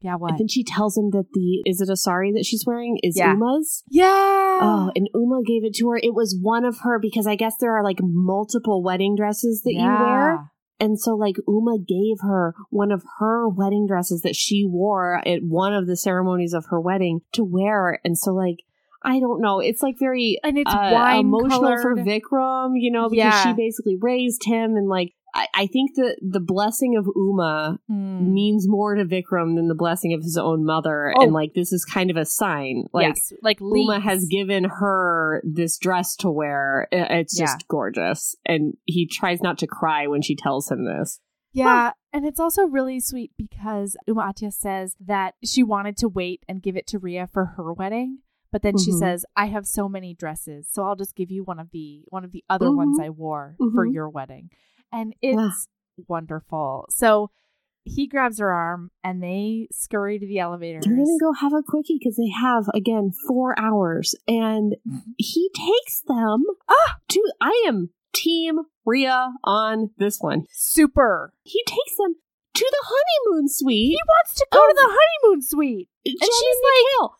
Yeah 0.00 0.14
what? 0.16 0.30
And 0.32 0.40
then 0.40 0.48
she 0.48 0.62
tells 0.64 0.96
him 0.96 1.10
that 1.10 1.26
the 1.32 1.62
is 1.66 1.80
it 1.80 1.88
a 1.90 1.96
sari 1.96 2.32
that 2.32 2.44
she's 2.46 2.64
wearing 2.66 2.98
is 3.02 3.16
Yeah. 3.16 3.32
Uma's. 3.32 3.82
yeah. 3.90 4.58
Oh, 4.60 4.90
and 4.94 5.08
Uma 5.14 5.42
gave 5.44 5.64
it 5.64 5.74
to 5.76 5.88
her. 5.90 5.96
It 5.96 6.14
was 6.14 6.38
one 6.40 6.64
of 6.64 6.78
her 6.80 6.98
because 7.00 7.26
I 7.26 7.34
guess 7.36 7.54
there 7.60 7.76
are 7.76 7.82
like 7.84 7.98
multiple 8.00 8.82
wedding 8.82 9.16
dresses 9.16 9.62
that 9.64 9.72
you 9.74 9.84
wear. 9.88 10.50
And 10.80 10.96
so, 10.96 11.16
like, 11.16 11.34
Uma 11.48 11.76
gave 11.78 12.18
her 12.20 12.54
one 12.70 12.92
of 12.92 13.02
her 13.18 13.48
wedding 13.48 13.86
dresses 13.88 14.20
that 14.22 14.36
she 14.36 14.64
wore 14.64 15.16
at 15.26 15.40
one 15.42 15.74
of 15.74 15.88
the 15.88 15.96
ceremonies 15.96 16.52
of 16.52 16.66
her 16.70 16.80
wedding 16.80 17.18
to 17.32 17.42
wear. 17.42 17.98
And 18.04 18.16
so, 18.16 18.32
like, 18.32 18.58
I 19.02 19.18
don't 19.18 19.40
know. 19.40 19.58
It's 19.58 19.82
like 19.82 19.96
very 19.98 20.38
And 20.44 20.56
it's 20.56 20.72
uh, 20.72 21.16
emotional 21.18 21.78
for. 21.82 21.96
Vikram, 21.96 22.74
you 22.76 22.92
know, 22.92 23.08
because 23.08 23.16
Yeah. 23.24 23.42
she 23.42 23.52
basically 23.54 23.96
raised 24.00 24.44
him. 24.44 24.76
And, 24.76 24.88
like, 24.88 25.14
I, 25.38 25.46
I 25.62 25.66
think 25.68 25.94
that 25.96 26.16
the 26.20 26.40
blessing 26.40 26.96
of 26.96 27.06
Uma 27.14 27.78
Hmm. 27.88 28.32
means 28.34 28.66
more 28.68 28.94
to 28.94 29.04
Vikram 29.04 29.54
than 29.56 29.68
the 29.68 29.74
blessing 29.74 30.12
of 30.14 30.22
his 30.22 30.36
own 30.36 30.64
mother. 30.64 31.12
Oh. 31.16 31.22
And, 31.22 31.32
like, 31.32 31.54
this 31.54 31.72
is 31.72 31.84
kind 31.84 32.10
of 32.10 32.16
a 32.16 32.24
sign. 32.24 32.84
Like, 32.92 33.16
yes, 33.16 33.32
like 33.42 33.60
Uma 33.60 33.74
leaves. 33.94 34.04
has 34.04 34.24
given 34.26 34.64
her 34.64 35.42
this 35.44 35.78
dress 35.78 36.16
to 36.16 36.30
wear. 36.30 36.88
It's 36.92 37.36
just 37.38 37.66
gorgeous. 37.68 38.34
And 38.44 38.74
he 38.84 39.06
tries 39.06 39.40
not 39.40 39.58
to 39.58 39.66
cry 39.66 40.06
when 40.06 40.22
she 40.22 40.34
tells 40.36 40.70
him 40.70 40.84
this. 40.84 41.20
Yeah, 41.52 41.92
and 42.12 42.26
it's 42.26 42.38
also 42.40 42.64
really 42.64 43.00
sweet 43.00 43.32
because 43.36 43.96
Uma 44.06 44.22
Atya 44.32 44.52
says 44.52 44.96
that 45.00 45.34
she 45.44 45.62
wanted 45.62 45.96
to 45.98 46.08
wait 46.08 46.44
and 46.48 46.62
give 46.62 46.76
it 46.76 46.86
to 46.88 46.98
Ria 46.98 47.26
for 47.26 47.44
her 47.56 47.72
wedding, 47.72 48.18
but 48.52 48.62
then 48.62 48.76
she 48.78 48.92
Mhm. 48.92 48.98
says, 48.98 49.24
"I 49.34 49.46
have 49.46 49.66
so 49.66 49.88
many 49.88 50.14
dresses, 50.14 50.68
so 50.70 50.84
I'll 50.84 50.94
just 50.94 51.16
give 51.16 51.30
you 51.30 51.42
one 51.44 51.58
of 51.58 51.70
the 51.72 52.04
one 52.10 52.24
of 52.24 52.32
the 52.32 52.44
other 52.50 52.70
ones 52.70 52.98
Mhm. 52.98 53.04
I 53.04 53.10
wore 53.10 53.56
for 53.74 53.86
Mhm. 53.86 53.92
your 53.94 54.08
wedding." 54.10 54.50
And 54.92 55.14
Yeah. 55.20 55.48
it's 55.48 55.68
wonderful. 56.08 56.86
So 56.90 57.30
he 57.84 58.06
grabs 58.06 58.38
her 58.38 58.50
arm 58.52 58.90
and 59.02 59.22
they 59.22 59.68
scurry 59.72 60.18
to 60.18 60.26
the 60.26 60.38
elevator. 60.38 60.80
They're 60.82 60.94
gonna 60.96 61.18
go 61.20 61.32
have 61.32 61.52
a 61.54 61.62
quickie 61.62 61.98
because 61.98 62.16
they 62.16 62.28
have 62.28 62.68
again 62.74 63.12
four 63.26 63.58
hours, 63.58 64.14
and 64.26 64.76
he 65.16 65.50
takes 65.54 66.02
them 66.02 66.44
Ah! 66.68 66.96
to. 67.08 67.32
I 67.40 67.64
am 67.66 67.90
team 68.12 68.60
Ria 68.84 69.32
on 69.44 69.90
this 69.98 70.18
one. 70.20 70.44
Super. 70.50 71.32
He 71.44 71.62
takes 71.66 71.96
them 71.96 72.16
to 72.54 72.66
the 72.70 72.84
honeymoon 72.84 73.48
suite. 73.48 73.90
He 73.92 74.00
wants 74.06 74.34
to 74.34 74.46
go 74.52 74.58
to 74.66 74.74
the 74.74 74.88
honeymoon 74.98 75.42
suite. 75.42 75.88
Jen 76.04 76.16
she's 76.20 76.60
like, 76.64 77.10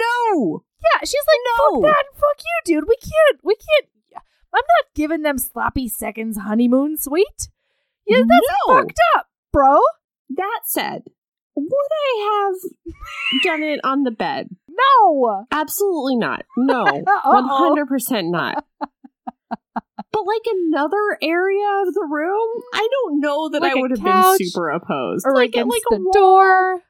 no, 0.00 0.64
Yeah, 0.92 1.00
she's 1.00 1.14
like, 1.14 1.40
No. 1.44 1.80
fuck 1.80 1.82
that, 1.82 2.04
fuck 2.14 2.38
you, 2.44 2.60
dude. 2.76 2.88
We 2.88 2.96
can't, 2.96 3.40
we 3.42 3.56
can't. 3.56 3.86
I'm 4.54 4.62
not 4.68 4.94
giving 4.94 5.22
them 5.22 5.38
sloppy 5.38 5.88
seconds 5.88 6.38
honeymoon 6.38 6.96
suite. 6.98 7.48
Yeah, 8.06 8.18
that's 8.18 8.48
no. 8.68 8.74
fucked 8.74 9.00
up, 9.16 9.26
bro. 9.52 9.80
That 10.30 10.60
said, 10.64 11.02
would 11.56 11.68
I 11.70 12.52
have 12.52 13.42
done 13.42 13.62
it 13.62 13.80
on 13.84 14.02
the 14.02 14.10
bed? 14.10 14.48
No. 14.68 15.44
Absolutely 15.50 16.16
not. 16.16 16.44
No, 16.56 16.84
hundred 17.06 17.86
percent 17.86 18.30
not. 18.30 18.64
But 20.12 20.26
like 20.26 20.42
another 20.46 21.18
area 21.22 21.66
of 21.86 21.94
the 21.94 22.06
room, 22.08 22.48
I 22.72 22.88
don't 22.90 23.20
know 23.20 23.48
that 23.48 23.62
Like 23.62 23.76
I 23.76 23.80
would 23.80 23.90
have 23.90 24.02
been 24.02 24.36
super 24.38 24.70
opposed. 24.70 25.26
Or 25.26 25.34
like 25.34 25.48
against 25.48 25.70
like 25.70 25.82
the 25.90 25.96
a 25.96 26.00
wall. 26.00 26.12
door. 26.12 26.82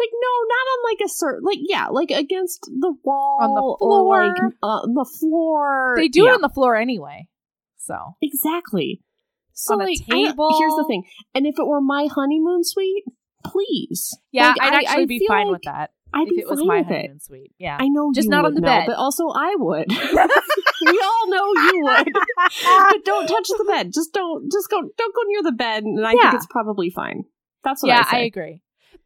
Like 0.00 0.10
no, 0.14 0.32
not 0.48 0.66
on 0.72 0.90
like 0.90 1.00
a 1.04 1.08
certain 1.08 1.44
like 1.44 1.58
yeah, 1.60 1.86
like 1.88 2.10
against 2.10 2.60
the 2.62 2.94
wall 3.04 3.38
On 3.42 3.54
the 3.54 3.84
or 3.84 4.08
like 4.08 4.36
floor. 4.36 4.52
uh, 4.62 4.66
on 4.66 4.94
the 4.94 5.04
floor. 5.18 5.94
They 5.96 6.08
do 6.08 6.24
Yeah, 6.24 6.30
it 6.30 6.34
on 6.36 6.40
the 6.40 6.48
floor 6.48 6.74
anyway. 6.76 7.28
So 7.76 7.94
exactly. 8.22 9.02
So 9.52 9.76
like 9.76 9.98
I 10.10 10.14
table. 10.28 10.56
here's 10.58 10.72
the 10.74 10.84
thing, 10.88 11.04
and 11.34 11.46
if 11.46 11.56
it 11.58 11.66
were 11.66 11.80
my 11.82 12.08
honeymoon 12.10 12.60
suite, 12.64 13.04
please, 13.44 14.16
yeah, 14.32 14.48
Like, 14.48 14.56
I'd 14.62 14.72
I- 14.74 14.76
actually 14.78 15.02
I 15.02 15.06
be 15.06 15.26
fine 15.28 15.46
like 15.48 15.52
with 15.52 15.62
that 15.64 15.90
I'd 16.14 16.28
if 16.28 16.34
be 16.34 16.40
it 16.40 16.48
was 16.48 16.60
fine 16.60 16.68
my 16.68 16.78
with 16.78 16.90
it. 16.90 16.94
honeymoon 16.96 17.20
suite. 17.20 17.52
Yeah. 17.58 17.76
I 17.78 17.86
know 17.88 18.10
Just 18.14 18.24
you 18.26 18.30
not 18.30 18.44
on 18.46 18.54
the 18.54 18.60
Mel, 18.62 18.78
bed. 18.80 18.86
but 18.88 18.96
also 18.96 19.28
I 19.28 19.54
would. 19.58 19.86
we 19.90 21.00
all 21.04 21.28
know 21.28 21.46
you 21.62 21.80
would. 21.84 22.12
but 22.14 23.04
don't 23.04 23.26
touch 23.26 23.48
the 23.48 23.64
bed. 23.68 23.92
Just 23.92 24.12
don't. 24.12 24.50
Just 24.50 24.70
go. 24.70 24.80
Don't 24.96 25.14
go 25.14 25.20
near 25.26 25.42
the 25.42 25.52
bed. 25.52 25.84
And 25.84 26.04
I 26.06 26.12
Yeah. 26.12 26.30
think 26.30 26.34
it's 26.34 26.46
probably 26.50 26.90
fine. 26.90 27.24
That's 27.62 27.82
what 27.82 27.88
yeah, 27.90 28.04
I 28.06 28.10
say. 28.10 28.26
agree. 28.26 28.62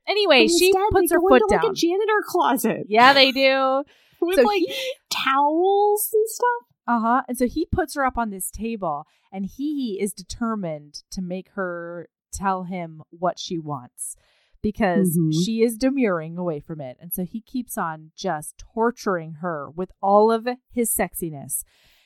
Anyway, 0.06 0.46
she 0.48 0.72
puts 0.90 1.10
her 1.12 1.20
foot 1.20 1.42
into, 1.42 1.46
down. 1.56 1.62
like 1.64 1.70
a 1.72 1.74
janitor 1.74 2.22
closet 2.26 2.86
yeah, 2.88 3.12
they 3.12 3.32
do. 3.32 3.84
with 4.20 4.36
So 4.36 4.42
like 4.42 4.60
he- 4.62 4.92
towels 5.10 6.10
and 6.12 6.28
stuff. 6.28 6.68
Uh 6.86 7.00
huh. 7.00 7.22
And 7.28 7.38
so 7.38 7.46
he 7.46 7.66
puts 7.66 7.94
her 7.94 8.04
up 8.04 8.18
on 8.18 8.30
this 8.30 8.50
table 8.50 9.06
and 9.32 9.46
he 9.46 9.98
is 10.00 10.12
determined 10.12 11.02
to 11.10 11.22
make 11.22 11.48
her 11.54 12.08
tell 12.32 12.64
him 12.64 13.02
what 13.10 13.38
she 13.38 13.58
wants 13.58 14.16
because 14.62 15.18
Mhm. 15.18 15.32
she 15.44 15.62
is 15.62 15.76
demurring 15.78 16.36
away 16.38 16.60
from 16.60 16.80
it. 16.80 16.96
And 17.00 17.12
so 17.12 17.24
he 17.24 17.40
keeps 17.40 17.76
on 17.78 18.10
just 18.16 18.58
torturing 18.58 19.34
her 19.40 19.70
with 19.70 19.92
all 20.02 20.30
of 20.30 20.46
his 20.70 20.94
sexiness. 20.94 21.64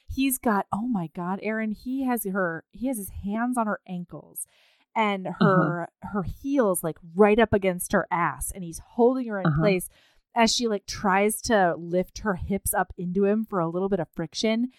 He's 0.09 0.39
got, 0.39 0.67
oh 0.73 0.87
my 0.87 1.09
God, 1.15 1.39
Erin, 1.43 1.73
he 1.73 2.05
has 2.05 2.25
her, 2.25 2.65
he 2.73 2.87
has 2.87 2.97
his 2.99 3.11
hands 3.25 3.59
on 3.59 3.67
her 3.67 3.81
ankles 3.89 4.47
and 4.99 5.29
her 5.41 5.89
her 6.03 6.23
heels 6.25 6.83
like 6.83 6.97
right 7.15 7.39
up 7.39 7.53
against 7.53 7.93
her 7.93 8.07
ass 8.11 8.51
and 8.55 8.65
he's 8.65 8.81
holding 8.97 9.29
her 9.29 9.41
in 9.41 9.47
Uh-huh. 9.47 9.61
place 9.61 9.89
as 10.35 10.55
she 10.55 10.69
like 10.69 10.87
tries 10.87 11.41
to 11.43 11.75
lift 11.79 12.19
her 12.19 12.35
hips 12.35 12.75
up 12.75 12.93
into 12.99 13.25
him 13.25 13.45
for 13.49 13.61
a 13.61 13.69
little 13.69 13.89
bit 13.89 14.01
of 14.01 14.09
friction 14.15 14.71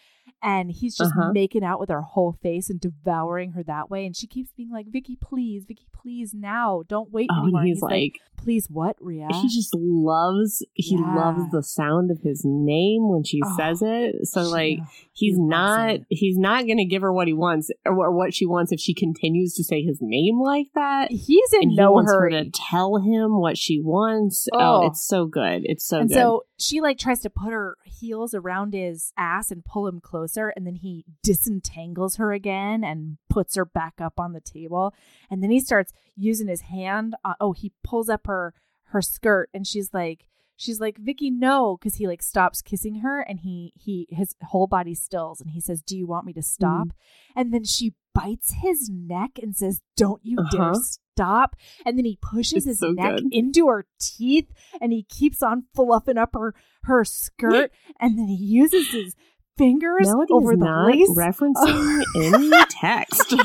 and 0.42 0.72
he's 0.72 0.96
just 0.98 1.12
Uh-huh. 1.18 1.32
making 1.34 1.64
out 1.64 1.80
with 1.80 1.90
her 1.90 2.02
whole 2.02 2.34
face 2.42 2.70
and 2.70 2.80
devouring 2.80 3.52
her 3.52 3.64
that 3.64 3.90
way 3.90 4.06
and 4.06 4.16
she 4.16 4.28
keeps 4.28 4.52
being 4.54 4.72
like 4.72 4.88
Vicky 4.90 5.18
please 5.20 5.66
Vicky 5.68 5.88
please 5.94 6.34
now 6.34 6.84
don't 6.88 7.12
wait 7.12 7.30
Oh, 7.32 7.44
anymore 7.44 7.60
and 7.62 7.68
And 7.70 7.76
he's 7.76 7.82
like, 7.82 8.14
please 8.38 8.68
what 8.70 8.96
Ria 9.02 9.28
he 9.34 9.50
just 9.50 9.74
loves. 9.76 10.66
He 10.74 10.96
Yeah. 10.96 11.14
loves 11.16 11.52
the 11.52 11.62
sound 11.62 12.10
of 12.10 12.22
his 12.22 12.44
name 12.46 13.10
when 13.10 13.24
she 13.24 13.42
Oh, 13.44 13.56
says 13.58 13.82
it. 13.82 14.28
So 14.28 14.44
She- 14.44 14.50
like. 14.50 14.80
He's 15.12 15.38
loves 15.38 15.50
not. 15.50 16.00
He's 16.10 16.38
not 16.38 16.66
going 16.66 16.78
to 16.78 16.86
give 16.86 17.02
her 17.02 17.12
what 17.12 17.28
he 17.28 17.34
wants 17.34 17.70
or, 17.86 17.92
or 18.06 18.16
what 18.16 18.34
she 18.34 18.46
wants 18.46 18.72
if 18.72 18.80
she 18.80 18.94
continues 18.94 19.54
to 19.56 19.66
say 19.66 19.84
his 19.84 19.98
name 20.02 20.40
like 20.40 20.68
that. 20.76 21.12
he's 21.12 21.52
in 21.56 21.64
and 21.64 21.72
he 21.72 21.76
no 21.76 21.92
wants 21.92 22.10
hurry 22.10 22.34
her 22.34 22.46
to 22.46 22.50
tell 22.52 22.96
him 23.02 23.38
what 23.42 23.58
she 23.58 23.82
wants. 23.82 24.48
Oh, 24.54 24.84
Oh. 24.84 24.86
it's 24.88 25.06
so 25.06 25.26
good. 25.26 25.64
It's 25.66 25.86
so 25.86 26.00
and 26.00 26.08
good. 26.08 26.16
so 26.16 26.44
she 26.58 26.80
like 26.80 26.98
tries 26.98 27.20
to 27.22 27.30
put 27.30 27.52
her 27.52 27.76
heels 27.84 28.34
around 28.34 28.74
his 28.74 29.12
ass 29.18 29.52
and 29.52 29.66
pull 29.66 29.88
him 29.88 30.00
closer 30.30 30.50
and 30.56 30.66
then 30.66 30.76
he 30.76 31.06
disentangles 31.24 32.16
her 32.18 32.32
again 32.32 32.84
and 32.84 33.18
puts 33.30 33.56
her 33.56 33.66
back 33.66 33.96
up 34.00 34.20
on 34.20 34.34
the 34.34 34.42
table 34.42 34.94
and 35.30 35.42
then 35.44 35.50
he 35.52 35.60
starts 35.60 35.92
using 36.16 36.48
his 36.48 36.62
hand 36.62 37.16
uh, 37.26 37.34
oh 37.40 37.54
he 37.54 37.72
pulls 37.84 38.10
up 38.10 38.28
her 38.28 38.54
her 38.86 39.02
skirt 39.02 39.50
and 39.54 39.66
she's 39.68 39.94
like 39.94 40.26
she's 40.56 40.80
like 40.80 40.98
Vicky 40.98 41.30
no 41.32 41.78
cuz 41.78 41.96
he 41.96 42.08
like 42.08 42.22
stops 42.22 42.62
kissing 42.62 42.96
her 43.00 43.22
and 43.22 43.40
he 43.42 43.74
he 43.76 44.08
his 44.10 44.36
whole 44.44 44.68
body 44.68 44.94
stills 44.94 45.42
and 45.42 45.52
he 45.52 45.62
says 45.62 45.82
do 45.82 45.98
you 45.98 46.06
want 46.08 46.26
me 46.26 46.34
to 46.34 46.42
stop 46.42 46.88
Mm-hmm. 46.88 47.40
and 47.40 47.54
then 47.54 47.64
she 47.64 47.94
bites 48.14 48.54
his 48.62 48.90
neck 48.90 49.40
and 49.42 49.56
says 49.56 49.82
don't 49.96 50.22
you 50.26 50.38
dare 50.52 50.72
Uh-huh. 50.72 50.80
stop 51.14 51.56
and 51.86 51.98
then 51.98 52.06
he 52.06 52.18
pushes 52.22 52.66
It's 52.66 52.66
his 52.66 52.80
so 52.80 52.92
neck 52.92 53.16
good. 53.18 53.28
into 53.34 53.68
her 53.68 53.86
teeth 54.00 54.52
and 54.82 54.92
he 54.92 55.04
keeps 55.04 55.42
on 55.44 55.66
fluffing 55.76 56.18
up 56.18 56.34
her 56.34 56.54
her 56.84 57.06
skirt 57.22 57.72
and 58.00 58.18
then 58.18 58.28
he 58.28 58.36
uses 58.36 58.90
his 58.92 59.16
fingers 59.60 60.08
Melody 60.08 60.34
over 60.34 60.56
the 60.56 60.66
not 60.66 60.88
lace 60.88 61.10
referencing 61.12 62.02
any 62.16 62.50
text. 62.72 63.30
did, 63.30 63.44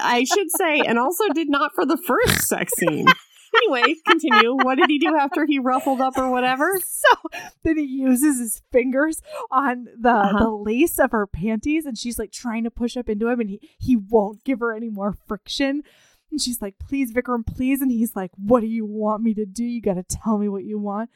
I 0.00 0.24
should 0.24 0.50
say, 0.56 0.80
and 0.80 0.98
also 0.98 1.24
did 1.34 1.50
not 1.50 1.72
for 1.74 1.84
the 1.84 1.98
first 1.98 2.48
sex 2.48 2.72
scene. 2.78 3.06
anyway, 3.56 3.94
continue. 4.06 4.54
What 4.54 4.76
did 4.78 4.88
he 4.88 4.98
do 4.98 5.16
after 5.16 5.44
he 5.46 5.58
ruffled 5.58 6.00
up 6.00 6.16
or 6.16 6.30
whatever? 6.30 6.78
So 6.82 7.08
then 7.64 7.76
he 7.78 7.84
uses 7.84 8.38
his 8.38 8.62
fingers 8.72 9.20
on 9.50 9.86
the 9.98 10.10
Uh-huh. 10.10 10.38
the 10.38 10.50
lace 10.50 10.98
of 10.98 11.12
her 11.12 11.26
panties, 11.26 11.84
and 11.86 11.96
she's 11.98 12.18
like 12.18 12.32
trying 12.32 12.64
to 12.64 12.70
push 12.70 12.96
up 12.96 13.08
into 13.08 13.28
him, 13.28 13.40
and 13.40 13.50
he 13.50 13.60
he 13.78 13.96
won't 13.96 14.44
give 14.44 14.60
her 14.60 14.74
any 14.74 14.88
more 14.88 15.14
friction. 15.26 15.82
And 16.30 16.40
she's 16.40 16.60
like, 16.60 16.74
"Please, 16.78 17.12
Vikram, 17.12 17.46
please." 17.46 17.80
And 17.80 17.90
he's 17.90 18.14
like, 18.14 18.30
"What 18.36 18.60
do 18.60 18.66
you 18.66 18.84
want 18.84 19.22
me 19.22 19.32
to 19.34 19.46
do? 19.46 19.64
You 19.64 19.80
got 19.80 19.94
to 19.94 20.02
tell 20.02 20.38
me 20.38 20.48
what 20.48 20.64
you 20.64 20.78
want." 20.78 21.08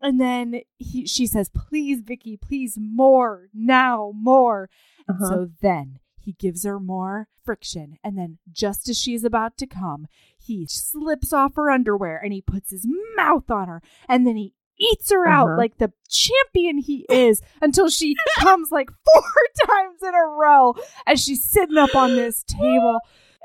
And 0.00 0.20
then 0.20 0.60
he 0.78 1.06
she 1.06 1.26
says, 1.26 1.48
"Please, 1.48 2.00
Vicky, 2.00 2.36
please, 2.36 2.76
more 2.78 3.48
now, 3.54 4.12
more." 4.14 4.68
And 5.08 5.16
Uh-huh. 5.22 5.28
so 5.28 5.50
then 5.62 5.98
he 6.20 6.32
gives 6.32 6.64
her 6.64 6.78
more 6.80 7.28
friction. 7.44 7.96
And 8.04 8.18
then 8.18 8.38
just 8.52 8.88
as 8.88 8.98
she's 8.98 9.24
about 9.24 9.56
to 9.58 9.66
come, 9.66 10.06
he 10.36 10.66
slips 10.66 11.32
off 11.32 11.54
her 11.54 11.70
underwear 11.70 12.18
and 12.22 12.32
he 12.32 12.40
puts 12.42 12.70
his 12.70 12.86
mouth 13.16 13.50
on 13.50 13.68
her. 13.68 13.80
And 14.08 14.26
then 14.26 14.36
he 14.36 14.52
eats 14.78 15.10
her 15.10 15.26
out 15.26 15.48
Uh-huh. 15.48 15.56
like 15.56 15.78
the 15.78 15.92
champion 16.08 16.78
he 16.78 17.06
is 17.08 17.40
until 17.62 17.88
she 17.88 18.16
comes 18.38 18.70
like 18.70 18.90
four 18.90 19.22
times 19.66 20.02
in 20.02 20.14
a 20.14 20.26
row 20.26 20.74
as 21.06 21.22
she's 21.24 21.48
sitting 21.48 21.78
up 21.78 21.94
on 21.94 22.16
this 22.16 22.42
table. 22.42 22.98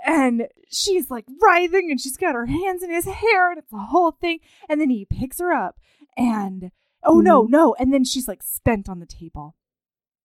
And 0.03 0.47
she's 0.69 1.11
like 1.11 1.25
writhing 1.41 1.91
and 1.91 2.01
she's 2.01 2.17
got 2.17 2.33
her 2.33 2.47
hands 2.47 2.81
in 2.81 2.89
his 2.89 3.05
hair 3.05 3.51
and 3.51 3.59
it's 3.59 3.71
a 3.71 3.77
whole 3.77 4.11
thing. 4.11 4.39
And 4.67 4.81
then 4.81 4.89
he 4.89 5.05
picks 5.05 5.39
her 5.39 5.53
up 5.53 5.79
and 6.21 6.71
oh 7.03 7.19
no, 7.19 7.43
mm-hmm. 7.43 7.51
no. 7.51 7.75
And 7.79 7.93
then 7.93 8.03
she's 8.03 8.27
like 8.27 8.43
spent 8.43 8.87
on 8.89 8.99
the 8.99 9.05
table. 9.05 9.55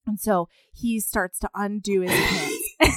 And 0.06 0.20
so 0.20 0.48
he 0.72 1.00
starts 1.00 1.38
to 1.40 1.50
undo 1.54 2.02
his 2.02 2.12
pants. 2.12 2.74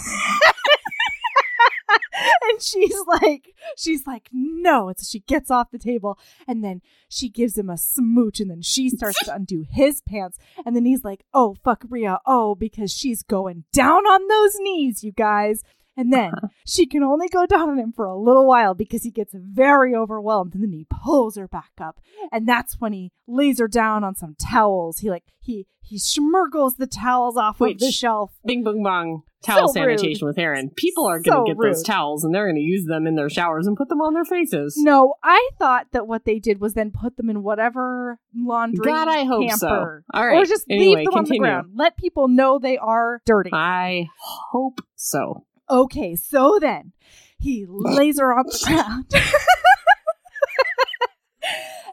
and 2.50 2.62
she's 2.62 2.96
like, 3.08 3.54
she's 3.78 4.06
like, 4.06 4.30
no. 4.32 4.90
And 4.90 5.00
so 5.00 5.08
she 5.10 5.20
gets 5.22 5.50
off 5.50 5.72
the 5.72 5.80
table 5.80 6.18
and 6.48 6.64
then 6.64 6.82
she 7.08 7.30
gives 7.30 7.58
him 7.58 7.70
a 7.70 7.78
smooch 7.78 8.40
and 8.40 8.50
then 8.50 8.62
she 8.62 8.90
starts 8.90 9.24
to 9.26 9.34
undo 9.34 9.66
his 9.70 10.02
pants. 10.02 10.38
And 10.66 10.76
then 10.76 10.86
he's 10.86 11.04
like, 11.04 11.26
oh, 11.34 11.56
fuck 11.64 11.84
Ria. 11.90 12.20
Oh, 12.26 12.56
because 12.56 12.92
she's 12.94 13.24
going 13.24 13.66
down 13.74 14.06
on 14.06 14.28
those 14.28 14.56
knees, 14.60 15.04
you 15.04 15.12
guys. 15.12 15.64
And 16.00 16.14
then 16.14 16.32
she 16.66 16.86
can 16.86 17.04
only 17.04 17.28
go 17.28 17.46
down 17.46 17.70
on 17.70 17.78
him 17.78 17.92
for 17.92 18.06
a 18.06 18.16
little 18.18 18.46
while 18.48 18.74
because 18.74 19.04
he 19.04 19.12
gets 19.12 19.34
very 19.36 19.94
overwhelmed 19.94 20.54
and 20.54 20.64
then 20.64 20.72
he 20.72 20.86
pulls 21.04 21.36
her 21.36 21.48
back 21.48 21.72
up. 21.80 22.00
And 22.32 22.48
that's 22.48 22.80
when 22.80 22.94
he 22.94 23.12
lays 23.28 23.60
her 23.60 23.68
down 23.68 24.04
on 24.04 24.16
some 24.16 24.36
towels. 24.42 25.00
He 25.00 25.10
like 25.10 25.26
he 25.40 25.68
he 25.82 25.98
schmirgles 25.98 26.78
the 26.78 26.86
towels 26.88 27.36
off 27.36 27.60
Wait, 27.60 27.76
of 27.76 27.80
the 27.80 27.92
sh- 27.92 27.98
shelf. 27.98 28.32
Bing 28.46 28.64
bong 28.64 28.82
bong. 28.84 29.24
Towel 29.42 29.70
So 29.70 29.82
rude. 29.86 30.00
sanitation 30.00 30.28
with 30.28 30.38
Erin. 30.38 30.70
People 30.76 31.06
are 31.08 31.22
going 31.22 31.38
So 31.38 31.46
to 31.46 31.54
get 31.54 31.62
those 31.62 31.82
towels 31.82 32.26
and 32.26 32.36
they're 32.36 32.46
going 32.46 32.58
to 32.58 32.62
use 32.62 32.86
them 32.86 33.08
in 33.08 33.16
their 33.16 33.30
showers 33.30 33.68
and 33.68 33.78
put 33.78 33.88
them 33.88 34.02
on 34.02 34.14
their 34.14 34.26
faces. 34.26 34.76
No, 34.78 35.14
I 35.24 35.50
thought 35.58 35.88
that 35.94 36.08
what 36.08 36.26
they 36.26 36.40
did 36.40 36.60
was 36.60 36.74
then 36.74 36.92
put 36.92 37.16
them 37.16 37.30
in 37.30 37.42
whatever 37.42 38.20
laundry 38.36 38.84
God, 38.86 39.08
I 39.08 39.24
hope 39.24 39.50
so. 39.52 39.68
hamper. 39.68 40.04
All 40.14 40.28
right. 40.28 40.36
Or 40.38 40.46
just 40.46 40.66
Anyway, 40.70 40.96
leave 40.98 41.06
them 41.06 41.14
on 41.20 41.24
the 41.24 41.38
ground. 41.40 41.72
Let 41.74 41.96
people 41.96 42.28
know 42.28 42.60
they 42.60 42.78
are 42.78 43.22
dirty. 43.26 43.52
I 43.54 44.08
hope 44.52 44.82
so. 44.96 45.46
Okay, 45.70 46.16
so 46.16 46.58
then 46.60 46.94
he 47.38 47.66
lays 47.70 48.20
her 48.20 48.34
on 48.38 48.46
the 48.46 48.60
ground. 48.66 49.12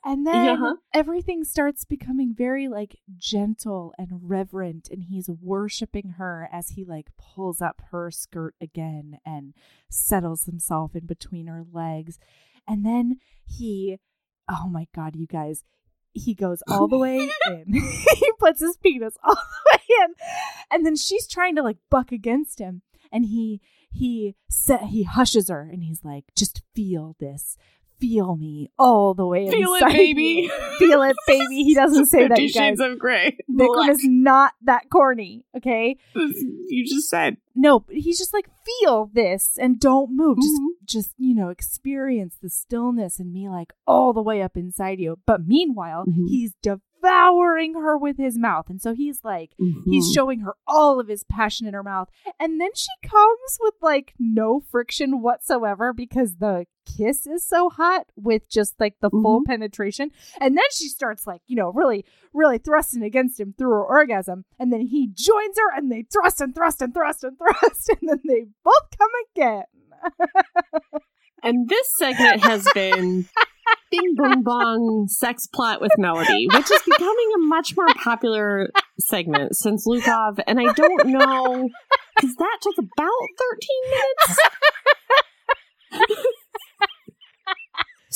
and 0.04 0.26
then 0.26 0.48
Uh-huh. 0.48 0.76
everything 0.94 1.44
starts 1.44 1.84
becoming 1.84 2.34
very 2.36 2.68
like 2.68 2.96
gentle 3.16 3.92
and 3.98 4.08
reverent 4.22 4.88
and 4.90 5.04
he's 5.04 5.28
worshiping 5.28 6.10
her 6.18 6.48
as 6.52 6.70
he 6.70 6.84
like 6.84 7.08
pulls 7.18 7.60
up 7.60 7.82
her 7.90 8.10
skirt 8.10 8.54
again 8.60 9.18
and 9.26 9.54
settles 9.90 10.44
himself 10.44 10.94
in 10.94 11.06
between 11.06 11.46
her 11.48 11.64
legs. 11.72 12.18
And 12.68 12.84
then 12.84 13.18
he 13.44 13.98
oh 14.48 14.68
my 14.68 14.86
god, 14.94 15.16
you 15.16 15.26
guys, 15.26 15.64
he 16.12 16.34
goes 16.34 16.62
all 16.68 16.86
the 16.88 16.98
way 16.98 17.28
in. 17.46 17.64
he 17.72 18.32
puts 18.38 18.60
his 18.60 18.76
penis 18.76 19.16
all 19.24 19.34
the 19.34 19.70
way 19.72 19.82
in. 20.04 20.14
And 20.70 20.86
then 20.86 20.94
she's 20.96 21.26
trying 21.26 21.56
to 21.56 21.62
like 21.62 21.78
buck 21.90 22.12
against 22.12 22.58
him 22.60 22.82
and 23.16 23.24
he 23.26 23.60
he 23.90 24.34
sa- 24.50 24.84
he 24.86 25.02
hushes 25.04 25.48
her 25.48 25.62
and 25.72 25.82
he's 25.82 26.04
like 26.04 26.24
just 26.36 26.62
feel 26.74 27.16
this 27.18 27.56
feel 27.98 28.36
me 28.36 28.70
all 28.78 29.14
the 29.14 29.24
way 29.26 29.48
Feel 29.50 29.72
it, 29.72 29.84
baby. 29.86 30.50
feel 30.78 31.00
it 31.02 31.16
baby 31.26 31.64
he 31.64 31.74
doesn't 31.74 32.06
say 32.06 32.28
that 32.28 32.36
Fifty 32.36 32.42
you 32.42 32.48
guys 32.52 32.68
Shades 32.68 32.80
of 32.80 32.98
Grey. 32.98 33.38
Vikram 33.50 33.88
is 33.88 34.00
not 34.04 34.52
that 34.64 34.90
corny 34.90 35.44
okay 35.56 35.96
You 36.14 36.84
just 36.86 37.08
said. 37.08 37.38
No 37.56 37.80
but 37.80 37.96
he's 37.96 38.18
just 38.18 38.32
like 38.34 38.48
feel 38.64 39.10
this 39.12 39.56
and 39.60 39.80
don't 39.80 40.14
move 40.14 40.36
just 40.38 40.60
Mhm. 40.60 40.66
just 40.84 41.14
you 41.18 41.34
know 41.34 41.48
experience 41.48 42.36
the 42.40 42.48
stillness 42.50 43.18
and 43.18 43.32
me 43.32 43.48
like 43.48 43.72
all 43.86 44.12
the 44.12 44.22
way 44.22 44.42
up 44.42 44.56
inside 44.56 44.98
you 45.00 45.18
but 45.26 45.46
meanwhile 45.46 46.04
Mhm. 46.06 46.28
he's 46.28 46.54
devouring 46.62 47.74
her 47.74 47.96
with 47.96 48.16
his 48.16 48.36
mouth 48.38 48.68
and 48.68 48.80
so 48.80 48.92
he's 48.94 49.22
like 49.24 49.52
He's 49.84 50.10
Mhm. 50.10 50.14
showing 50.14 50.40
her 50.40 50.54
all 50.66 50.98
of 51.00 51.08
his 51.08 51.22
passion 51.24 51.66
in 51.66 51.74
her 51.74 51.82
mouth. 51.82 52.08
And 52.40 52.60
then 52.60 52.70
she 52.74 52.88
comes 53.04 53.58
with 53.60 53.74
like 53.80 54.14
no 54.18 54.60
friction 54.60 55.20
whatsoever 55.22 55.92
because 55.92 56.36
the 56.36 56.66
kiss 56.84 57.26
is 57.26 57.42
so 57.46 57.68
hot 57.68 58.06
with 58.16 58.48
just 58.48 58.78
like 58.80 58.96
the 59.00 59.10
full 59.10 59.42
penetration. 59.44 60.10
And 60.40 60.56
then 60.56 60.64
she 60.72 60.88
starts 60.88 61.26
like, 61.26 61.42
you 61.46 61.56
know, 61.56 61.70
really, 61.70 62.04
really 62.32 62.58
thrusting 62.58 63.02
against 63.02 63.38
him 63.40 63.54
through 63.56 63.70
her 63.70 63.84
orgasm. 63.84 64.44
And 64.58 64.72
then 64.72 64.80
he 64.82 65.06
joins 65.08 65.56
her 65.58 65.76
and 65.76 65.90
they 65.90 66.02
thrust 66.02 66.40
and 66.40 66.54
thrust 66.54 66.82
and 66.82 66.92
thrust 66.94 67.22
and 67.24 67.36
thrust. 67.38 67.45
And 67.88 68.08
then 68.08 68.20
they 68.26 68.46
both 68.64 68.98
come 68.98 69.10
again. 69.34 69.64
And 71.42 71.68
this 71.68 71.86
segment 71.98 72.42
has 72.42 72.66
been 72.74 73.28
Bing 73.90 74.14
Bong 74.16 74.42
Bong 74.42 75.06
Sex 75.08 75.46
Plot 75.46 75.80
with 75.80 75.92
Melody, 75.98 76.48
which 76.52 76.70
is 76.70 76.82
becoming 76.84 77.32
a 77.36 77.38
much 77.38 77.76
more 77.76 77.86
popular 78.02 78.70
segment 78.98 79.56
since 79.56 79.86
Lukov. 79.86 80.40
And 80.46 80.58
I 80.58 80.72
don't 80.72 81.06
know, 81.06 81.68
because 82.16 82.34
that 82.36 82.58
took 82.60 82.78
about 82.78 83.28
13 83.38 83.78
minutes. 85.92 86.26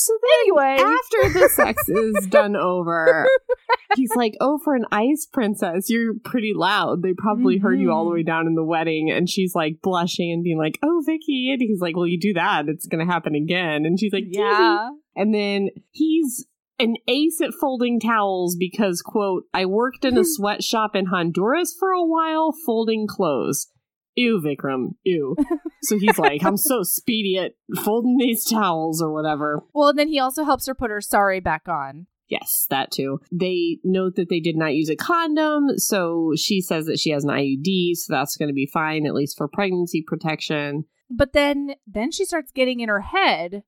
so 0.05 0.13
then, 0.21 0.31
Anyway. 0.41 0.83
after 0.83 1.39
the 1.39 1.49
sex 1.49 1.89
is 1.89 2.27
done 2.27 2.55
over, 2.55 3.27
he's 3.95 4.11
like, 4.15 4.35
Oh, 4.39 4.59
for 4.63 4.75
an 4.75 4.85
ice 4.91 5.27
princess, 5.31 5.89
you're 5.89 6.13
pretty 6.23 6.53
loud. 6.55 7.01
They 7.01 7.13
probably 7.13 7.57
heard 7.57 7.79
you 7.79 7.91
all 7.91 8.05
the 8.05 8.11
way 8.11 8.19
mm-hmm. 8.19 8.27
down 8.27 8.47
in 8.47 8.55
the 8.55 8.63
wedding. 8.63 9.11
And 9.11 9.29
she's 9.29 9.53
like 9.55 9.81
blushing 9.81 10.31
and 10.31 10.43
being 10.43 10.57
like, 10.57 10.79
Oh, 10.83 11.01
Vicky. 11.05 11.51
And 11.51 11.61
he's 11.61 11.81
like, 11.81 11.95
Well, 11.95 12.07
you 12.07 12.19
do 12.19 12.33
that, 12.33 12.67
it's 12.67 12.87
going 12.87 13.05
to 13.05 13.11
happen 13.11 13.35
again. 13.35 13.85
And 13.85 13.99
she's 13.99 14.13
like. 14.13 14.25
Yeah. 14.27 14.89
And 15.15 15.33
then 15.33 15.69
he's 15.91 16.45
an 16.79 16.95
ace 17.07 17.41
at 17.41 17.53
folding 17.59 17.99
towels 17.99 18.55
because, 18.55 19.01
quote, 19.01 19.43
I 19.53 19.65
worked 19.65 20.03
in 20.03 20.17
a 20.17 20.21
hmm. 20.21 20.25
sweatshop 20.25 20.95
in 20.95 21.07
Honduras 21.07 21.75
for 21.77 21.89
a 21.89 22.03
while 22.03 22.53
folding 22.65 23.07
clothes. 23.07 23.67
Ew, 24.15 24.41
Vikram. 24.43 24.95
Ew. 25.03 25.35
so 25.83 25.97
he's 25.97 26.17
like, 26.19 26.43
I'm 26.43 26.57
so 26.57 26.83
speedy 26.83 27.37
at 27.37 27.53
folding 27.83 28.17
these 28.17 28.45
towels 28.45 29.01
or 29.01 29.11
whatever. 29.11 29.63
Well, 29.73 29.89
and 29.89 29.99
then 29.99 30.09
he 30.09 30.19
also 30.19 30.43
helps 30.43 30.67
her 30.67 30.75
put 30.75 30.91
her 30.91 31.01
sari 31.01 31.39
back 31.39 31.67
on. 31.67 32.07
Yes, 32.27 32.65
that 32.69 32.91
too. 32.91 33.19
They 33.31 33.79
note 33.83 34.15
that 34.15 34.29
they 34.29 34.39
did 34.39 34.55
not 34.55 34.73
use 34.73 34.89
a 34.89 34.95
condom, 34.95 35.77
so 35.77 36.31
she 36.37 36.61
says 36.61 36.85
that 36.85 36.97
she 36.97 37.09
has 37.09 37.25
an 37.25 37.29
IUD, 37.29 37.95
so 37.95 38.13
that's 38.13 38.37
going 38.37 38.47
to 38.47 38.53
be 38.53 38.69
fine, 38.71 39.05
at 39.05 39.13
least 39.13 39.37
for 39.37 39.49
pregnancy 39.49 40.01
protection. 40.05 40.85
But 41.09 41.33
then 41.33 41.75
then 41.85 42.11
she 42.11 42.23
starts 42.23 42.51
getting 42.53 42.79
in 42.79 42.87
her 42.87 43.01
head 43.01 43.63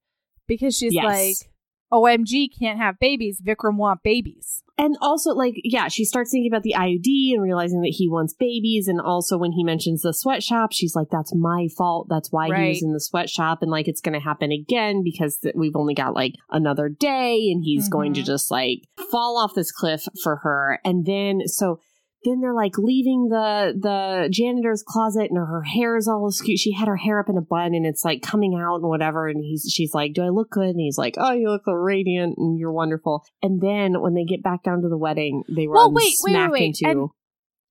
because 0.48 0.78
she's 0.78 0.94
Yes. 0.94 1.04
like, 1.04 1.52
OMG 1.94 2.48
can't 2.60 2.80
have 2.80 3.00
babies. 3.00 3.40
Vikram 3.46 3.78
want 3.78 4.02
babies. 4.04 4.64
And 4.78 4.98
also, 5.02 5.32
like, 5.36 5.54
yeah, 5.64 5.88
she 5.88 6.04
starts 6.04 6.32
thinking 6.32 6.52
about 6.52 6.64
the 6.64 6.74
IUD 6.76 7.34
and 7.34 7.44
realizing 7.44 7.82
that 7.82 7.94
he 7.96 8.10
wants 8.10 8.34
babies. 8.34 8.88
And 8.88 9.00
also, 9.00 9.38
when 9.38 9.52
he 9.52 9.64
mentions 9.64 10.02
the 10.02 10.14
sweatshop, 10.14 10.72
she's 10.74 10.96
like, 10.96 11.10
that's 11.12 11.34
my 11.36 11.68
fault. 11.78 12.08
That's 12.10 12.32
why 12.32 12.48
he 12.48 12.52
Right. 12.52 12.70
was 12.70 12.82
in 12.82 12.92
the 12.92 13.00
sweatshop. 13.00 13.62
And, 13.62 13.70
like, 13.70 13.88
it's 13.88 14.02
going 14.02 14.16
to 14.16 14.20
happen 14.20 14.52
again 14.52 15.04
because 15.04 15.38
th- 15.38 15.54
we've 15.56 15.76
only 15.76 15.94
got, 15.94 16.16
like, 16.16 16.34
another 16.50 16.90
day. 16.90 17.52
And 17.52 17.64
he's 17.64 17.88
going 17.88 18.16
to 18.16 18.22
Mhm. 18.22 18.26
just, 18.26 18.50
like, 18.50 18.88
fall 19.12 19.38
off 19.38 19.54
this 19.54 19.72
cliff 19.72 20.08
for 20.24 20.38
her. 20.38 20.80
And 20.84 21.06
then, 21.06 21.42
so. 21.48 21.80
Then 22.26 22.40
they're 22.40 22.54
like 22.54 22.78
leaving 22.78 23.28
the 23.30 23.74
the 23.80 24.30
janitor's 24.32 24.84
closet 24.86 25.30
and 25.30 25.38
her 25.38 25.62
hair 25.64 25.98
is 25.98 26.08
all 26.08 26.28
askew. 26.28 26.56
She 26.58 26.72
had 26.72 26.88
her 26.88 26.96
hair 26.96 27.20
up 27.20 27.28
in 27.30 27.38
a 27.38 27.42
bun 27.42 27.74
and 27.74 27.86
it's 27.86 28.06
like 28.06 28.22
coming 28.22 28.56
out 28.56 28.76
and 28.76 28.88
whatever. 28.90 29.28
And 29.28 29.44
he's 29.44 29.70
she's 29.70 29.94
like, 29.94 30.14
"Do 30.14 30.24
I 30.24 30.30
look 30.30 30.50
good?" 30.50 30.70
And 30.70 30.80
he's 30.80 30.98
like, 30.98 31.16
"Oh, 31.18 31.34
you 31.34 31.50
look 31.50 31.64
radiant 31.68 32.38
and 32.38 32.58
you're 32.58 32.72
wonderful." 32.72 33.26
And 33.42 33.60
then 33.62 34.02
when 34.02 34.14
they 34.14 34.24
get 34.24 34.42
back 34.42 34.64
down 34.64 34.82
to 34.84 34.90
the 34.90 34.98
wedding, 34.98 35.44
they 35.50 35.68
run 35.68 35.76
Well, 35.76 35.94
wait, 35.94 36.16
wait, 36.24 36.34
wait, 36.36 36.52
wait. 36.52 36.82
into. 36.82 36.90
And- 36.90 37.10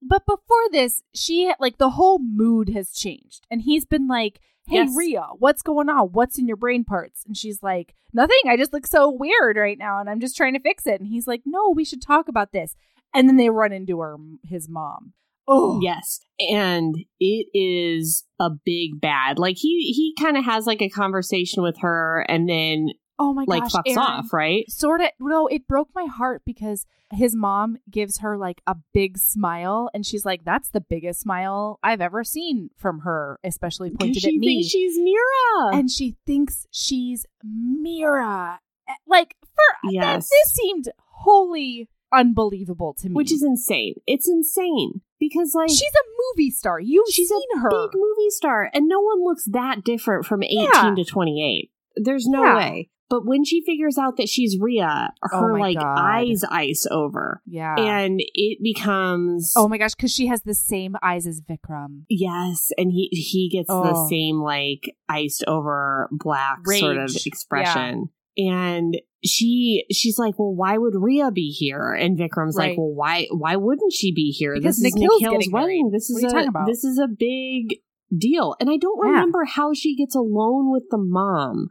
But 0.03 0.27
before 0.27 0.69
this, 0.71 1.03
she 1.15 1.53
like 1.61 1.79
the 1.79 1.91
whole 1.91 2.19
mood 2.19 2.69
has 2.71 2.93
changed. 2.93 3.47
And 3.51 3.63
he's 3.63 3.85
been 3.85 4.07
like, 4.09 4.41
Hey 4.67 4.77
Yes. 4.77 4.93
Ria, 4.97 5.29
what's 5.39 5.63
going 5.63 5.89
on? 5.89 6.09
What's 6.09 6.39
in 6.39 6.47
your 6.47 6.57
brain 6.57 6.85
parts? 6.85 7.25
And 7.27 7.37
she's 7.37 7.63
like, 7.63 7.95
Nothing. 8.13 8.37
I 8.49 8.57
just 8.57 8.73
look 8.73 8.87
so 8.87 9.09
weird 9.11 9.57
right 9.57 9.79
now 9.79 9.99
and 10.01 10.11
I'm 10.11 10.21
just 10.21 10.37
trying 10.37 10.55
to 10.55 10.61
fix 10.61 10.87
it. 10.87 11.01
And 11.01 11.09
he's 11.09 11.27
like, 11.27 11.43
No, 11.47 11.71
we 11.71 11.85
should 11.85 12.03
talk 12.03 12.29
about 12.29 12.53
this. 12.53 12.75
And 13.15 13.29
then 13.29 13.37
they 13.37 13.51
run 13.51 13.73
into 13.73 14.01
her 14.01 14.17
his 14.45 14.69
mom. 14.69 15.13
Oh 15.49 15.81
Yes, 15.83 16.21
and 16.39 16.95
it 17.19 17.47
is 17.53 18.25
a 18.39 18.49
big 18.65 19.01
bad. 19.01 19.39
Like 19.39 19.57
he 19.59 19.93
he 19.93 20.15
kind 20.23 20.37
of 20.37 20.45
has 20.45 20.67
like 20.67 20.81
a 20.81 20.89
conversation 20.89 21.63
with 21.63 21.79
her, 21.81 22.25
and 22.29 22.49
then 22.49 22.91
Oh 23.19 23.35
my 23.35 23.45
like 23.47 23.63
gosh, 23.63 23.73
fucks 23.73 23.83
Erin. 23.89 23.99
off, 23.99 24.33
right? 24.33 24.65
Sort 24.71 25.01
of. 25.01 25.09
No, 25.21 25.47
it 25.49 25.67
broke 25.69 25.89
my 25.95 26.07
heart 26.07 26.43
because 26.47 26.87
his 27.13 27.37
mom 27.37 27.77
gives 27.91 28.19
her 28.19 28.39
like 28.39 28.63
a 28.67 28.77
big 28.95 29.19
smile, 29.19 29.91
and 29.93 30.07
she's 30.07 30.25
like, 30.25 30.45
"That's 30.45 30.71
the 30.71 30.81
biggest 30.81 31.21
smile 31.21 31.79
I've 31.83 32.01
ever 32.01 32.25
seen 32.25 32.71
from 32.77 33.01
her," 33.01 33.39
especially 33.45 33.91
pointed 33.91 34.23
she 34.23 34.29
at 34.29 34.35
me. 34.35 34.47
thinks 34.63 34.69
she's 34.69 34.97
Mira. 34.99 35.77
and 35.77 35.91
she 35.91 36.17
thinks 36.27 36.67
she's 36.71 37.27
Mira. 37.45 38.61
Eh, 38.89 38.93
Like 39.07 39.37
for 39.43 39.91
that, 39.93 40.17
this 40.19 40.53
seemed 40.55 40.89
wholly 40.99 41.89
unbelievable 42.13 42.95
to 43.01 43.09
me. 43.09 43.15
which 43.15 43.33
is 43.33 43.43
insane. 43.43 43.95
It's 44.07 44.29
insane 44.29 45.01
because 45.19 45.53
like 45.55 45.71
she's 45.71 45.81
a 45.83 46.07
movie 46.37 46.51
star. 46.51 46.81
You've 46.81 47.09
she's 47.11 47.29
seen 47.29 47.41
a 47.57 47.61
her. 47.61 47.71
big 47.71 47.91
movie 47.95 48.31
star, 48.31 48.71
and 48.73 48.87
no 48.89 49.01
one 49.01 49.23
looks 49.25 49.45
that 49.53 49.85
different 49.85 50.25
from 50.27 50.43
eighteen 50.43 50.69
Yeah. 50.75 50.95
to 50.97 51.05
twenty 51.05 51.43
eight. 51.45 51.71
There's 51.97 52.27
no 52.27 52.43
Yeah. 52.45 52.57
way. 52.57 52.89
But 53.11 53.27
when 53.27 53.45
she 53.45 53.61
figures 53.61 53.99
out 53.99 54.17
that 54.17 54.31
she's 54.31 54.57
Ria, 54.59 55.13
Oh 55.35 55.39
her 55.41 55.53
my 55.53 55.59
like 55.59 55.77
God. 55.79 55.99
eyes 55.99 56.43
ice 56.51 56.87
over, 56.91 57.43
yeah. 57.47 57.75
and 57.79 58.19
it 58.19 58.59
becomes 58.63 59.53
oh 59.55 59.69
my 59.69 59.77
gosh, 59.77 59.95
because 59.95 60.11
she 60.13 60.29
has 60.29 60.41
the 60.43 60.55
same 60.55 60.97
eyes 61.03 61.27
as 61.27 61.43
Vikram. 61.43 62.05
Yes, 62.09 62.71
and 62.79 62.91
he 62.91 63.09
he 63.13 63.51
gets 63.51 63.69
the 63.69 63.93
Oh. 63.95 64.09
same 64.09 64.41
like 64.41 64.97
iced 65.11 65.45
over 65.47 66.09
black 66.11 66.61
sort 66.67 66.97
of 66.97 67.11
Rage. 67.11 67.27
expression. 67.27 68.09
And 68.37 68.97
she 69.25 69.85
she's 69.93 70.19
like, 70.19 70.39
"Well, 70.39 70.55
why 70.55 70.79
would 70.79 70.95
Ria 70.97 71.31
be 71.31 71.51
here?" 71.51 71.93
And 71.93 72.19
Vikram's 72.19 72.57
Right. 72.57 72.71
like, 72.71 72.79
"Well, 72.79 72.93
why 72.95 73.27
why 73.31 73.57
wouldn't 73.57 73.93
she 73.93 74.13
be 74.13 74.31
here? 74.31 74.55
Because 74.55 74.77
this 74.77 74.87
is 74.87 74.95
Nikhil's 74.95 75.21
Nikhil's 75.23 75.49
wedding. 75.53 75.91
This 75.93 76.11
What 76.13 76.19
is 76.27 76.33
a 76.33 76.35
talking 76.35 76.49
about?" 76.49 76.67
this 76.67 76.83
is 76.85 76.99
a 76.99 77.07
big 77.09 77.79
deal." 78.17 78.57
And 78.61 78.69
I 78.71 78.77
don't 78.79 78.99
Yeah. 79.05 79.11
remember 79.13 79.45
how 79.45 79.73
she 79.75 79.95
gets 79.97 80.15
alone 80.17 80.73
with 80.73 80.85
the 80.91 80.99
mom. 80.99 81.69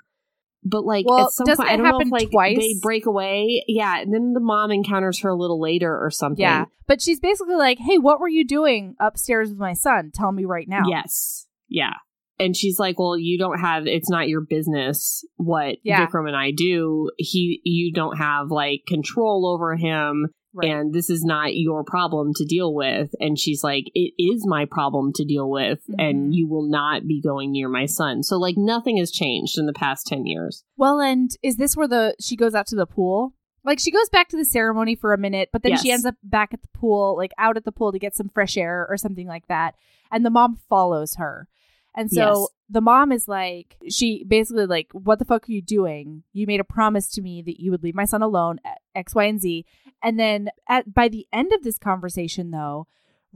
But 0.64 0.86
like 0.86 1.08
Well, 1.08 1.26
at 1.26 1.32
some 1.32 1.48
point, 1.48 1.70
I 1.70 1.76
don't 1.76 1.88
know 1.90 2.00
if 2.00 2.12
like 2.12 2.30
twice? 2.30 2.58
they 2.60 2.76
break 2.84 3.08
away. 3.08 3.64
Yeah, 3.68 4.00
and 4.00 4.14
then 4.14 4.34
the 4.34 4.40
mom 4.40 4.70
encounters 4.72 5.20
her 5.22 5.30
a 5.30 5.36
little 5.36 5.60
later 5.60 5.98
or 6.00 6.12
something. 6.12 6.44
Yeah. 6.44 6.66
But 6.88 7.02
she's 7.02 7.20
basically 7.20 7.56
like, 7.56 7.80
hey, 7.80 7.98
what 7.98 8.20
were 8.20 8.28
you 8.30 8.46
doing 8.46 8.96
upstairs 9.00 9.50
with 9.50 9.58
my 9.58 9.74
son? 9.74 10.12
Tell 10.14 10.32
me 10.32 10.46
right 10.46 10.68
now. 10.68 10.84
Yes. 10.88 11.48
Yeah. 11.68 11.94
And 12.42 12.56
she's 12.56 12.80
like, 12.80 13.00
"Well, 13.00 13.18
you 13.18 13.38
don't 13.38 13.60
have. 13.60 13.88
It's 13.88 14.10
not 14.10 14.28
your 14.28 14.42
business 14.42 15.24
what 15.38 15.78
Yeah. 15.84 16.06
Vikram 16.08 16.28
and 16.28 16.36
I 16.36 16.52
do. 16.52 17.10
He, 17.18 17.62
you 17.64 17.94
don't 17.94 18.18
have 18.18 18.50
like 18.50 18.82
control 18.88 19.46
over 19.48 19.76
him, 19.76 20.28
Right. 20.54 20.70
and 20.70 20.94
this 20.94 21.10
is 21.10 21.24
not 21.24 21.56
your 21.56 21.84
problem 21.84 22.32
to 22.36 22.46
deal 22.46 22.74
with." 22.74 23.12
And 23.20 23.38
she's 23.40 23.64
like, 23.64 23.86
"It 23.94 24.14
is 24.18 24.46
my 24.48 24.66
problem 24.66 25.12
to 25.16 25.26
deal 25.26 25.50
with, 25.50 25.80
Mhm. 25.90 25.96
and 26.00 26.36
you 26.36 26.48
will 26.48 26.68
not 26.70 27.06
be 27.08 27.22
going 27.22 27.52
near 27.52 27.70
my 27.70 27.86
son." 27.86 28.24
So 28.24 28.38
like 28.38 28.56
nothing 28.58 28.98
has 28.98 29.12
changed 29.12 29.58
in 29.58 29.66
the 29.66 29.74
past 29.74 30.08
ten 30.08 30.26
years. 30.26 30.64
Well, 30.78 31.00
and 31.00 31.30
is 31.44 31.58
this 31.58 31.78
where 31.78 31.88
the 31.88 32.16
she 32.20 32.36
goes 32.36 32.56
out 32.56 32.68
to 32.68 32.76
the 32.76 32.86
pool? 32.88 33.34
Like 33.64 33.80
she 33.80 33.92
goes 33.92 34.10
back 34.10 34.28
to 34.30 34.38
the 34.38 34.46
ceremony 34.46 34.96
for 34.96 35.14
a 35.14 35.18
minute, 35.20 35.50
but 35.54 35.62
then 35.62 35.78
she 35.78 35.92
ends 35.92 36.04
up 36.06 36.16
back 36.24 36.52
at 36.52 36.64
the 36.64 36.68
pool, 36.74 37.16
like 37.16 37.32
out 37.38 37.58
at 37.58 37.64
the 37.66 37.72
pool 37.72 37.92
to 37.92 38.00
get 38.00 38.16
some 38.16 38.28
fresh 38.28 38.58
air 38.58 38.88
or 38.90 38.98
something 38.98 39.28
like 39.28 39.48
that. 39.48 39.76
And 40.12 40.26
the 40.26 40.32
mom 40.32 40.58
follows 40.68 41.16
her. 41.18 41.48
And 41.96 42.10
so 42.12 42.22
Yes. 42.22 42.48
the 42.70 42.82
mom 42.82 43.12
is 43.12 43.28
like, 43.28 43.76
she 43.90 44.24
basically 44.24 44.66
like, 44.66 44.88
what 44.94 45.20
the 45.20 45.26
fuck 45.26 45.48
are 45.48 45.52
you 45.52 45.62
doing? 45.62 46.24
You 46.32 46.48
made 46.48 46.60
a 46.62 46.66
promise 46.66 47.10
to 47.12 47.22
me 47.22 47.42
that 47.42 47.60
you 47.62 47.70
would 47.72 47.84
leave 47.84 47.96
my 47.96 48.06
son 48.06 48.22
alone, 48.22 48.60
at 48.64 48.80
X, 48.96 49.14
Y, 49.14 49.26
and 49.26 49.42
Z. 49.42 49.66
And 50.02 50.20
then 50.20 50.50
at 50.70 50.94
by 50.94 51.08
the 51.10 51.28
end 51.34 51.52
of 51.54 51.64
this 51.64 51.78
conversation, 51.78 52.52
though, 52.52 52.88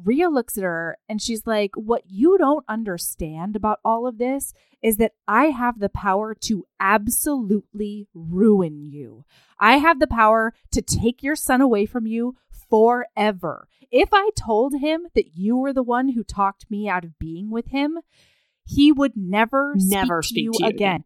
Ria 0.03 0.29
looks 0.29 0.57
at 0.57 0.63
her 0.63 0.97
and 1.07 1.21
she's 1.21 1.45
like, 1.47 1.71
What 1.75 2.03
you 2.07 2.37
don't 2.37 2.65
understand 2.67 3.55
about 3.55 3.79
all 3.85 4.07
of 4.07 4.17
this 4.17 4.53
is 4.81 4.97
that 4.97 5.13
I 5.27 5.45
have 5.45 5.79
the 5.79 5.89
power 5.89 6.33
to 6.35 6.65
absolutely 6.79 8.07
ruin 8.13 8.83
you. 8.83 9.25
I 9.59 9.77
have 9.77 9.99
the 9.99 10.07
power 10.07 10.53
to 10.71 10.81
take 10.81 11.23
your 11.23 11.35
son 11.35 11.61
away 11.61 11.85
from 11.85 12.07
you 12.07 12.35
forever. 12.69 13.67
If 13.91 14.09
I 14.11 14.29
told 14.35 14.75
him 14.79 15.07
that 15.13 15.35
you 15.37 15.55
were 15.57 15.73
the 15.73 15.83
one 15.83 16.09
who 16.09 16.23
talked 16.23 16.69
me 16.69 16.89
out 16.89 17.05
of 17.05 17.17
being 17.19 17.49
with 17.49 17.67
him, 17.67 17.99
he 18.65 18.91
would 18.91 19.13
never, 19.15 19.73
Never 19.77 20.21
speak, 20.21 20.29
speak 20.29 20.35
to 20.35 20.41
you 20.43 20.51
to 20.53 20.63
you 20.63 20.69
again. 20.69 21.03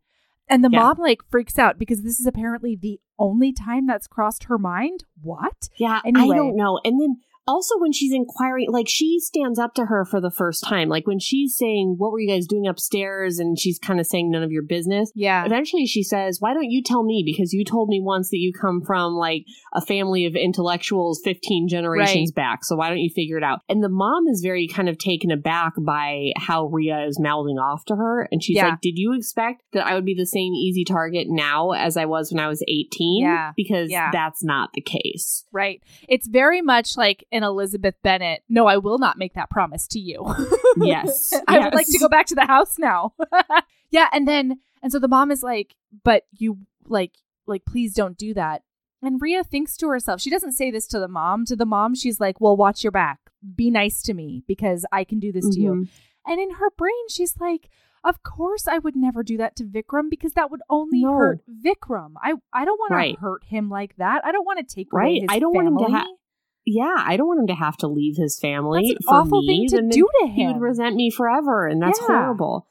And 0.48 0.64
the 0.64 0.70
Yeah. 0.72 0.80
mom 0.80 0.98
like 0.98 1.22
freaks 1.30 1.60
out 1.60 1.78
because 1.78 2.02
this 2.02 2.20
is 2.20 2.26
apparently 2.26 2.76
the 2.76 3.00
only 3.20 3.54
time 3.54 3.86
that's 3.86 4.08
crossed 4.08 4.46
her 4.46 4.58
mind. 4.58 5.04
What? 5.22 5.70
Yeah, 5.78 6.00
Anyway. 6.04 6.34
I 6.34 6.38
don't 6.38 6.56
know. 6.56 6.80
And 6.84 7.00
then 7.00 7.18
also 7.48 7.76
when 7.80 7.92
she's 7.92 8.14
inquiring, 8.14 8.68
like 8.72 8.88
she 8.88 9.20
stands 9.20 9.58
up 9.60 9.74
to 9.76 9.86
her 9.86 10.06
for 10.06 10.22
the 10.22 10.32
first 10.32 10.64
time. 10.64 10.88
Like 10.90 11.08
when 11.08 11.20
she's 11.20 11.56
saying, 11.58 11.96
"What 11.98 12.12
were 12.12 12.20
you 12.20 12.30
guys 12.30 12.46
doing 12.48 12.68
upstairs?" 12.68 13.40
and 13.40 13.58
she's 13.58 13.80
kind 13.80 14.00
of 14.00 14.06
saying, 14.06 14.30
"None 14.30 14.44
of 14.44 14.52
your 14.52 14.64
business." 14.64 15.12
Yeah. 15.16 15.46
Eventually, 15.46 15.86
she 15.86 16.04
says, 16.04 16.38
"Why 16.40 16.54
don't 16.54 16.70
you 16.70 16.84
tell 16.84 17.04
me? 17.04 17.24
Because 17.26 17.54
you 17.54 17.64
told 17.66 17.90
me 17.90 18.02
once 18.02 18.30
that 18.30 18.38
you 18.38 18.52
come 18.54 18.82
from 18.86 19.14
like 19.14 19.46
a 19.74 19.82
family 19.82 20.26
of 20.26 20.36
intellectuals, 20.36 21.22
fifteen 21.24 21.68
generations 21.68 22.32
back. 22.32 22.64
So 22.64 22.76
why 22.76 22.90
don't 22.90 23.00
you 23.00 23.10
figure 23.10 23.38
it 23.38 23.44
out?" 23.44 23.62
And 23.68 23.84
the 23.84 23.90
mom 23.90 24.28
is 24.28 24.42
very 24.42 24.68
kind 24.68 24.90
of 24.90 24.98
taken 24.98 25.32
aback 25.32 25.74
by 25.80 26.32
how 26.38 26.66
ria 26.68 27.06
is 27.06 27.20
mouthing 27.20 27.58
off 27.58 27.84
to 27.86 27.96
her, 27.96 28.28
and 28.32 28.44
she's 28.44 28.58
Yeah. 28.58 28.70
like, 28.70 28.82
"Did 28.82 28.98
you 28.98 29.14
expect 29.14 29.64
that 29.74 29.86
I 29.86 29.96
would 29.96 30.06
be 30.06 30.14
the 30.16 30.26
same 30.26 30.54
easy 30.54 30.84
target 30.84 31.28
now 31.30 31.72
as 31.72 31.98
I 31.98 32.06
was 32.06 32.32
when 32.32 32.40
I 32.44 32.48
was 32.48 32.64
18? 32.68 33.22
Yeah. 33.24 33.52
because 33.56 33.90
Yeah. 33.90 34.10
that's 34.12 34.44
not 34.44 34.70
the 34.74 34.82
case." 34.82 35.46
Right. 35.52 35.82
It's 36.08 36.28
very 36.28 36.62
much 36.62 36.98
like 36.98 37.26
an 37.32 37.44
Elizabeth 37.44 37.96
Bennet. 38.04 38.44
No, 38.50 38.66
I 38.68 38.78
will 38.78 38.98
not 38.98 39.18
make 39.18 39.34
that 39.36 39.50
promise 39.50 39.88
to 39.90 40.00
you. 40.00 40.26
Yes. 40.78 41.34
I 41.48 41.60
would 41.60 41.74
like 41.74 41.88
to 41.88 41.98
go 42.00 42.08
back 42.08 42.28
to 42.28 42.36
the 42.36 42.46
house 42.46 42.78
now. 42.78 43.14
yeah, 43.90 44.08
and 44.14 44.28
then 44.28 44.60
and 44.84 44.92
so 44.92 45.00
the 45.00 45.08
mom 45.08 45.32
is 45.32 45.42
like, 45.44 45.76
"But 46.04 46.24
you 46.32 46.60
like 46.86 47.14
like 47.48 47.66
please 47.66 47.94
don't 47.94 48.18
do 48.18 48.34
that." 48.36 48.62
And 49.02 49.20
Ria 49.22 49.44
thinks 49.44 49.76
to 49.78 49.88
herself, 49.90 50.22
she 50.22 50.30
doesn't 50.30 50.54
say 50.54 50.70
this 50.72 50.86
to 50.88 51.00
the 51.00 51.08
mom. 51.08 51.46
To 51.46 51.56
the 51.56 51.66
mom, 51.66 51.96
she's 51.96 52.20
like, 52.20 52.40
"Well, 52.40 52.56
watch 52.56 52.84
your 52.84 52.92
back. 52.92 53.20
Be 53.56 53.70
nice 53.72 54.02
to 54.04 54.14
me 54.14 54.44
because 54.48 54.86
I 54.92 55.04
can 55.04 55.20
do 55.20 55.32
this 55.32 55.50
to 55.50 55.60
you." 55.60 55.72
Mhm. 55.72 55.88
And 56.28 56.40
in 56.40 56.52
her 56.52 56.70
brain, 56.78 57.08
she's 57.10 57.36
like, 57.40 57.70
"Of 58.04 58.22
course 58.24 58.68
I 58.68 58.78
would 58.78 58.96
never 58.96 59.24
do 59.24 59.38
that 59.38 59.56
to 59.58 59.64
Vikram 59.66 60.10
because 60.10 60.34
that 60.34 60.52
would 60.52 60.62
only 60.70 61.02
No. 61.04 61.14
hurt 61.16 61.40
Vikram. 61.66 62.14
I 62.22 62.36
I 62.54 62.64
don't 62.64 62.80
want 62.80 62.92
Right. 62.92 63.16
to 63.16 63.22
hurt 63.22 63.44
him 63.46 63.70
like 63.70 63.96
that. 63.98 64.24
I 64.24 64.32
don't 64.32 64.46
want 64.46 64.60
to 64.60 64.76
take 64.76 64.94
away 64.94 65.20
his 65.20 65.28
I 65.30 65.40
don't 65.40 65.54
want 65.56 65.68
him 65.68 65.78
to 65.78 65.84
family. 65.86 66.00
ha- 66.00 66.08
Yeah, 66.66 66.96
I 66.98 67.18
don't 67.18 67.28
want 67.28 67.40
him 67.40 67.48
to 67.48 67.56
have 67.56 67.78
to 67.78 67.88
leave 67.88 68.16
his 68.18 68.38
family 68.40 68.82
That's 68.84 68.92
an 68.92 68.98
for 69.08 69.14
awful 69.16 69.42
me. 69.42 69.68
thing 69.68 69.80
to 69.80 69.90
do 69.90 70.08
to 70.22 70.28
him. 70.28 70.34
He 70.34 70.48
would 70.48 70.62
resent 70.62 70.96
me 70.96 71.10
forever, 71.10 71.66
and 71.68 71.82
that's 71.82 72.00
Yeah. 72.02 72.08
horrible. 72.24 72.68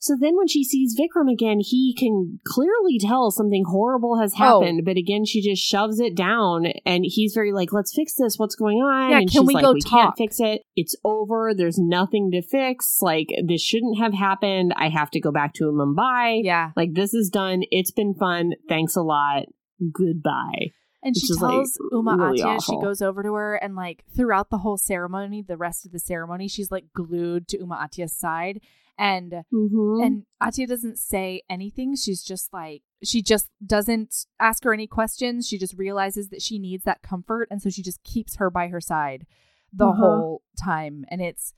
So 0.00 0.14
then, 0.20 0.36
when 0.36 0.46
she 0.46 0.62
sees 0.62 0.96
Vikram 0.96 1.28
again, 1.28 1.58
he 1.60 1.92
can 1.98 2.38
clearly 2.46 3.00
tell 3.00 3.32
something 3.32 3.64
horrible 3.66 4.18
has 4.20 4.32
Oh. 4.38 4.60
happened. 4.60 4.82
But 4.84 4.96
again, 4.96 5.24
she 5.24 5.40
just 5.42 5.60
shoves 5.60 5.98
it 5.98 6.14
down, 6.14 6.66
and 6.86 7.04
he's 7.04 7.32
very 7.34 7.52
like, 7.52 7.72
"Let's 7.72 7.92
fix 7.92 8.14
this. 8.14 8.38
What's 8.38 8.54
going 8.54 8.78
on?" 8.78 9.10
Yeah, 9.10 9.18
and 9.18 9.28
can 9.30 9.42
she's 9.42 9.48
we 9.48 9.54
like, 9.54 9.64
go 9.64 9.72
"We 9.72 9.80
talk?" 9.80 9.90
can't 10.00 10.16
fix 10.16 10.38
it. 10.40 10.62
It's 10.76 10.94
over. 11.04 11.52
There's 11.52 11.78
nothing 11.78 12.30
to 12.30 12.42
fix. 12.42 12.98
Like 13.02 13.26
this 13.44 13.60
shouldn't 13.60 13.98
have 13.98 14.14
happened. 14.14 14.72
I 14.76 14.88
have 14.88 15.10
to 15.12 15.20
go 15.20 15.32
back 15.32 15.52
to 15.54 15.64
Mumbai. 15.64 16.42
Yeah. 16.44 16.70
Like 16.76 16.92
this 16.94 17.12
is 17.12 17.28
done. 17.28 17.62
It's 17.72 17.90
been 17.90 18.14
fun. 18.14 18.52
Thanks 18.68 18.94
a 18.94 19.02
lot. 19.02 19.46
Goodbye." 19.92 20.68
And 21.02 21.16
she 21.16 21.26
is, 21.26 21.40
like, 21.40 21.52
tells 21.52 21.78
Uma 21.92 22.16
really 22.16 22.40
Atya, 22.40 22.64
she 22.64 22.76
goes 22.80 23.00
over 23.00 23.22
to 23.22 23.34
her 23.34 23.54
and 23.54 23.76
like 23.76 24.04
throughout 24.14 24.50
the 24.50 24.58
whole 24.58 24.76
ceremony, 24.76 25.42
the 25.42 25.56
rest 25.56 25.86
of 25.86 25.92
the 25.92 25.98
ceremony, 26.00 26.48
she's 26.48 26.70
like 26.72 26.86
glued 26.92 27.46
to 27.48 27.58
Uma 27.58 27.76
Atya's 27.76 28.12
side. 28.16 28.60
And 28.98 29.44
Mm-hmm. 29.52 30.02
and 30.02 30.22
Atya 30.42 30.66
doesn't 30.66 30.98
say 30.98 31.42
anything. 31.48 31.94
She's 31.94 32.20
just 32.22 32.52
like 32.52 32.82
she 33.04 33.22
just 33.22 33.48
doesn't 33.64 34.26
ask 34.40 34.64
her 34.64 34.74
any 34.74 34.88
questions. 34.88 35.46
She 35.46 35.56
just 35.56 35.74
realizes 35.78 36.30
that 36.30 36.42
she 36.42 36.58
needs 36.58 36.82
that 36.82 37.00
comfort 37.00 37.46
and 37.48 37.62
so 37.62 37.70
she 37.70 37.80
just 37.82 38.02
keeps 38.02 38.36
her 38.36 38.50
by 38.50 38.66
her 38.68 38.80
side 38.80 39.24
the 39.72 39.86
Uh-huh. 39.86 40.00
whole 40.00 40.42
time. 40.60 41.04
And 41.08 41.20
it's 41.22 41.54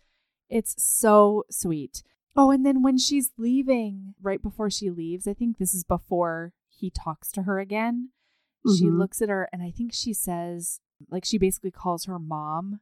it's 0.51 0.75
so 0.83 1.45
sweet. 1.51 2.03
Oh, 2.37 2.51
and 2.51 2.67
then 2.67 2.83
when 2.83 2.99
she's 2.99 3.31
leaving, 3.39 4.15
right 4.21 4.43
before 4.43 4.69
she 4.69 4.91
leaves, 4.91 5.27
I 5.27 5.33
think 5.33 5.57
this 5.57 5.73
is 5.73 5.83
before 5.83 6.53
he 6.69 6.91
talks 6.91 7.31
to 7.33 7.43
her 7.45 7.59
again. 7.59 8.11
She 8.79 8.87
Mhm. 8.87 8.99
looks 8.99 9.23
at 9.23 9.29
her 9.29 9.49
and 9.53 9.63
I 9.63 9.71
think 9.71 9.93
she 9.93 10.13
says 10.13 10.81
like 11.11 11.25
she 11.25 11.39
basically 11.39 11.71
calls 11.71 12.05
her 12.05 12.19
mom 12.19 12.81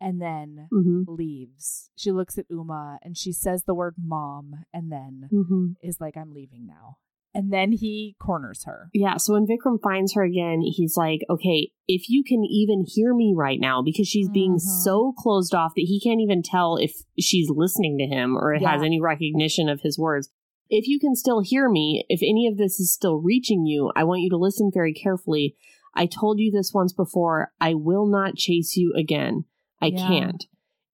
and 0.00 0.20
then 0.20 0.68
Mm-hmm. 0.72 1.02
leaves. 1.06 1.90
She 1.96 2.10
looks 2.10 2.38
at 2.38 2.46
Uma 2.50 2.98
and 3.02 3.16
she 3.16 3.32
says 3.32 3.64
the 3.64 3.74
word 3.74 3.94
mom 3.98 4.64
and 4.72 4.90
then 4.90 5.28
Mm-hmm. 5.32 5.72
is 5.82 6.00
like, 6.00 6.16
I'm 6.16 6.32
leaving 6.32 6.66
now. 6.66 6.96
And 7.34 7.50
then 7.50 7.72
he 7.72 8.14
corners 8.18 8.64
her. 8.64 8.90
Yeah, 8.92 9.16
so 9.16 9.32
when 9.32 9.46
Vikram 9.46 9.80
finds 9.82 10.12
her 10.14 10.22
again, 10.22 10.60
he's 10.60 10.98
like, 10.98 11.20
okay, 11.30 11.70
if 11.88 12.10
you 12.10 12.22
can 12.24 12.44
even 12.44 12.84
hear 12.86 13.14
me 13.14 13.32
right 13.34 13.58
now, 13.58 13.80
because 13.82 14.06
she's 14.06 14.28
being 14.28 14.56
Mhm. 14.56 14.60
so 14.60 15.12
closed 15.16 15.54
off 15.54 15.72
that 15.74 15.86
he 15.86 15.98
can't 15.98 16.20
even 16.20 16.42
tell 16.42 16.76
if 16.76 16.92
she's 17.18 17.48
listening 17.48 17.96
to 17.98 18.06
him 18.06 18.36
or 18.36 18.52
it 18.52 18.60
has 18.62 18.82
any 18.82 19.00
recognition 19.00 19.68
of 19.70 19.80
his 19.80 19.98
words. 19.98 20.28
If 20.68 20.86
you 20.86 20.98
can 20.98 21.14
still 21.14 21.42
hear 21.42 21.68
me, 21.68 22.04
if 22.08 22.20
any 22.22 22.46
of 22.46 22.56
this 22.56 22.80
is 22.80 22.92
still 22.92 23.16
reaching 23.20 23.66
you, 23.66 23.92
I 23.94 24.04
want 24.04 24.22
you 24.22 24.30
to 24.30 24.38
listen 24.38 24.70
very 24.72 24.94
carefully. 24.94 25.56
I 25.94 26.06
told 26.06 26.38
you 26.40 26.50
this 26.50 26.72
once 26.72 26.92
before. 26.92 27.52
I 27.60 27.74
will 27.74 28.06
not 28.06 28.36
chase 28.36 28.76
you 28.76 28.94
again. 28.96 29.44
I 29.80 29.86
Yeah. 29.88 30.08
can't. 30.08 30.46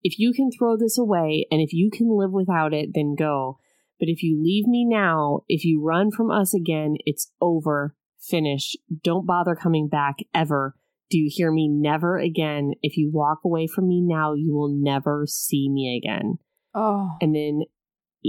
If 0.02 0.18
you 0.18 0.32
can 0.32 0.50
throw 0.50 0.76
this 0.76 0.98
away 0.98 1.46
and 1.50 1.60
if 1.60 1.72
you 1.72 1.90
can 1.90 2.08
live 2.08 2.32
without 2.32 2.72
it, 2.72 2.90
then 2.94 3.14
go. 3.14 3.58
But 3.98 4.08
if 4.08 4.22
you 4.22 4.40
leave 4.42 4.66
me 4.66 4.84
now, 4.84 5.40
if 5.48 5.64
you 5.64 5.82
run 5.82 6.10
from 6.10 6.30
us 6.30 6.54
again, 6.54 6.96
it's 7.04 7.32
over. 7.40 7.96
Finish. 8.18 8.76
Don't 9.02 9.26
bother 9.26 9.54
coming 9.54 9.88
back 9.88 10.16
ever. 10.34 10.74
Do 11.10 11.18
you 11.18 11.30
hear 11.32 11.50
me? 11.50 11.68
Never 11.68 12.18
again. 12.18 12.74
If 12.82 12.96
you 12.96 13.10
walk 13.12 13.40
away 13.44 13.66
from 13.66 13.88
me 13.88 14.00
now, 14.00 14.34
you 14.34 14.54
will 14.54 14.68
never 14.68 15.24
see 15.26 15.68
me 15.68 15.96
again. 15.96 16.38
Oh. 16.74 17.16
And 17.20 17.34
then 17.34 17.62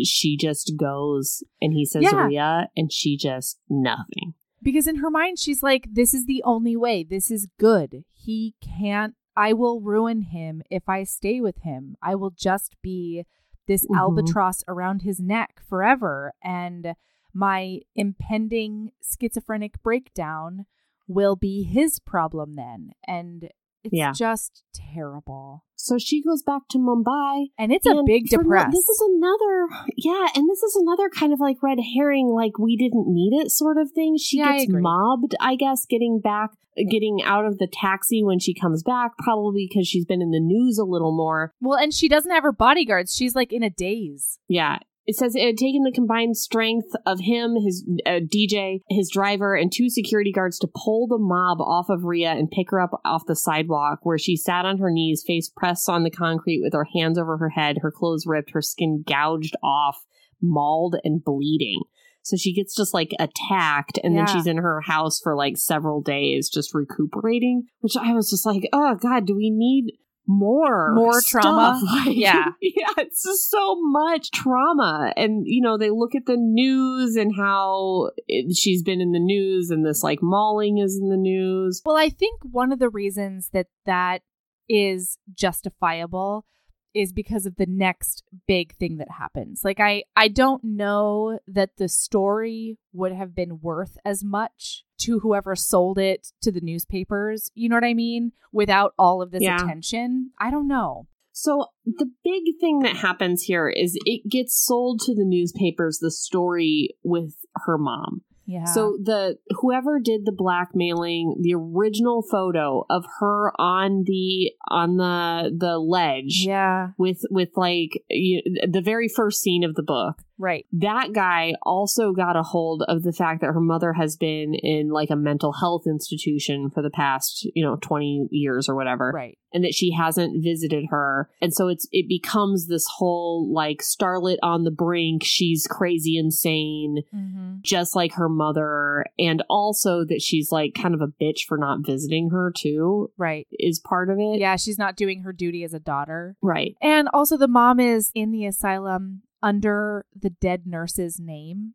she 0.05 0.37
just 0.37 0.73
goes 0.77 1.43
and 1.61 1.73
he 1.73 1.85
says, 1.85 2.03
Yeah. 2.03 2.25
Ria, 2.27 2.69
and 2.75 2.91
she 2.91 3.17
just 3.17 3.59
nothing. 3.69 4.33
Because 4.61 4.87
in 4.87 4.97
her 4.97 5.09
mind, 5.09 5.39
she's 5.39 5.63
like, 5.63 5.87
this 5.91 6.13
is 6.13 6.25
the 6.25 6.43
only 6.43 6.75
way. 6.75 7.03
This 7.03 7.31
is 7.31 7.47
good. 7.57 8.03
He 8.11 8.55
can't, 8.61 9.15
I 9.35 9.53
will 9.53 9.79
ruin 9.79 10.21
him 10.23 10.61
if 10.69 10.89
I 10.89 11.03
stay 11.03 11.39
with 11.39 11.59
him. 11.59 11.95
I 12.01 12.15
will 12.15 12.31
just 12.31 12.75
be 12.81 13.25
this 13.67 13.85
Mhm. 13.87 13.97
albatross 13.97 14.63
around 14.67 15.03
his 15.03 15.19
neck 15.21 15.61
forever. 15.65 16.33
And 16.43 16.95
my 17.33 17.79
impending 17.95 18.91
schizophrenic 19.01 19.81
breakdown 19.81 20.65
will 21.07 21.35
be 21.37 21.63
his 21.63 21.99
problem 21.99 22.55
then. 22.55 22.91
And 23.07 23.49
it's 23.83 23.93
Yeah. 23.93 24.11
just 24.11 24.63
terrible. 24.93 25.63
So 25.75 25.97
she 25.97 26.21
goes 26.21 26.43
back 26.43 26.63
to 26.71 26.77
Mumbai. 26.77 27.47
And 27.57 27.71
it's 27.71 27.87
a 27.87 28.03
big 28.05 28.27
depress. 28.29 28.71
this 28.73 28.87
is 28.89 29.01
another, 29.15 29.67
yeah, 29.95 30.27
and 30.35 30.49
this 30.49 30.61
is 30.61 30.75
another 30.75 31.09
kind 31.09 31.31
of 31.33 31.39
like 31.39 31.63
red 31.63 31.77
herring, 31.95 32.27
like 32.27 32.57
we 32.59 32.75
didn't 32.75 33.07
need 33.07 33.31
it 33.41 33.49
sort 33.51 33.77
of 33.77 33.91
thing. 33.91 34.17
She 34.17 34.39
Yeah, 34.39 34.53
gets 34.53 34.65
agree. 34.65 34.81
mobbed, 34.81 35.35
I 35.39 35.55
guess, 35.55 35.85
getting 35.85 36.19
back, 36.19 36.51
getting 36.89 37.19
out 37.23 37.45
of 37.45 37.57
the 37.59 37.67
taxi 37.71 38.23
when 38.23 38.39
she 38.39 38.53
comes 38.53 38.83
back, 38.83 39.11
probably 39.19 39.67
because 39.69 39.87
she's 39.87 40.05
been 40.05 40.21
in 40.21 40.31
the 40.31 40.39
news 40.41 40.77
a 40.77 40.83
little 40.85 41.15
more. 41.15 41.53
well, 41.61 41.77
and 41.77 41.93
she 41.93 42.09
doesn't 42.09 42.31
have 42.31 42.43
her 42.43 42.51
bodyguards. 42.51 43.15
She's 43.15 43.35
like 43.35 43.53
in 43.53 43.63
a 43.63 43.69
daze. 43.69 44.39
Yeah. 44.47 44.79
It 45.05 45.15
says 45.15 45.35
it 45.35 45.43
had 45.43 45.57
taken 45.57 45.83
the 45.83 45.91
combined 45.91 46.37
strength 46.37 46.89
of 47.05 47.19
him, 47.21 47.55
his 47.55 47.83
uh, 48.05 48.19
DJ, 48.19 48.81
his 48.89 49.09
driver, 49.11 49.55
and 49.55 49.71
two 49.71 49.89
security 49.89 50.31
guards 50.31 50.59
to 50.59 50.67
pull 50.67 51.07
the 51.07 51.17
mob 51.17 51.59
off 51.61 51.87
of 51.89 52.03
Ria 52.03 52.31
and 52.31 52.51
pick 52.51 52.69
her 52.69 52.79
up 52.79 52.91
off 53.03 53.25
the 53.25 53.35
sidewalk 53.35 53.99
where 54.03 54.19
she 54.19 54.37
sat 54.37 54.65
on 54.65 54.77
her 54.77 54.91
knees, 54.91 55.23
face 55.25 55.49
pressed 55.49 55.89
on 55.89 56.03
the 56.03 56.11
concrete 56.11 56.61
with 56.61 56.73
her 56.73 56.87
hands 56.93 57.17
over 57.17 57.37
her 57.37 57.49
head, 57.49 57.77
her 57.81 57.91
clothes 57.91 58.25
ripped, 58.27 58.51
her 58.51 58.61
skin 58.61 59.03
gouged 59.07 59.55
off, 59.63 60.05
mauled 60.41 60.97
and 61.03 61.23
bleeding. 61.23 61.81
So 62.21 62.37
she 62.37 62.53
gets 62.53 62.75
just 62.75 62.93
like 62.93 63.11
attacked, 63.19 63.97
and 64.03 64.15
then 64.15 64.27
she's 64.27 64.45
in 64.45 64.57
her 64.57 64.81
house 64.81 65.19
for 65.19 65.35
like 65.35 65.57
several 65.57 66.01
days 66.01 66.49
just 66.49 66.75
recuperating, 66.75 67.63
which 67.79 67.97
I 67.97 68.13
was 68.13 68.29
just 68.29 68.45
like, 68.45 68.69
oh 68.71 68.95
God, 68.95 69.25
do 69.25 69.35
we 69.35 69.49
need 69.49 69.93
more 70.29 70.93
More 70.93 71.21
trauma? 71.25 71.81
Like, 72.05 72.15
Yeah. 72.15 72.49
yeah 72.61 72.93
it's 72.97 73.23
just 73.23 73.49
so 73.49 73.75
much 73.81 74.29
trauma 74.31 75.11
and 75.17 75.41
you 75.45 75.59
know 75.61 75.77
they 75.77 75.89
look 75.89 76.13
at 76.15 76.27
the 76.27 76.37
news 76.37 77.15
and 77.15 77.35
how 77.35 78.11
it, 78.27 78.55
she's 78.55 78.83
been 78.83 79.01
in 79.01 79.11
the 79.11 79.19
news 79.19 79.71
and 79.71 79.83
this 79.85 80.03
like 80.03 80.19
mauling 80.21 80.77
is 80.77 80.97
in 81.01 81.09
the 81.09 81.17
news 81.17 81.81
Well, 81.83 81.97
I 81.97 82.09
think 82.09 82.39
one 82.43 82.71
of 82.71 82.77
the 82.79 82.89
reasons 82.89 83.49
that 83.53 83.67
that 83.87 84.21
is 84.69 85.17
justifiable 85.33 86.45
is 86.93 87.13
because 87.13 87.45
of 87.45 87.55
the 87.57 87.65
next 87.67 88.23
big 88.47 88.75
thing 88.77 88.97
that 88.97 89.11
happens. 89.11 89.61
Like 89.63 89.79
I 89.79 90.03
I 90.15 90.27
don't 90.27 90.63
know 90.63 91.39
that 91.47 91.77
the 91.77 91.87
story 91.89 92.77
would 92.93 93.11
have 93.13 93.35
been 93.35 93.59
worth 93.61 93.97
as 94.05 94.23
much 94.23 94.83
to 94.99 95.19
whoever 95.19 95.55
sold 95.55 95.97
it 95.97 96.29
to 96.41 96.51
the 96.51 96.61
newspapers, 96.61 97.51
you 97.55 97.69
know 97.69 97.75
what 97.77 97.83
I 97.85 97.93
mean, 97.93 98.31
without 98.51 98.93
all 98.97 99.21
of 99.21 99.31
this 99.31 99.43
Yeah. 99.43 99.55
attention. 99.63 100.31
I 100.39 100.51
don't 100.51 100.67
know. 100.67 101.07
so 101.31 101.67
the 101.85 102.09
big 102.23 102.43
thing 102.59 102.79
that 102.79 102.97
happens 102.97 103.43
here 103.43 103.69
is 103.69 103.97
it 104.05 104.29
gets 104.29 104.53
sold 104.65 104.99
to 105.01 105.15
the 105.15 105.23
newspapers 105.23 105.99
the 105.99 106.11
story 106.11 106.89
with 107.03 107.33
her 107.65 107.77
mom 107.77 108.23
Yeah. 108.49 108.63
So 108.63 108.97
the 108.99 109.37
whoever 109.59 109.99
did 109.99 110.25
the 110.25 110.31
blackmailing, 110.31 111.35
the 111.39 111.53
original 111.53 112.23
photo 112.23 112.83
of 112.89 113.05
her 113.19 113.53
on 113.61 114.05
the 114.07 114.53
on 114.67 114.97
the 114.97 115.55
the 115.55 115.77
ledge 115.77 116.45
yeah, 116.47 116.93
with 116.97 117.21
with 117.29 117.49
like 117.55 118.03
you, 118.09 118.41
the 118.67 118.81
very 118.81 119.07
first 119.07 119.41
scene 119.41 119.63
of 119.63 119.75
the 119.75 119.83
book. 119.83 120.23
Right. 120.39 120.65
That 120.73 121.13
guy 121.13 121.53
also 121.63 122.11
got 122.13 122.35
a 122.35 122.43
hold 122.43 122.83
of 122.87 123.03
the 123.03 123.13
fact 123.13 123.41
that 123.41 123.53
her 123.53 123.59
mother 123.61 123.93
has 123.93 124.15
been 124.17 124.55
in 124.55 124.89
like 124.89 125.09
a 125.11 125.15
mental 125.15 125.53
health 125.53 125.83
institution 125.85 126.69
for 126.73 126.81
the 126.81 126.89
past, 126.89 127.47
you 127.53 127.63
know, 127.63 127.77
20 127.81 128.29
years 128.31 128.67
or 128.67 128.75
whatever 128.75 129.11
Right. 129.13 129.37
and 129.53 129.63
that 129.63 129.73
she 129.75 129.91
hasn't 129.91 130.43
visited 130.43 130.85
her. 130.89 131.29
And 131.41 131.53
so 131.53 131.67
it's 131.67 131.87
it 131.91 132.07
becomes 132.07 132.67
this 132.67 132.85
whole 132.97 133.51
like 133.53 133.79
starlet 133.83 134.37
on 134.41 134.63
the 134.63 134.71
brink, 134.71 135.23
she's 135.23 135.67
crazy 135.69 136.17
insane 136.17 137.03
hmm 137.11 137.35
just 137.61 137.93
like 137.93 138.13
her 138.13 138.29
mother 138.29 139.03
and 139.19 139.43
also 139.49 140.05
that 140.05 140.21
she's 140.21 140.49
like 140.49 140.73
kind 140.73 140.93
of 140.95 141.01
a 141.01 141.07
bitch 141.21 141.39
for 141.45 141.57
not 141.57 141.85
visiting 141.85 142.29
her 142.29 142.53
too 142.55 143.11
Right. 143.17 143.45
is 143.51 143.79
part 143.79 144.09
of 144.09 144.17
it 144.17 144.39
Yeah, 144.39 144.55
she's 144.55 144.77
not 144.77 144.95
doing 144.95 145.23
her 145.23 145.33
duty 145.33 145.65
as 145.65 145.73
a 145.73 145.79
daughter. 145.79 146.37
right 146.41 146.75
And 146.81 147.09
also, 147.13 147.35
the 147.35 147.49
mom 147.49 147.79
is 147.81 148.11
in 148.15 148.31
the 148.31 148.45
asylum 148.45 149.23
under 149.41 150.05
the 150.15 150.29
dead 150.29 150.63
nurse's 150.65 151.19
name, 151.19 151.73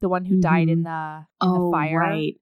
the 0.00 0.08
one 0.08 0.24
who 0.24 0.40
died 0.40 0.68
in 0.68 0.84
mm-hmm. 0.84 1.24
the 1.40 1.46
in 1.46 1.52
the 1.52 1.60
oh, 1.60 1.72
fire. 1.72 2.02
Oh, 2.02 2.06
right 2.06 2.34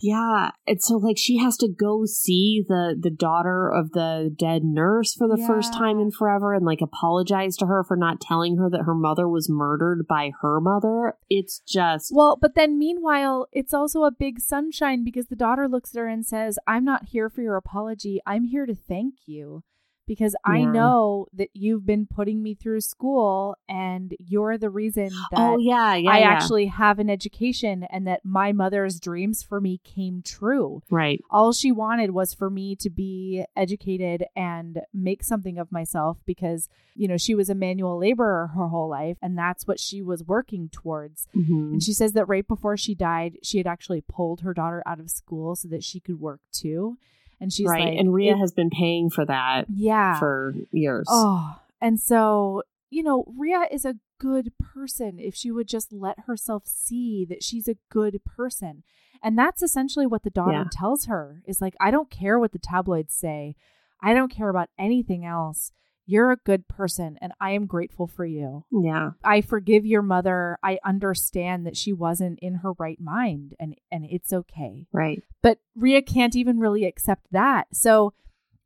yeah 0.00 0.50
and 0.66 0.82
so 0.82 0.96
like 0.96 1.16
she 1.16 1.38
has 1.38 1.56
to 1.56 1.68
go 1.68 2.04
see 2.04 2.62
the 2.68 2.94
the 2.98 3.10
daughter 3.10 3.68
of 3.68 3.92
the 3.92 4.34
dead 4.36 4.62
nurse 4.62 5.14
for 5.14 5.26
the 5.26 5.42
first 5.46 5.72
time 5.72 5.98
in 5.98 6.10
forever 6.10 6.52
and 6.52 6.66
like 6.66 6.82
apologize 6.82 7.56
to 7.56 7.66
her 7.66 7.82
for 7.82 7.96
not 7.96 8.20
telling 8.20 8.58
her 8.58 8.68
that 8.68 8.82
her 8.82 8.94
mother 8.94 9.26
was 9.26 9.48
murdered 9.48 10.06
by 10.06 10.32
her 10.42 10.60
mother 10.60 11.14
it's 11.30 11.60
just 11.66 12.12
Well, 12.14 12.36
but 12.40 12.54
then 12.54 12.78
meanwhile, 12.78 13.48
it's 13.52 13.74
also 13.74 14.04
a 14.04 14.10
big 14.10 14.40
sunshine 14.40 15.02
because 15.02 15.26
the 15.26 15.36
daughter 15.36 15.68
looks 15.68 15.94
at 15.94 15.98
her 15.98 16.06
and 16.06 16.24
says, 16.24 16.58
"I'm 16.66 16.84
not 16.84 17.06
here 17.08 17.28
for 17.28 17.42
your 17.42 17.56
apology. 17.56 18.20
I'm 18.26 18.44
here 18.44 18.66
to 18.66 18.74
thank 18.74 19.14
you." 19.26 19.62
Because 20.06 20.36
I 20.44 20.60
know 20.64 21.26
that 21.32 21.50
you've 21.54 21.84
been 21.84 22.06
putting 22.06 22.42
me 22.42 22.54
through 22.54 22.80
school 22.80 23.56
and 23.68 24.14
you're 24.18 24.56
the 24.58 24.70
reason 24.70 25.08
that 25.30 25.38
oh 25.40 25.58
yeah 25.58 25.94
yeah 25.94 26.10
I 26.10 26.18
yeah. 26.20 26.28
actually 26.28 26.66
have 26.66 26.98
an 26.98 27.10
education 27.10 27.82
and 27.90 28.06
that 28.06 28.24
my 28.24 28.52
mother's 28.52 29.00
dreams 29.00 29.42
for 29.42 29.60
me 29.60 29.80
came 29.82 30.22
true. 30.22 30.82
right 30.90 31.20
all 31.30 31.52
she 31.52 31.72
wanted 31.72 32.10
was 32.12 32.32
for 32.34 32.50
me 32.50 32.76
to 32.76 32.88
be 32.90 33.44
educated 33.56 34.24
and 34.36 34.80
make 34.94 35.22
something 35.24 35.58
of 35.58 35.72
myself 35.72 36.18
because 36.24 36.68
you 36.94 37.08
know 37.08 37.16
she 37.16 37.34
was 37.34 37.50
a 37.50 37.54
manual 37.54 37.98
laborer 37.98 38.48
her 38.54 38.68
whole 38.68 38.88
life 38.88 39.16
and 39.20 39.36
that's 39.36 39.66
what 39.66 39.80
she 39.80 40.00
was 40.02 40.22
working 40.24 40.68
towards 40.68 41.26
Mhm. 41.36 41.72
and 41.72 41.82
she 41.82 41.92
says 41.92 42.12
that 42.12 42.26
right 42.26 42.46
before 42.46 42.76
she 42.76 42.94
died 42.94 43.38
she 43.42 43.58
had 43.58 43.66
actually 43.66 44.00
pulled 44.02 44.40
her 44.42 44.54
daughter 44.54 44.82
out 44.86 45.00
of 45.00 45.10
school 45.10 45.56
so 45.56 45.68
that 45.68 45.82
she 45.84 45.98
could 46.00 46.20
work 46.20 46.40
too 46.52 46.96
and 47.40 47.52
she's 47.52 47.66
right 47.66 47.90
like 47.90 47.98
and 47.98 48.12
Ria 48.12 48.36
has 48.36 48.52
been 48.52 48.70
paying 48.70 49.10
for 49.10 49.24
that 49.24 49.66
yeah. 49.72 50.18
for 50.18 50.54
years. 50.72 51.06
Oh 51.10 51.58
and 51.80 52.00
so 52.00 52.62
you 52.90 53.02
know 53.02 53.24
Ria 53.36 53.66
is 53.70 53.84
a 53.84 53.96
good 54.18 54.52
person 54.58 55.18
if 55.18 55.34
she 55.34 55.50
would 55.50 55.68
just 55.68 55.92
let 55.92 56.20
herself 56.20 56.62
see 56.66 57.24
that 57.28 57.42
she's 57.42 57.68
a 57.68 57.76
good 57.90 58.20
person. 58.24 58.82
And 59.22 59.36
that's 59.38 59.62
essentially 59.62 60.06
what 60.06 60.22
the 60.22 60.30
daughter 60.30 60.52
Yeah. 60.52 60.64
tells 60.70 61.06
her 61.06 61.42
is 61.46 61.60
like 61.60 61.74
i 61.80 61.90
don't 61.90 62.10
care 62.10 62.38
what 62.38 62.52
the 62.52 62.58
tabloids 62.58 63.14
say. 63.14 63.56
I 64.02 64.12
don't 64.14 64.30
care 64.30 64.50
about 64.50 64.68
anything 64.78 65.24
else 65.24 65.72
you're 66.06 66.30
a 66.30 66.36
good 66.36 66.68
person 66.68 67.18
and 67.20 67.32
i 67.40 67.50
am 67.50 67.66
grateful 67.66 68.06
for 68.06 68.24
you. 68.24 68.64
Yeah. 68.70 69.10
I 69.24 69.40
forgive 69.40 69.84
your 69.84 70.02
mother. 70.02 70.58
I 70.62 70.78
understand 70.84 71.66
that 71.66 71.76
she 71.76 71.92
wasn't 71.92 72.38
in 72.40 72.56
her 72.56 72.72
right 72.72 73.00
mind 73.00 73.54
and 73.58 73.76
and 73.90 74.06
it's 74.08 74.32
okay. 74.32 74.86
Right. 74.92 75.22
But 75.42 75.58
Ria 75.74 76.02
can't 76.02 76.36
even 76.36 76.58
really 76.58 76.84
accept 76.84 77.26
that. 77.32 77.68
So 77.72 78.12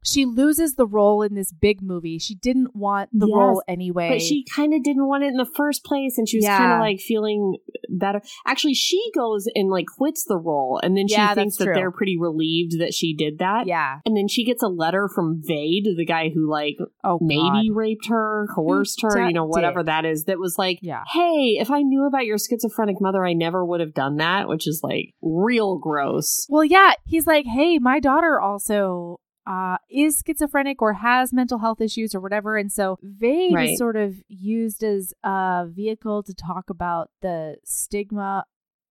she 0.04 0.24
loses 0.24 0.74
the 0.74 0.86
role 0.86 1.22
in 1.22 1.34
this 1.34 1.52
big 1.52 1.82
movie. 1.82 2.18
She 2.18 2.34
didn't 2.34 2.74
want 2.74 3.10
the 3.12 3.26
Yes, 3.26 3.36
role 3.36 3.62
anyway. 3.68 4.08
But 4.08 4.22
she 4.22 4.44
kind 4.44 4.72
of 4.74 4.82
didn't 4.82 5.06
want 5.06 5.24
it 5.24 5.28
in 5.28 5.36
the 5.36 5.44
first 5.56 5.84
place, 5.84 6.16
and 6.18 6.28
she 6.28 6.38
was 6.38 6.44
Yeah. 6.44 6.56
kind 6.58 6.72
of 6.72 6.78
like 6.80 7.00
feeling 7.00 7.56
better. 7.88 8.22
Actually, 8.46 8.74
she 8.74 9.00
goes 9.14 9.46
and 9.54 9.68
like 9.70 9.86
quits 9.96 10.24
the 10.24 10.38
role, 10.38 10.80
and 10.82 10.96
then 10.96 11.08
she 11.08 11.14
Yeah, 11.14 11.34
thinks 11.34 11.56
that 11.56 11.64
true. 11.64 11.74
they're 11.74 11.90
pretty 11.90 12.16
relieved 12.18 12.78
that 12.80 12.94
she 12.94 13.14
did 13.14 13.38
that. 13.38 13.66
yeah. 13.66 13.98
And 14.06 14.16
then 14.16 14.28
she 14.28 14.44
gets 14.44 14.62
a 14.62 14.68
letter 14.68 15.08
from 15.14 15.42
Vade, 15.44 15.86
the 15.96 16.04
guy 16.06 16.30
who 16.30 16.48
like 16.50 16.76
Oh, 17.04 17.18
maybe 17.20 17.68
God. 17.68 17.76
raped 17.76 18.06
her, 18.08 18.46
coerced 18.54 19.02
her, 19.02 19.26
you 19.26 19.32
know, 19.34 19.44
whatever 19.46 19.80
dick. 19.80 19.86
that 19.86 20.04
is. 20.04 20.24
That 20.24 20.38
was 20.38 20.56
like, 20.58 20.78
Yeah. 20.82 21.02
hey, 21.12 21.56
if 21.60 21.70
I 21.70 21.82
knew 21.82 22.06
about 22.06 22.26
your 22.26 22.38
schizophrenic 22.38 23.00
mother, 23.00 23.24
I 23.24 23.32
never 23.32 23.64
would 23.64 23.80
have 23.80 23.94
done 23.94 24.16
that, 24.16 24.48
which 24.48 24.66
is 24.66 24.80
like 24.82 25.14
real 25.22 25.78
gross. 25.78 26.46
Well, 26.48 26.64
yeah. 26.64 26.92
He's 27.06 27.26
like, 27.26 27.46
hey, 27.46 27.78
my 27.78 28.00
daughter 28.00 28.40
also 28.40 29.18
uh, 29.50 29.78
is 29.90 30.22
schizophrenic 30.24 30.80
or 30.80 30.92
has 30.92 31.32
mental 31.32 31.58
health 31.58 31.80
issues 31.80 32.14
or 32.14 32.20
whatever. 32.20 32.56
And 32.56 32.70
so 32.70 32.98
Vade 33.02 33.54
Right. 33.54 33.70
is 33.70 33.78
sort 33.78 33.96
of 33.96 34.22
used 34.28 34.84
as 34.84 35.12
a 35.24 35.66
vehicle 35.68 36.22
to 36.22 36.32
talk 36.32 36.70
about 36.70 37.10
the 37.20 37.56
stigma 37.64 38.44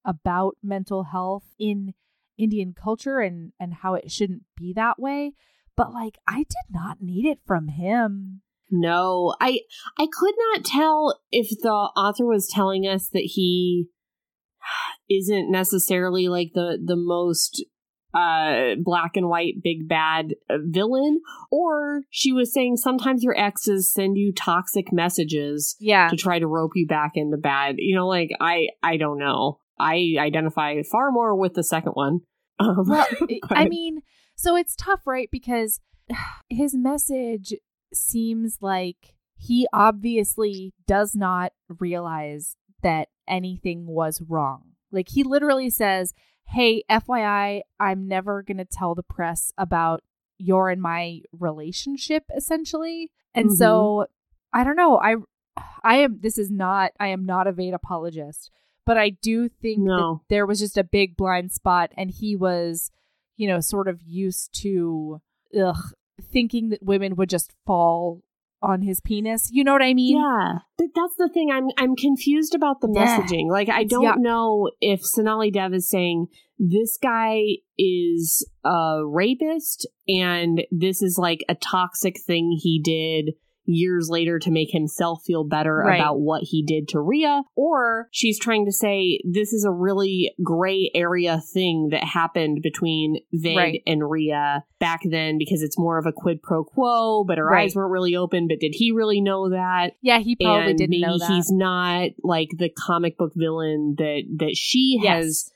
about 0.04 0.58
mental 0.62 1.06
health 1.06 1.46
in 1.58 1.94
Indian 2.38 2.74
culture 2.74 3.20
and, 3.20 3.54
and 3.58 3.74
how 3.74 3.94
it 3.94 4.12
shouldn't 4.12 4.44
be 4.58 4.74
that 4.74 5.00
way. 5.00 5.34
But 5.78 5.94
like, 5.94 6.18
I 6.28 6.40
did 6.40 6.70
not 6.70 7.02
need 7.02 7.26
it 7.26 7.40
from 7.46 7.70
him. 7.70 8.42
No, 8.70 9.36
I 9.40 9.62
I 9.98 10.08
could 10.12 10.36
not 10.52 10.66
tell 10.66 11.22
if 11.32 11.50
the 11.62 11.72
author 11.72 12.26
was 12.26 12.48
telling 12.48 12.84
us 12.86 13.08
that 13.14 13.24
he 13.34 13.88
isn't 15.10 15.50
necessarily 15.50 16.28
like 16.28 16.52
the 16.54 16.78
the 16.84 16.98
most 16.98 17.64
uh 18.14 18.76
black 18.84 19.16
and 19.16 19.30
white 19.30 19.56
big 19.64 19.88
bad 19.88 20.34
uh, 20.50 20.58
villain 20.66 21.20
or 21.52 22.02
she 22.10 22.32
was 22.34 22.52
saying 22.54 22.76
sometimes 22.76 23.24
your 23.24 23.38
exes 23.38 23.92
send 23.94 24.18
you 24.18 24.34
toxic 24.34 24.92
messages 24.92 25.76
Yeah. 25.80 26.10
to 26.10 26.16
try 26.16 26.40
to 26.40 26.48
rope 26.48 26.72
you 26.76 26.88
back 26.88 27.12
into 27.16 27.38
bad 27.38 27.76
you 27.78 27.96
know 27.96 28.08
like 28.08 28.30
i 28.42 28.70
i 28.82 28.98
don't 28.98 29.20
know 29.20 29.60
i 29.80 30.16
identify 30.18 30.82
far 30.92 31.12
more 31.12 31.36
with 31.36 31.54
the 31.54 31.64
second 31.64 31.92
one 31.94 32.22
um, 32.60 32.84
Well, 32.88 33.08
I 33.52 33.70
mean, 33.70 34.02
so 34.36 34.56
it's 34.58 34.76
tough, 34.76 35.06
right? 35.06 35.30
Because 35.32 35.80
his 36.50 36.76
message 36.76 37.54
seems 37.94 38.58
like 38.62 39.14
he 39.38 39.68
obviously 39.72 40.74
does 40.88 41.16
not 41.16 41.54
realize 41.80 42.56
that 42.84 43.08
anything 43.28 43.86
was 43.88 44.22
wrong. 44.28 44.64
Like 44.92 45.10
he 45.10 45.24
literally 45.24 45.70
says, 45.70 46.14
"Hey, 46.50 46.84
FYI, 46.90 47.62
I'm 47.80 48.08
never 48.08 48.44
going 48.44 48.58
to 48.58 48.66
tell 48.66 48.96
the 48.96 49.04
press 49.04 49.54
about 49.58 50.04
your 50.38 50.70
and 50.70 50.82
my 50.82 51.22
relationship 51.38 52.24
essentially." 52.36 53.12
And 53.34 53.52
so 53.54 54.08
mm-hmm. 54.08 54.60
I 54.60 54.64
don't 54.64 54.76
know. 54.76 55.00
I 55.00 55.16
I 55.84 55.98
am 55.98 56.20
this 56.22 56.38
is 56.38 56.52
not 56.52 56.92
I 57.00 57.08
am 57.08 57.26
not 57.26 57.48
a 57.48 57.52
Vade 57.52 57.74
apologist, 57.74 58.52
but 58.86 58.98
I 58.98 59.10
do 59.10 59.50
think 59.50 59.86
that 59.86 60.20
there 60.30 60.46
was 60.46 60.60
just 60.60 60.78
a 60.78 60.84
big 60.84 61.16
blind 61.16 61.52
spot 61.52 61.92
and 61.96 62.12
he 62.12 62.36
was, 62.36 62.92
you 63.38 63.48
know, 63.48 63.60
sort 63.60 63.88
of 63.88 64.02
used 64.02 64.54
to 64.62 65.22
ugh 65.60 65.94
thinking 66.22 66.70
that 66.70 66.84
women 66.84 67.16
would 67.16 67.30
just 67.30 67.54
fall 67.66 68.22
on 68.62 68.82
his 68.82 69.00
penis. 69.02 69.50
You 69.52 69.64
know 69.64 69.74
what 69.74 69.82
I 69.82 69.94
mean? 69.94 70.18
Yeah, 70.18 70.60
but 70.78 70.88
that's 70.96 71.16
the 71.18 71.30
thing. 71.34 71.50
I'm 71.52 71.68
I'm 71.78 71.96
confused 71.96 72.56
about 72.56 72.82
the 72.82 72.92
Yeah. 72.94 73.06
messaging. 73.20 73.50
Like, 73.50 73.70
I 73.70 73.84
don't 73.84 74.04
yuck. 74.06 74.18
know 74.20 74.70
if 74.82 75.06
Sonali 75.06 75.52
Dev 75.52 75.74
is 75.74 75.90
saying 75.90 76.28
this 76.58 76.98
guy 77.02 77.42
is 77.78 78.48
a 78.66 79.00
rapist, 79.06 79.88
and 80.08 80.64
this 80.72 81.02
is 81.02 81.18
like 81.18 81.40
a 81.48 81.56
toxic 81.56 82.16
thing 82.26 82.58
he 82.62 82.82
did 82.84 83.36
years 83.70 84.10
later 84.10 84.40
to 84.40 84.52
make 84.52 84.72
himself 84.72 85.22
feel 85.26 85.44
better 85.44 85.84
Right. 85.86 85.96
about 86.00 86.20
what 86.20 86.44
he 86.44 86.64
did 86.64 86.88
to 86.90 87.00
Ria, 87.00 87.44
or 87.56 88.08
she's 88.12 88.40
trying 88.40 88.66
to 88.66 88.72
say 88.72 89.20
this 89.24 89.54
is 89.54 89.64
a 89.64 89.72
really 89.72 90.32
gray 90.44 90.90
area 90.96 91.40
thing 91.54 91.90
that 91.92 92.04
happened 92.04 92.62
between 92.62 93.18
Vade 93.32 93.58
Right. 93.58 93.82
and 93.86 94.10
Ria 94.10 94.64
back 94.80 95.02
then 95.04 95.38
because 95.38 95.62
it's 95.62 95.78
more 95.78 95.98
of 95.98 96.06
a 96.06 96.12
quid 96.12 96.42
pro 96.42 96.64
quo, 96.64 97.24
but 97.24 97.38
her 97.38 97.46
Right. 97.46 97.64
eyes 97.66 97.76
weren't 97.76 97.92
really 97.92 98.16
open. 98.16 98.48
But 98.48 98.60
did 98.60 98.74
he 98.76 98.92
really 98.92 99.22
know 99.22 99.50
that? 99.50 99.94
Yeah, 100.02 100.20
he 100.20 100.36
probably 100.36 100.70
and 100.72 100.78
didn't 100.78 100.90
maybe 100.92 101.02
know 101.04 101.18
that. 101.20 101.30
he's 101.32 101.52
not 101.52 102.10
like 102.24 102.50
the 102.58 102.70
comic 102.70 103.18
book 103.18 103.34
villain 103.36 103.96
that 103.98 104.24
that 104.38 104.56
she 104.56 105.00
Yes. 105.02 105.14
has 105.16 105.52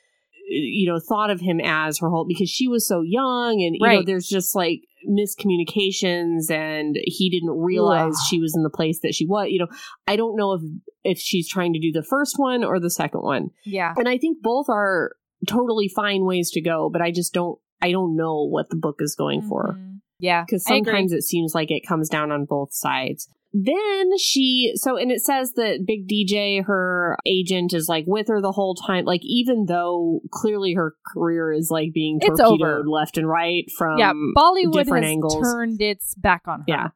you 0.48 0.92
know 0.92 1.00
thought 1.00 1.30
of 1.30 1.40
him 1.40 1.60
as 1.64 2.00
her 2.00 2.10
whole 2.10 2.26
because 2.26 2.50
she 2.50 2.68
was 2.68 2.88
so 2.88 3.02
young 3.02 3.62
and 3.62 3.76
you 3.76 3.88
know 3.88 4.04
there's 4.04 4.28
just 4.28 4.56
like 4.56 4.82
miscommunications 5.10 6.50
and 6.50 6.98
he 7.04 7.30
didn't 7.30 7.58
realize 7.60 8.14
Ugh. 8.16 8.26
she 8.30 8.40
was 8.40 8.56
in 8.56 8.64
the 8.64 8.70
place 8.70 9.00
that 9.02 9.14
she 9.14 9.26
was 9.26 9.48
you 9.50 9.60
know 9.60 9.68
i 10.08 10.16
don't 10.16 10.36
know 10.36 10.54
if 10.54 10.62
if 11.04 11.20
she's 11.20 11.48
trying 11.48 11.74
to 11.74 11.80
do 11.80 11.92
the 11.92 12.04
first 12.04 12.36
one 12.38 12.64
or 12.64 12.80
the 12.80 12.90
second 12.90 13.22
one 13.22 13.50
yeah. 13.66 13.94
and 13.98 14.08
i 14.08 14.18
think 14.18 14.42
both 14.42 14.70
are 14.70 15.12
totally 15.48 15.88
fine 15.88 16.26
ways 16.26 16.52
to 16.52 16.62
go 16.62 16.90
but 16.90 17.02
i 17.02 17.12
just 17.12 17.34
don't 17.34 17.60
i 17.82 17.92
don't 17.92 18.16
know 18.16 18.44
what 18.44 18.70
the 18.70 18.76
book 18.78 18.98
is 19.00 19.16
going 19.16 19.42
for 19.42 19.78
Mhm. 19.78 20.00
Yeah. 20.20 20.44
because 20.46 20.64
sometimes 20.64 21.12
it 21.12 21.24
seems 21.24 21.54
like 21.54 21.70
it 21.70 21.86
comes 21.86 22.08
down 22.08 22.32
on 22.32 22.46
both 22.46 22.74
sides. 22.74 23.28
Then 23.54 24.18
she, 24.18 24.72
so, 24.76 24.98
and 24.98 25.12
it 25.12 25.22
says 25.22 25.54
that 25.54 25.86
Big 25.86 26.08
DJ, 26.08 26.64
her 26.66 27.18
agent, 27.26 27.72
is 27.74 27.88
like 27.88 28.06
with 28.08 28.28
her 28.30 28.42
the 28.42 28.52
whole 28.52 28.74
time. 28.74 29.06
Like, 29.06 29.22
even 29.24 29.66
though 29.68 30.22
clearly 30.32 30.74
her 30.74 30.96
career 31.14 31.52
is 31.52 31.70
like 31.70 31.94
being 31.94 32.18
It's 32.20 32.40
torpedoed 32.40 32.62
over. 32.80 32.84
left 32.90 33.18
and 33.18 33.28
right 33.30 33.66
from, 33.78 34.00
yeah, 34.00 34.14
Bollywood 34.36 34.76
has 34.78 34.86
different 34.86 35.06
angles. 35.06 35.36
turned 35.44 35.82
its 35.82 36.16
back 36.16 36.48
on 36.48 36.60
her. 36.62 36.66
yeah, 36.68 36.88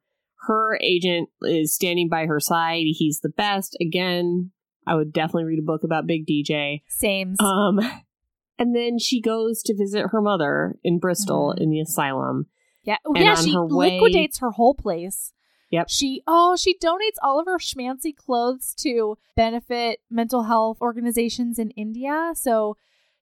her 0.47 0.79
agent 0.81 1.29
is 1.43 1.75
standing 1.75 2.09
by 2.09 2.25
her 2.25 2.39
side. 2.39 2.85
He's 2.87 3.19
the 3.21 3.29
best. 3.29 3.77
Again, 3.79 4.51
I 4.87 4.95
would 4.95 5.13
definitely 5.13 5.43
read 5.43 5.59
a 5.59 5.65
book 5.65 5.83
about 5.83 6.07
Big 6.07 6.25
DJ. 6.25 6.81
Same. 6.87 7.35
Um, 7.39 7.79
and 8.57 8.75
then 8.75 8.97
she 8.97 9.21
goes 9.21 9.61
to 9.63 9.75
visit 9.77 10.07
her 10.11 10.21
mother 10.21 10.79
in 10.83 10.97
Bristol 10.97 11.53
Mhm. 11.55 11.61
in 11.61 11.69
the 11.69 11.81
asylum. 11.81 12.47
yeah. 12.83 12.97
and 13.05 13.17
yeah, 13.17 13.35
she 13.35 13.53
her 13.53 13.67
way- 13.67 13.99
liquidates 13.99 14.39
her 14.39 14.51
whole 14.51 14.73
place. 14.73 15.33
Yep. 15.69 15.89
She 15.89 16.23
oh, 16.27 16.55
she 16.55 16.77
donates 16.77 17.17
all 17.21 17.39
of 17.39 17.45
her 17.45 17.57
schmancy 17.57 18.15
clothes 18.15 18.73
to 18.75 19.17
benefit 19.35 19.99
mental 20.09 20.43
health 20.43 20.77
organizations 20.81 21.59
in 21.59 21.71
India. 21.71 22.31
So, 22.35 22.77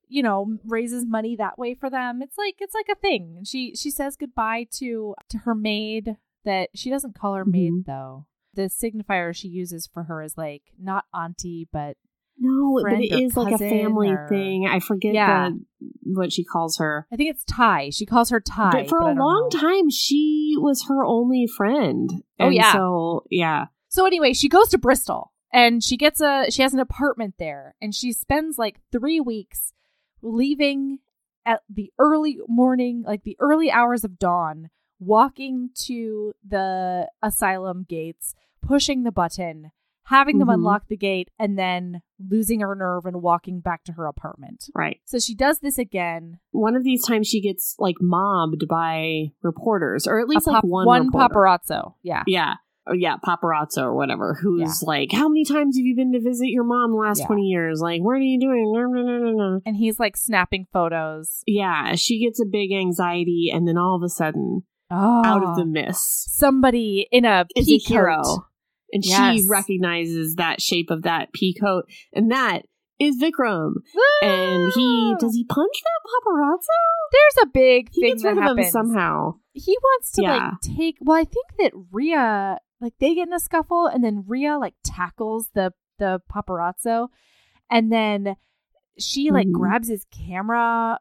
you 0.07 0.21
know, 0.21 0.57
raises 0.63 1.05
money 1.05 1.35
that 1.37 1.57
way 1.57 1.73
for 1.73 1.89
them. 1.89 2.21
It's 2.21 2.37
like 2.37 2.55
it's 2.59 2.75
like 2.75 2.89
a 2.89 2.99
thing. 2.99 3.41
She 3.45 3.75
she 3.75 3.89
says 3.89 4.15
goodbye 4.15 4.67
to 4.73 5.15
to 5.29 5.37
her 5.39 5.55
maid 5.55 6.17
that 6.43 6.69
she 6.75 6.89
doesn't 6.91 7.17
call 7.19 7.33
her 7.33 7.45
maid 7.45 7.71
Mhm. 7.71 7.85
though. 7.85 8.25
The 8.53 8.63
signifier 8.69 9.35
she 9.35 9.47
uses 9.47 9.87
for 9.87 10.03
her 10.03 10.21
is 10.21 10.37
like 10.37 10.63
not 10.79 11.05
auntie, 11.13 11.67
but 11.71 11.97
No, 12.37 12.79
but 12.83 12.93
it 13.01 13.11
is 13.21 13.35
like 13.37 13.53
a 13.53 13.57
family 13.57 14.09
or- 14.09 14.27
thing. 14.27 14.67
I 14.67 14.79
forget 14.79 15.13
Yeah. 15.13 15.49
the, 15.49 15.91
what 16.03 16.33
she 16.33 16.43
calls 16.43 16.77
her. 16.77 17.07
I 17.11 17.15
think 17.15 17.29
it's 17.29 17.43
Ty. 17.45 17.89
She 17.91 18.05
calls 18.05 18.29
her 18.29 18.39
Ty. 18.39 18.71
but 18.71 18.89
for 18.89 18.99
but 18.99 19.11
a 19.17 19.19
long 19.19 19.49
know. 19.51 19.59
time, 19.59 19.89
she 19.89 20.55
was 20.57 20.85
her 20.87 21.05
only 21.05 21.47
friend. 21.47 22.23
Oh, 22.39 22.49
yeah. 22.49 22.73
So 22.73 23.23
yeah, 23.31 23.65
So 23.89 24.05
anyway, 24.05 24.33
she 24.33 24.49
goes 24.49 24.69
to 24.69 24.77
Bristol 24.77 25.31
and 25.53 25.83
she 25.83 25.95
gets 25.97 26.19
a 26.21 26.47
she 26.49 26.61
has 26.61 26.73
an 26.73 26.79
apartment 26.79 27.35
there 27.39 27.75
and 27.81 27.95
she 27.95 28.11
spends 28.11 28.57
like 28.57 28.81
3 28.91 29.21
weeks 29.21 29.71
leaving 30.21 30.99
at 31.45 31.61
the 31.69 31.91
early 31.99 32.39
morning, 32.47 33.03
like 33.05 33.23
the 33.23 33.37
early 33.39 33.69
hours 33.71 34.03
of 34.03 34.17
dawn, 34.19 34.69
walking 34.99 35.69
to 35.85 36.33
the 36.45 37.07
asylum 37.21 37.85
gates, 37.87 38.33
pushing 38.61 39.03
the 39.03 39.11
button, 39.11 39.71
having 40.05 40.37
them 40.39 40.47
Mhm. 40.47 40.53
unlock 40.55 40.87
the 40.87 40.97
gate 40.97 41.29
and 41.39 41.57
then 41.57 42.01
losing 42.19 42.61
her 42.61 42.75
nerve 42.75 43.05
and 43.05 43.21
walking 43.21 43.59
back 43.59 43.83
to 43.85 43.91
her 43.93 44.05
apartment. 44.07 44.65
right. 44.75 44.97
So 45.05 45.19
she 45.19 45.35
does 45.35 45.59
this 45.59 45.77
again. 45.77 46.39
One 46.51 46.75
of 46.75 46.83
these 46.83 47.05
times, 47.05 47.27
she 47.27 47.41
gets 47.41 47.75
like 47.79 47.95
mobbed 48.01 48.67
by 48.69 49.31
reporters, 49.43 50.07
or 50.07 50.19
at 50.19 50.27
least 50.27 50.47
like 50.47 50.63
one 50.63 50.85
one 50.85 51.05
reporter. 51.07 51.33
paparazzo. 51.35 51.93
Yeah. 52.03 52.23
Yeah. 52.27 52.55
Oh, 52.87 52.93
yeah, 52.93 53.15
paparazzo 53.25 53.81
or 53.81 53.95
whatever, 53.95 54.35
who's 54.39 54.83
like, 54.83 55.11
How 55.11 55.27
many 55.27 55.43
times 55.43 55.75
have 55.75 55.83
you 55.83 55.95
been 55.95 56.11
to 56.13 56.19
visit 56.21 56.49
your 56.49 56.63
mom 56.63 56.91
the 56.91 56.97
last 56.97 57.21
Yeah. 57.21 57.25
20 57.25 57.41
years? 57.47 57.81
Like, 57.81 57.99
what 58.03 58.11
are 58.11 58.19
you 58.19 58.39
doing? 58.39 59.61
And 59.65 59.75
he's 59.75 59.99
like 59.99 60.15
snapping 60.15 60.67
photos. 60.71 61.41
Yeah, 61.47 61.95
she 61.95 62.23
gets 62.23 62.39
a 62.39 62.45
big 62.45 62.71
anxiety, 62.71 63.49
and 63.51 63.67
then 63.67 63.77
all 63.77 63.95
of 63.95 64.03
a 64.03 64.09
sudden, 64.09 64.63
Oh. 64.91 65.23
out 65.25 65.43
of 65.43 65.55
the 65.55 65.65
mist, 65.65 66.37
somebody 66.37 67.07
in 67.11 67.25
a 67.25 67.45
is 67.55 67.67
a 67.67 67.77
hero. 67.77 68.21
And 68.93 69.03
Yes. 69.05 69.41
she 69.41 69.47
recognizes 69.49 70.35
that 70.35 70.61
shape 70.61 70.89
of 70.89 71.03
that 71.03 71.33
pea 71.33 71.53
coat, 71.59 71.85
and 72.13 72.31
that 72.31 72.63
is 72.99 73.21
Vikram. 73.21 73.73
And 74.21 74.71
he 74.73 75.15
does 75.19 75.33
he 75.35 75.43
punch 75.43 75.81
that 75.83 76.09
paparazzo? 76.09 77.11
There's 77.11 77.43
a 77.43 77.47
big 77.47 77.89
He 77.91 78.01
thing 78.01 78.11
gets 78.11 78.23
that 78.23 78.29
rid 78.29 78.37
of 78.37 78.43
him 78.43 78.57
happens. 78.57 78.71
somehow. 78.71 79.35
He 79.53 79.77
wants 79.81 80.11
to 80.13 80.21
Yeah. 80.21 80.35
like 80.37 80.61
take. 80.61 80.97
Well, 81.01 81.17
I 81.17 81.23
think 81.25 81.45
that 81.57 81.73
Ria, 81.91 82.59
like 82.79 82.93
they 82.99 83.15
get 83.15 83.27
in 83.27 83.33
a 83.33 83.39
scuffle, 83.39 83.87
and 83.87 84.03
then 84.03 84.23
Ria 84.27 84.57
like 84.57 84.75
tackles 84.83 85.49
the 85.53 85.73
the 85.97 86.21
paparazzo, 86.33 87.07
and 87.69 87.91
then 87.91 88.35
she 88.99 89.31
like 89.31 89.47
Mhm. 89.47 89.53
grabs 89.53 89.87
his 89.89 90.05
camera 90.05 90.99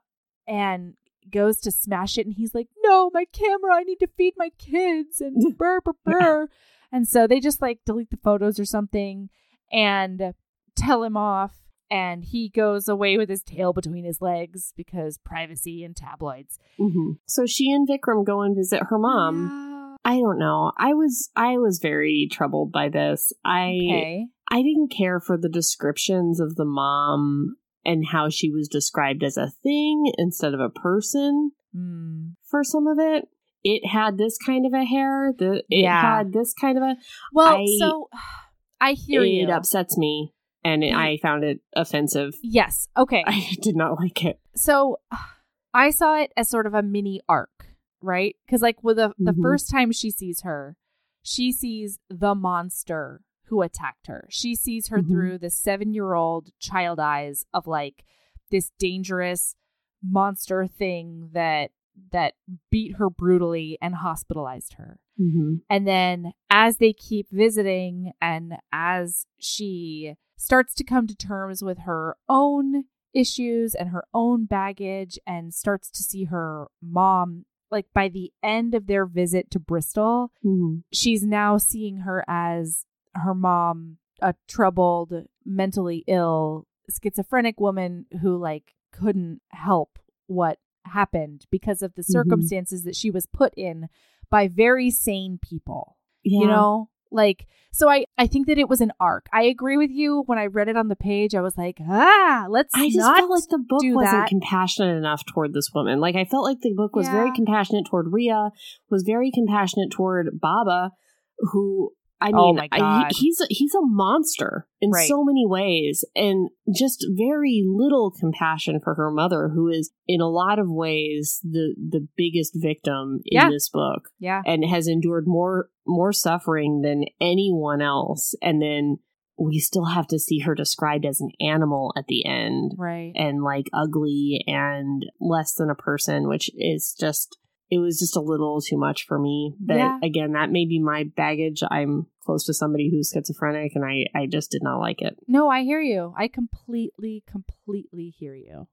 and 0.48 0.94
goes 1.30 1.60
to 1.60 1.70
smash 1.70 2.18
it, 2.18 2.26
and 2.26 2.34
he's 2.34 2.54
like, 2.54 2.68
"No, 2.82 3.10
my 3.14 3.24
camera! 3.26 3.74
I 3.74 3.82
need 3.82 3.98
to 4.00 4.06
feed 4.06 4.34
my 4.36 4.50
kids!" 4.58 5.20
And 5.20 5.34
burr 5.58 5.80
burr 5.80 6.42
Yeah. 6.42 6.46
And 6.94 7.08
so 7.08 7.26
they 7.26 7.40
just 7.40 7.60
like 7.60 7.80
delete 7.84 8.10
the 8.10 8.16
photos 8.16 8.58
or 8.60 8.64
something, 8.64 9.28
and 9.72 10.32
tell 10.76 11.02
him 11.02 11.16
off. 11.16 11.56
And 11.90 12.24
he 12.24 12.48
goes 12.48 12.88
away 12.88 13.18
with 13.18 13.28
his 13.28 13.42
tail 13.42 13.72
between 13.72 14.04
his 14.04 14.20
legs 14.22 14.72
because 14.76 15.18
privacy 15.24 15.84
and 15.84 15.94
tabloids. 15.94 16.58
hmm 16.78 17.12
So 17.26 17.46
she 17.46 17.70
and 17.72 17.86
Vikram 17.88 18.24
go 18.24 18.40
and 18.42 18.56
visit 18.56 18.82
her 18.88 18.98
mom. 18.98 19.50
Yeah. 19.52 20.10
I 20.12 20.18
don't 20.20 20.38
know. 20.38 20.72
I 20.78 20.94
was 20.94 21.30
I 21.36 21.58
was 21.58 21.80
very 21.82 22.28
troubled 22.30 22.70
by 22.72 22.88
this. 22.88 23.32
I 23.44 23.68
Okay. 23.70 24.26
I 24.50 24.62
didn't 24.62 24.92
care 24.96 25.18
for 25.20 25.36
the 25.36 25.48
descriptions 25.48 26.40
of 26.40 26.54
the 26.56 26.64
mom 26.64 27.56
and 27.84 28.04
how 28.06 28.28
she 28.30 28.50
was 28.50 28.68
described 28.68 29.22
as 29.22 29.36
a 29.36 29.50
thing 29.62 30.10
instead 30.16 30.54
of 30.54 30.60
a 30.60 30.70
person 30.70 31.50
Hmm. 31.74 32.28
for 32.48 32.62
some 32.62 32.86
of 32.86 32.98
it. 33.00 33.24
It 33.64 33.86
had 33.86 34.18
this 34.18 34.36
kind 34.38 34.66
of 34.66 34.72
a 34.74 34.84
hair. 34.84 35.32
The 35.36 35.64
it 35.70 35.82
Yeah. 35.82 36.18
had 36.18 36.32
this 36.32 36.52
kind 36.52 36.76
of 36.78 36.84
a 36.84 36.96
Well, 37.32 37.56
I- 37.56 37.76
so 37.78 38.08
I 38.80 38.92
hear 38.92 39.22
it 39.22 39.28
you. 39.28 39.50
upsets 39.50 39.96
me 39.96 40.34
and 40.62 40.84
it. 40.84 40.94
I 40.94 41.16
found 41.22 41.42
it 41.44 41.60
offensive. 41.74 42.34
Yes. 42.42 42.88
Okay. 42.96 43.24
I 43.26 43.56
did 43.62 43.74
not 43.76 43.98
like 43.98 44.24
it. 44.24 44.38
so 44.54 44.98
I 45.74 45.90
saw 45.90 46.16
it 46.20 46.32
as 46.36 46.48
sort 46.48 46.66
of 46.66 46.74
a 46.74 46.82
mini 46.82 47.20
arc, 47.28 47.66
right? 48.00 48.36
Because 48.46 48.62
like 48.62 48.84
with 48.84 48.96
the 48.98 49.12
the 49.18 49.32
Mhm. 49.32 49.42
first 49.42 49.70
time 49.70 49.90
she 49.92 50.10
sees 50.10 50.42
her, 50.42 50.76
she 51.22 51.50
sees 51.50 51.98
the 52.08 52.34
monster 52.34 53.22
who 53.46 53.60
attacked 53.62 54.06
her. 54.06 54.26
She 54.30 54.54
sees 54.54 54.88
her 54.88 54.98
Mhm. 54.98 55.08
through 55.08 55.38
the 55.38 55.50
seven 55.50 55.92
year 55.94 56.14
old 56.14 56.50
child 56.60 57.00
eyes 57.00 57.44
of 57.54 57.66
like 57.66 58.04
this 58.50 58.70
dangerous 58.78 59.56
monster 60.02 60.66
thing 60.66 61.30
that 61.32 61.70
that 62.12 62.34
beat 62.70 62.96
her 62.96 63.10
brutally 63.10 63.78
and 63.80 63.96
hospitalized 63.96 64.74
her. 64.74 64.98
Mm-hmm. 65.20 65.56
And 65.70 65.86
then 65.86 66.32
as 66.50 66.78
they 66.78 66.92
keep 66.92 67.28
visiting 67.30 68.12
and 68.20 68.54
as 68.72 69.26
she 69.38 70.14
starts 70.36 70.74
to 70.74 70.84
come 70.84 71.06
to 71.06 71.16
terms 71.16 71.62
with 71.62 71.78
her 71.80 72.16
own 72.28 72.84
issues 73.12 73.74
and 73.74 73.90
her 73.90 74.04
own 74.12 74.44
baggage 74.46 75.18
and 75.26 75.54
starts 75.54 75.88
to 75.90 76.02
see 76.02 76.24
her 76.24 76.66
mom 76.82 77.44
like 77.70 77.86
by 77.94 78.08
the 78.08 78.32
end 78.42 78.74
of 78.74 78.86
their 78.86 79.04
visit 79.06 79.50
to 79.50 79.58
Bristol, 79.58 80.30
Mm-hmm. 80.44 80.78
she's 80.92 81.24
now 81.24 81.56
seeing 81.58 81.98
her 81.98 82.24
as 82.28 82.84
her 83.14 83.34
mom, 83.34 83.96
a 84.20 84.34
troubled, 84.46 85.12
mentally 85.44 86.04
ill, 86.06 86.66
schizophrenic 87.02 87.58
woman 87.58 88.06
who 88.20 88.36
like 88.36 88.74
couldn't 88.92 89.40
help 89.50 89.98
what 90.26 90.58
happened 90.86 91.46
because 91.50 91.82
of 91.82 91.94
the 91.94 92.02
Mhm. 92.02 92.12
circumstances 92.12 92.84
that 92.84 92.96
she 92.96 93.10
was 93.10 93.26
put 93.26 93.52
in 93.56 93.88
by 94.30 94.48
very 94.48 94.90
sane 94.90 95.38
people. 95.40 95.96
Yeah. 96.22 96.40
You 96.40 96.46
know? 96.46 96.88
Like 97.10 97.46
so 97.70 97.88
I 97.88 98.06
I 98.18 98.26
think 98.26 98.46
that 98.48 98.58
it 98.58 98.68
was 98.68 98.80
an 98.80 98.92
arc. 98.98 99.26
I 99.32 99.42
agree 99.44 99.76
with 99.76 99.90
you 99.90 100.22
when 100.26 100.38
I 100.38 100.46
read 100.46 100.68
it 100.68 100.76
on 100.76 100.88
the 100.88 100.96
page 100.96 101.34
I 101.34 101.40
was 101.42 101.56
like, 101.56 101.78
"Ah, 101.80 102.46
let's 102.48 102.72
I 102.74 102.86
just 102.86 102.98
not 102.98 103.16
felt 103.18 103.30
like 103.30 103.48
the 103.48 103.58
book 103.58 103.82
wasn't 103.84 104.12
that. 104.12 104.28
compassionate 104.28 104.96
enough 104.96 105.24
toward 105.26 105.52
this 105.52 105.70
woman. 105.74 106.00
Like 106.00 106.16
I 106.16 106.24
felt 106.24 106.44
like 106.44 106.60
the 106.60 106.72
book 106.74 106.96
was 106.96 107.08
very 107.08 107.30
compassionate 107.32 107.86
toward 107.86 108.12
Ria, 108.12 108.50
was 108.90 109.02
very 109.04 109.30
compassionate 109.30 109.90
toward 109.92 110.40
Baba, 110.40 110.90
who 111.38 111.92
I 112.24 112.30
oh 112.34 112.52
mean, 112.52 112.58
Oh 112.58 112.62
my 112.62 112.68
God. 112.68 113.12
he- 113.16 113.26
he's 113.26 113.40
a, 113.40 113.46
he's 113.50 113.74
a 113.74 113.80
monster 113.82 114.66
in 114.80 114.90
Right. 114.90 115.08
so 115.08 115.22
many 115.24 115.44
ways, 115.46 116.04
and 116.16 116.48
just 116.74 117.06
very 117.16 117.62
little 117.66 118.10
compassion 118.10 118.80
for 118.82 118.94
her 118.94 119.10
mother, 119.10 119.50
who 119.54 119.68
is 119.68 119.90
in 120.08 120.20
a 120.20 120.28
lot 120.28 120.58
of 120.58 120.66
ways 120.68 121.40
the 121.42 121.74
the 121.76 122.06
biggest 122.16 122.52
victim 122.60 123.20
in 123.24 123.36
Yeah. 123.40 123.50
this 123.50 123.68
book 123.68 124.08
Yeah. 124.18 124.42
and 124.46 124.64
has 124.64 124.88
endured 124.88 125.24
more 125.26 125.68
more 125.86 126.12
suffering 126.12 126.80
than 126.82 127.04
anyone 127.20 127.82
else 127.82 128.34
and 128.40 128.60
then 128.62 128.98
we 129.38 129.58
still 129.58 129.86
have 129.86 130.06
to 130.06 130.18
see 130.18 130.38
her 130.38 130.54
described 130.54 131.04
as 131.04 131.20
an 131.20 131.28
animal 131.40 131.92
at 131.96 132.06
the 132.06 132.24
end 132.24 132.72
Right. 132.78 133.12
and 133.16 133.42
like 133.42 133.66
ugly 133.72 134.44
and 134.46 135.04
less 135.20 135.52
than 135.54 135.68
a 135.70 135.74
person 135.74 136.28
which 136.28 136.50
is 136.56 136.94
just 136.98 137.36
it 137.70 137.78
was 137.78 137.98
just 137.98 138.16
a 138.16 138.20
little 138.20 138.60
too 138.60 138.78
much 138.78 139.04
for 139.06 139.18
me 139.18 139.54
but 139.60 139.76
Yeah. 139.76 139.98
again 140.02 140.32
that 140.32 140.50
may 140.50 140.64
be 140.66 140.80
my 140.80 141.04
baggage 141.16 141.62
i'm 141.70 142.06
close 142.24 142.44
to 142.44 142.54
somebody 142.54 142.90
who's 142.90 143.10
schizophrenic 143.12 143.72
and 143.74 143.84
i 143.84 144.04
i 144.14 144.26
just 144.26 144.50
did 144.50 144.62
not 144.62 144.78
like 144.78 145.00
it 145.02 145.16
No, 145.28 145.48
I 145.48 145.62
hear 145.62 145.80
you. 145.80 146.14
I 146.16 146.28
completely, 146.28 147.22
completely 147.30 148.10
hear 148.18 148.34
you. 148.34 148.68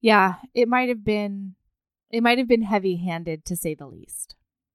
Yeah, 0.00 0.36
it 0.54 0.66
might 0.68 0.88
have 0.88 1.04
been, 1.04 1.54
it 2.10 2.22
might 2.22 2.38
have 2.38 2.48
been 2.48 2.62
heavy-handed 2.62 3.44
to 3.46 3.56
say 3.56 3.74
the 3.74 3.86
least. 3.86 4.34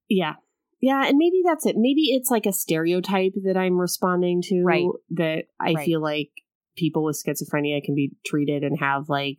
yeah 0.10 0.34
yeah 0.81 1.07
and 1.07 1.18
maybe 1.18 1.41
that's 1.45 1.65
it 1.65 1.76
maybe 1.77 2.14
it's 2.15 2.30
like 2.30 2.45
a 2.45 2.52
stereotype 2.52 3.31
that 3.45 3.56
i'm 3.57 3.80
responding 3.80 4.41
to 4.41 4.61
Right. 4.64 4.85
that 5.11 5.45
i 5.60 5.73
Right. 5.73 5.85
feel 5.85 6.02
like 6.02 6.30
people 6.77 7.06
with 7.06 7.18
schizophrenia 7.26 7.81
can 7.81 7.95
be 7.95 8.11
treated 8.26 8.64
and 8.64 8.77
have 8.80 9.07
like 9.07 9.38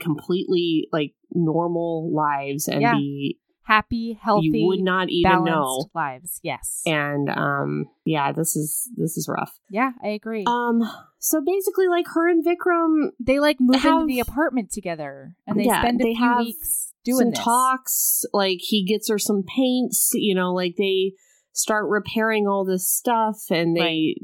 completely 0.00 0.88
like 0.92 1.12
normal 1.32 2.10
lives 2.14 2.66
and 2.68 2.80
Yeah. 2.80 2.94
be 2.94 3.38
Happy, 3.68 4.18
healthy, 4.20 4.48
you 4.48 4.66
would 4.66 4.80
not 4.80 5.10
even 5.10 5.30
balanced 5.30 5.46
know 5.46 5.90
lives. 5.94 6.40
Yes. 6.42 6.82
and 6.86 7.28
um 7.28 7.84
yeah 8.06 8.32
this 8.32 8.56
is 8.56 8.90
this 8.96 9.18
is 9.18 9.28
rough 9.28 9.52
yeah, 9.70 9.90
I 10.02 10.08
agree. 10.08 10.44
um 10.46 10.80
so 11.18 11.42
basically 11.44 11.86
like 11.86 12.06
her 12.14 12.30
and 12.30 12.42
vikram 12.42 13.10
they 13.20 13.38
like 13.38 13.58
move 13.60 13.84
into 13.84 14.06
the 14.06 14.20
apartment 14.20 14.72
together, 14.72 15.34
and 15.46 15.60
they 15.60 15.64
Yeah, 15.64 15.82
spend 15.82 16.00
a 16.00 16.04
they 16.04 16.14
few 16.14 16.24
have 16.24 16.38
weeks 16.38 16.94
doing 17.04 17.30
talks 17.32 18.24
like 18.32 18.58
he 18.60 18.84
gets 18.84 19.10
her 19.10 19.18
some 19.18 19.42
paints 19.42 20.10
you 20.14 20.34
know 20.34 20.54
like 20.54 20.76
they 20.78 21.12
start 21.52 21.84
repairing 21.88 22.46
all 22.46 22.64
this 22.64 22.88
stuff 22.90 23.36
and 23.50 23.76
they 23.76 24.16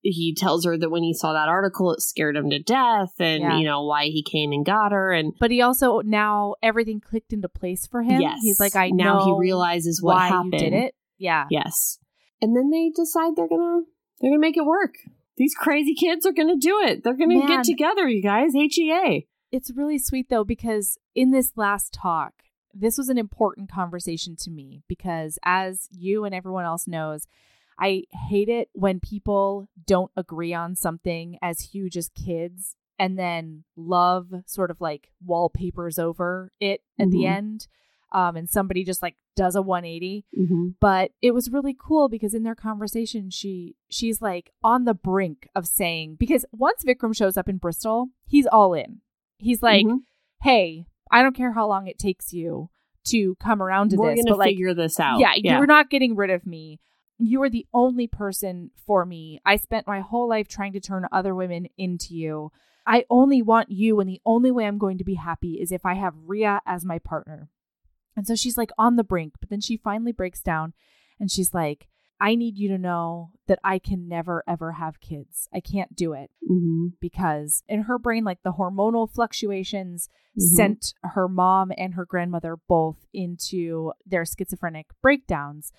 he 0.00 0.34
tells 0.34 0.64
her 0.64 0.76
that 0.78 0.90
when 0.90 1.02
he 1.02 1.12
saw 1.12 1.32
that 1.32 1.48
article 1.48 1.92
it 1.92 2.00
scared 2.00 2.36
him 2.36 2.50
to 2.50 2.62
death 2.62 3.12
and 3.18 3.42
Yeah. 3.42 3.58
you 3.58 3.64
know 3.64 3.84
why 3.84 4.04
he 4.04 4.22
came 4.22 4.52
and 4.52 4.64
got 4.64 4.92
her 4.92 5.12
and 5.12 5.32
But 5.40 5.50
he 5.50 5.60
also 5.60 6.00
now 6.00 6.54
everything 6.62 7.00
clicked 7.00 7.32
into 7.32 7.48
place 7.48 7.86
for 7.86 8.02
him. 8.02 8.20
yes 8.20 8.38
He's 8.42 8.60
like, 8.60 8.76
I 8.76 8.90
now 8.90 9.18
know 9.18 9.24
he 9.24 9.40
realizes 9.40 10.00
what 10.02 10.14
why 10.14 10.28
happened 10.28 10.52
did 10.52 10.72
it. 10.72 10.94
Yeah. 11.18 11.46
yes 11.50 11.98
and 12.40 12.56
then 12.56 12.70
they 12.70 12.90
decide 12.94 13.32
they're 13.36 13.48
gonna 13.48 13.82
they're 14.20 14.30
gonna 14.30 14.38
make 14.40 14.56
it 14.56 14.64
work 14.64 14.94
these 15.36 15.54
crazy 15.54 15.94
kids 15.94 16.24
are 16.26 16.32
gonna 16.32 16.56
do 16.56 16.80
it 16.80 17.02
they're 17.02 17.16
gonna 17.16 17.38
Man. 17.38 17.46
get 17.48 17.64
together 17.64 18.08
you 18.08 18.22
guys 18.22 18.54
E 18.54 18.68
hea 18.72 19.26
It's 19.50 19.72
really 19.74 19.98
sweet 19.98 20.28
though 20.30 20.44
because 20.44 20.98
in 21.14 21.30
this 21.32 21.52
last 21.56 21.92
talk, 21.92 22.34
this 22.74 22.96
was 22.98 23.08
an 23.08 23.18
important 23.18 23.70
conversation 23.70 24.36
to 24.40 24.50
me 24.50 24.82
because 24.88 25.38
as 25.44 25.88
you 25.90 26.24
and 26.24 26.34
everyone 26.34 26.64
else 26.64 26.86
knows, 26.86 27.26
I 27.78 28.04
hate 28.28 28.48
it 28.48 28.68
when 28.72 29.00
people 29.00 29.68
don't 29.86 30.10
agree 30.16 30.52
on 30.52 30.74
something 30.74 31.38
as 31.40 31.60
huge 31.60 31.96
as 31.96 32.08
kids 32.10 32.74
and 32.98 33.16
then 33.18 33.64
love 33.76 34.28
sort 34.46 34.70
of 34.70 34.80
like 34.80 35.10
wallpapers 35.24 35.98
over 35.98 36.50
it 36.60 36.82
at 36.98 37.10
the 37.10 37.18
Mhm. 37.24 37.30
end. 37.30 37.68
Um, 38.10 38.36
and 38.36 38.48
somebody 38.48 38.84
just 38.84 39.02
like 39.02 39.16
does 39.36 39.54
a 39.54 39.60
180 39.62 40.24
mm-hmm. 40.36 40.68
but 40.80 41.12
it 41.22 41.32
was 41.32 41.50
really 41.52 41.76
cool 41.78 42.08
because 42.08 42.32
in 42.34 42.42
their 42.42 42.54
conversation 42.56 43.28
she 43.30 43.76
she's 43.90 44.20
like 44.22 44.50
on 44.64 44.84
the 44.84 44.94
brink 44.94 45.46
of 45.54 45.66
saying 45.66 46.16
because 46.18 46.44
once 46.50 46.82
Vikram 46.84 47.14
shows 47.14 47.36
up 47.36 47.48
in 47.50 47.58
Bristol 47.58 48.08
he's 48.26 48.46
all 48.46 48.72
in 48.74 49.02
he's 49.36 49.62
like 49.62 49.84
Mhm. 49.86 49.98
hey 50.42 50.86
I 51.10 51.22
don't 51.22 51.36
care 51.36 51.52
how 51.52 51.68
long 51.68 51.86
it 51.86 51.98
takes 51.98 52.32
you 52.32 52.70
to 53.08 53.36
come 53.36 53.62
around 53.62 53.90
to 53.90 53.96
we're 53.96 54.16
this 54.16 54.24
but 54.26 54.38
like 54.38 54.48
figure 54.48 54.74
this 54.74 54.98
out 54.98 55.20
yeah, 55.20 55.34
you're 55.36 55.66
not 55.66 55.90
getting 55.90 56.16
rid 56.16 56.30
of 56.30 56.46
me 56.46 56.80
you 57.18 57.42
are 57.42 57.50
the 57.50 57.66
only 57.74 58.06
person 58.06 58.70
for 58.86 59.04
me 59.04 59.40
I 59.44 59.56
spent 59.56 59.86
my 59.86 60.00
whole 60.00 60.28
life 60.28 60.48
trying 60.48 60.72
to 60.74 60.80
turn 60.80 61.06
other 61.10 61.34
women 61.34 61.68
into 61.76 62.14
you 62.14 62.52
I 62.86 63.04
only 63.10 63.42
want 63.42 63.70
you 63.70 64.00
and 64.00 64.08
the 64.08 64.20
only 64.24 64.50
way 64.50 64.64
I'm 64.66 64.78
going 64.78 64.98
to 64.98 65.04
be 65.04 65.14
happy 65.14 65.54
is 65.60 65.72
if 65.72 65.84
I 65.84 65.94
have 65.94 66.14
Ria 66.26 66.60
as 66.66 66.84
my 66.84 66.98
partner 66.98 67.50
and 68.16 68.26
so 68.26 68.34
she's 68.34 68.58
like 68.58 68.70
on 68.76 68.96
the 68.96 69.04
brink, 69.04 69.34
but 69.38 69.48
then 69.48 69.60
she 69.60 69.76
finally 69.76 70.10
breaks 70.10 70.40
down 70.40 70.72
and 71.20 71.30
she's 71.30 71.54
like, 71.54 71.86
I 72.20 72.34
need 72.34 72.58
you 72.58 72.68
to 72.70 72.78
know 72.78 73.30
that 73.46 73.60
I 73.62 73.78
can 73.78 74.08
never, 74.08 74.42
ever 74.48 74.72
have 74.72 75.00
kids. 75.00 75.48
I 75.54 75.60
can't 75.60 75.94
do 75.94 76.14
it 76.14 76.30
mm-hmm. 76.50 76.88
because 77.00 77.62
in 77.68 77.82
her 77.82 77.96
brain, 77.96 78.24
like 78.24 78.42
the 78.42 78.54
hormonal 78.54 79.08
fluctuations 79.08 80.08
Mhm. 80.36 80.42
sent 80.42 80.94
her 81.02 81.28
mom 81.28 81.72
and 81.76 81.94
her 81.94 82.04
grandmother 82.04 82.56
both 82.56 83.06
into 83.12 83.92
their 84.04 84.24
schizophrenic 84.24 84.86
breakdowns. 85.00 85.72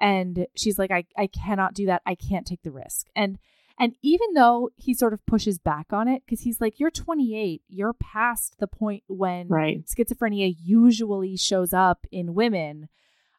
And 0.00 0.46
she's 0.56 0.78
like, 0.78 0.90
I, 0.90 1.04
I 1.16 1.26
cannot 1.26 1.74
do 1.74 1.86
that. 1.86 2.02
I 2.06 2.14
can't 2.14 2.46
take 2.46 2.62
the 2.62 2.70
risk. 2.70 3.08
And 3.16 3.38
and 3.80 3.94
even 4.02 4.34
though 4.34 4.70
he 4.76 4.92
sort 4.92 5.12
of 5.12 5.24
pushes 5.24 5.60
back 5.60 5.92
on 5.92 6.08
it, 6.08 6.22
because 6.26 6.40
he's 6.40 6.60
like, 6.60 6.80
You're 6.80 6.90
28, 6.90 7.62
you're 7.68 7.92
past 7.92 8.56
the 8.58 8.66
point 8.66 9.04
when 9.06 9.48
right 9.48 9.84
schizophrenia 9.86 10.54
usually 10.60 11.36
shows 11.36 11.72
up 11.72 12.06
in 12.10 12.34
women, 12.34 12.88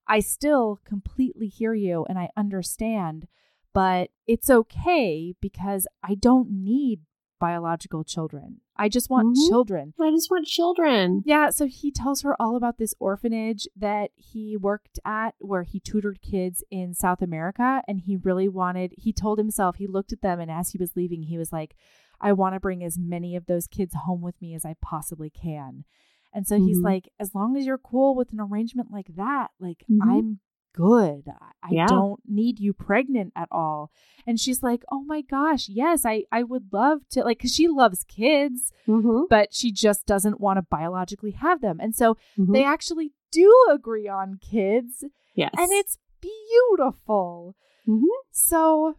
I 0.07 0.21
still 0.21 0.79
completely 0.85 1.47
hear 1.47 1.73
you 1.73 2.05
and 2.07 2.17
I 2.17 2.29
understand, 2.37 3.27
but 3.73 4.09
it's 4.27 4.49
okay 4.49 5.35
because 5.41 5.87
I 6.03 6.15
don't 6.15 6.49
need 6.49 7.01
biological 7.39 8.03
children. 8.03 8.61
I 8.75 8.89
just 8.89 9.09
want 9.09 9.35
Mhm. 9.35 9.47
children. 9.49 9.93
I 9.99 10.11
just 10.11 10.29
want 10.29 10.45
children. 10.45 11.23
Yeah, 11.25 11.49
so 11.49 11.65
he 11.65 11.91
tells 11.91 12.21
her 12.21 12.39
all 12.41 12.55
about 12.55 12.77
this 12.77 12.93
orphanage 12.99 13.67
that 13.75 14.11
he 14.15 14.55
worked 14.57 14.99
at 15.05 15.35
where 15.39 15.63
he 15.63 15.79
tutored 15.79 16.21
kids 16.21 16.63
in 16.69 16.93
South 16.93 17.21
America 17.21 17.81
and 17.87 18.01
he 18.01 18.15
really 18.15 18.47
wanted 18.47 18.93
he 18.97 19.11
told 19.13 19.37
himself 19.39 19.75
he 19.77 19.87
looked 19.87 20.13
at 20.13 20.21
them 20.21 20.39
and 20.39 20.51
as 20.51 20.71
he 20.71 20.77
was 20.77 20.95
leaving 20.95 21.23
he 21.23 21.37
was 21.37 21.51
like 21.51 21.75
I 22.21 22.33
want 22.33 22.53
to 22.53 22.59
bring 22.59 22.83
as 22.83 22.97
many 22.99 23.35
of 23.37 23.45
those 23.45 23.65
kids 23.67 23.93
home 23.95 24.21
with 24.21 24.41
me 24.41 24.53
as 24.53 24.65
I 24.65 24.75
possibly 24.81 25.29
can. 25.29 25.85
And 26.33 26.45
so 26.45 26.57
he's 26.57 26.79
Mhm. 26.79 26.83
like 26.83 27.09
as 27.19 27.33
long 27.33 27.55
as 27.57 27.65
you're 27.65 27.77
cool 27.77 28.13
with 28.15 28.31
an 28.33 28.39
arrangement 28.41 28.91
like 28.91 29.15
that, 29.15 29.51
like 29.59 29.83
Mhm. 29.89 29.99
I'm 30.03 30.39
good. 30.73 31.23
I- 31.63 31.69
Yeah. 31.71 31.87
don't 31.87 32.21
need 32.25 32.59
you 32.59 32.73
pregnant 32.73 33.33
at 33.35 33.47
all. 33.51 33.91
And 34.25 34.39
she's 34.39 34.61
like, 34.63 34.83
"Oh 34.91 35.01
my 35.03 35.21
gosh, 35.21 35.67
yes, 35.69 36.05
I 36.05 36.23
I 36.31 36.43
would 36.43 36.71
love 36.71 37.07
to 37.09 37.23
like 37.23 37.39
cuz 37.39 37.53
she 37.53 37.67
loves 37.67 38.03
kids." 38.05 38.71
Mm-hmm. 38.87 39.25
but 39.29 39.53
she 39.53 39.71
just 39.71 40.05
doesn't 40.05 40.39
want 40.39 40.57
to 40.57 40.61
biologically 40.63 41.31
have 41.31 41.61
them. 41.61 41.79
And 41.79 41.95
so 41.95 42.15
Mhm. 42.37 42.53
they 42.53 42.63
actually 42.63 43.13
do 43.31 43.53
agree 43.69 44.07
on 44.07 44.37
kids, 44.41 45.03
yes, 45.35 45.51
and 45.57 45.69
it's 45.71 45.97
beautiful. 46.21 47.55
Mhm. 47.87 48.01
So 48.31 48.95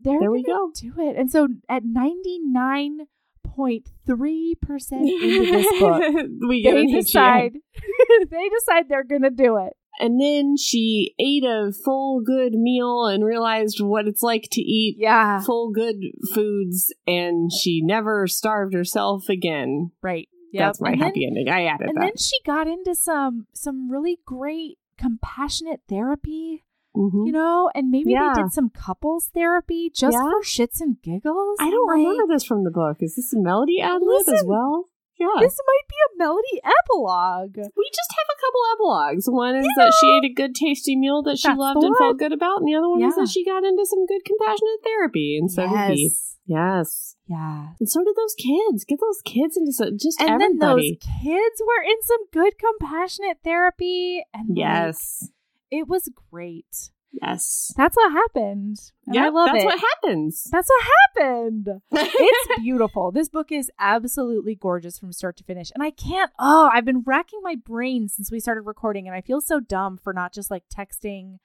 they're 0.00 0.20
There 0.20 0.30
we 0.30 0.42
go. 0.42 0.70
do 0.74 0.92
it. 0.98 1.16
And 1.16 1.30
so 1.30 1.48
at 1.68 1.84
ninety 1.84 2.38
nine 2.40 3.06
point 3.44 3.88
three 4.06 4.54
percent 4.60 5.08
into 5.08 5.50
this 5.52 5.80
book, 5.80 6.02
we 6.48 6.62
get 6.62 6.74
they 6.74 6.86
decide 6.86 7.52
they 8.30 8.48
decide 8.48 8.88
they're 8.88 9.04
gonna 9.04 9.30
do 9.30 9.56
it. 9.56 9.74
And 10.00 10.20
then 10.20 10.56
she 10.56 11.14
ate 11.18 11.44
a 11.44 11.72
full 11.84 12.20
good 12.20 12.54
meal 12.54 13.06
and 13.06 13.24
realized 13.24 13.80
what 13.80 14.06
it's 14.06 14.22
like 14.22 14.48
to 14.52 14.60
eat 14.60 14.96
Yeah. 14.98 15.40
full 15.40 15.70
good 15.70 15.96
foods, 16.34 16.92
and 17.06 17.50
she 17.52 17.82
never 17.82 18.26
starved 18.26 18.74
herself 18.74 19.28
again. 19.28 19.90
Right. 20.02 20.28
Yep. 20.52 20.60
That's 20.66 20.80
my 20.80 20.90
and 20.92 21.02
happy 21.02 21.20
then, 21.26 21.36
ending. 21.38 21.48
I 21.52 21.64
added 21.66 21.88
And 21.88 21.96
that. 21.96 22.00
And 22.02 22.08
then 22.10 22.16
she 22.16 22.36
got 22.44 22.66
into 22.66 22.94
some 22.94 23.46
some 23.52 23.90
really 23.90 24.18
great 24.26 24.78
compassionate 24.98 25.80
therapy, 25.88 26.64
Mhm. 26.96 27.26
you 27.26 27.32
know, 27.32 27.70
and 27.74 27.88
maybe 27.90 28.10
Yeah. 28.10 28.32
they 28.34 28.42
did 28.42 28.52
some 28.52 28.68
couples 28.68 29.30
therapy 29.32 29.90
just 29.94 30.12
Yeah. 30.16 30.28
for 30.30 30.42
shits 30.42 30.80
and 30.80 31.00
giggles. 31.02 31.56
I 31.60 31.70
don't 31.70 31.86
Like, 31.86 31.96
remember 31.98 32.34
this 32.34 32.44
from 32.44 32.64
the 32.64 32.70
book. 32.70 32.96
Is 33.00 33.14
this 33.16 33.32
a 33.32 33.38
melody 33.40 33.80
ad 33.80 34.02
lib 34.02 34.28
as 34.28 34.44
well? 34.44 34.88
Yeah. 35.20 35.36
This 35.38 35.56
might 35.66 35.86
be 35.88 35.96
a 36.08 36.18
melody 36.18 36.56
epilogue. 36.64 37.56
we 37.76 37.86
just 37.92 38.10
have 38.16 38.28
a 38.32 38.40
couple 38.40 38.60
epilogues. 38.72 39.24
One 39.28 39.54
is 39.56 39.68
that 39.76 39.92
she 40.00 40.08
ate 40.08 40.30
a 40.30 40.34
good, 40.34 40.54
tasty 40.54 40.96
meal 40.96 41.22
that 41.24 41.38
she 41.38 41.48
That's 41.48 41.58
loved 41.58 41.82
and 41.84 41.94
felt 41.98 42.18
good 42.18 42.32
about, 42.32 42.58
and 42.60 42.66
the 42.68 42.74
other 42.74 42.88
one 42.88 43.02
is 43.04 43.14
that 43.16 43.28
she 43.28 43.44
got 43.44 43.62
into 43.64 43.84
some 43.86 44.06
good, 44.06 44.24
compassionate 44.24 44.80
therapy, 44.82 45.36
and 45.38 45.50
so 45.52 45.68
did 45.68 45.94
he. 45.96 46.04
yes. 46.04 46.26
Yes, 46.46 47.14
Yeah. 47.28 47.74
and 47.78 47.88
so 47.88 48.02
did 48.02 48.16
those 48.16 48.34
kids. 48.34 48.84
Get 48.84 48.98
those 48.98 49.20
kids 49.24 49.56
into 49.56 49.72
so, 49.72 49.90
just 49.92 50.20
And 50.20 50.30
everybody. 50.30 50.58
then 50.58 50.58
those 50.58 50.96
kids 51.22 51.62
were 51.64 51.82
in 51.84 52.02
some 52.02 52.26
good 52.32 52.54
compassionate 52.58 53.36
therapy 53.44 54.24
and 54.34 54.48
like, 54.48 54.58
yes, 54.58 55.28
it 55.70 55.86
was 55.86 56.08
great. 56.32 56.90
Yes. 57.12 57.72
That's 57.76 57.96
what 57.96 58.12
happened. 58.12 58.78
And 59.06 59.18
I 59.18 59.28
love 59.30 59.50
that's 59.52 59.64
it. 59.64 59.66
what 59.66 59.80
happens. 59.80 60.44
That's 60.50 60.68
what 60.68 60.86
happened. 61.16 61.68
it's 61.92 62.60
beautiful. 62.60 63.10
This 63.10 63.28
book 63.28 63.50
is 63.50 63.70
absolutely 63.78 64.54
gorgeous 64.54 64.98
from 64.98 65.12
start 65.12 65.36
to 65.38 65.44
finish. 65.44 65.70
And 65.74 65.82
I 65.82 65.90
can't, 65.90 66.30
oh, 66.38 66.70
I've 66.72 66.84
been 66.84 67.02
racking 67.04 67.40
my 67.42 67.56
brain 67.56 68.08
since 68.08 68.30
we 68.30 68.38
started 68.40 68.62
recording, 68.62 69.06
and 69.08 69.16
I 69.16 69.20
feel 69.20 69.40
so 69.40 69.58
dumb 69.60 69.98
for 69.98 70.12
not 70.12 70.32
just 70.32 70.50
like 70.50 70.64
texting 70.74 71.38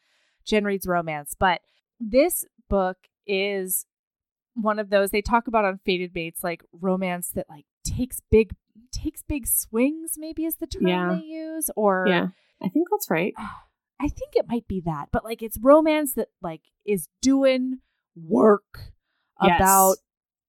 Jen 0.46 0.66
Reed's 0.66 0.88
Romance. 0.88 1.36
But 1.38 1.62
this 2.00 2.46
book 2.70 2.98
is 3.26 3.86
one 4.54 4.78
of 4.80 4.90
those 4.90 5.10
they 5.10 5.22
talk 5.22 5.48
about 5.48 5.66
on 5.66 5.80
Fated 5.84 6.14
Mates, 6.14 6.44
like 6.44 6.64
romance 6.80 7.30
that 7.30 7.50
like 7.50 7.66
takes 7.84 8.22
big 8.32 8.56
takes 8.92 9.24
big 9.24 9.48
swings, 9.48 10.14
maybe 10.18 10.46
is 10.46 10.56
the 10.58 10.68
term 10.68 10.88
Yeah. 10.88 11.16
they 11.20 11.26
use. 11.26 11.70
Or 11.76 12.06
yeah, 12.08 12.28
I 12.62 12.70
think 12.70 12.88
that's 12.92 13.10
right. 13.10 13.34
Oh, 13.48 13.50
I 13.99 14.07
think 14.09 14.35
it 14.35 14.45
might 14.47 14.67
be 14.67 14.81
that, 14.81 15.07
but 15.11 15.23
like 15.23 15.41
it's 15.41 15.57
romance 15.61 16.13
that 16.13 16.30
like 16.41 16.61
is 16.85 17.07
doing 17.22 17.80
work 18.15 18.91
Yes. 19.41 19.59
about 19.59 19.95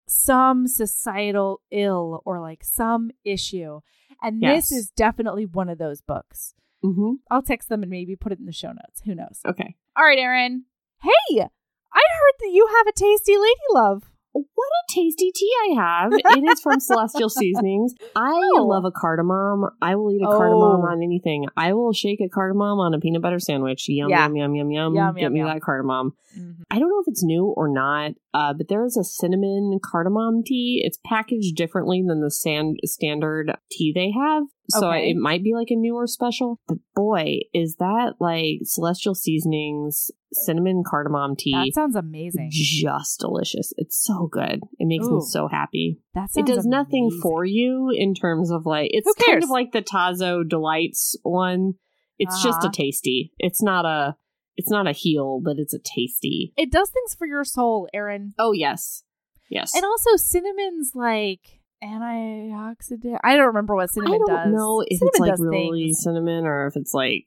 some 0.09 0.69
societal 0.69 1.61
ill 1.71 2.23
or 2.25 2.41
like 2.41 2.63
some 2.65 3.11
issue. 3.25 3.81
And 4.23 4.41
Yes. 4.41 4.69
this 4.71 4.79
is 4.79 4.91
definitely 4.91 5.47
one 5.47 5.69
of 5.69 5.79
those 5.79 6.01
books. 6.01 6.55
hmm 6.83 7.15
I'll 7.31 7.43
text 7.43 7.69
them 7.69 7.83
and 7.83 7.91
maybe 7.91 8.15
put 8.17 8.33
it 8.33 8.39
in 8.39 8.47
the 8.47 8.53
show 8.53 8.69
notes. 8.69 9.03
Who 9.05 9.15
knows? 9.15 9.41
Okay. 9.45 9.75
All 9.97 10.05
right, 10.05 10.19
Erin. 10.19 10.65
Hey, 11.03 11.41
I 11.41 12.01
heard 12.19 12.35
that 12.41 12.51
you 12.53 12.67
have 12.77 12.87
a 12.87 12.93
tasty 12.93 13.37
lady 13.37 13.55
love. 13.73 14.11
What 14.55 14.67
a 14.67 14.95
tasty 14.95 15.33
tea 15.35 15.51
I 15.71 15.75
have. 15.81 16.13
It 16.13 16.45
is 16.51 16.61
from 16.61 16.79
Celestial 16.81 17.29
Seasonings. 17.29 17.95
I 18.15 18.33
Oh. 18.57 18.65
love 18.65 18.85
a 18.85 18.91
cardamom. 18.91 19.71
I 19.81 19.97
will 19.97 20.13
eat 20.13 20.23
a 20.23 20.27
cardamom 20.27 20.81
Oh. 20.85 20.89
on 20.91 21.03
anything. 21.03 21.47
I 21.57 21.73
will 21.73 21.93
shake 21.93 22.21
a 22.21 22.29
cardamom 22.29 22.79
on 22.79 22.95
a 22.95 22.99
peanut 23.01 23.23
butter 23.23 23.39
sandwich. 23.39 23.87
Yum, 23.89 24.11
Yeah. 24.11 24.25
yum, 24.27 24.37
yum, 24.37 24.55
yum, 24.55 24.71
yum. 24.71 24.95
Yum, 24.95 25.15
Get 25.15 25.23
yum, 25.23 25.33
me 25.33 25.39
yum. 25.41 25.49
that 25.49 25.61
cardamom. 25.63 26.13
Mhm. 26.39 26.55
I 26.71 26.79
don't 26.79 26.89
know 26.89 27.01
if 27.01 27.09
it's 27.09 27.25
new 27.25 27.47
or 27.57 27.69
not, 27.69 28.13
uh, 28.35 28.53
but 28.53 28.69
there 28.69 28.85
is 28.85 28.97
a 28.97 29.05
cinnamon 29.05 29.79
cardamom 29.83 30.43
tea. 30.45 30.83
It's 30.85 30.99
packaged 31.07 31.57
differently 31.57 32.03
than 32.07 32.21
the 32.21 32.31
sand- 32.31 32.79
standard 32.85 33.57
tea 33.71 33.93
they 33.95 34.11
have. 34.11 34.45
So 34.71 34.89
Okay. 34.89 35.11
it 35.11 35.17
might 35.17 35.43
be 35.45 35.55
like 35.55 35.69
a 35.71 35.77
newer 35.77 36.07
special. 36.07 36.61
But 36.69 36.79
boy, 36.95 37.41
is 37.55 37.77
that 37.77 38.15
like 38.21 38.61
Celestial 38.65 39.15
Seasonings 39.15 40.11
cinnamon 40.33 40.83
cardamom 40.87 41.37
tea 41.37 41.53
That 41.53 41.75
sounds 41.75 41.97
amazing. 41.97 42.49
just 42.53 43.21
delicious. 43.21 43.73
It's 43.77 43.97
so 44.03 44.29
good. 44.31 44.61
It 44.79 44.87
makes 44.87 45.07
Ooh. 45.07 45.17
me 45.17 45.21
so 45.21 45.49
happy. 45.49 46.01
That 46.15 46.31
It 46.37 46.47
does 46.47 46.67
nothing 46.67 47.11
for 47.23 47.45
you 47.45 47.91
in 47.95 48.15
terms 48.15 48.51
of 48.51 48.67
like 48.67 48.91
it's 48.93 49.13
kind 49.25 49.43
of 49.43 49.51
like 49.51 49.73
the 49.73 49.83
Tazo 49.83 50.47
Delights 50.47 51.17
one. 51.23 51.75
It's 52.19 52.43
just 52.43 52.59
Uh-huh. 52.59 52.69
a 52.69 52.73
tasty. 52.73 53.33
It's 53.39 53.63
not 53.63 53.85
a 53.85 54.17
it's 54.59 54.71
not 54.71 54.87
a 54.89 54.93
heal, 54.93 55.41
but 55.45 55.59
it's 55.59 55.75
a 55.75 55.79
tasty. 55.79 56.53
It 56.57 56.73
does 56.73 56.89
things 56.91 57.15
for 57.15 57.27
your 57.27 57.45
soul, 57.45 57.89
Erin. 57.93 58.33
Oh 58.39 58.53
yes. 58.53 59.03
Yes. 59.51 59.75
And 59.77 59.85
also, 59.85 60.17
cinnamon's 60.17 60.93
like 60.95 61.61
antioxidant. 61.83 63.19
I 63.23 63.37
don't 63.37 63.47
remember 63.47 63.75
what 63.75 63.91
cinnamon 63.91 64.21
does. 64.27 64.29
I 64.29 64.33
don't 64.35 64.45
does. 64.53 64.55
know 64.55 64.81
if 64.87 64.99
cinnamon 64.99 65.11
it's 65.15 65.21
like 65.21 65.35
really 65.39 65.83
things. 65.85 66.03
cinnamon 66.03 66.47
or 66.47 66.67
if 66.67 66.77
it's 66.77 66.95
like 66.95 67.25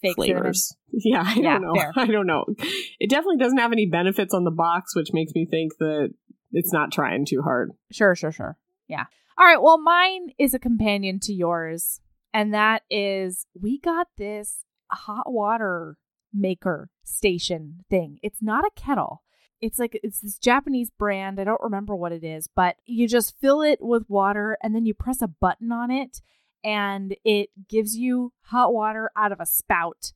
Fake 0.00 0.14
flavors. 0.16 0.74
Yeah, 0.92 1.22
I 1.24 1.34
Yeah, 1.34 1.58
don't 1.58 1.62
know. 1.62 1.74
fair. 1.74 1.92
I 1.96 2.06
don't 2.06 2.26
know. 2.26 2.44
It 2.98 3.08
definitely 3.10 3.36
doesn't 3.38 3.58
have 3.58 3.70
any 3.72 3.86
benefits 3.86 4.34
on 4.34 4.44
the 4.44 4.50
box, 4.50 4.94
which 4.96 5.12
makes 5.12 5.32
me 5.34 5.46
think 5.46 5.72
that 5.78 6.12
it's 6.52 6.72
not 6.72 6.90
trying 6.92 7.24
too 7.24 7.42
hard. 7.42 7.70
Sure, 7.92 8.14
sure, 8.16 8.32
sure. 8.32 8.56
Yeah. 8.88 9.04
All 9.38 9.46
right. 9.46 9.62
Well, 9.62 9.78
mine 9.80 10.30
is 10.38 10.52
a 10.52 10.58
companion 10.58 11.20
to 11.20 11.32
yours, 11.32 12.00
and 12.34 12.52
that 12.52 12.82
is 12.90 13.46
we 13.60 13.78
got 13.78 14.08
this 14.18 14.64
hot 14.90 15.30
water 15.32 15.96
maker 16.34 16.90
station 17.04 17.84
thing. 17.88 18.18
It's 18.22 18.42
not 18.42 18.64
a 18.64 18.70
kettle. 18.74 19.22
It's 19.60 19.78
like 19.78 19.98
it's 20.02 20.20
this 20.20 20.38
Japanese 20.38 20.90
brand. 20.90 21.38
I 21.40 21.44
don't 21.44 21.60
remember 21.60 21.94
what 21.94 22.12
it 22.12 22.24
is, 22.24 22.48
but 22.54 22.76
you 22.86 23.06
just 23.08 23.38
fill 23.40 23.62
it 23.62 23.78
with 23.80 24.08
water 24.08 24.56
and 24.62 24.74
then 24.74 24.86
you 24.86 24.94
press 24.94 25.20
a 25.22 25.28
button 25.28 25.70
on 25.72 25.90
it 25.90 26.22
and 26.64 27.14
it 27.24 27.50
gives 27.68 27.96
you 27.96 28.32
hot 28.42 28.72
water 28.72 29.10
out 29.16 29.32
of 29.32 29.40
a 29.40 29.46
spout. 29.46 30.12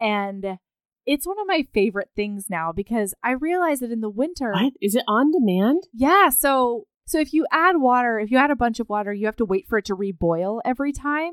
And 0.00 0.58
it's 1.06 1.26
one 1.26 1.38
of 1.40 1.46
my 1.46 1.66
favorite 1.72 2.10
things 2.14 2.46
now 2.48 2.72
because 2.72 3.14
I 3.22 3.32
realize 3.32 3.80
that 3.80 3.90
in 3.92 4.00
the 4.00 4.10
winter 4.10 4.52
What? 4.52 4.72
Is 4.80 4.94
it 4.94 5.04
on 5.08 5.30
demand? 5.32 5.84
yeah, 5.92 6.28
so 6.28 6.86
so 7.06 7.18
if 7.18 7.32
you 7.32 7.46
add 7.50 7.76
water, 7.80 8.20
if 8.20 8.30
you 8.30 8.38
add 8.38 8.50
a 8.52 8.56
bunch 8.56 8.78
of 8.78 8.88
water, 8.88 9.12
you 9.12 9.26
have 9.26 9.36
to 9.36 9.44
wait 9.44 9.66
for 9.66 9.78
it 9.78 9.84
to 9.86 9.96
reboil 9.96 10.60
every 10.64 10.92
time. 10.92 11.32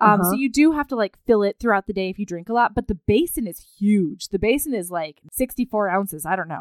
Um, 0.00 0.20
Uh-huh. 0.20 0.30
so 0.30 0.36
you 0.36 0.48
do 0.48 0.72
have 0.72 0.86
to 0.88 0.96
like 0.96 1.18
fill 1.26 1.42
it 1.42 1.56
throughout 1.58 1.86
the 1.88 1.92
day 1.92 2.08
if 2.08 2.18
you 2.20 2.26
drink 2.26 2.48
a 2.48 2.52
lot, 2.52 2.74
but 2.74 2.86
the 2.86 2.94
basin 3.06 3.46
is 3.48 3.66
huge. 3.78 4.28
The 4.28 4.38
basin 4.38 4.74
is 4.74 4.90
like 4.92 5.20
64 5.32 5.88
ounces. 5.88 6.24
I 6.24 6.36
don't 6.36 6.46
know. 6.48 6.60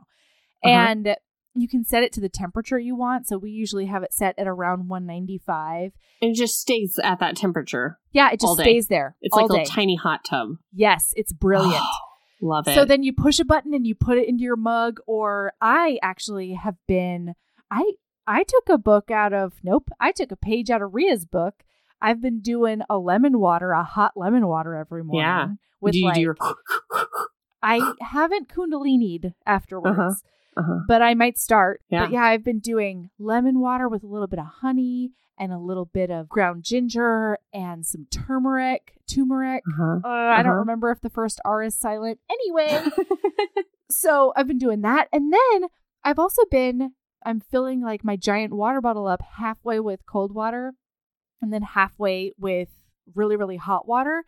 Uh-huh. 0.64 0.74
And 0.74 1.16
you 1.56 1.68
can 1.68 1.84
set 1.84 2.04
it 2.04 2.12
to 2.14 2.22
the 2.22 2.30
temperature 2.30 2.78
you 2.78 2.96
want. 2.96 3.28
So 3.28 3.38
we 3.38 3.52
usually 3.52 3.86
have 3.88 4.04
it 4.04 4.14
set 4.14 4.38
at 4.38 4.48
around 4.48 4.88
195. 4.88 5.92
And 6.22 6.32
it 6.32 6.36
just 6.36 6.60
stays 6.60 7.00
at 7.04 7.20
that 7.20 7.36
temperature. 7.36 8.00
Yeah, 8.12 8.32
it 8.32 8.40
just 8.40 8.60
stays 8.60 8.88
there. 8.88 9.16
It's 9.22 9.36
like 9.36 9.46
a 9.46 9.48
day. 9.48 9.54
little 9.60 9.66
tiny 9.74 9.96
hot 9.96 10.24
tub. 10.24 10.58
yes, 10.74 11.14
it's 11.16 11.34
brilliant. 11.34 11.84
Love 12.42 12.68
it. 12.68 12.76
So 12.76 12.86
then 12.86 13.02
you 13.02 13.14
push 13.14 13.40
a 13.40 13.46
button 13.46 13.74
and 13.74 13.88
you 13.88 13.96
put 13.96 14.20
it 14.20 14.28
into 14.28 14.44
your 14.44 14.56
mug 14.56 15.00
or 15.08 15.54
I 15.60 15.98
actually 16.04 16.54
have 16.54 16.76
been 16.88 17.34
I 17.72 17.94
I 18.28 18.44
took 18.44 18.70
a 18.70 18.78
book 18.78 19.10
out 19.10 19.34
of 19.34 19.54
nope, 19.64 19.90
I 20.00 20.12
took 20.12 20.32
a 20.32 20.36
page 20.36 20.70
out 20.70 20.84
of 20.84 20.94
Ria's 20.94 21.26
book. 21.26 21.64
I've 22.00 22.22
been 22.22 22.42
doing 22.42 22.82
a 22.90 23.00
lemon 23.00 23.40
water, 23.40 23.72
a 23.72 23.84
hot 23.84 24.12
lemon 24.16 24.46
water 24.46 24.76
every 24.76 25.04
morning. 25.04 25.22
Yeah. 25.22 25.48
With 25.82 25.94
do 25.94 26.00
you 26.00 26.06
like 26.06 26.16
do 26.16 26.22
your 26.22 26.36
I 27.64 27.94
haven't 28.02 28.50
kundalini'd 28.50 29.34
afterwards. 29.46 29.98
Uh-huh. 29.98 30.14
Uh-huh. 30.58 30.80
But 30.88 31.02
I 31.02 31.14
might 31.14 31.38
start. 31.38 31.82
Yeah. 31.90 32.06
But 32.06 32.12
yeah, 32.14 32.24
I've 32.24 32.44
been 32.44 32.60
doing 32.60 33.10
lemon 33.20 33.60
water 33.60 33.88
with 33.90 34.04
a 34.04 34.08
little 34.08 34.28
bit 34.28 34.40
of 34.40 34.46
honey 34.46 35.12
and 35.40 35.52
a 35.54 35.58
little 35.60 35.86
bit 35.86 36.10
of 36.10 36.28
ground 36.30 36.64
ginger 36.64 37.38
and 37.54 37.86
some 37.86 38.08
turmeric, 38.12 38.94
turmeric. 39.14 39.64
Uh-huh. 39.72 40.00
Uh, 40.04 40.08
I 40.08 40.38
don't 40.42 40.52
Uh-huh. 40.54 40.60
remember 40.60 40.90
if 40.92 41.02
the 41.02 41.10
first 41.12 41.40
R 41.46 41.62
is 41.64 41.76
silent. 41.76 42.20
Anyway, 42.30 42.84
so 43.90 44.34
I've 44.36 44.48
been 44.48 44.58
doing 44.58 44.82
that. 44.82 45.08
And 45.12 45.32
then 45.34 45.70
I've 46.04 46.20
also 46.20 46.44
been, 46.50 46.92
I'm 47.26 47.40
filling 47.40 47.82
like 47.82 48.04
my 48.04 48.16
giant 48.16 48.54
water 48.54 48.82
bottle 48.82 49.08
up 49.08 49.22
halfway 49.38 49.80
with 49.80 50.06
cold 50.06 50.34
water 50.34 50.74
and 51.42 51.54
then 51.54 51.62
halfway 51.62 52.32
with 52.38 52.70
really, 53.16 53.36
really 53.36 53.58
hot 53.58 53.88
water 53.88 54.24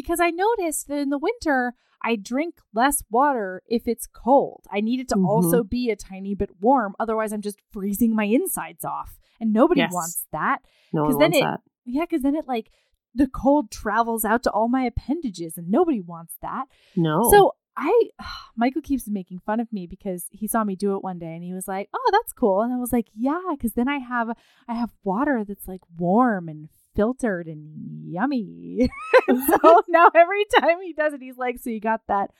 because 0.00 0.20
I 0.20 0.30
noticed 0.30 0.86
that 0.88 0.98
in 0.98 1.10
the 1.10 1.18
winter, 1.18 1.74
I 2.02 2.14
drink 2.16 2.54
less 2.72 3.02
water 3.10 3.62
if 3.66 3.88
it's 3.88 4.06
cold. 4.06 4.62
I 4.70 4.80
need 4.80 5.00
it 5.00 5.08
to 5.08 5.16
Mhm. 5.16 5.26
also 5.26 5.64
be 5.64 5.90
a 5.90 5.96
tiny 5.96 6.34
bit 6.34 6.50
warm. 6.60 6.94
Otherwise, 7.00 7.32
I'm 7.32 7.40
just 7.42 7.60
freezing 7.72 8.14
my 8.14 8.24
insides 8.24 8.84
off. 8.84 9.18
And 9.40 9.52
nobody 9.52 9.80
Yes. 9.80 9.92
wants 9.92 10.26
that. 10.32 10.58
no 10.92 11.02
one 11.02 11.10
then 11.18 11.18
wants 11.32 11.38
it- 11.38 11.40
that. 11.42 11.60
Yeah, 11.84 12.02
because 12.04 12.22
then 12.22 12.34
it 12.36 12.46
like 12.48 12.70
the 13.14 13.26
cold 13.28 13.70
travels 13.70 14.24
out 14.24 14.42
to 14.44 14.50
all 14.52 14.68
my 14.68 14.84
appendages 14.84 15.58
and 15.58 15.68
nobody 15.68 16.00
wants 16.00 16.36
that. 16.40 16.66
No. 16.96 17.28
So 17.30 17.52
I, 17.76 18.10
Michael 18.56 18.82
keeps 18.82 19.08
making 19.08 19.38
fun 19.40 19.60
of 19.60 19.72
me 19.72 19.86
because 19.86 20.26
he 20.30 20.46
saw 20.48 20.64
me 20.64 20.74
do 20.76 20.94
it 20.96 21.02
one 21.04 21.18
day 21.18 21.34
and 21.34 21.42
he 21.44 21.52
was 21.54 21.68
like, 21.68 21.88
"Oh, 21.94 22.08
that's 22.12 22.32
cool," 22.32 22.60
and 22.62 22.72
I 22.72 22.76
was 22.78 22.92
like, 22.92 23.08
"Yeah," 23.14 23.40
because 23.50 23.72
then 23.74 23.88
I 23.88 23.98
have 23.98 24.30
I 24.68 24.74
have 24.74 24.94
water 25.04 25.44
that's 25.44 25.66
like 25.68 25.82
warm 25.96 26.48
and 26.48 26.68
filtered 26.98 27.46
and 27.46 28.10
yummy. 28.10 28.90
so 29.28 29.82
now 29.88 30.10
every 30.14 30.44
time 30.58 30.82
he 30.82 30.92
does 30.92 31.12
it, 31.12 31.22
he's 31.22 31.36
like, 31.38 31.58
"So 31.58 31.70
you 31.70 31.80
got 31.80 32.00
that 32.08 32.30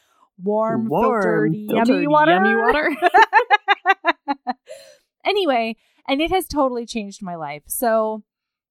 warm, 0.43 0.89
filtered, 0.89 1.55
yummy 1.55 1.85
filtered, 1.87 2.09
water?" 2.09 2.33
Yummy 2.33 2.57
water. 2.57 2.91
anyway, 5.25 5.77
and 6.09 6.21
it 6.21 6.31
has 6.31 6.47
totally 6.47 6.87
changed 6.87 7.23
my 7.23 7.37
life. 7.37 7.63
So, 7.67 8.25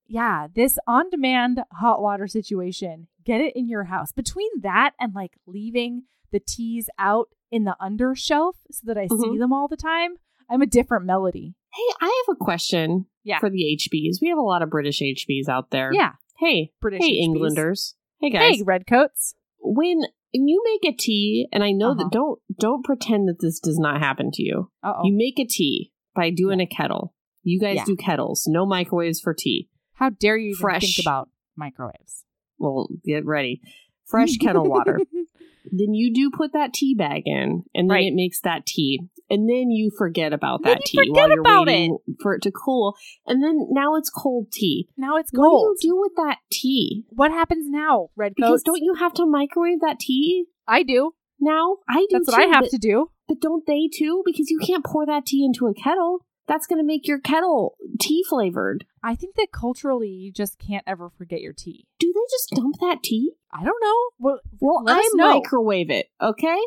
yeah, 0.07 0.47
this 0.53 0.77
on 0.87 1.09
demand 1.09 1.63
hot 1.71 2.01
water 2.01 2.27
situation 2.27 3.07
get 3.23 3.41
it 3.41 3.55
in 3.55 3.67
your 3.67 3.85
house. 3.85 4.11
Between 4.11 4.49
that 4.61 4.91
and 4.99 5.13
like 5.13 5.37
leaving 5.45 6.03
the 6.31 6.39
teas 6.39 6.89
out 6.99 7.29
in 7.51 7.63
the 7.63 7.75
under 7.79 8.15
shelf 8.15 8.57
so 8.71 8.81
that 8.85 8.97
I 8.97 9.07
see 9.07 9.15
Mhm. 9.15 9.39
them 9.39 9.53
all 9.53 9.67
the 9.67 9.77
time, 9.77 10.15
I'm 10.49 10.61
a 10.61 10.65
different 10.65 11.05
melody. 11.05 11.55
Hey, 11.77 11.93
I 12.01 12.23
have 12.27 12.35
a 12.35 12.43
question 12.43 13.05
Yeah. 13.23 13.39
for 13.39 13.49
the 13.49 13.63
HBs. 13.77 14.17
We 14.21 14.29
have 14.29 14.37
a 14.37 14.41
lot 14.41 14.61
of 14.63 14.69
British 14.69 14.99
HBs 15.01 15.47
out 15.47 15.69
there. 15.71 15.91
Yeah. 15.93 16.13
Hey, 16.39 16.71
British 16.81 17.03
hey, 17.03 17.11
HBs. 17.19 17.23
Englanders. 17.23 17.95
Hey, 18.19 18.29
guys. 18.31 18.57
Hey, 18.57 18.63
redcoats. 18.63 19.35
When 19.59 19.99
you 20.33 20.61
make 20.81 20.91
a 20.93 20.95
tea, 20.97 21.47
and 21.51 21.63
I 21.63 21.71
know 21.71 21.91
Uh-huh. 21.91 22.03
that 22.03 22.11
don't 22.11 22.39
don't 22.59 22.83
pretend 22.83 23.27
that 23.27 23.39
this 23.39 23.59
does 23.59 23.77
not 23.79 23.99
happen 24.01 24.31
to 24.33 24.43
you. 24.43 24.71
Uh 24.83 24.93
oh. 24.97 25.01
You 25.05 25.15
make 25.15 25.39
a 25.39 25.45
tea 25.47 25.91
by 26.15 26.31
doing 26.31 26.59
a 26.59 26.65
kettle. 26.67 27.13
You 27.43 27.59
guys 27.59 27.75
Yeah. 27.77 27.85
do 27.85 27.95
kettles. 27.95 28.45
No 28.47 28.65
microwaves 28.65 29.21
for 29.21 29.33
tea. 29.33 29.69
How 29.93 30.09
dare 30.09 30.37
you 30.37 30.49
even 30.49 30.59
Fresh. 30.59 30.95
think 30.95 31.05
about 31.05 31.29
microwaves? 31.55 32.25
Well, 32.57 32.89
get 33.05 33.25
ready. 33.25 33.61
Fresh 34.05 34.37
kettle 34.37 34.65
water. 34.69 34.99
Then 35.71 35.93
you 35.93 36.13
do 36.13 36.29
put 36.31 36.53
that 36.53 36.73
tea 36.73 36.95
bag 36.95 37.23
in, 37.25 37.63
and 37.73 37.89
then 37.89 37.95
Right. 37.95 38.05
it 38.07 38.13
makes 38.15 38.41
that 38.41 38.65
tea. 38.65 39.01
And 39.29 39.49
then 39.49 39.69
you 39.71 39.91
forget 39.97 40.31
about 40.31 40.63
that 40.63 40.79
tea 40.85 40.97
while 40.97 41.07
forget 41.07 41.29
you're 41.31 41.41
about 41.41 41.67
waiting 41.67 41.97
for 42.21 42.33
it 42.33 42.41
to 42.43 42.51
cool. 42.51 42.95
And 43.25 43.43
then 43.43 43.67
now 43.71 43.95
it's 43.95 44.09
cold 44.09 44.51
tea. 44.51 44.87
now 44.97 45.17
it's 45.17 45.31
cold. 45.31 45.67
What 45.67 45.77
do 45.81 45.87
you 45.87 45.93
do 45.93 45.99
with 45.99 46.11
that 46.15 46.37
tea? 46.49 47.03
What 47.09 47.31
happens 47.31 47.65
now, 47.69 48.07
Because 48.15 48.33
redcoats? 48.39 48.63
don't 48.63 48.81
you 48.81 48.93
have 48.93 49.13
to 49.15 49.25
microwave 49.25 49.81
that 49.81 49.99
tea 49.99 50.45
I 50.67 50.83
do. 50.83 51.11
now? 51.41 51.77
I 51.89 52.01
do. 52.01 52.07
That's 52.11 52.27
what 52.27 52.39
I 52.41 52.45
have 52.45 52.61
but, 52.63 52.69
to 52.71 52.77
do. 52.77 53.11
But 53.27 53.41
don't 53.41 53.65
they 53.67 53.89
too? 53.93 54.23
Because 54.25 54.49
you 54.49 54.59
can't 54.59 54.85
pour 54.85 55.05
that 55.05 55.25
tea 55.25 55.43
into 55.43 55.67
a 55.67 55.73
kettle. 55.73 56.25
That's 56.47 56.65
going 56.65 56.79
to 56.79 56.85
make 56.85 57.07
your 57.07 57.19
kettle 57.19 57.75
tea 57.99 58.23
flavored. 58.27 58.85
I 59.03 59.15
think 59.15 59.35
that 59.35 59.47
culturally, 59.51 60.07
you 60.09 60.31
just 60.31 60.57
can't 60.59 60.83
ever 60.87 61.09
forget 61.09 61.41
your 61.41 61.51
tea. 61.53 61.87
Do 61.99 62.11
they 62.13 62.21
just 62.31 62.51
dump 62.55 62.77
that 62.79 63.03
tea? 63.03 63.33
I 63.51 63.65
don't 63.65 63.83
know. 63.83 64.09
Well, 64.19 64.39
Well, 64.61 64.83
I 64.87 65.09
microwave 65.15 65.89
it. 65.89 66.07
Okay, 66.21 66.57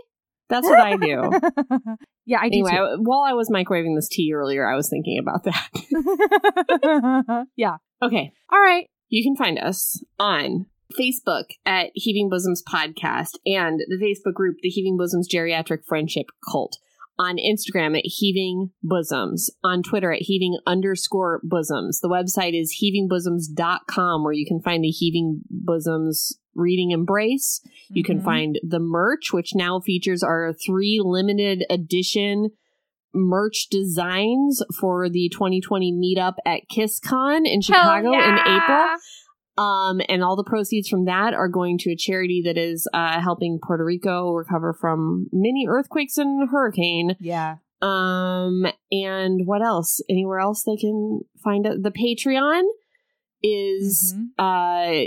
that's 0.51 0.67
what 0.67 0.81
I 0.81 0.97
do. 0.97 1.31
yeah, 2.27 2.39
I 2.41 2.49
do 2.51 2.57
anyway, 2.57 2.71
too. 2.73 2.77
I- 2.77 2.97
while 2.99 3.23
I 3.27 3.33
was 3.33 3.49
microwaving 3.51 3.97
this 3.97 4.09
tea 4.09 4.35
earlier, 4.35 4.69
I 4.71 4.77
was 4.77 4.91
thinking 4.91 5.19
about 5.19 5.45
that. 5.45 7.47
yeah. 7.57 7.77
okay, 8.03 8.33
All 8.51 8.61
right. 8.61 8.89
you 9.09 9.23
can 9.23 9.37
find 9.37 9.59
us 9.59 10.03
on 10.19 10.67
Facebook 10.99 11.45
at 11.65 11.91
Heaving 11.95 12.29
Bosoms 12.29 12.63
Podcast 12.69 13.37
and 13.47 13.81
the 13.89 13.97
Facebook 14.03 14.35
group, 14.35 14.57
the 14.61 14.69
Heaving 14.69 14.99
Bosoms 14.99 15.29
Geriatric 15.33 15.85
Friendship 15.87 16.27
Cult. 16.51 16.79
On 17.21 17.37
Instagram 17.37 17.97
at 17.99 18.05
Heaving 18.07 18.71
Bosoms. 18.83 19.51
On 19.63 19.83
Twitter 19.83 20.11
at 20.11 20.23
Heaving 20.23 20.57
underscore 20.67 21.41
Bosoms. 21.45 22.01
The 22.01 22.09
website 22.09 22.59
is 22.59 22.81
heavingbosoms.com 22.83 24.25
where 24.25 24.33
you 24.33 24.47
can 24.47 24.61
find 24.63 24.83
the 24.83 24.89
Heaving 24.89 25.43
Bosoms 25.51 26.39
reading 26.55 26.91
embrace. 26.93 27.61
You 27.91 28.03
can 28.03 28.21
Mhm. 28.21 28.25
find 28.25 28.59
the 28.67 28.81
merch, 28.81 29.33
which 29.33 29.55
now 29.55 29.81
features 29.81 30.23
our 30.23 30.53
three 30.55 31.01
limited 31.05 31.65
edition 31.69 32.51
merch 33.13 33.67
designs 33.71 34.63
for 34.81 35.09
the 35.11 35.29
2020 35.31 35.93
meetup 35.93 36.35
at 36.47 36.63
KissCon 36.75 37.43
in 37.45 37.61
Chicago 37.61 38.13
Hell 38.13 38.29
in! 38.33 38.39
April. 38.39 38.97
Um, 39.61 40.01
and 40.09 40.25
all 40.25 40.37
the 40.37 40.45
proceeds 40.45 40.89
from 40.89 41.05
that 41.05 41.35
are 41.35 41.49
going 41.49 41.77
to 41.79 41.93
a 41.93 41.97
charity 41.97 42.41
that 42.47 42.57
is 42.57 42.89
uh, 42.95 43.21
helping 43.21 43.59
Puerto 43.63 43.85
Rico 43.85 44.31
recover 44.33 44.73
from 44.81 45.27
many 45.33 45.67
earthquakes 45.69 46.17
and 46.17 46.49
hurricane. 46.51 47.17
Yeah. 47.21 47.57
Um, 47.83 48.67
and 48.91 49.41
what 49.47 49.63
else? 49.63 50.01
Anywhere 50.09 50.39
else 50.41 50.63
they 50.65 50.77
can 50.77 51.21
find 51.45 51.67
it? 51.67 51.83
The 51.83 51.91
Patreon 51.91 52.63
is 53.43 54.15
Mhm. 54.17 54.29
uh 54.39 55.07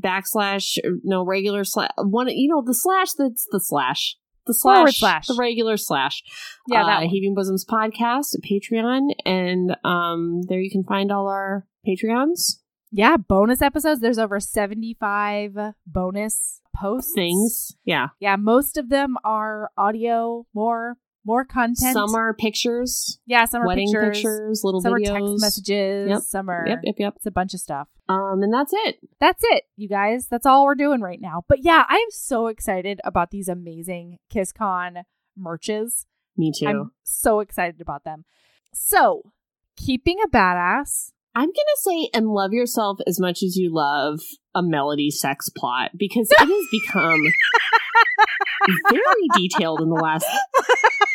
backslash 0.00 0.78
no 1.02 1.24
regular 1.24 1.64
slash 1.64 1.90
one 1.96 2.28
you 2.28 2.48
know 2.48 2.62
the 2.64 2.72
slash 2.74 3.12
that's 3.14 3.46
the 3.50 3.60
slash 3.60 4.16
the 4.46 4.54
slash, 4.54 4.98
slash. 4.98 5.26
the 5.26 5.36
regular 5.38 5.76
slash 5.76 6.22
Yeah, 6.68 6.84
uh, 6.86 7.00
heaving 7.00 7.34
bosoms 7.34 7.64
podcast 7.68 8.34
at 8.34 8.42
patreon 8.48 9.08
and 9.26 9.76
um 9.84 10.42
there 10.48 10.60
you 10.60 10.70
can 10.70 10.84
find 10.84 11.10
all 11.10 11.26
our 11.26 11.66
patreons 11.86 12.60
Yeah, 12.90 13.16
bonus 13.16 13.60
episodes. 13.62 14.00
There's 14.00 14.18
over 14.18 14.40
75 14.40 15.56
bonus 15.86 16.60
posts. 16.74 17.12
things 17.14 17.76
yeah 17.84 18.08
Yeah, 18.20 18.36
most 18.36 18.76
of 18.76 18.88
them 18.88 19.16
are 19.24 19.70
audio, 19.76 20.46
more 20.54 20.96
more 21.24 21.44
content. 21.44 21.92
some 21.92 22.14
are 22.14 22.32
pictures 22.32 23.18
yeah, 23.26 23.44
some 23.44 23.62
are 23.62 23.66
wedding 23.66 23.88
pictures, 23.88 24.16
pictures, 24.18 24.60
little 24.64 24.80
some 24.80 24.94
videos 24.94 25.10
are 25.10 25.18
text 25.18 25.40
messages, 25.42 26.08
Yep. 26.08 26.20
some 26.22 26.48
are 26.48 26.64
yep 26.68 26.78
yep 26.84 26.94
yep 26.98 27.12
it's 27.16 27.26
a 27.26 27.30
bunch 27.32 27.52
of 27.52 27.60
stuff. 27.60 27.88
um 28.08 28.40
and 28.42 28.52
that's 28.54 28.72
it 28.72 29.00
That's 29.20 29.42
it, 29.50 29.64
you 29.76 29.88
guys. 29.88 30.28
That's 30.28 30.46
all 30.46 30.64
we're 30.64 30.74
doing 30.76 31.00
right 31.00 31.20
now. 31.20 31.42
But 31.48 31.58
yeah, 31.64 31.84
I 31.88 31.96
am 31.96 32.10
so 32.10 32.46
excited 32.46 33.00
about 33.04 33.30
these 33.32 33.48
amazing 33.48 34.18
KissCon 34.32 35.02
merches. 35.36 36.06
me 36.36 36.52
too 36.56 36.66
I'm 36.66 36.92
so 37.02 37.40
excited 37.40 37.80
about 37.80 38.04
them. 38.04 38.24
So, 38.72 39.32
keeping 39.76 40.18
a 40.24 40.28
badass. 40.28 41.12
I'm 41.38 41.46
gonna 41.46 41.78
say 41.82 42.10
and 42.14 42.28
love 42.30 42.52
yourself 42.52 42.98
as 43.06 43.20
much 43.20 43.44
as 43.44 43.56
you 43.56 43.72
love 43.72 44.18
a 44.56 44.62
melody 44.62 45.08
sex 45.12 45.48
plot 45.48 45.92
because 45.96 46.28
it 46.32 46.38
has 46.40 46.66
become 46.82 47.20
very 48.90 49.28
detailed 49.36 49.80
in 49.80 49.88
the 49.88 49.94
last 49.94 50.26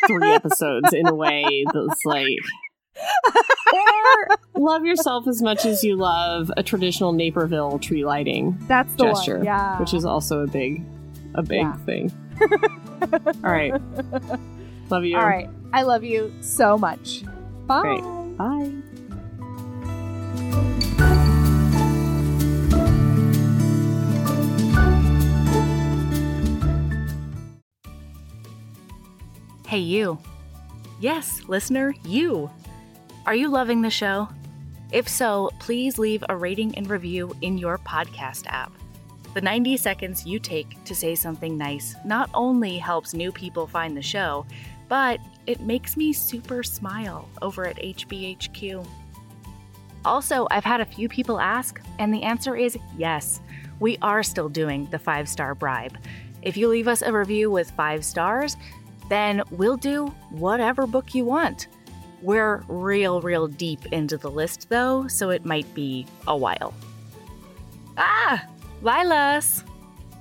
three 0.06 0.30
episodes 0.32 0.94
in 0.94 1.06
a 1.06 1.14
way 1.14 1.64
that's 1.74 2.00
like 2.06 2.28
or 3.74 4.36
love 4.56 4.86
yourself 4.86 5.26
as 5.28 5.42
much 5.42 5.66
as 5.66 5.84
you 5.84 5.94
love 5.96 6.50
a 6.56 6.62
traditional 6.62 7.12
Naperville 7.12 7.78
tree 7.78 8.06
lighting 8.06 8.56
That's 8.66 8.94
the 8.94 9.04
gesture, 9.04 9.36
one. 9.38 9.44
Yeah. 9.44 9.78
which 9.78 9.92
is 9.92 10.06
also 10.06 10.40
a 10.40 10.46
big 10.46 10.82
a 11.34 11.42
big 11.42 11.60
Yeah. 11.60 11.76
thing. 11.84 12.12
All 13.44 13.50
right. 13.50 13.74
Love 14.88 15.04
you. 15.04 15.16
All 15.18 15.26
right. 15.26 15.50
I 15.74 15.82
love 15.82 16.02
you 16.02 16.32
so 16.40 16.78
much. 16.78 17.24
Bye. 17.66 17.82
Great. 17.82 18.36
Bye. 18.38 18.72
Hey, 29.74 29.80
you. 29.80 30.18
Yes, 31.00 31.42
listener, 31.48 31.94
you. 32.04 32.48
Are 33.26 33.34
you 33.34 33.48
loving 33.48 33.82
the 33.82 33.90
show? 33.90 34.28
If 34.92 35.08
so, 35.08 35.50
please 35.58 35.98
leave 35.98 36.22
a 36.28 36.36
rating 36.36 36.76
and 36.76 36.88
review 36.88 37.34
in 37.42 37.58
your 37.58 37.78
podcast 37.78 38.46
app. 38.46 38.72
The 39.34 39.40
90 39.40 39.76
seconds 39.78 40.24
you 40.24 40.38
take 40.38 40.84
to 40.84 40.94
say 40.94 41.16
something 41.16 41.58
nice 41.58 41.96
not 42.04 42.30
only 42.34 42.78
helps 42.78 43.14
new 43.14 43.32
people 43.32 43.66
find 43.66 43.96
the 43.96 44.02
show, 44.02 44.46
but 44.88 45.18
it 45.48 45.60
makes 45.60 45.96
me 45.96 46.12
super 46.12 46.62
smile 46.62 47.28
over 47.42 47.66
at 47.66 47.78
HBHQ. 47.78 48.86
Also, 50.04 50.46
I've 50.50 50.64
had 50.64 50.80
a 50.80 50.84
few 50.84 51.08
people 51.08 51.40
ask, 51.40 51.80
and 51.98 52.12
the 52.12 52.22
answer 52.22 52.56
is 52.56 52.78
yes. 52.96 53.40
We 53.80 53.98
are 54.02 54.22
still 54.22 54.48
doing 54.48 54.86
the 54.90 54.98
five 54.98 55.28
star 55.28 55.54
bribe. 55.54 55.96
If 56.42 56.56
you 56.56 56.68
leave 56.68 56.88
us 56.88 57.02
a 57.02 57.12
review 57.12 57.50
with 57.50 57.70
five 57.70 58.04
stars, 58.04 58.56
then 59.08 59.42
we'll 59.50 59.76
do 59.76 60.06
whatever 60.30 60.86
book 60.86 61.14
you 61.14 61.24
want. 61.24 61.68
We're 62.22 62.62
real, 62.68 63.20
real 63.20 63.48
deep 63.48 63.84
into 63.86 64.16
the 64.16 64.30
list 64.30 64.68
though, 64.68 65.08
so 65.08 65.30
it 65.30 65.44
might 65.44 65.72
be 65.74 66.06
a 66.26 66.36
while. 66.36 66.74
Ah! 67.96 68.46
Lilas! 68.82 69.64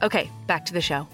Okay, 0.01 0.29
back 0.47 0.65
to 0.65 0.73
the 0.73 0.81
show. 0.81 1.07